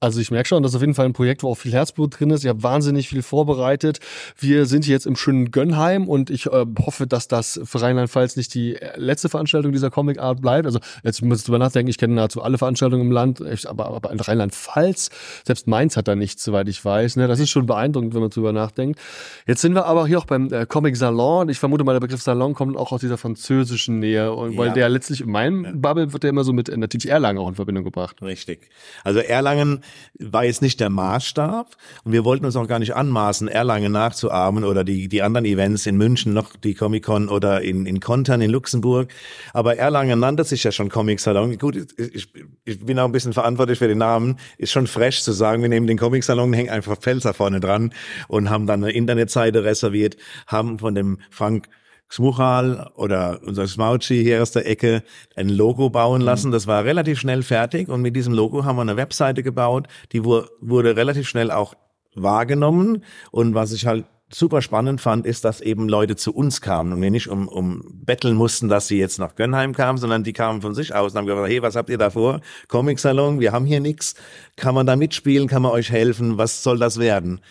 Also 0.01 0.21
ich 0.21 0.31
merke 0.31 0.47
schon, 0.47 0.63
das 0.63 0.71
ist 0.71 0.75
auf 0.77 0.81
jeden 0.81 0.93
Fall 0.93 1.07
ein 1.07 1.13
Projekt, 1.13 1.43
wo 1.43 1.51
auch 1.51 1.57
viel 1.57 1.73
Herzblut 1.73 2.17
drin 2.17 2.29
ist. 2.29 2.45
Ihr 2.45 2.51
habt 2.51 2.63
wahnsinnig 2.63 3.09
viel 3.09 3.21
vorbereitet. 3.21 3.99
Wir 4.37 4.65
sind 4.65 4.87
jetzt 4.87 5.05
im 5.05 5.17
schönen 5.17 5.51
Gönnheim 5.51 6.07
und 6.07 6.29
ich 6.29 6.45
äh, 6.45 6.65
hoffe, 6.85 7.05
dass 7.05 7.27
das 7.27 7.59
für 7.65 7.81
Rheinland-Pfalz 7.81 8.37
nicht 8.37 8.53
die 8.53 8.77
letzte 8.95 9.27
Veranstaltung 9.27 9.73
dieser 9.73 9.89
Comic 9.89 10.17
Art 10.17 10.39
bleibt. 10.39 10.67
Also 10.67 10.79
jetzt 11.03 11.21
muss 11.21 11.39
ich 11.39 11.45
drüber 11.45 11.59
nachdenken, 11.59 11.89
ich 11.89 11.97
kenne 11.97 12.13
nahezu 12.13 12.41
alle 12.41 12.57
Veranstaltungen 12.57 13.07
im 13.07 13.11
Land, 13.11 13.43
aber, 13.65 13.87
aber 13.87 14.11
in 14.11 14.21
Rheinland-Pfalz, 14.21 15.09
selbst 15.45 15.67
Mainz 15.67 15.97
hat 15.97 16.07
da 16.07 16.15
nichts, 16.15 16.45
soweit 16.45 16.69
ich 16.69 16.83
weiß. 16.83 17.17
Ne? 17.17 17.27
Das 17.27 17.41
ist 17.41 17.49
schon 17.49 17.65
beeindruckend, 17.65 18.13
wenn 18.13 18.21
man 18.21 18.29
drüber 18.29 18.53
nachdenkt. 18.53 19.01
Jetzt 19.47 19.59
sind 19.59 19.73
wir 19.73 19.85
aber 19.85 20.07
hier 20.07 20.19
auch 20.19 20.25
beim 20.25 20.49
äh, 20.53 20.65
Comic 20.65 20.95
Salon. 20.95 21.49
Ich 21.49 21.59
vermute 21.59 21.83
mal, 21.83 21.91
der 21.91 21.99
Begriff 21.99 22.21
Salon 22.21 22.53
kommt 22.53 22.77
auch 22.77 22.93
aus 22.93 23.01
dieser 23.01 23.17
französischen 23.17 23.99
Nähe, 23.99 24.31
und, 24.31 24.55
weil 24.55 24.71
der 24.71 24.87
letztlich 24.87 25.19
in 25.19 25.29
meinem. 25.29 25.81
Bubble 25.81 26.13
wird 26.13 26.23
der 26.23 26.29
immer 26.29 26.45
so 26.45 26.53
mit 26.53 26.69
äh, 26.69 26.77
natürlich 26.77 27.09
Erlangen 27.09 27.39
auch 27.39 27.49
in 27.49 27.55
Verbindung 27.55 27.83
gebracht. 27.83 28.21
Richtig. 28.21 28.69
Also 29.03 29.19
Erlangen 29.19 29.81
war 30.19 30.45
jetzt 30.45 30.61
nicht 30.61 30.79
der 30.79 30.89
Maßstab 30.89 31.75
und 32.03 32.11
wir 32.11 32.25
wollten 32.25 32.45
uns 32.45 32.55
auch 32.55 32.67
gar 32.67 32.79
nicht 32.79 32.95
anmaßen, 32.95 33.47
Erlangen 33.47 33.91
nachzuahmen 33.91 34.63
oder 34.63 34.83
die, 34.83 35.07
die 35.07 35.21
anderen 35.21 35.45
Events 35.45 35.85
in 35.85 35.97
München, 35.97 36.33
noch 36.33 36.55
die 36.55 36.73
Comic-Con 36.73 37.29
oder 37.29 37.61
in, 37.61 37.85
in 37.85 37.99
Kontern 37.99 38.41
in 38.41 38.51
Luxemburg. 38.51 39.11
Aber 39.53 39.77
Erlangen 39.77 40.19
nannte 40.19 40.43
sich 40.43 40.63
ja 40.63 40.71
schon 40.71 40.89
Comic-Salon. 40.89 41.57
Gut, 41.57 41.75
ich, 41.97 42.29
ich 42.65 42.85
bin 42.85 42.99
auch 42.99 43.05
ein 43.05 43.11
bisschen 43.11 43.33
verantwortlich 43.33 43.79
für 43.79 43.87
den 43.87 43.99
Namen. 43.99 44.37
Ist 44.57 44.71
schon 44.71 44.87
fresh 44.87 45.23
zu 45.23 45.31
sagen, 45.31 45.61
wir 45.61 45.69
nehmen 45.69 45.87
den 45.87 45.97
Comic-Salon, 45.97 46.53
hängen 46.53 46.69
einfach 46.69 46.97
Pfälzer 46.97 47.33
vorne 47.33 47.59
dran 47.59 47.93
und 48.27 48.49
haben 48.49 48.67
dann 48.67 48.83
eine 48.83 48.93
Internetseite 48.93 49.63
reserviert, 49.63 50.17
haben 50.47 50.79
von 50.79 50.95
dem 50.95 51.19
Frank 51.29 51.69
Smuchal 52.11 52.91
oder 52.95 53.39
unser 53.45 53.67
Smauchi 53.67 54.23
hier 54.23 54.41
aus 54.41 54.51
der 54.51 54.67
Ecke 54.67 55.03
ein 55.35 55.49
Logo 55.49 55.89
bauen 55.89 56.21
lassen. 56.21 56.47
Mhm. 56.47 56.53
Das 56.53 56.67
war 56.67 56.83
relativ 56.83 57.19
schnell 57.19 57.43
fertig 57.43 57.89
und 57.89 58.01
mit 58.01 58.15
diesem 58.15 58.33
Logo 58.33 58.65
haben 58.65 58.77
wir 58.77 58.81
eine 58.81 58.97
Webseite 58.97 59.43
gebaut, 59.43 59.87
die 60.11 60.23
wurde 60.23 60.95
relativ 60.95 61.27
schnell 61.27 61.51
auch 61.51 61.75
wahrgenommen 62.15 63.03
und 63.31 63.53
was 63.53 63.71
ich 63.71 63.85
halt 63.85 64.05
super 64.31 64.61
spannend 64.61 65.01
fand, 65.01 65.25
ist, 65.25 65.43
dass 65.43 65.61
eben 65.61 65.89
Leute 65.89 66.15
zu 66.15 66.33
uns 66.33 66.61
kamen 66.61 66.93
und 66.93 67.01
wir 67.01 67.11
nicht 67.11 67.29
um, 67.29 67.47
um 67.47 67.83
betteln 68.05 68.35
mussten, 68.35 68.69
dass 68.69 68.87
sie 68.87 68.99
jetzt 68.99 69.19
nach 69.19 69.35
Gönnheim 69.35 69.73
kamen, 69.73 69.97
sondern 69.97 70.23
die 70.23 70.33
kamen 70.33 70.61
von 70.61 70.75
sich 70.75 70.93
aus 70.93 71.13
und 71.13 71.19
haben 71.19 71.25
gesagt, 71.25 71.47
hey, 71.47 71.61
was 71.61 71.75
habt 71.75 71.89
ihr 71.89 71.97
da 71.97 72.11
vor? 72.11 72.41
Comic-Salon, 72.67 73.39
wir 73.39 73.51
haben 73.51 73.65
hier 73.65 73.79
nichts. 73.79 74.15
Kann 74.55 74.75
man 74.75 74.85
da 74.85 74.95
mitspielen? 74.95 75.47
Kann 75.47 75.63
man 75.63 75.71
euch 75.71 75.91
helfen? 75.91 76.37
Was 76.37 76.63
soll 76.63 76.77
das 76.77 76.99
werden? 76.99 77.41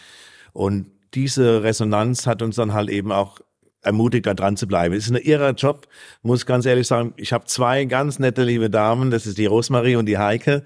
Und 0.52 0.90
diese 1.14 1.62
Resonanz 1.62 2.26
hat 2.26 2.42
uns 2.42 2.56
dann 2.56 2.74
halt 2.74 2.90
eben 2.90 3.10
auch 3.10 3.40
ermutigt, 3.88 4.26
da 4.26 4.34
dran 4.34 4.56
zu 4.56 4.68
bleiben. 4.68 4.94
Es 4.94 5.06
ist 5.06 5.10
ein 5.10 5.16
irrer 5.16 5.50
Job, 5.50 5.88
muss 6.22 6.46
ganz 6.46 6.64
ehrlich 6.66 6.86
sagen. 6.86 7.12
Ich 7.16 7.32
habe 7.32 7.46
zwei 7.46 7.84
ganz 7.86 8.18
nette 8.18 8.44
liebe 8.44 8.70
Damen, 8.70 9.10
das 9.10 9.26
ist 9.26 9.38
die 9.38 9.46
Rosmarie 9.46 9.96
und 9.96 10.06
die 10.06 10.18
Heike, 10.18 10.62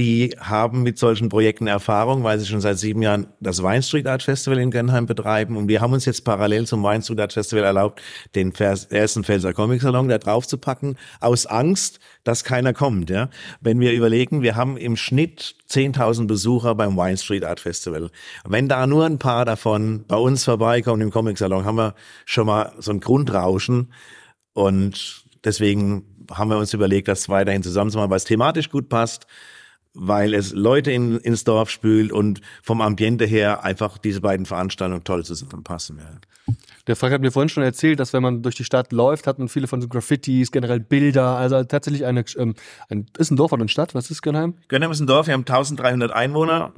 die 0.00 0.34
haben 0.40 0.82
mit 0.82 0.96
solchen 0.96 1.28
Projekten 1.28 1.66
Erfahrung, 1.66 2.24
weil 2.24 2.38
sie 2.38 2.46
schon 2.46 2.62
seit 2.62 2.78
sieben 2.78 3.02
Jahren 3.02 3.26
das 3.38 3.62
Wine 3.62 3.82
Street 3.82 4.06
Art 4.06 4.22
Festival 4.22 4.58
in 4.58 4.70
Gönnheim 4.70 5.04
betreiben. 5.04 5.58
Und 5.58 5.68
wir 5.68 5.82
haben 5.82 5.92
uns 5.92 6.06
jetzt 6.06 6.24
parallel 6.24 6.66
zum 6.66 6.82
Wine 6.82 7.02
Street 7.02 7.20
Art 7.20 7.34
Festival 7.34 7.64
erlaubt, 7.64 8.00
den 8.34 8.54
ersten 8.54 9.24
Pfälzer 9.24 9.52
Comic 9.52 9.82
Salon 9.82 10.08
da 10.08 10.16
drauf 10.16 10.48
zu 10.48 10.56
packen, 10.56 10.96
aus 11.20 11.44
Angst, 11.44 12.00
dass 12.24 12.44
keiner 12.44 12.72
kommt. 12.72 13.10
Ja? 13.10 13.28
Wenn 13.60 13.78
wir 13.78 13.92
überlegen, 13.92 14.40
wir 14.40 14.56
haben 14.56 14.78
im 14.78 14.96
Schnitt 14.96 15.54
10.000 15.68 16.26
Besucher 16.26 16.74
beim 16.74 16.96
Wine 16.96 17.18
Street 17.18 17.44
Art 17.44 17.60
Festival. 17.60 18.10
Wenn 18.48 18.68
da 18.68 18.86
nur 18.86 19.04
ein 19.04 19.18
paar 19.18 19.44
davon 19.44 20.06
bei 20.08 20.16
uns 20.16 20.44
vorbeikommen 20.44 21.02
im 21.02 21.10
Comic 21.10 21.36
Salon, 21.36 21.66
haben 21.66 21.76
wir 21.76 21.94
schon 22.24 22.46
mal 22.46 22.72
so 22.78 22.90
ein 22.90 23.00
Grundrauschen. 23.00 23.92
Und 24.54 25.26
deswegen 25.44 26.26
haben 26.32 26.48
wir 26.48 26.56
uns 26.56 26.72
überlegt, 26.72 27.08
das 27.08 27.28
weiterhin 27.28 27.62
zusammenzumachen, 27.62 28.10
weil 28.10 28.16
es 28.16 28.24
thematisch 28.24 28.70
gut 28.70 28.88
passt 28.88 29.26
weil 29.94 30.34
es 30.34 30.52
Leute 30.52 30.92
in, 30.92 31.18
ins 31.18 31.44
Dorf 31.44 31.70
spült 31.70 32.12
und 32.12 32.40
vom 32.62 32.80
Ambiente 32.80 33.24
her 33.24 33.64
einfach 33.64 33.98
diese 33.98 34.20
beiden 34.20 34.46
Veranstaltungen 34.46 35.04
toll 35.04 35.24
zusammenpassen. 35.24 35.98
Ja. 35.98 36.54
Der 36.86 36.96
Frank 36.96 37.12
hat 37.12 37.20
mir 37.20 37.30
vorhin 37.30 37.48
schon 37.48 37.62
erzählt, 37.62 38.00
dass 38.00 38.12
wenn 38.12 38.22
man 38.22 38.42
durch 38.42 38.54
die 38.54 38.64
Stadt 38.64 38.92
läuft, 38.92 39.26
hat 39.26 39.38
man 39.38 39.48
viele 39.48 39.66
von 39.66 39.80
so 39.80 39.88
Graffitis, 39.88 40.50
generell 40.50 40.80
Bilder, 40.80 41.36
also 41.36 41.62
tatsächlich 41.64 42.04
eine, 42.04 42.24
ähm, 42.36 42.54
ein, 42.88 43.06
ist 43.18 43.30
ein 43.30 43.36
Dorf 43.36 43.52
oder 43.52 43.62
eine 43.62 43.68
Stadt? 43.68 43.94
Was 43.94 44.10
ist 44.10 44.22
Gönnheim? 44.22 44.54
Gönnheim 44.68 44.90
ist 44.90 45.00
ein 45.00 45.06
Dorf, 45.06 45.26
wir 45.26 45.34
haben 45.34 45.40
1300 45.40 46.12
Einwohner, 46.12 46.72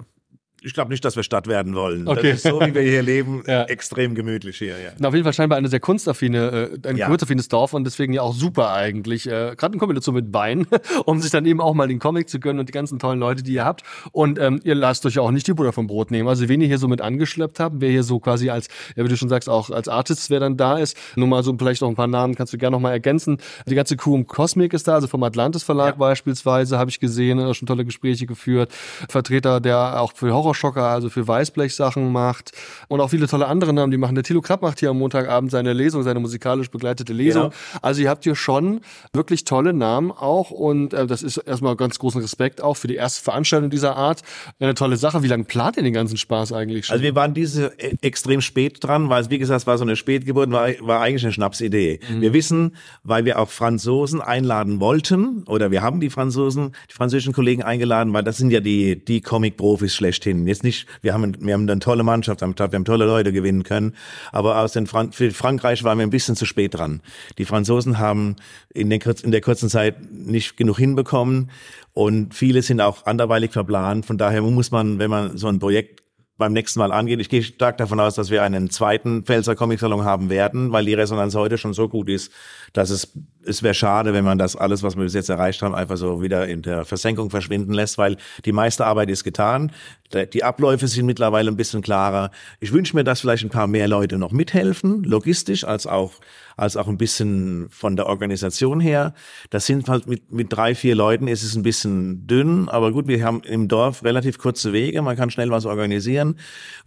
ich 0.65 0.75
glaube 0.75 0.91
nicht, 0.91 1.05
dass 1.05 1.17
wir 1.17 1.23
Stadt 1.23 1.47
werden 1.47 1.75
wollen. 1.75 2.07
Okay. 2.07 2.31
Das 2.31 2.45
ist 2.45 2.51
so, 2.51 2.61
wie 2.61 2.75
wir 2.75 2.83
hier 2.83 3.03
leben, 3.03 3.43
ja. 3.47 3.65
extrem 3.65 4.15
gemütlich 4.15 4.59
hier. 4.59 4.79
Ja. 4.79 4.91
Na, 4.99 5.09
auf 5.09 5.15
jeden 5.15 5.25
Fall 5.25 5.33
scheinbar 5.33 5.59
eine 5.59 5.69
sehr 5.69 5.81
kunstaffine, 5.81 6.71
äh, 6.85 6.89
ein 6.89 6.97
ja. 6.97 7.07
kunstaffines 7.07 7.49
Dorf 7.49 7.75
und 7.75 7.85
deswegen 7.85 8.13
ja 8.13 8.23
auch 8.23 8.35
super 8.35 8.73
eigentlich. 8.73 9.27
Äh, 9.27 9.55
Gerade 9.57 9.75
in 9.75 9.81
Kombination 9.81 10.15
mit 10.15 10.31
Bein, 10.31 10.67
um 11.05 11.21
sich 11.21 11.31
dann 11.31 11.45
eben 11.47 11.61
auch 11.61 11.75
mal 11.75 11.89
den 11.89 11.99
Comic 11.99 12.29
zu 12.29 12.41
gönnen 12.41 12.61
und 12.61 12.69
die 12.69 12.73
ganzen 12.73 12.99
tollen 12.99 13.19
Leute, 13.19 13.43
die 13.43 13.55
ihr 13.55 13.65
habt. 13.65 13.83
Und 14.13 14.39
ähm, 14.39 14.61
ihr 14.65 14.75
lasst 14.75 15.05
euch 15.07 15.19
auch 15.19 15.31
nicht 15.31 15.47
die 15.47 15.55
Butter 15.55 15.73
vom 15.73 15.87
Brot 15.87 16.11
nehmen. 16.11 16.29
Also 16.29 16.49
wen 16.49 16.61
ihr 16.61 16.69
hier 16.69 16.79
so 16.79 16.89
mit 16.89 17.01
angeschleppt 17.01 17.61
habt, 17.61 17.77
wer 17.79 17.91
hier 17.91 18.03
so 18.03 18.19
quasi 18.19 18.51
als, 18.51 18.69
ja, 18.97 19.05
wie 19.05 19.09
du 19.09 19.17
schon 19.17 19.29
sagst, 19.29 19.49
auch 19.49 19.71
als 19.71 19.89
Artist, 19.89 20.31
wer 20.31 20.41
dann 20.41 20.57
da 20.57 20.79
ist. 20.79 20.97
Nur 21.17 21.29
mal 21.29 21.43
so 21.43 21.55
vielleicht 21.59 21.83
noch 21.83 21.89
ein 21.89 21.97
paar 21.97 22.07
Namen 22.07 22.35
kannst 22.35 22.53
du 22.53 22.59
gerne 22.59 22.77
noch 22.77 22.81
mal 22.81 22.93
ergänzen. 22.93 23.39
Die 23.67 23.75
ganze 23.75 23.97
Crew 23.97 24.15
um 24.15 24.27
Cosmic 24.27 24.73
ist 24.73 24.89
da, 24.89 24.95
also 24.95 25.07
vom 25.07 25.23
Atlantis 25.23 25.63
Verlag 25.63 25.95
ja. 25.95 25.99
beispielsweise, 25.99 26.79
habe 26.79 26.91
ich 26.91 27.01
gesehen, 27.01 27.55
schon 27.55 27.67
tolle 27.67 27.85
Gespräche 27.85 28.27
geführt. 28.27 28.73
Vertreter, 29.09 29.61
der 29.61 30.01
auch 30.01 30.13
für 30.15 30.33
Horrorschocker, 30.53 30.85
also 30.85 31.09
für 31.09 31.27
Weißblech-Sachen 31.27 32.13
macht 32.13 32.53
und 32.89 33.01
auch 33.01 33.09
viele 33.09 33.27
tolle 33.27 33.47
andere 33.47 33.73
Namen, 33.73 33.91
die 33.91 33.97
machen. 33.97 34.15
Der 34.15 34.25
Tilo 34.25 34.41
Krapp 34.41 34.63
macht 34.63 34.81
hier 34.81 34.91
am 34.91 34.99
Montagabend 34.99 35.51
seine 35.51 35.73
Lesung, 35.73 36.03
seine 36.03 36.21
musikalisch 36.21 36.71
begleitete 36.71 37.13
Lesung. 37.13 37.45
Ja. 37.45 37.51
Also 37.81 38.03
ihr 38.03 38.11
habt 38.11 38.25
hier 38.25 38.35
schon 38.35 38.81
wirklich 39.13 39.45
tolle 39.45 39.73
Namen 39.73 40.11
auch 40.11 40.51
und 40.51 40.93
äh, 40.93 41.07
das 41.07 41.23
ist 41.23 41.39
erstmal 41.39 41.77
ganz 41.77 41.99
großen 41.99 42.21
Respekt 42.21 42.61
auch 42.61 42.75
für 42.75 42.89
die 42.89 42.97
erste 42.97 43.23
Veranstaltung 43.23 43.71
dieser 43.71 43.97
Art. 43.97 44.23
Eine 44.61 44.75
tolle 44.75 44.97
Sache. 44.97 45.23
Wie 45.23 45.29
lange 45.29 45.45
plant 45.45 45.77
ihr 45.77 45.83
den 45.83 45.93
ganzen 45.93 46.17
Spaß 46.17 46.53
eigentlich 46.53 46.87
schon? 46.87 46.95
Also 46.95 47.05
wir 47.05 47.15
waren 47.15 47.35
diese 47.35 47.73
e, 47.79 47.97
extrem 48.03 48.41
spät 48.41 48.79
dran, 48.83 49.09
weil 49.09 49.23
es 49.23 49.31
wie 49.31 49.39
gesagt 49.39 49.67
war 49.67 49.79
so 49.79 49.85
eine 49.85 49.97
Spätgeburt, 49.97 50.51
war, 50.51 50.69
war 50.81 51.01
eigentlich 51.01 51.25
eine 51.25 51.33
Schnapsidee. 51.33 52.01
Mhm. 52.09 52.21
Wir 52.21 52.33
wissen, 52.33 52.77
weil 53.05 53.25
wir 53.25 53.39
auch 53.39 53.49
Franzosen 53.49 54.21
einladen 54.21 54.81
wollten 54.81 55.45
oder 55.45 55.71
wir 55.71 55.83
haben 55.83 56.01
die 56.01 56.11
Franzosen, 56.11 56.73
die 56.91 56.95
französischen 56.95 57.33
Kollegen 57.33 57.63
eingeladen, 57.63 58.13
weil 58.13 58.23
das 58.23 58.37
sind 58.37 58.51
ja 58.51 58.61
die 58.61 59.03
die 59.05 59.21
Comic-Profis 59.21 59.95
schlechthin. 59.95 60.42
Jetzt 60.47 60.65
nicht, 60.65 60.87
wir 61.01 61.15
haben 61.15 61.37
wir 61.41 61.55
haben 61.55 61.69
eine 61.69 61.79
tolle 61.79 62.03
Mannschaft 62.03 62.43
am 62.43 62.53
Start, 62.53 62.73
wir 62.73 62.77
haben 62.77 62.85
tolle 62.85 63.07
Leute 63.07 63.33
gewinnen 63.33 63.63
können. 63.63 63.95
Aber 64.31 64.59
aus 64.59 64.73
den 64.73 64.87
Fran 64.87 65.13
für 65.13 65.31
Frankreich 65.31 65.85
waren 65.85 65.99
wir 65.99 66.07
ein 66.07 66.11
bisschen 66.11 66.37
zu 66.37 66.47
spät 66.47 66.75
dran. 66.75 67.01
Die 67.39 67.45
Franzosen 67.45 67.99
haben 67.99 68.37
in, 68.73 68.91
den, 68.91 69.01
in 69.23 69.31
der 69.31 69.41
kurzen 69.41 69.69
Zeit 69.69 69.97
nicht 70.11 70.57
genug 70.57 70.79
hinbekommen 70.79 71.51
und 71.93 72.35
viele 72.35 72.63
sind 72.63 72.81
auch 72.81 73.07
anderweitig 73.07 73.53
verplant. 73.53 74.07
Von 74.07 74.19
daher 74.19 74.43
muss 74.43 74.71
man, 74.71 74.99
wenn 74.99 75.11
man 75.11 75.37
so 75.37 75.49
ein 75.49 75.59
Projekt 75.59 76.03
beim 76.39 76.53
nächsten 76.55 76.81
Mal 76.81 76.91
angeht. 76.91 77.21
Ich 77.21 77.29
gehe 77.29 77.43
stark 77.43 77.79
davon 77.79 78.01
aus, 78.01 78.15
dass 78.15 78.31
wir 78.31 78.43
einen 78.43 78.69
zweiten 78.69 79.23
Pfälzer 79.23 79.55
Comic 79.55 79.79
Salon 79.79 80.05
haben 80.05 80.29
werden, 80.29 80.73
weil 80.73 80.85
die 80.85 80.95
Resonanz 80.95 81.37
heute 81.37 81.57
schon 81.57 81.73
so 81.73 81.89
gut 81.89 82.09
ist, 82.09 82.33
dass 82.73 82.91
es 82.91 83.13
es 83.45 83.63
wäre 83.63 83.75
schade, 83.75 84.13
wenn 84.13 84.25
man 84.25 84.39
das 84.39 84.57
alles, 84.57 84.83
was 84.83 84.97
wir 84.97 85.05
bis 85.05 85.15
jetzt 85.15 85.29
erreicht 85.29 85.63
haben, 85.63 85.75
einfach 85.75 85.97
so 85.97 86.23
wieder 86.23 86.47
in 86.47 86.63
der 86.63 86.85
Versenkung 86.85 87.31
verschwinden 87.31 87.73
lässt, 87.73 87.99
weil 87.99 88.17
die 88.45 88.53
meiste 88.53 88.87
Arbeit 88.87 89.11
ist 89.11 89.25
getan. 89.25 89.73
Die 90.15 90.45
Abläufe 90.45 90.89
sind 90.89 91.07
mittlerweile 91.07 91.51
ein 91.51 91.57
bisschen 91.57 91.83
klarer. 91.83 92.31
Ich 92.61 92.73
wünsche 92.73 92.97
mir, 92.97 93.05
dass 93.05 93.21
vielleicht 93.21 93.45
ein 93.45 93.51
paar 93.51 93.67
mehr 93.67 93.89
Leute 93.89 94.19
noch 94.19 94.33
mithelfen, 94.33 95.03
logistisch 95.05 95.65
als 95.65 95.87
auch 95.87 96.13
als 96.57 96.77
auch 96.77 96.89
ein 96.89 96.99
bisschen 96.99 97.69
von 97.71 97.97
der 97.97 98.07
Organisation 98.07 98.81
her. 98.81 99.15
Das 99.51 99.67
sind 99.67 99.89
halt 99.89 100.07
mit, 100.07 100.33
mit 100.33 100.53
drei, 100.53 100.75
vier 100.75 100.95
Leuten 100.95 101.29
ist 101.29 101.43
es 101.43 101.55
ein 101.55 101.63
bisschen 101.63 102.27
dünn, 102.27 102.69
aber 102.69 102.93
gut, 102.93 103.09
wir 103.09 103.25
haben 103.25 103.43
im 103.43 103.69
Dorf 103.69 104.05
relativ 104.05 104.39
kurze 104.39 104.73
Wege, 104.73 105.03
man 105.03 105.17
kann 105.17 105.31
schnell 105.31 105.51
was 105.51 105.67
organisieren, 105.67 106.37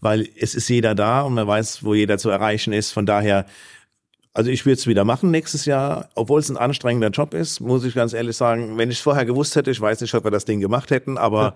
weil 0.01 0.27
es 0.39 0.55
ist 0.55 0.69
jeder 0.69 0.95
da 0.95 1.21
und 1.21 1.33
man 1.33 1.47
weiß, 1.47 1.83
wo 1.83 1.93
jeder 1.93 2.17
zu 2.17 2.29
erreichen 2.29 2.73
ist. 2.73 2.91
Von 2.91 3.05
daher 3.05 3.45
also 4.35 4.51
ich 4.51 4.65
würde 4.65 4.73
es 4.73 4.85
wieder 4.85 5.05
machen 5.05 5.31
nächstes 5.31 5.63
Jahr, 5.63 6.09
obwohl 6.13 6.41
es 6.41 6.49
ein 6.49 6.57
anstrengender 6.57 7.09
Job 7.09 7.33
ist, 7.33 7.61
muss 7.61 7.85
ich 7.85 7.95
ganz 7.95 8.11
ehrlich 8.11 8.35
sagen. 8.35 8.77
Wenn 8.77 8.91
ich 8.91 8.97
es 8.97 9.01
vorher 9.01 9.23
gewusst 9.23 9.55
hätte, 9.55 9.71
ich 9.71 9.79
weiß 9.79 10.01
nicht, 10.01 10.13
ob 10.13 10.25
wir 10.25 10.31
das 10.31 10.43
Ding 10.43 10.59
gemacht 10.59 10.91
hätten, 10.91 11.17
aber, 11.17 11.41
ja. 11.41 11.55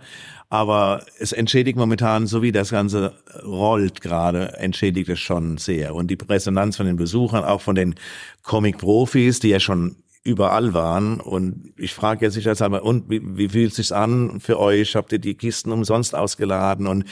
aber 0.49 1.03
es 1.19 1.34
entschädigt 1.34 1.77
momentan, 1.77 2.25
so 2.25 2.41
wie 2.41 2.53
das 2.53 2.71
Ganze 2.71 3.15
rollt 3.43 3.99
gerade, 3.99 4.53
entschädigt 4.59 5.09
es 5.09 5.19
schon 5.19 5.57
sehr. 5.57 5.93
Und 5.93 6.07
die 6.09 6.17
Resonanz 6.30 6.77
von 6.77 6.86
den 6.86 6.95
Besuchern, 6.95 7.43
auch 7.43 7.59
von 7.59 7.75
den 7.75 7.95
Comic-Profis, 8.43 9.41
die 9.41 9.49
ja 9.49 9.59
schon 9.59 9.97
überall 10.23 10.73
waren. 10.73 11.19
Und 11.19 11.73
ich 11.75 11.93
frage 11.93 12.27
jetzt 12.27 12.36
sicherheitshalber, 12.36 12.84
und 12.84 13.09
wie, 13.09 13.19
wie 13.23 13.49
fühlt 13.49 13.71
es 13.71 13.75
sich 13.75 13.93
an 13.93 14.39
für 14.39 14.57
euch? 14.57 14.95
Habt 14.95 15.11
ihr 15.11 15.19
die 15.19 15.36
Kisten 15.36 15.73
umsonst 15.73 16.15
ausgeladen? 16.15 16.88
Und 16.88 17.03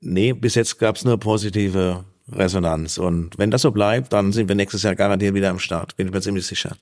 nee, 0.00 0.32
bis 0.32 0.54
jetzt 0.54 0.78
gab 0.78 0.96
es 0.96 1.04
nur 1.04 1.18
positive 1.18 2.04
Resonanz. 2.32 2.96
Und 2.96 3.36
wenn 3.36 3.50
das 3.50 3.62
so 3.62 3.70
bleibt, 3.70 4.12
dann 4.12 4.32
sind 4.32 4.48
wir 4.48 4.54
nächstes 4.54 4.82
Jahr 4.82 4.94
garantiert 4.94 5.34
wieder 5.34 5.50
am 5.50 5.58
Start. 5.58 5.96
Bin 5.96 6.06
ich 6.06 6.12
mir 6.12 6.20
ziemlich 6.20 6.46
sicher. 6.46 6.76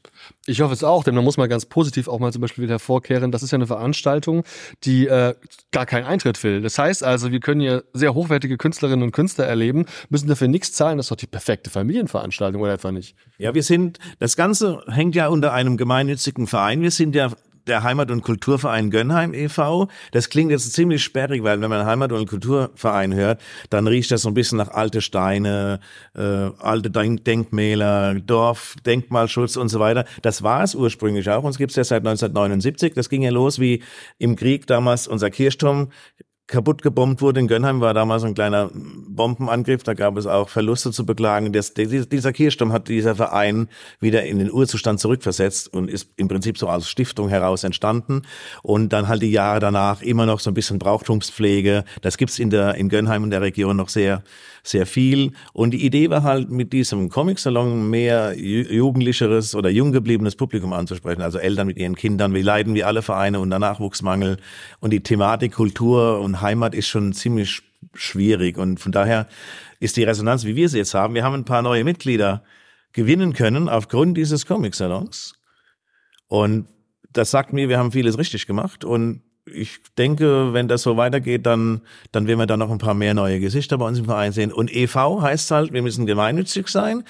Ich 0.47 0.61
hoffe 0.61 0.73
es 0.73 0.85
auch, 0.85 1.03
denn 1.03 1.15
man 1.15 1.25
muss 1.25 1.37
mal 1.37 1.49
ganz 1.49 1.67
positiv 1.67 2.07
auch 2.07 2.21
mal 2.21 2.33
zum 2.33 2.43
Beispiel 2.43 2.63
wieder 2.63 2.75
hervorkehren. 2.75 3.33
Das 3.33 3.43
ist 3.43 3.51
ja 3.51 3.57
eine 3.57 3.67
Veranstaltung, 3.67 4.45
die 4.85 5.09
äh, 5.09 5.35
gar 5.73 5.87
keinen 5.87 6.05
Eintritt 6.05 6.43
will. 6.45 6.63
Das 6.63 6.79
heißt 6.79 7.03
also, 7.03 7.33
wir 7.33 7.41
können 7.41 7.61
hier 7.61 7.83
sehr 7.93 8.15
hochwertige 8.15 8.57
Künstlerinnen 8.57 9.03
und 9.03 9.13
Künstler 9.13 9.47
erleben, 9.47 9.87
müssen 10.11 10.29
dafür 10.29 10.49
nichts 10.49 10.73
zahlen. 10.73 10.97
Das 10.97 11.07
ist 11.07 11.11
doch 11.11 11.17
die 11.17 11.27
perfekte 11.27 11.71
Familienveranstaltung, 11.71 12.63
oder 12.63 12.75
etwa 12.75 12.93
nicht? 12.93 13.17
Ja, 13.39 13.55
wir 13.55 13.63
sind, 13.63 13.99
das 14.21 14.37
Ganze 14.37 14.83
hängt 14.89 15.17
ja 15.17 15.29
unter 15.29 15.53
einem 15.53 15.77
gemeinnützigen 15.77 16.47
Verein. 16.47 16.83
Wir 16.83 16.93
sind 16.93 17.15
ja 17.17 17.33
der 17.67 17.83
Heimat- 17.83 18.11
und 18.11 18.23
Kulturverein 18.23 18.91
Gönnheim 18.91 19.35
e.V. 19.35 19.89
Das 20.13 20.29
klingt 20.29 20.51
jetzt 20.51 20.73
ziemlich 20.73 21.03
sperrig, 21.03 21.43
weil 21.43 21.61
wenn 21.61 21.71
man 21.71 21.87
Heimat- 21.87 22.13
und 22.13 22.29
Kulturverein 22.29 23.15
hört, 23.15 23.41
dann 23.71 23.87
riecht 23.87 24.11
das 24.11 24.23
so 24.23 24.29
ein 24.29 24.35
bisschen 24.35 24.59
nach 24.59 24.71
alte 24.71 25.01
Steine, 25.01 25.81
äh, 26.15 26.21
alte 26.21 26.91
Denk 26.91 27.25
Denkmäler, 27.25 28.15
Dorf, 28.15 28.77
Denkmalschutz 28.85 29.57
und 29.57 29.69
so 29.69 29.81
weiter. 29.81 30.05
Das 30.23 30.43
war 30.43 30.63
es 30.63 30.75
ursprünglich 30.75 31.29
auch. 31.31 31.45
Uns 31.45 31.59
gibt 31.59 31.71
es 31.71 31.77
ja 31.77 31.85
seit 31.85 32.03
1979. 32.03 32.95
Das 32.95 33.09
ging 33.09 33.23
ja 33.23 33.31
los 33.31 33.59
wie 33.59 33.83
im 34.19 34.37
Krieg 34.37 34.67
damals 34.67 35.09
unser 35.09 35.31
Kirchturm 35.31 35.91
kaputt 36.53 36.83
gebombt 36.83 37.21
wurde. 37.21 37.41
In 37.41 37.49
Gönnheim 37.49 37.81
war 37.81 37.95
damals 37.95 38.23
ein 38.23 38.35
kleiner 38.35 38.71
Bombenangriff, 38.73 39.83
da 39.83 39.95
gab 39.95 40.17
es 40.17 40.27
auch 40.27 40.49
Verluste 40.49 40.93
zu 40.93 41.05
beklagen. 41.05 41.53
Das, 41.53 41.75
dieser 41.75 42.33
Kirchturm 42.33 42.73
hat 42.73 42.89
dieser 42.89 43.17
Verein 43.17 43.69
wieder 44.01 44.25
in 44.25 44.39
den 44.39 44.53
Urzustand 44.53 45.01
zurückversetzt 45.01 45.73
und 45.73 45.91
ist 45.91 46.11
im 46.17 46.29
Prinzip 46.29 46.59
so 46.59 46.69
als 46.69 46.89
Stiftung 46.89 47.29
heraus 47.29 47.65
entstanden. 47.65 48.23
Und 48.63 48.93
dann 48.93 49.09
halt 49.09 49.23
die 49.23 49.31
Jahre 49.31 49.61
danach 49.61 50.03
immer 50.03 50.27
noch 50.27 50.41
so 50.41 50.51
ein 50.51 50.55
bisschen 50.55 50.79
Brauchtumspflege. 50.79 51.85
Das 52.03 52.17
gibt's 52.19 52.39
in 52.39 52.53
in 52.53 52.91
Gönnheim 52.91 53.23
und 53.23 53.31
der 53.31 53.41
Region 53.41 53.77
noch 53.77 53.89
sehr 53.89 54.23
sehr 54.63 54.87
viel. 54.87 55.33
Und 55.53 55.73
die 55.73 55.85
Idee 55.85 56.11
war 56.11 56.23
halt 56.23 56.51
mit 56.51 56.73
diesem 56.73 57.09
Comic-Salon 57.09 57.91
mehr 57.91 58.35
jugendlicheres 58.39 59.55
oder 59.55 59.71
jung 59.71 59.93
gebliebenes 59.93 60.37
Publikum 60.37 60.73
anzusprechen. 60.73 61.23
Also 61.23 61.39
Eltern 61.39 61.67
mit 61.67 61.79
ihren 61.79 61.97
Kindern. 61.97 62.33
Wir 62.35 62.45
leiden 62.45 62.75
wie 62.75 62.85
alle 62.85 63.03
Vereine 63.03 63.41
unter 63.41 63.59
Nachwuchsmangel. 63.59 64.37
Und 64.81 64.93
die 64.93 65.03
Thematik 65.03 65.53
Kultur 65.53 66.21
und 66.21 66.41
Heimat 66.43 66.75
ist 66.75 66.89
schon 66.89 67.13
ziemlich 67.13 67.63
schwierig. 67.95 68.59
Und 68.59 68.81
von 68.81 68.93
daher 68.93 69.29
ist 69.81 69.97
die 69.97 70.05
Resonanz, 70.05 70.45
wie 70.45 70.57
wir 70.57 70.69
sie 70.69 70.79
jetzt 70.79 70.95
haben, 70.95 71.15
wir 71.15 71.25
haben 71.25 71.35
ein 71.35 71.45
paar 71.45 71.63
neue 71.63 71.85
Mitglieder 71.85 72.45
gewinnen 72.93 73.33
können 73.33 73.69
aufgrund 73.69 74.17
dieses 74.17 74.47
Comic-Salons. 74.47 75.35
Und 76.29 76.69
das 77.11 77.31
sagt 77.31 77.53
mir, 77.53 77.69
wir 77.69 77.79
haben 77.79 77.93
vieles 77.93 78.19
richtig 78.19 78.47
gemacht. 78.47 78.85
Und 78.85 79.23
ich 79.45 79.81
denke, 79.99 80.53
wenn 80.53 80.69
das 80.69 80.83
so 80.83 80.97
weitergeht, 80.97 81.47
dann, 81.47 81.81
dann 82.13 82.27
werden 82.27 82.39
wir 82.39 82.47
da 82.47 82.57
noch 82.57 82.71
ein 82.71 82.79
paar 82.79 82.95
mehr 82.95 83.13
neue 83.13 83.41
Gesichter 83.41 83.77
bei 83.77 83.87
uns 83.87 83.99
im 83.99 84.05
Verein 84.05 84.33
sehen. 84.33 84.53
Und 84.53 84.75
EV 84.75 85.21
heißt 85.21 85.51
halt, 85.51 85.73
wir 85.73 85.83
müssen 85.83 86.07
gemeinnützig 86.07 86.69
sein. 86.69 87.03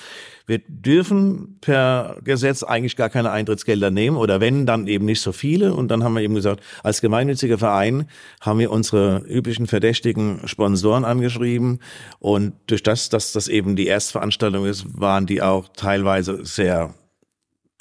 Wir 0.47 0.61
dürfen 0.67 1.59
per 1.61 2.17
Gesetz 2.25 2.63
eigentlich 2.63 2.97
gar 2.97 3.11
keine 3.11 3.31
Eintrittsgelder 3.31 3.91
nehmen 3.91 4.17
oder 4.17 4.41
wenn, 4.41 4.67
dann 4.67 4.87
eben 4.87 5.05
nicht 5.05 5.21
so 5.21 5.33
viele. 5.33 5.75
Und 5.75 5.89
dann 5.89 6.03
haben 6.03 6.15
wir 6.15 6.23
eben 6.23 6.35
gesagt, 6.35 6.63
als 6.83 7.01
gemeinnütziger 7.01 7.59
Verein 7.59 8.07
haben 8.41 8.59
wir 8.59 8.71
unsere 8.71 9.19
üblichen 9.29 9.67
verdächtigen 9.67 10.41
Sponsoren 10.47 11.05
angeschrieben. 11.05 11.81
Und 12.19 12.55
durch 12.67 12.83
das, 12.83 13.11
dass 13.11 13.33
das 13.33 13.49
eben 13.49 13.77
die 13.77 13.89
Erstveranstaltung 13.89 14.65
ist, 14.65 14.87
waren 14.99 15.27
die 15.27 15.43
auch 15.43 15.69
teilweise 15.77 16.45
sehr 16.45 16.95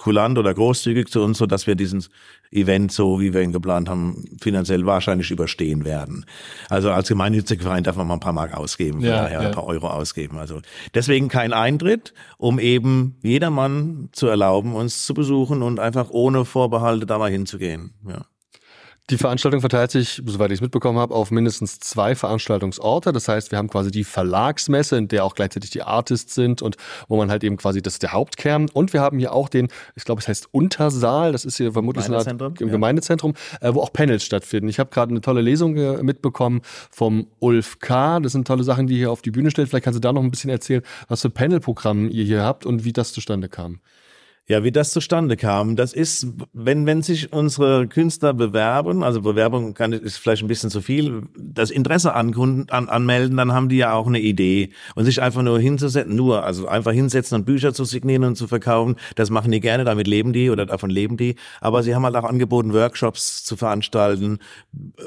kulant 0.01 0.39
oder 0.39 0.51
großzügig 0.53 1.09
zu 1.09 1.21
uns, 1.21 1.37
so 1.37 1.45
dass 1.45 1.67
wir 1.67 1.75
diesen 1.75 2.03
Event, 2.51 2.91
so 2.91 3.19
wie 3.19 3.33
wir 3.35 3.41
ihn 3.41 3.51
geplant 3.51 3.87
haben, 3.87 4.25
finanziell 4.41 4.85
wahrscheinlich 4.87 5.29
überstehen 5.29 5.85
werden. 5.85 6.25
Also 6.69 6.89
als 6.89 7.07
gemeinnütziger 7.07 7.63
Verein 7.63 7.83
darf 7.83 7.97
man 7.97 8.07
mal 8.07 8.15
ein 8.15 8.19
paar 8.19 8.33
Mark 8.33 8.57
ausgeben, 8.57 9.01
ja, 9.01 9.29
ja, 9.29 9.39
ein 9.39 9.51
paar 9.51 9.65
Euro 9.67 9.87
ausgeben. 9.87 10.39
Also 10.39 10.59
deswegen 10.95 11.27
kein 11.27 11.53
Eintritt, 11.53 12.15
um 12.37 12.57
eben 12.57 13.15
jedermann 13.21 14.09
zu 14.11 14.25
erlauben, 14.25 14.73
uns 14.73 15.05
zu 15.05 15.13
besuchen 15.13 15.61
und 15.61 15.79
einfach 15.79 16.09
ohne 16.09 16.45
Vorbehalte 16.45 17.05
da 17.05 17.19
mal 17.19 17.29
hinzugehen. 17.29 17.93
Ja. 18.07 18.25
Die 19.09 19.17
Veranstaltung 19.17 19.59
verteilt 19.59 19.91
sich, 19.91 20.21
soweit 20.25 20.51
ich 20.51 20.57
es 20.57 20.61
mitbekommen 20.61 20.97
habe, 20.97 21.13
auf 21.13 21.31
mindestens 21.31 21.79
zwei 21.79 22.15
Veranstaltungsorte. 22.15 23.11
Das 23.11 23.27
heißt, 23.27 23.51
wir 23.51 23.57
haben 23.57 23.67
quasi 23.67 23.91
die 23.91 24.05
Verlagsmesse, 24.05 24.95
in 24.95 25.09
der 25.09 25.25
auch 25.25 25.35
gleichzeitig 25.35 25.69
die 25.69 25.81
Artists 25.81 26.33
sind 26.33 26.61
und 26.61 26.77
wo 27.09 27.17
man 27.17 27.29
halt 27.29 27.43
eben 27.43 27.57
quasi, 27.57 27.81
das 27.81 27.93
ist 27.93 28.03
der 28.03 28.13
Hauptkern. 28.13 28.69
Und 28.71 28.93
wir 28.93 29.01
haben 29.01 29.19
hier 29.19 29.33
auch 29.33 29.49
den, 29.49 29.67
ich 29.95 30.05
glaube, 30.05 30.21
es 30.21 30.29
heißt 30.29 30.47
Untersaal, 30.53 31.33
das 31.33 31.43
ist 31.43 31.57
hier 31.57 31.73
vermutlich 31.73 32.09
Art 32.09 32.27
im 32.27 32.67
ja. 32.67 32.71
Gemeindezentrum, 32.71 33.33
äh, 33.59 33.73
wo 33.73 33.81
auch 33.81 33.91
Panels 33.91 34.23
stattfinden. 34.23 34.69
Ich 34.69 34.79
habe 34.79 34.89
gerade 34.91 35.11
eine 35.11 35.21
tolle 35.21 35.41
Lesung 35.41 35.75
äh, 35.75 36.01
mitbekommen 36.03 36.61
vom 36.89 37.27
Ulf 37.39 37.79
K. 37.79 38.19
Das 38.21 38.31
sind 38.31 38.47
tolle 38.47 38.63
Sachen, 38.63 38.87
die 38.87 38.95
hier 38.95 39.11
auf 39.11 39.21
die 39.21 39.31
Bühne 39.31 39.51
stellt. 39.51 39.67
Vielleicht 39.67 39.83
kannst 39.83 39.97
du 39.97 40.01
da 40.01 40.13
noch 40.13 40.23
ein 40.23 40.31
bisschen 40.31 40.49
erzählen, 40.49 40.83
was 41.09 41.21
für 41.21 41.29
Panelprogramm 41.29 42.09
ihr 42.09 42.23
hier 42.23 42.43
habt 42.43 42.65
und 42.65 42.85
wie 42.85 42.93
das 42.93 43.11
zustande 43.11 43.49
kam. 43.49 43.81
Ja, 44.47 44.63
wie 44.63 44.71
das 44.71 44.91
zustande 44.91 45.37
kam, 45.37 45.75
das 45.75 45.93
ist, 45.93 46.27
wenn, 46.51 46.87
wenn 46.87 47.03
sich 47.03 47.31
unsere 47.31 47.87
Künstler 47.87 48.33
bewerben, 48.33 49.03
also 49.03 49.21
Bewerbung 49.21 49.75
kann, 49.75 49.93
ist 49.93 50.17
vielleicht 50.17 50.41
ein 50.41 50.47
bisschen 50.47 50.71
zu 50.71 50.81
viel, 50.81 51.23
das 51.37 51.69
Interesse 51.69 52.15
an, 52.15 52.33
an, 52.69 52.89
anmelden, 52.89 53.37
dann 53.37 53.53
haben 53.53 53.69
die 53.69 53.77
ja 53.77 53.93
auch 53.93 54.07
eine 54.07 54.19
Idee. 54.19 54.71
Und 54.95 55.05
sich 55.05 55.21
einfach 55.21 55.43
nur 55.43 55.59
hinzusetzen, 55.59 56.15
nur, 56.15 56.43
also 56.43 56.67
einfach 56.67 56.91
hinsetzen 56.91 57.37
und 57.37 57.45
Bücher 57.45 57.73
zu 57.73 57.85
signieren 57.85 58.23
und 58.23 58.35
zu 58.35 58.47
verkaufen, 58.47 58.95
das 59.15 59.29
machen 59.29 59.51
die 59.51 59.59
gerne, 59.59 59.83
damit 59.83 60.07
leben 60.07 60.33
die 60.33 60.49
oder 60.49 60.65
davon 60.65 60.89
leben 60.89 61.17
die. 61.17 61.35
Aber 61.61 61.83
sie 61.83 61.93
haben 61.93 62.03
halt 62.03 62.15
auch 62.15 62.25
angeboten, 62.25 62.73
Workshops 62.73 63.43
zu 63.43 63.55
veranstalten, 63.55 64.39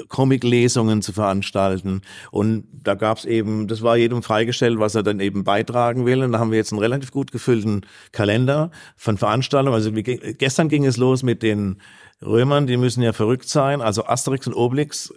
Comic-Lesungen 0.07 1.01
zu 1.01 1.11
veranstalten. 1.11 2.01
Und 2.31 2.63
da 2.71 2.95
gab's 2.95 3.25
eben, 3.25 3.67
das 3.67 3.81
war 3.81 3.97
jedem 3.97 4.23
freigestellt, 4.23 4.79
was 4.79 4.95
er 4.95 5.03
dann 5.03 5.19
eben 5.19 5.43
beitragen 5.43 6.05
will. 6.05 6.23
Und 6.23 6.31
da 6.31 6.39
haben 6.39 6.51
wir 6.51 6.57
jetzt 6.57 6.71
einen 6.71 6.79
relativ 6.79 7.11
gut 7.11 7.33
gefüllten 7.33 7.81
Kalender 8.13 8.71
von 8.95 9.17
Veranstaltung. 9.35 9.73
Also 9.73 9.91
gestern 9.91 10.69
ging 10.69 10.85
es 10.85 10.97
los 10.97 11.23
mit 11.23 11.43
den 11.43 11.81
Römern, 12.21 12.67
die 12.67 12.77
müssen 12.77 13.03
ja 13.03 13.11
verrückt 13.11 13.49
sein. 13.49 13.81
Also 13.81 14.05
Asterix 14.05 14.47
und 14.47 14.53
Obelix 14.53 15.13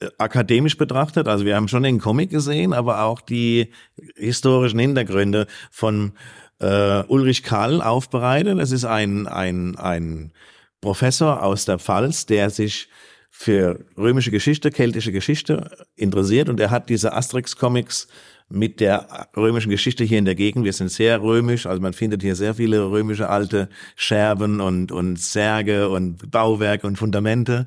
äh, 0.00 0.08
akademisch 0.18 0.76
betrachtet. 0.76 1.28
Also 1.28 1.44
wir 1.44 1.54
haben 1.54 1.68
schon 1.68 1.84
den 1.84 2.00
Comic 2.00 2.30
gesehen, 2.30 2.72
aber 2.72 3.04
auch 3.04 3.20
die 3.20 3.72
historischen 4.16 4.80
Hintergründe 4.80 5.46
von 5.70 6.12
äh, 6.58 7.02
Ulrich 7.04 7.44
Karl 7.44 7.80
aufbereitet. 7.80 8.58
Das 8.58 8.72
ist 8.72 8.84
ein, 8.84 9.28
ein, 9.28 9.76
ein 9.76 10.32
Professor 10.80 11.42
aus 11.42 11.64
der 11.64 11.78
Pfalz, 11.78 12.26
der 12.26 12.50
sich 12.50 12.88
für 13.30 13.84
römische 13.96 14.30
Geschichte, 14.30 14.70
keltische 14.70 15.10
Geschichte 15.10 15.86
interessiert 15.96 16.48
und 16.48 16.60
er 16.60 16.70
hat 16.70 16.88
diese 16.88 17.14
Asterix-Comics 17.14 18.06
mit 18.48 18.80
der 18.80 19.28
römischen 19.36 19.70
Geschichte 19.70 20.04
hier 20.04 20.18
in 20.18 20.24
der 20.24 20.34
Gegend. 20.34 20.64
Wir 20.64 20.72
sind 20.72 20.90
sehr 20.90 21.22
römisch, 21.22 21.66
also 21.66 21.80
man 21.80 21.92
findet 21.92 22.22
hier 22.22 22.36
sehr 22.36 22.54
viele 22.54 22.90
römische 22.90 23.28
alte 23.28 23.68
Scherben 23.96 24.60
und, 24.60 24.92
und 24.92 25.18
Särge 25.18 25.88
und 25.88 26.30
Bauwerke 26.30 26.86
und 26.86 26.96
Fundamente 26.96 27.66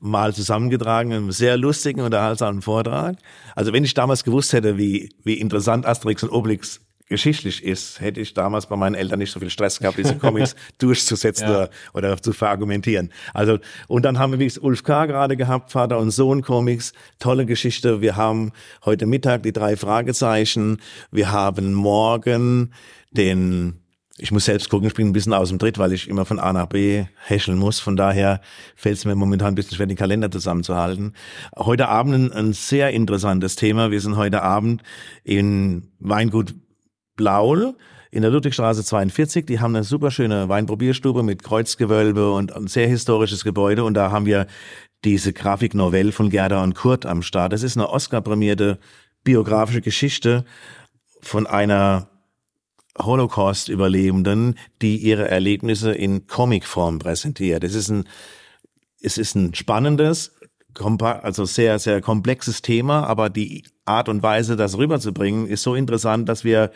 mal 0.00 0.34
zusammengetragen, 0.34 1.12
einen 1.12 1.32
sehr 1.32 1.56
lustigen, 1.56 2.00
unterhaltsamen 2.00 2.62
Vortrag. 2.62 3.16
Also 3.54 3.72
wenn 3.72 3.84
ich 3.84 3.94
damals 3.94 4.24
gewusst 4.24 4.52
hätte, 4.52 4.76
wie, 4.76 5.14
wie 5.24 5.34
interessant 5.34 5.86
Asterix 5.86 6.22
und 6.22 6.30
Obelix 6.30 6.80
geschichtlich 7.08 7.62
ist, 7.62 8.00
hätte 8.00 8.20
ich 8.20 8.32
damals 8.32 8.66
bei 8.66 8.76
meinen 8.76 8.94
Eltern 8.94 9.18
nicht 9.18 9.30
so 9.30 9.40
viel 9.40 9.50
Stress 9.50 9.78
gehabt, 9.78 9.98
diese 9.98 10.16
Comics 10.16 10.56
durchzusetzen 10.78 11.48
ja. 11.48 11.68
oder, 11.92 12.20
zu 12.20 12.32
verargumentieren. 12.32 13.12
Also, 13.34 13.58
und 13.88 14.04
dann 14.04 14.18
haben 14.18 14.32
wir, 14.32 14.38
wie 14.38 14.46
es 14.46 14.58
Ulf 14.58 14.82
K. 14.84 15.06
gerade 15.06 15.36
gehabt, 15.36 15.70
Vater 15.70 15.98
und 15.98 16.10
Sohn 16.10 16.42
Comics, 16.42 16.92
tolle 17.18 17.44
Geschichte. 17.44 18.00
Wir 18.00 18.16
haben 18.16 18.52
heute 18.84 19.06
Mittag 19.06 19.42
die 19.42 19.52
drei 19.52 19.76
Fragezeichen. 19.76 20.78
Wir 21.10 21.30
haben 21.30 21.74
morgen 21.74 22.72
den, 23.10 23.80
ich 24.16 24.32
muss 24.32 24.46
selbst 24.46 24.70
gucken, 24.70 24.88
ich 24.88 24.94
bin 24.94 25.08
ein 25.08 25.12
bisschen 25.12 25.34
aus 25.34 25.50
dem 25.50 25.58
Tritt, 25.58 25.76
weil 25.76 25.92
ich 25.92 26.08
immer 26.08 26.24
von 26.24 26.38
A 26.38 26.54
nach 26.54 26.66
B 26.66 27.04
häscheln 27.26 27.58
muss. 27.58 27.80
Von 27.80 27.96
daher 27.96 28.40
fällt 28.76 28.96
es 28.96 29.04
mir 29.04 29.14
momentan 29.14 29.48
ein 29.48 29.54
bisschen 29.54 29.76
schwer, 29.76 29.86
den 29.86 29.96
Kalender 29.98 30.30
zusammenzuhalten. 30.30 31.12
Heute 31.54 31.88
Abend 31.88 32.14
ein, 32.14 32.32
ein 32.32 32.52
sehr 32.54 32.92
interessantes 32.92 33.56
Thema. 33.56 33.90
Wir 33.90 34.00
sind 34.00 34.16
heute 34.16 34.42
Abend 34.42 34.82
in 35.22 35.90
Weingut 35.98 36.54
Blaul 37.16 37.74
in 38.10 38.22
der 38.22 38.30
Ludwigstraße 38.30 38.84
42. 38.84 39.46
Die 39.46 39.60
haben 39.60 39.74
eine 39.74 39.84
super 39.84 40.10
schöne 40.10 40.48
Weinprobierstube 40.48 41.22
mit 41.22 41.42
Kreuzgewölbe 41.42 42.32
und 42.32 42.54
ein 42.54 42.68
sehr 42.68 42.86
historisches 42.86 43.42
Gebäude. 43.42 43.84
Und 43.84 43.94
da 43.94 44.10
haben 44.10 44.26
wir 44.26 44.46
diese 45.04 45.32
Grafiknovelle 45.32 46.12
von 46.12 46.30
Gerda 46.30 46.62
und 46.62 46.74
Kurt 46.74 47.06
am 47.06 47.22
Start. 47.22 47.52
Das 47.52 47.62
ist 47.62 47.76
eine 47.76 47.90
Oscar-prämierte 47.90 48.78
biografische 49.24 49.80
Geschichte 49.80 50.44
von 51.20 51.46
einer 51.46 52.08
Holocaust-Überlebenden, 52.98 54.56
die 54.80 54.98
ihre 54.98 55.28
Erlebnisse 55.28 55.92
in 55.92 56.26
Comicform 56.26 57.00
präsentiert. 57.00 57.64
Es 57.64 57.74
ist 57.74 57.88
ein, 57.88 58.04
es 59.00 59.18
ist 59.18 59.34
ein 59.34 59.54
spannendes, 59.54 60.36
also 60.78 61.44
sehr, 61.44 61.78
sehr 61.78 62.00
komplexes 62.00 62.62
Thema, 62.62 63.04
aber 63.06 63.30
die 63.30 63.64
Art 63.84 64.08
und 64.08 64.22
Weise, 64.22 64.56
das 64.56 64.76
rüberzubringen, 64.78 65.46
ist 65.46 65.62
so 65.62 65.74
interessant, 65.74 66.28
dass 66.28 66.44
wir 66.44 66.70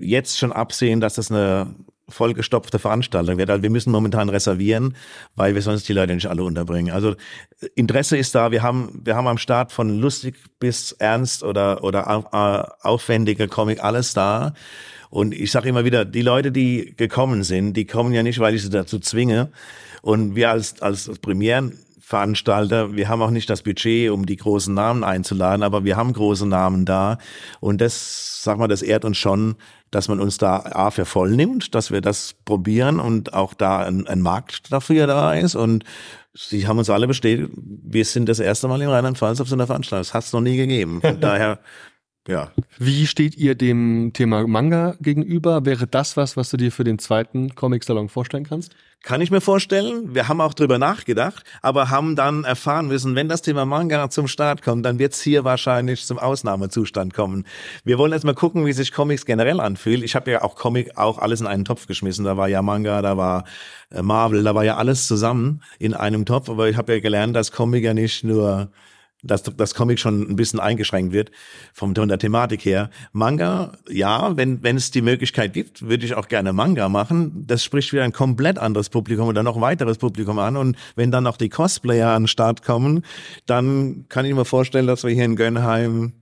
jetzt 0.00 0.38
schon 0.38 0.52
absehen, 0.52 1.00
dass 1.00 1.14
das 1.14 1.30
eine 1.30 1.74
vollgestopfte 2.08 2.78
Veranstaltung 2.78 3.36
wird. 3.36 3.50
Also 3.50 3.62
wir 3.62 3.70
müssen 3.70 3.92
momentan 3.92 4.28
reservieren, 4.28 4.96
weil 5.36 5.54
wir 5.54 5.62
sonst 5.62 5.88
die 5.88 5.92
Leute 5.92 6.14
nicht 6.14 6.26
alle 6.26 6.42
unterbringen. 6.42 6.92
Also 6.92 7.14
Interesse 7.74 8.16
ist 8.16 8.34
da. 8.34 8.50
Wir 8.50 8.62
haben, 8.62 9.00
wir 9.04 9.14
haben 9.14 9.26
am 9.26 9.38
Start 9.38 9.72
von 9.72 9.98
lustig 9.98 10.36
bis 10.58 10.92
ernst 10.92 11.42
oder, 11.42 11.84
oder 11.84 12.76
aufwendiger 12.82 13.46
Comic 13.46 13.84
alles 13.84 14.14
da. 14.14 14.54
Und 15.10 15.34
ich 15.34 15.50
sage 15.50 15.68
immer 15.68 15.84
wieder, 15.84 16.04
die 16.04 16.22
Leute, 16.22 16.52
die 16.52 16.94
gekommen 16.96 17.42
sind, 17.42 17.74
die 17.74 17.86
kommen 17.86 18.12
ja 18.12 18.22
nicht, 18.22 18.40
weil 18.40 18.54
ich 18.54 18.62
sie 18.62 18.70
dazu 18.70 18.98
zwinge. 18.98 19.50
Und 20.02 20.34
wir 20.34 20.50
als, 20.50 20.80
als 20.80 21.10
Premieren. 21.18 21.78
Wir 22.10 23.08
haben 23.10 23.20
auch 23.20 23.30
nicht 23.30 23.50
das 23.50 23.60
Budget, 23.60 24.10
um 24.10 24.24
die 24.24 24.36
großen 24.36 24.72
Namen 24.72 25.04
einzuladen, 25.04 25.62
aber 25.62 25.84
wir 25.84 25.98
haben 25.98 26.14
große 26.14 26.46
Namen 26.46 26.86
da. 26.86 27.18
Und 27.60 27.82
das, 27.82 28.42
sag 28.42 28.56
mal, 28.56 28.66
das 28.66 28.80
ehrt 28.80 29.04
uns 29.04 29.18
schon, 29.18 29.56
dass 29.90 30.08
man 30.08 30.20
uns 30.20 30.38
da 30.38 30.58
A 30.58 30.90
für 30.90 31.04
voll 31.04 31.30
nimmt, 31.30 31.74
dass 31.74 31.90
wir 31.90 32.00
das 32.00 32.34
probieren 32.44 33.00
und 33.00 33.34
auch 33.34 33.54
da 33.54 33.80
ein, 33.80 34.06
ein 34.06 34.20
Markt 34.20 34.72
dafür 34.72 35.06
da 35.06 35.34
ist. 35.34 35.54
Und 35.54 35.84
sie 36.34 36.66
haben 36.66 36.78
uns 36.78 36.90
alle 36.90 37.06
bestätigt, 37.06 37.50
wir 37.56 38.04
sind 38.04 38.28
das 38.28 38.38
erste 38.38 38.68
Mal 38.68 38.82
in 38.82 38.88
Rheinland-Pfalz 38.88 39.40
auf 39.40 39.48
so 39.48 39.54
einer 39.54 39.66
Veranstaltung. 39.66 40.00
Das 40.00 40.14
hat 40.14 40.24
es 40.24 40.32
noch 40.32 40.40
nie 40.40 40.56
gegeben. 40.56 41.00
Von 41.02 41.20
daher 41.20 41.60
ja. 42.28 42.52
Wie 42.78 43.06
steht 43.06 43.36
ihr 43.36 43.54
dem 43.54 44.12
Thema 44.12 44.46
Manga 44.46 44.94
gegenüber? 45.00 45.64
Wäre 45.64 45.86
das 45.86 46.16
was, 46.16 46.36
was 46.36 46.50
du 46.50 46.58
dir 46.58 46.70
für 46.70 46.84
den 46.84 46.98
zweiten 46.98 47.54
Comic-Salon 47.54 48.08
vorstellen 48.10 48.44
kannst? 48.44 48.74
Kann 49.02 49.20
ich 49.20 49.30
mir 49.30 49.40
vorstellen. 49.40 50.14
Wir 50.14 50.28
haben 50.28 50.40
auch 50.40 50.52
drüber 50.52 50.76
nachgedacht, 50.76 51.44
aber 51.62 51.88
haben 51.88 52.16
dann 52.16 52.44
erfahren 52.44 52.88
müssen, 52.88 53.14
wenn 53.14 53.28
das 53.28 53.42
Thema 53.42 53.64
Manga 53.64 54.10
zum 54.10 54.28
Start 54.28 54.60
kommt, 54.60 54.84
dann 54.84 54.98
wird 54.98 55.14
es 55.14 55.22
hier 55.22 55.44
wahrscheinlich 55.44 56.04
zum 56.04 56.18
Ausnahmezustand 56.18 57.14
kommen. 57.14 57.46
Wir 57.84 57.96
wollen 57.96 58.12
jetzt 58.12 58.24
mal 58.24 58.34
gucken, 58.34 58.66
wie 58.66 58.72
sich 58.72 58.92
Comics 58.92 59.24
generell 59.24 59.60
anfühlt. 59.60 60.02
Ich 60.02 60.14
habe 60.14 60.30
ja 60.30 60.42
auch 60.42 60.54
Comic 60.54 60.98
auch 60.98 61.18
alles 61.18 61.40
in 61.40 61.46
einen 61.46 61.64
Topf 61.64 61.86
geschmissen. 61.86 62.26
Da 62.26 62.36
war 62.36 62.48
ja 62.48 62.60
Manga, 62.60 63.00
da 63.00 63.16
war 63.16 63.44
äh, 63.90 64.02
Marvel, 64.02 64.42
da 64.42 64.54
war 64.54 64.64
ja 64.64 64.76
alles 64.76 65.06
zusammen 65.06 65.62
in 65.78 65.94
einem 65.94 66.26
Topf. 66.26 66.50
Aber 66.50 66.68
ich 66.68 66.76
habe 66.76 66.92
ja 66.92 67.00
gelernt, 67.00 67.34
dass 67.34 67.52
Comic 67.52 67.84
ja 67.84 67.94
nicht 67.94 68.24
nur 68.24 68.70
dass 69.22 69.42
das 69.42 69.74
Comic 69.74 69.98
schon 69.98 70.22
ein 70.22 70.36
bisschen 70.36 70.60
eingeschränkt 70.60 71.12
wird 71.12 71.30
vom 71.72 71.94
von 71.94 72.08
der 72.08 72.18
Thematik 72.18 72.64
her. 72.64 72.90
Manga, 73.12 73.72
ja, 73.88 74.36
wenn 74.36 74.62
wenn 74.62 74.76
es 74.76 74.90
die 74.90 75.02
Möglichkeit 75.02 75.52
gibt, 75.52 75.82
würde 75.82 76.06
ich 76.06 76.14
auch 76.14 76.28
gerne 76.28 76.52
Manga 76.52 76.88
machen. 76.88 77.44
Das 77.46 77.64
spricht 77.64 77.92
wieder 77.92 78.04
ein 78.04 78.12
komplett 78.12 78.58
anderes 78.58 78.88
Publikum 78.88 79.26
oder 79.26 79.42
noch 79.42 79.60
weiteres 79.60 79.98
Publikum 79.98 80.38
an. 80.38 80.56
Und 80.56 80.76
wenn 80.94 81.10
dann 81.10 81.24
noch 81.24 81.36
die 81.36 81.48
Cosplayer 81.48 82.10
an 82.10 82.22
den 82.22 82.28
Start 82.28 82.62
kommen, 82.62 83.04
dann 83.46 84.04
kann 84.08 84.24
ich 84.24 84.34
mir 84.34 84.44
vorstellen, 84.44 84.86
dass 84.86 85.02
wir 85.02 85.10
hier 85.10 85.24
in 85.24 85.36
Gönnheim 85.36 86.12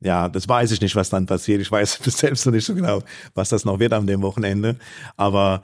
ja, 0.00 0.28
das 0.28 0.48
weiß 0.48 0.70
ich 0.70 0.80
nicht, 0.80 0.94
was 0.94 1.10
dann 1.10 1.26
passiert. 1.26 1.60
Ich 1.60 1.70
weiß 1.70 1.98
selbst 2.04 2.46
noch 2.46 2.52
nicht 2.52 2.64
so 2.64 2.74
genau, 2.74 3.02
was 3.34 3.48
das 3.48 3.64
noch 3.64 3.80
wird 3.80 3.92
an 3.92 4.06
dem 4.06 4.22
Wochenende. 4.22 4.76
Aber 5.16 5.62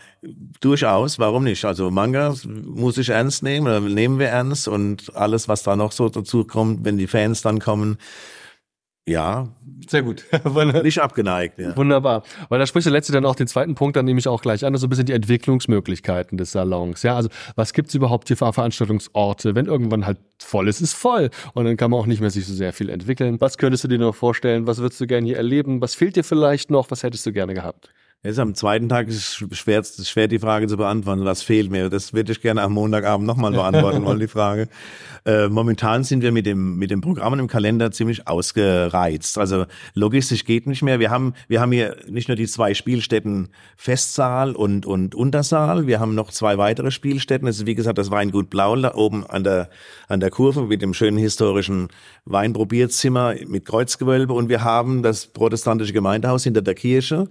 durchaus, 0.60 1.18
warum 1.18 1.44
nicht? 1.44 1.64
Also 1.64 1.90
Manga 1.90 2.34
muss 2.44 2.98
ich 2.98 3.10
ernst 3.10 3.42
nehmen 3.42 3.66
oder 3.66 3.80
nehmen 3.80 4.18
wir 4.18 4.28
ernst 4.28 4.66
und 4.66 5.14
alles, 5.14 5.48
was 5.48 5.62
da 5.62 5.76
noch 5.76 5.92
so 5.92 6.08
dazu 6.08 6.44
kommt, 6.44 6.84
wenn 6.84 6.98
die 6.98 7.06
Fans 7.06 7.42
dann 7.42 7.60
kommen, 7.60 7.98
ja, 9.06 9.48
sehr 9.86 10.02
gut. 10.02 10.24
Nicht 10.82 10.98
abgeneigt, 10.98 11.58
ja. 11.58 11.76
Wunderbar. 11.76 12.22
Weil 12.48 12.58
da 12.58 12.66
spricht 12.66 12.86
der 12.86 12.92
letzte 12.92 13.12
dann 13.12 13.26
auch 13.26 13.34
den 13.34 13.46
zweiten 13.46 13.74
Punkt, 13.74 13.96
dann 13.96 14.06
nehme 14.06 14.18
ich 14.18 14.28
auch 14.28 14.40
gleich 14.40 14.64
an, 14.64 14.74
so 14.76 14.86
ein 14.86 14.90
bisschen 14.90 15.04
die 15.04 15.12
Entwicklungsmöglichkeiten 15.12 16.38
des 16.38 16.52
Salons. 16.52 17.02
Ja, 17.02 17.14
also 17.14 17.28
was 17.54 17.74
gibt's 17.74 17.94
überhaupt 17.94 18.28
hier 18.28 18.38
für 18.38 18.50
Veranstaltungsorte? 18.50 19.54
Wenn 19.54 19.66
irgendwann 19.66 20.06
halt 20.06 20.18
voll 20.38 20.68
ist, 20.68 20.80
ist 20.80 20.94
voll. 20.94 21.30
Und 21.52 21.66
dann 21.66 21.76
kann 21.76 21.90
man 21.90 22.00
auch 22.00 22.06
nicht 22.06 22.20
mehr 22.20 22.30
sich 22.30 22.46
so 22.46 22.54
sehr 22.54 22.72
viel 22.72 22.88
entwickeln. 22.88 23.40
Was 23.42 23.58
könntest 23.58 23.84
du 23.84 23.88
dir 23.88 23.98
noch 23.98 24.14
vorstellen? 24.14 24.66
Was 24.66 24.78
würdest 24.78 25.00
du 25.02 25.06
gerne 25.06 25.26
hier 25.26 25.36
erleben? 25.36 25.82
Was 25.82 25.94
fehlt 25.94 26.16
dir 26.16 26.24
vielleicht 26.24 26.70
noch? 26.70 26.90
Was 26.90 27.02
hättest 27.02 27.26
du 27.26 27.32
gerne 27.32 27.52
gehabt? 27.52 27.90
Jetzt 28.24 28.38
am 28.38 28.54
zweiten 28.54 28.88
Tag 28.88 29.08
ist 29.08 29.16
es 29.42 29.58
schwer, 29.58 29.80
ist 29.80 30.08
schwer, 30.08 30.28
die 30.28 30.38
Frage 30.38 30.66
zu 30.66 30.78
beantworten. 30.78 31.26
Was 31.26 31.42
fehlt 31.42 31.70
mir? 31.70 31.90
Das 31.90 32.14
würde 32.14 32.32
ich 32.32 32.40
gerne 32.40 32.62
am 32.62 32.72
Montagabend 32.72 33.26
nochmal 33.26 33.52
beantworten 33.52 34.02
wollen, 34.02 34.18
die 34.18 34.28
Frage. 34.28 34.68
Äh, 35.26 35.48
momentan 35.48 36.04
sind 36.04 36.22
wir 36.22 36.32
mit 36.32 36.46
dem, 36.46 36.78
mit 36.78 36.90
dem 36.90 37.02
Programm 37.02 37.38
im 37.38 37.48
Kalender 37.48 37.90
ziemlich 37.90 38.26
ausgereizt. 38.26 39.36
Also 39.36 39.66
logistisch 39.92 40.46
geht 40.46 40.66
nicht 40.66 40.82
mehr. 40.82 41.00
Wir 41.00 41.10
haben, 41.10 41.34
wir 41.48 41.60
haben 41.60 41.70
hier 41.70 41.98
nicht 42.08 42.28
nur 42.28 42.36
die 42.36 42.46
zwei 42.46 42.72
Spielstätten 42.72 43.50
Festsaal 43.76 44.56
und, 44.56 44.86
und 44.86 45.14
Untersaal. 45.14 45.86
Wir 45.86 46.00
haben 46.00 46.14
noch 46.14 46.30
zwei 46.30 46.56
weitere 46.56 46.90
Spielstätten. 46.90 47.44
Das 47.44 47.56
ist, 47.56 47.66
wie 47.66 47.74
gesagt, 47.74 47.98
das 47.98 48.10
Weingut 48.10 48.48
Blau 48.48 48.74
da 48.76 48.94
oben 48.94 49.26
an 49.26 49.44
der, 49.44 49.68
an 50.08 50.20
der 50.20 50.30
Kurve 50.30 50.62
mit 50.62 50.80
dem 50.80 50.94
schönen 50.94 51.18
historischen 51.18 51.88
Weinprobierzimmer 52.24 53.34
mit 53.46 53.66
Kreuzgewölbe. 53.66 54.32
Und 54.32 54.48
wir 54.48 54.64
haben 54.64 55.02
das 55.02 55.26
protestantische 55.26 55.92
Gemeindehaus 55.92 56.44
hinter 56.44 56.62
der 56.62 56.74
Kirche. 56.74 57.28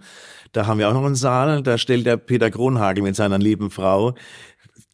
Da 0.54 0.68
haben 0.68 0.80
wir 0.80 0.88
auch 0.88 0.94
noch 0.94 1.06
einen 1.06 1.16
Saal, 1.16 1.64
da 1.64 1.78
stellt 1.78 2.06
der 2.06 2.18
Peter 2.18 2.50
Kronhagel 2.50 3.04
mit 3.04 3.16
seiner 3.16 3.40
lieben 3.40 3.72
Frau 3.72 4.16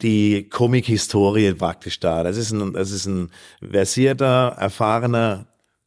die 0.02 0.48
Comic-Historie 0.48 1.54
praktisch 1.54 2.00
dar. 2.00 2.24
Das 2.24 2.38
ist 2.38 2.52
ein, 2.52 2.74
das 2.74 2.92
ist 2.92 3.06
ein 3.06 3.30
versierter, 3.62 4.56
erfahrener 4.58 5.46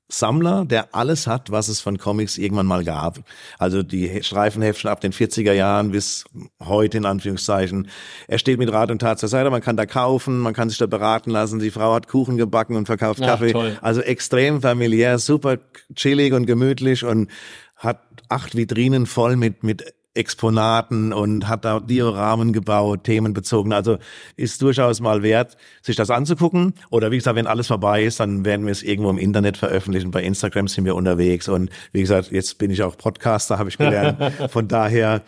Sammler, 0.08 0.66
der 0.66 0.94
alles 0.94 1.26
hat, 1.26 1.50
was 1.50 1.68
es 1.68 1.80
von 1.80 1.96
Comics 1.96 2.36
irgendwann 2.36 2.66
mal 2.66 2.84
gab. 2.84 3.20
Also 3.58 3.82
die 3.82 4.22
Streifenheftchen 4.22 4.90
ab 4.90 5.00
den 5.00 5.12
40er 5.12 5.54
Jahren 5.54 5.90
bis 5.90 6.24
heute 6.62 6.98
in 6.98 7.06
Anführungszeichen. 7.06 7.88
Er 8.28 8.38
steht 8.38 8.58
mit 8.58 8.70
Rat 8.70 8.90
und 8.90 8.98
Tat 8.98 9.18
zur 9.18 9.30
Seite, 9.30 9.48
man 9.48 9.62
kann 9.62 9.78
da 9.78 9.86
kaufen, 9.86 10.38
man 10.38 10.52
kann 10.52 10.68
sich 10.68 10.76
da 10.76 10.84
beraten 10.84 11.30
lassen. 11.30 11.60
Die 11.60 11.70
Frau 11.70 11.94
hat 11.94 12.08
Kuchen 12.08 12.36
gebacken 12.36 12.76
und 12.76 12.84
verkauft 12.84 13.20
ja, 13.20 13.28
Kaffee. 13.28 13.52
Toll. 13.52 13.78
Also 13.80 14.02
extrem 14.02 14.60
familiär, 14.60 15.18
super 15.18 15.56
chillig 15.94 16.34
und 16.34 16.44
gemütlich 16.44 17.04
und 17.04 17.30
hat 17.76 18.00
acht 18.32 18.56
Vitrinen 18.56 19.06
voll 19.06 19.36
mit, 19.36 19.62
mit 19.62 19.94
Exponaten 20.14 21.12
und 21.12 21.48
hat 21.48 21.64
da 21.64 21.80
Dioramen 21.80 22.52
gebaut, 22.52 23.04
themenbezogen. 23.04 23.72
Also 23.72 23.98
ist 24.36 24.60
durchaus 24.60 25.00
mal 25.00 25.22
wert, 25.22 25.56
sich 25.80 25.96
das 25.96 26.10
anzugucken. 26.10 26.74
Oder 26.90 27.10
wie 27.10 27.16
gesagt, 27.16 27.36
wenn 27.36 27.46
alles 27.46 27.68
vorbei 27.68 28.04
ist, 28.04 28.20
dann 28.20 28.44
werden 28.44 28.66
wir 28.66 28.72
es 28.72 28.82
irgendwo 28.82 29.10
im 29.10 29.18
Internet 29.18 29.56
veröffentlichen. 29.56 30.10
Bei 30.10 30.22
Instagram 30.22 30.68
sind 30.68 30.84
wir 30.84 30.94
unterwegs. 30.94 31.48
Und 31.48 31.70
wie 31.92 32.02
gesagt, 32.02 32.30
jetzt 32.30 32.58
bin 32.58 32.70
ich 32.70 32.82
auch 32.82 32.96
Podcaster, 32.96 33.58
habe 33.58 33.70
ich 33.70 33.78
gelernt. 33.78 34.18
Von 34.50 34.68
daher 34.68 35.22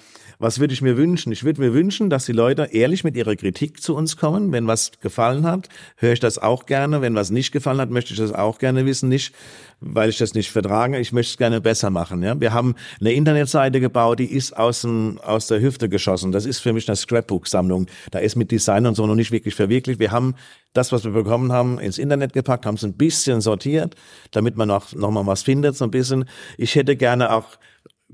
was 0.44 0.60
würde 0.60 0.74
ich 0.74 0.82
mir 0.82 0.98
wünschen? 0.98 1.32
Ich 1.32 1.42
würde 1.42 1.58
mir 1.58 1.72
wünschen, 1.72 2.10
dass 2.10 2.26
die 2.26 2.32
Leute 2.32 2.68
ehrlich 2.70 3.02
mit 3.02 3.16
ihrer 3.16 3.34
Kritik 3.34 3.82
zu 3.82 3.96
uns 3.96 4.18
kommen. 4.18 4.52
Wenn 4.52 4.66
was 4.66 4.90
gefallen 5.00 5.46
hat, 5.46 5.70
höre 5.96 6.12
ich 6.12 6.20
das 6.20 6.36
auch 6.36 6.66
gerne. 6.66 7.00
Wenn 7.00 7.14
was 7.14 7.30
nicht 7.30 7.50
gefallen 7.50 7.80
hat, 7.80 7.88
möchte 7.88 8.12
ich 8.12 8.18
das 8.18 8.30
auch 8.30 8.58
gerne 8.58 8.84
wissen. 8.84 9.08
Nicht, 9.08 9.34
weil 9.80 10.10
ich 10.10 10.18
das 10.18 10.34
nicht 10.34 10.50
vertrage. 10.50 10.98
Ich 10.98 11.12
möchte 11.12 11.30
es 11.30 11.38
gerne 11.38 11.62
besser 11.62 11.88
machen. 11.88 12.22
Ja? 12.22 12.38
Wir 12.38 12.52
haben 12.52 12.74
eine 13.00 13.14
Internetseite 13.14 13.80
gebaut, 13.80 14.18
die 14.18 14.30
ist 14.30 14.54
aus, 14.54 14.82
dem, 14.82 15.18
aus 15.22 15.46
der 15.46 15.62
Hüfte 15.62 15.88
geschossen. 15.88 16.30
Das 16.30 16.44
ist 16.44 16.58
für 16.58 16.74
mich 16.74 16.86
eine 16.90 16.96
Scrapbook-Sammlung. 16.96 17.86
Da 18.10 18.18
ist 18.18 18.36
mit 18.36 18.50
Design 18.50 18.84
und 18.84 18.96
so 18.96 19.06
noch 19.06 19.14
nicht 19.14 19.32
wirklich 19.32 19.54
verwirklicht. 19.54 19.98
Wir 19.98 20.12
haben 20.12 20.34
das, 20.74 20.92
was 20.92 21.04
wir 21.04 21.12
bekommen 21.12 21.52
haben, 21.52 21.78
ins 21.78 21.96
Internet 21.96 22.34
gepackt, 22.34 22.66
haben 22.66 22.74
es 22.74 22.84
ein 22.84 22.98
bisschen 22.98 23.40
sortiert, 23.40 23.94
damit 24.30 24.58
man 24.58 24.68
noch, 24.68 24.92
noch 24.92 25.10
mal 25.10 25.26
was 25.26 25.42
findet, 25.42 25.74
so 25.74 25.86
ein 25.86 25.90
bisschen. 25.90 26.26
Ich 26.58 26.74
hätte 26.74 26.96
gerne 26.96 27.32
auch 27.32 27.46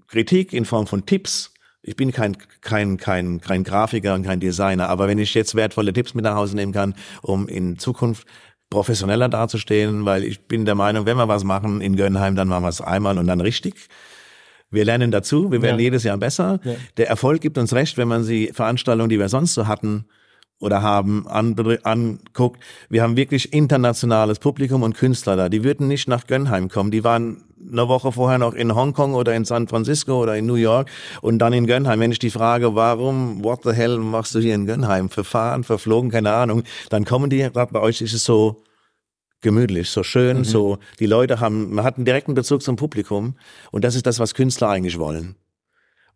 Kritik 0.07 0.53
in 0.53 0.65
Form 0.65 0.87
von 0.87 1.05
Tipps 1.07 1.55
ich 1.83 1.97
bin 1.97 2.13
kein, 2.13 2.37
kein, 2.61 2.97
kein, 2.97 3.41
kein 3.41 3.65
Grafiker 3.65 4.15
und 4.15 4.23
kein 4.23 4.41
Designer, 4.41 4.89
aber 4.89 5.09
wenn 5.09 5.19
ich 5.19 5.35
jetzt 5.35 5.55
wertvolle 5.55 5.93
Tipps 5.93 6.15
mit 6.15 6.25
nach 6.25 6.35
Hause 6.35 6.57
nehmen 6.57 6.73
kann, 6.73 6.95
um 7.23 7.49
in 7.49 7.79
Zukunft 7.79 8.27
professioneller 8.69 9.29
dazustehen, 9.29 10.05
weil 10.05 10.25
ich 10.25 10.47
bin 10.47 10.65
der 10.65 10.77
Meinung, 10.77 11.07
wenn 11.07 11.17
wir 11.17 11.29
was 11.29 11.43
machen 11.45 11.81
in 11.81 11.97
Gönnheim, 11.97 12.37
dann 12.37 12.49
machen 12.49 12.63
wir 12.63 12.69
es 12.69 12.81
einmal 12.81 13.19
und 13.19 13.27
dann 13.27 13.41
richtig. 13.41 13.89
Wir 14.71 14.85
lernen 14.85 15.11
dazu, 15.11 15.51
wir 15.51 15.63
werden 15.63 15.81
ja. 15.81 15.85
jedes 15.85 16.05
Jahr 16.05 16.17
besser. 16.17 16.61
Ja. 16.63 16.75
Der 16.97 17.09
Erfolg 17.09 17.41
gibt 17.41 17.59
uns 17.59 17.73
recht, 17.73 17.99
wenn 17.99 18.07
man 18.07 18.25
die 18.25 18.53
Veranstaltungen, 18.53 19.09
die 19.09 19.19
wir 19.19 19.29
sonst 19.29 19.55
so 19.55 19.67
hatten, 19.67 20.05
oder 20.61 20.83
haben 20.83 21.27
anguckt. 21.27 22.63
Wir 22.89 23.03
haben 23.03 23.17
wirklich 23.17 23.53
internationales 23.53 24.39
Publikum 24.39 24.83
und 24.83 24.95
Künstler 24.95 25.35
da. 25.37 25.49
Die 25.49 25.65
würden 25.65 25.89
nicht 25.89 26.07
nach 26.07 26.27
Gönnheim 26.27 26.69
kommen. 26.69 26.91
Die 26.91 27.03
waren 27.03 27.45
eine 27.61 27.89
Woche 27.89 28.13
vorher 28.13 28.39
noch 28.39 28.55
in 28.55 28.75
Hongkong 28.75 29.15
oder 29.15 29.35
in 29.35 29.45
San 29.45 29.69
Francisco 29.69 30.23
oder 30.23 30.37
in 30.37 30.47
New 30.47 30.55
York 30.55 30.89
und 31.23 31.39
dann 31.39 31.53
in 31.53 31.67
Gönnheim. 31.67 32.01
Wenn 32.01 32.13
ich 32.13 32.19
die 32.19 32.31
frage, 32.31 32.75
warum, 32.75 33.43
what 33.43 33.61
the 33.65 33.73
hell 33.73 33.99
machst 33.99 34.35
du 34.35 34.39
hier 34.39 34.55
in 34.55 34.67
Gönnheim? 34.67 35.09
Verfahren, 35.09 35.65
verflogen, 35.65 36.11
keine 36.11 36.33
Ahnung. 36.33 36.63
Dann 36.91 37.05
kommen 37.05 37.31
die, 37.31 37.39
gerade 37.39 37.73
bei 37.73 37.81
euch 37.81 38.01
ist 38.03 38.13
es 38.13 38.25
so 38.25 38.63
gemütlich, 39.41 39.89
so 39.89 40.03
schön, 40.03 40.39
mhm. 40.39 40.45
so, 40.45 40.79
die 40.99 41.07
Leute 41.07 41.41
haben, 41.41 41.75
man 41.75 41.85
hat 41.85 41.97
einen 41.97 42.05
direkten 42.05 42.35
Bezug 42.35 42.63
zum 42.63 42.77
Publikum 42.77 43.37
und 43.71 43.85
das 43.85 43.95
ist 43.95 44.07
das, 44.07 44.19
was 44.19 44.35
Künstler 44.35 44.69
eigentlich 44.69 44.99
wollen. 44.99 45.37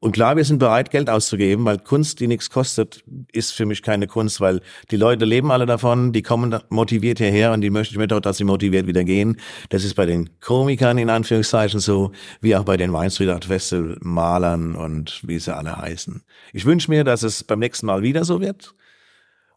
Und 0.01 0.13
klar, 0.13 0.37
wir 0.37 0.45
sind 0.45 0.59
bereit, 0.59 0.91
Geld 0.91 1.09
auszugeben, 1.09 1.65
weil 1.65 1.79
Kunst, 1.79 2.21
die 2.21 2.27
nichts 2.27 2.51
kostet, 2.51 3.03
ist 3.33 3.53
für 3.53 3.65
mich 3.65 3.83
keine 3.83 4.07
Kunst, 4.07 4.41
weil 4.41 4.61
die 4.91 4.97
Leute 4.97 5.25
leben 5.25 5.51
alle 5.51 5.67
davon, 5.67 6.13
die 6.13 6.23
kommen 6.23 6.59
motiviert 6.69 7.19
hierher 7.19 7.53
und 7.53 7.63
die 7.63 7.71
möchte 7.71 7.95
ich 7.95 7.99
mir 7.99 8.07
doch, 8.07 8.21
dass 8.21 8.37
sie 8.37 8.45
motiviert 8.45 8.87
wieder 8.87 9.05
gehen. 9.05 9.41
Das 9.71 9.83
ist 9.83 9.95
bei 9.95 10.05
den 10.05 10.39
Komikern 10.41 10.99
in 10.99 11.09
Anführungszeichen 11.09 11.81
so, 11.81 12.13
wie 12.41 12.55
auch 12.55 12.65
bei 12.65 12.77
den 12.77 12.93
Wine 12.93 13.11
Street 13.11 13.31
Art 13.31 13.47
Festival 13.47 13.97
Malern 14.01 14.75
und 14.75 15.21
wie 15.27 15.39
sie 15.39 15.55
alle 15.57 15.77
heißen. 15.77 16.23
Ich 16.53 16.67
wünsche 16.67 16.91
mir, 16.91 17.05
dass 17.05 17.23
es 17.23 17.43
beim 17.43 17.61
nächsten 17.61 17.87
Mal 17.87 18.03
wieder 18.03 18.25
so 18.25 18.41
wird 18.41 18.75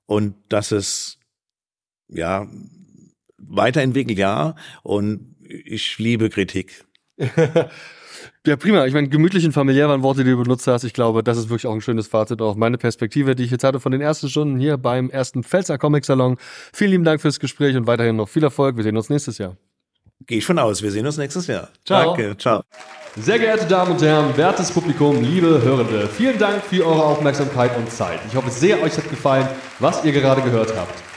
und 0.06 0.36
dass 0.50 0.72
es, 0.72 1.20
ja, 2.08 2.48
weiterentwickelt, 3.38 4.18
ja, 4.18 4.56
und 4.84 5.36
ich 5.42 5.98
liebe 5.98 6.30
Kritik. 6.30 6.86
Ja, 8.48 8.56
prima. 8.56 8.86
Ich 8.86 8.94
meine, 8.94 9.10
gemütlich 9.10 9.46
und 9.46 9.52
familiär 9.52 9.90
waren 9.90 10.04
Worte, 10.04 10.24
die 10.24 10.32
du 10.32 10.42
benutzt 10.42 10.66
hast. 10.68 10.86
Ich 10.86 10.94
glaube, 10.94 11.22
das 11.22 11.38
ist 11.38 11.50
wirklich 11.50 11.68
auch 11.68 11.74
ein 11.74 11.82
schönes 11.82 12.08
Fazit 12.08 12.42
auf 12.42 12.56
meine 12.56 12.78
Perspektive, 12.78 13.36
die 13.36 13.44
ich 13.44 13.52
jetzt 13.52 13.66
hatte 13.66 13.82
von 13.82 13.92
den 13.92 14.00
ersten 14.00 14.30
Stunden 14.30 14.58
hier 14.58 14.78
beim 14.78 15.10
ersten 15.10 15.44
Pfälzer 15.44 15.78
Comic 15.78 16.06
Salon. 16.06 16.38
Vielen 16.72 16.92
lieben 16.92 17.04
Dank 17.04 17.20
fürs 17.20 17.42
Gespräch 17.42 17.76
und 17.76 17.88
weiterhin 17.88 18.16
noch 18.16 18.30
viel 18.30 18.44
Erfolg. 18.44 18.78
Wir 18.78 18.86
sehen 18.86 18.96
uns 18.96 19.10
nächstes 19.10 19.38
Jahr. 19.38 19.58
Gehe 20.26 20.38
ich 20.38 20.46
von 20.46 20.58
aus. 20.60 20.82
Wir 20.82 20.92
sehen 20.92 21.06
uns 21.06 21.18
nächstes 21.18 21.46
Jahr. 21.48 21.68
Ciao. 21.84 22.16
Danke. 22.16 22.38
Ciao. 22.38 22.62
Sehr 23.18 23.38
geehrte 23.38 23.66
Damen 23.66 23.92
und 23.92 24.02
Herren, 24.02 24.38
wertes 24.38 24.72
Publikum, 24.72 25.22
liebe 25.22 25.62
Hörende, 25.62 26.08
vielen 26.08 26.38
Dank 26.38 26.64
für 26.64 26.86
eure 26.86 27.04
Aufmerksamkeit 27.04 27.76
und 27.76 27.92
Zeit. 27.92 28.22
Ich 28.30 28.36
hoffe 28.36 28.50
sehr, 28.50 28.82
euch 28.82 28.96
hat 28.96 29.10
gefallen, 29.10 29.46
was 29.80 30.06
ihr 30.06 30.14
gerade 30.14 30.42
gehört 30.42 30.74
habt. 30.78 31.17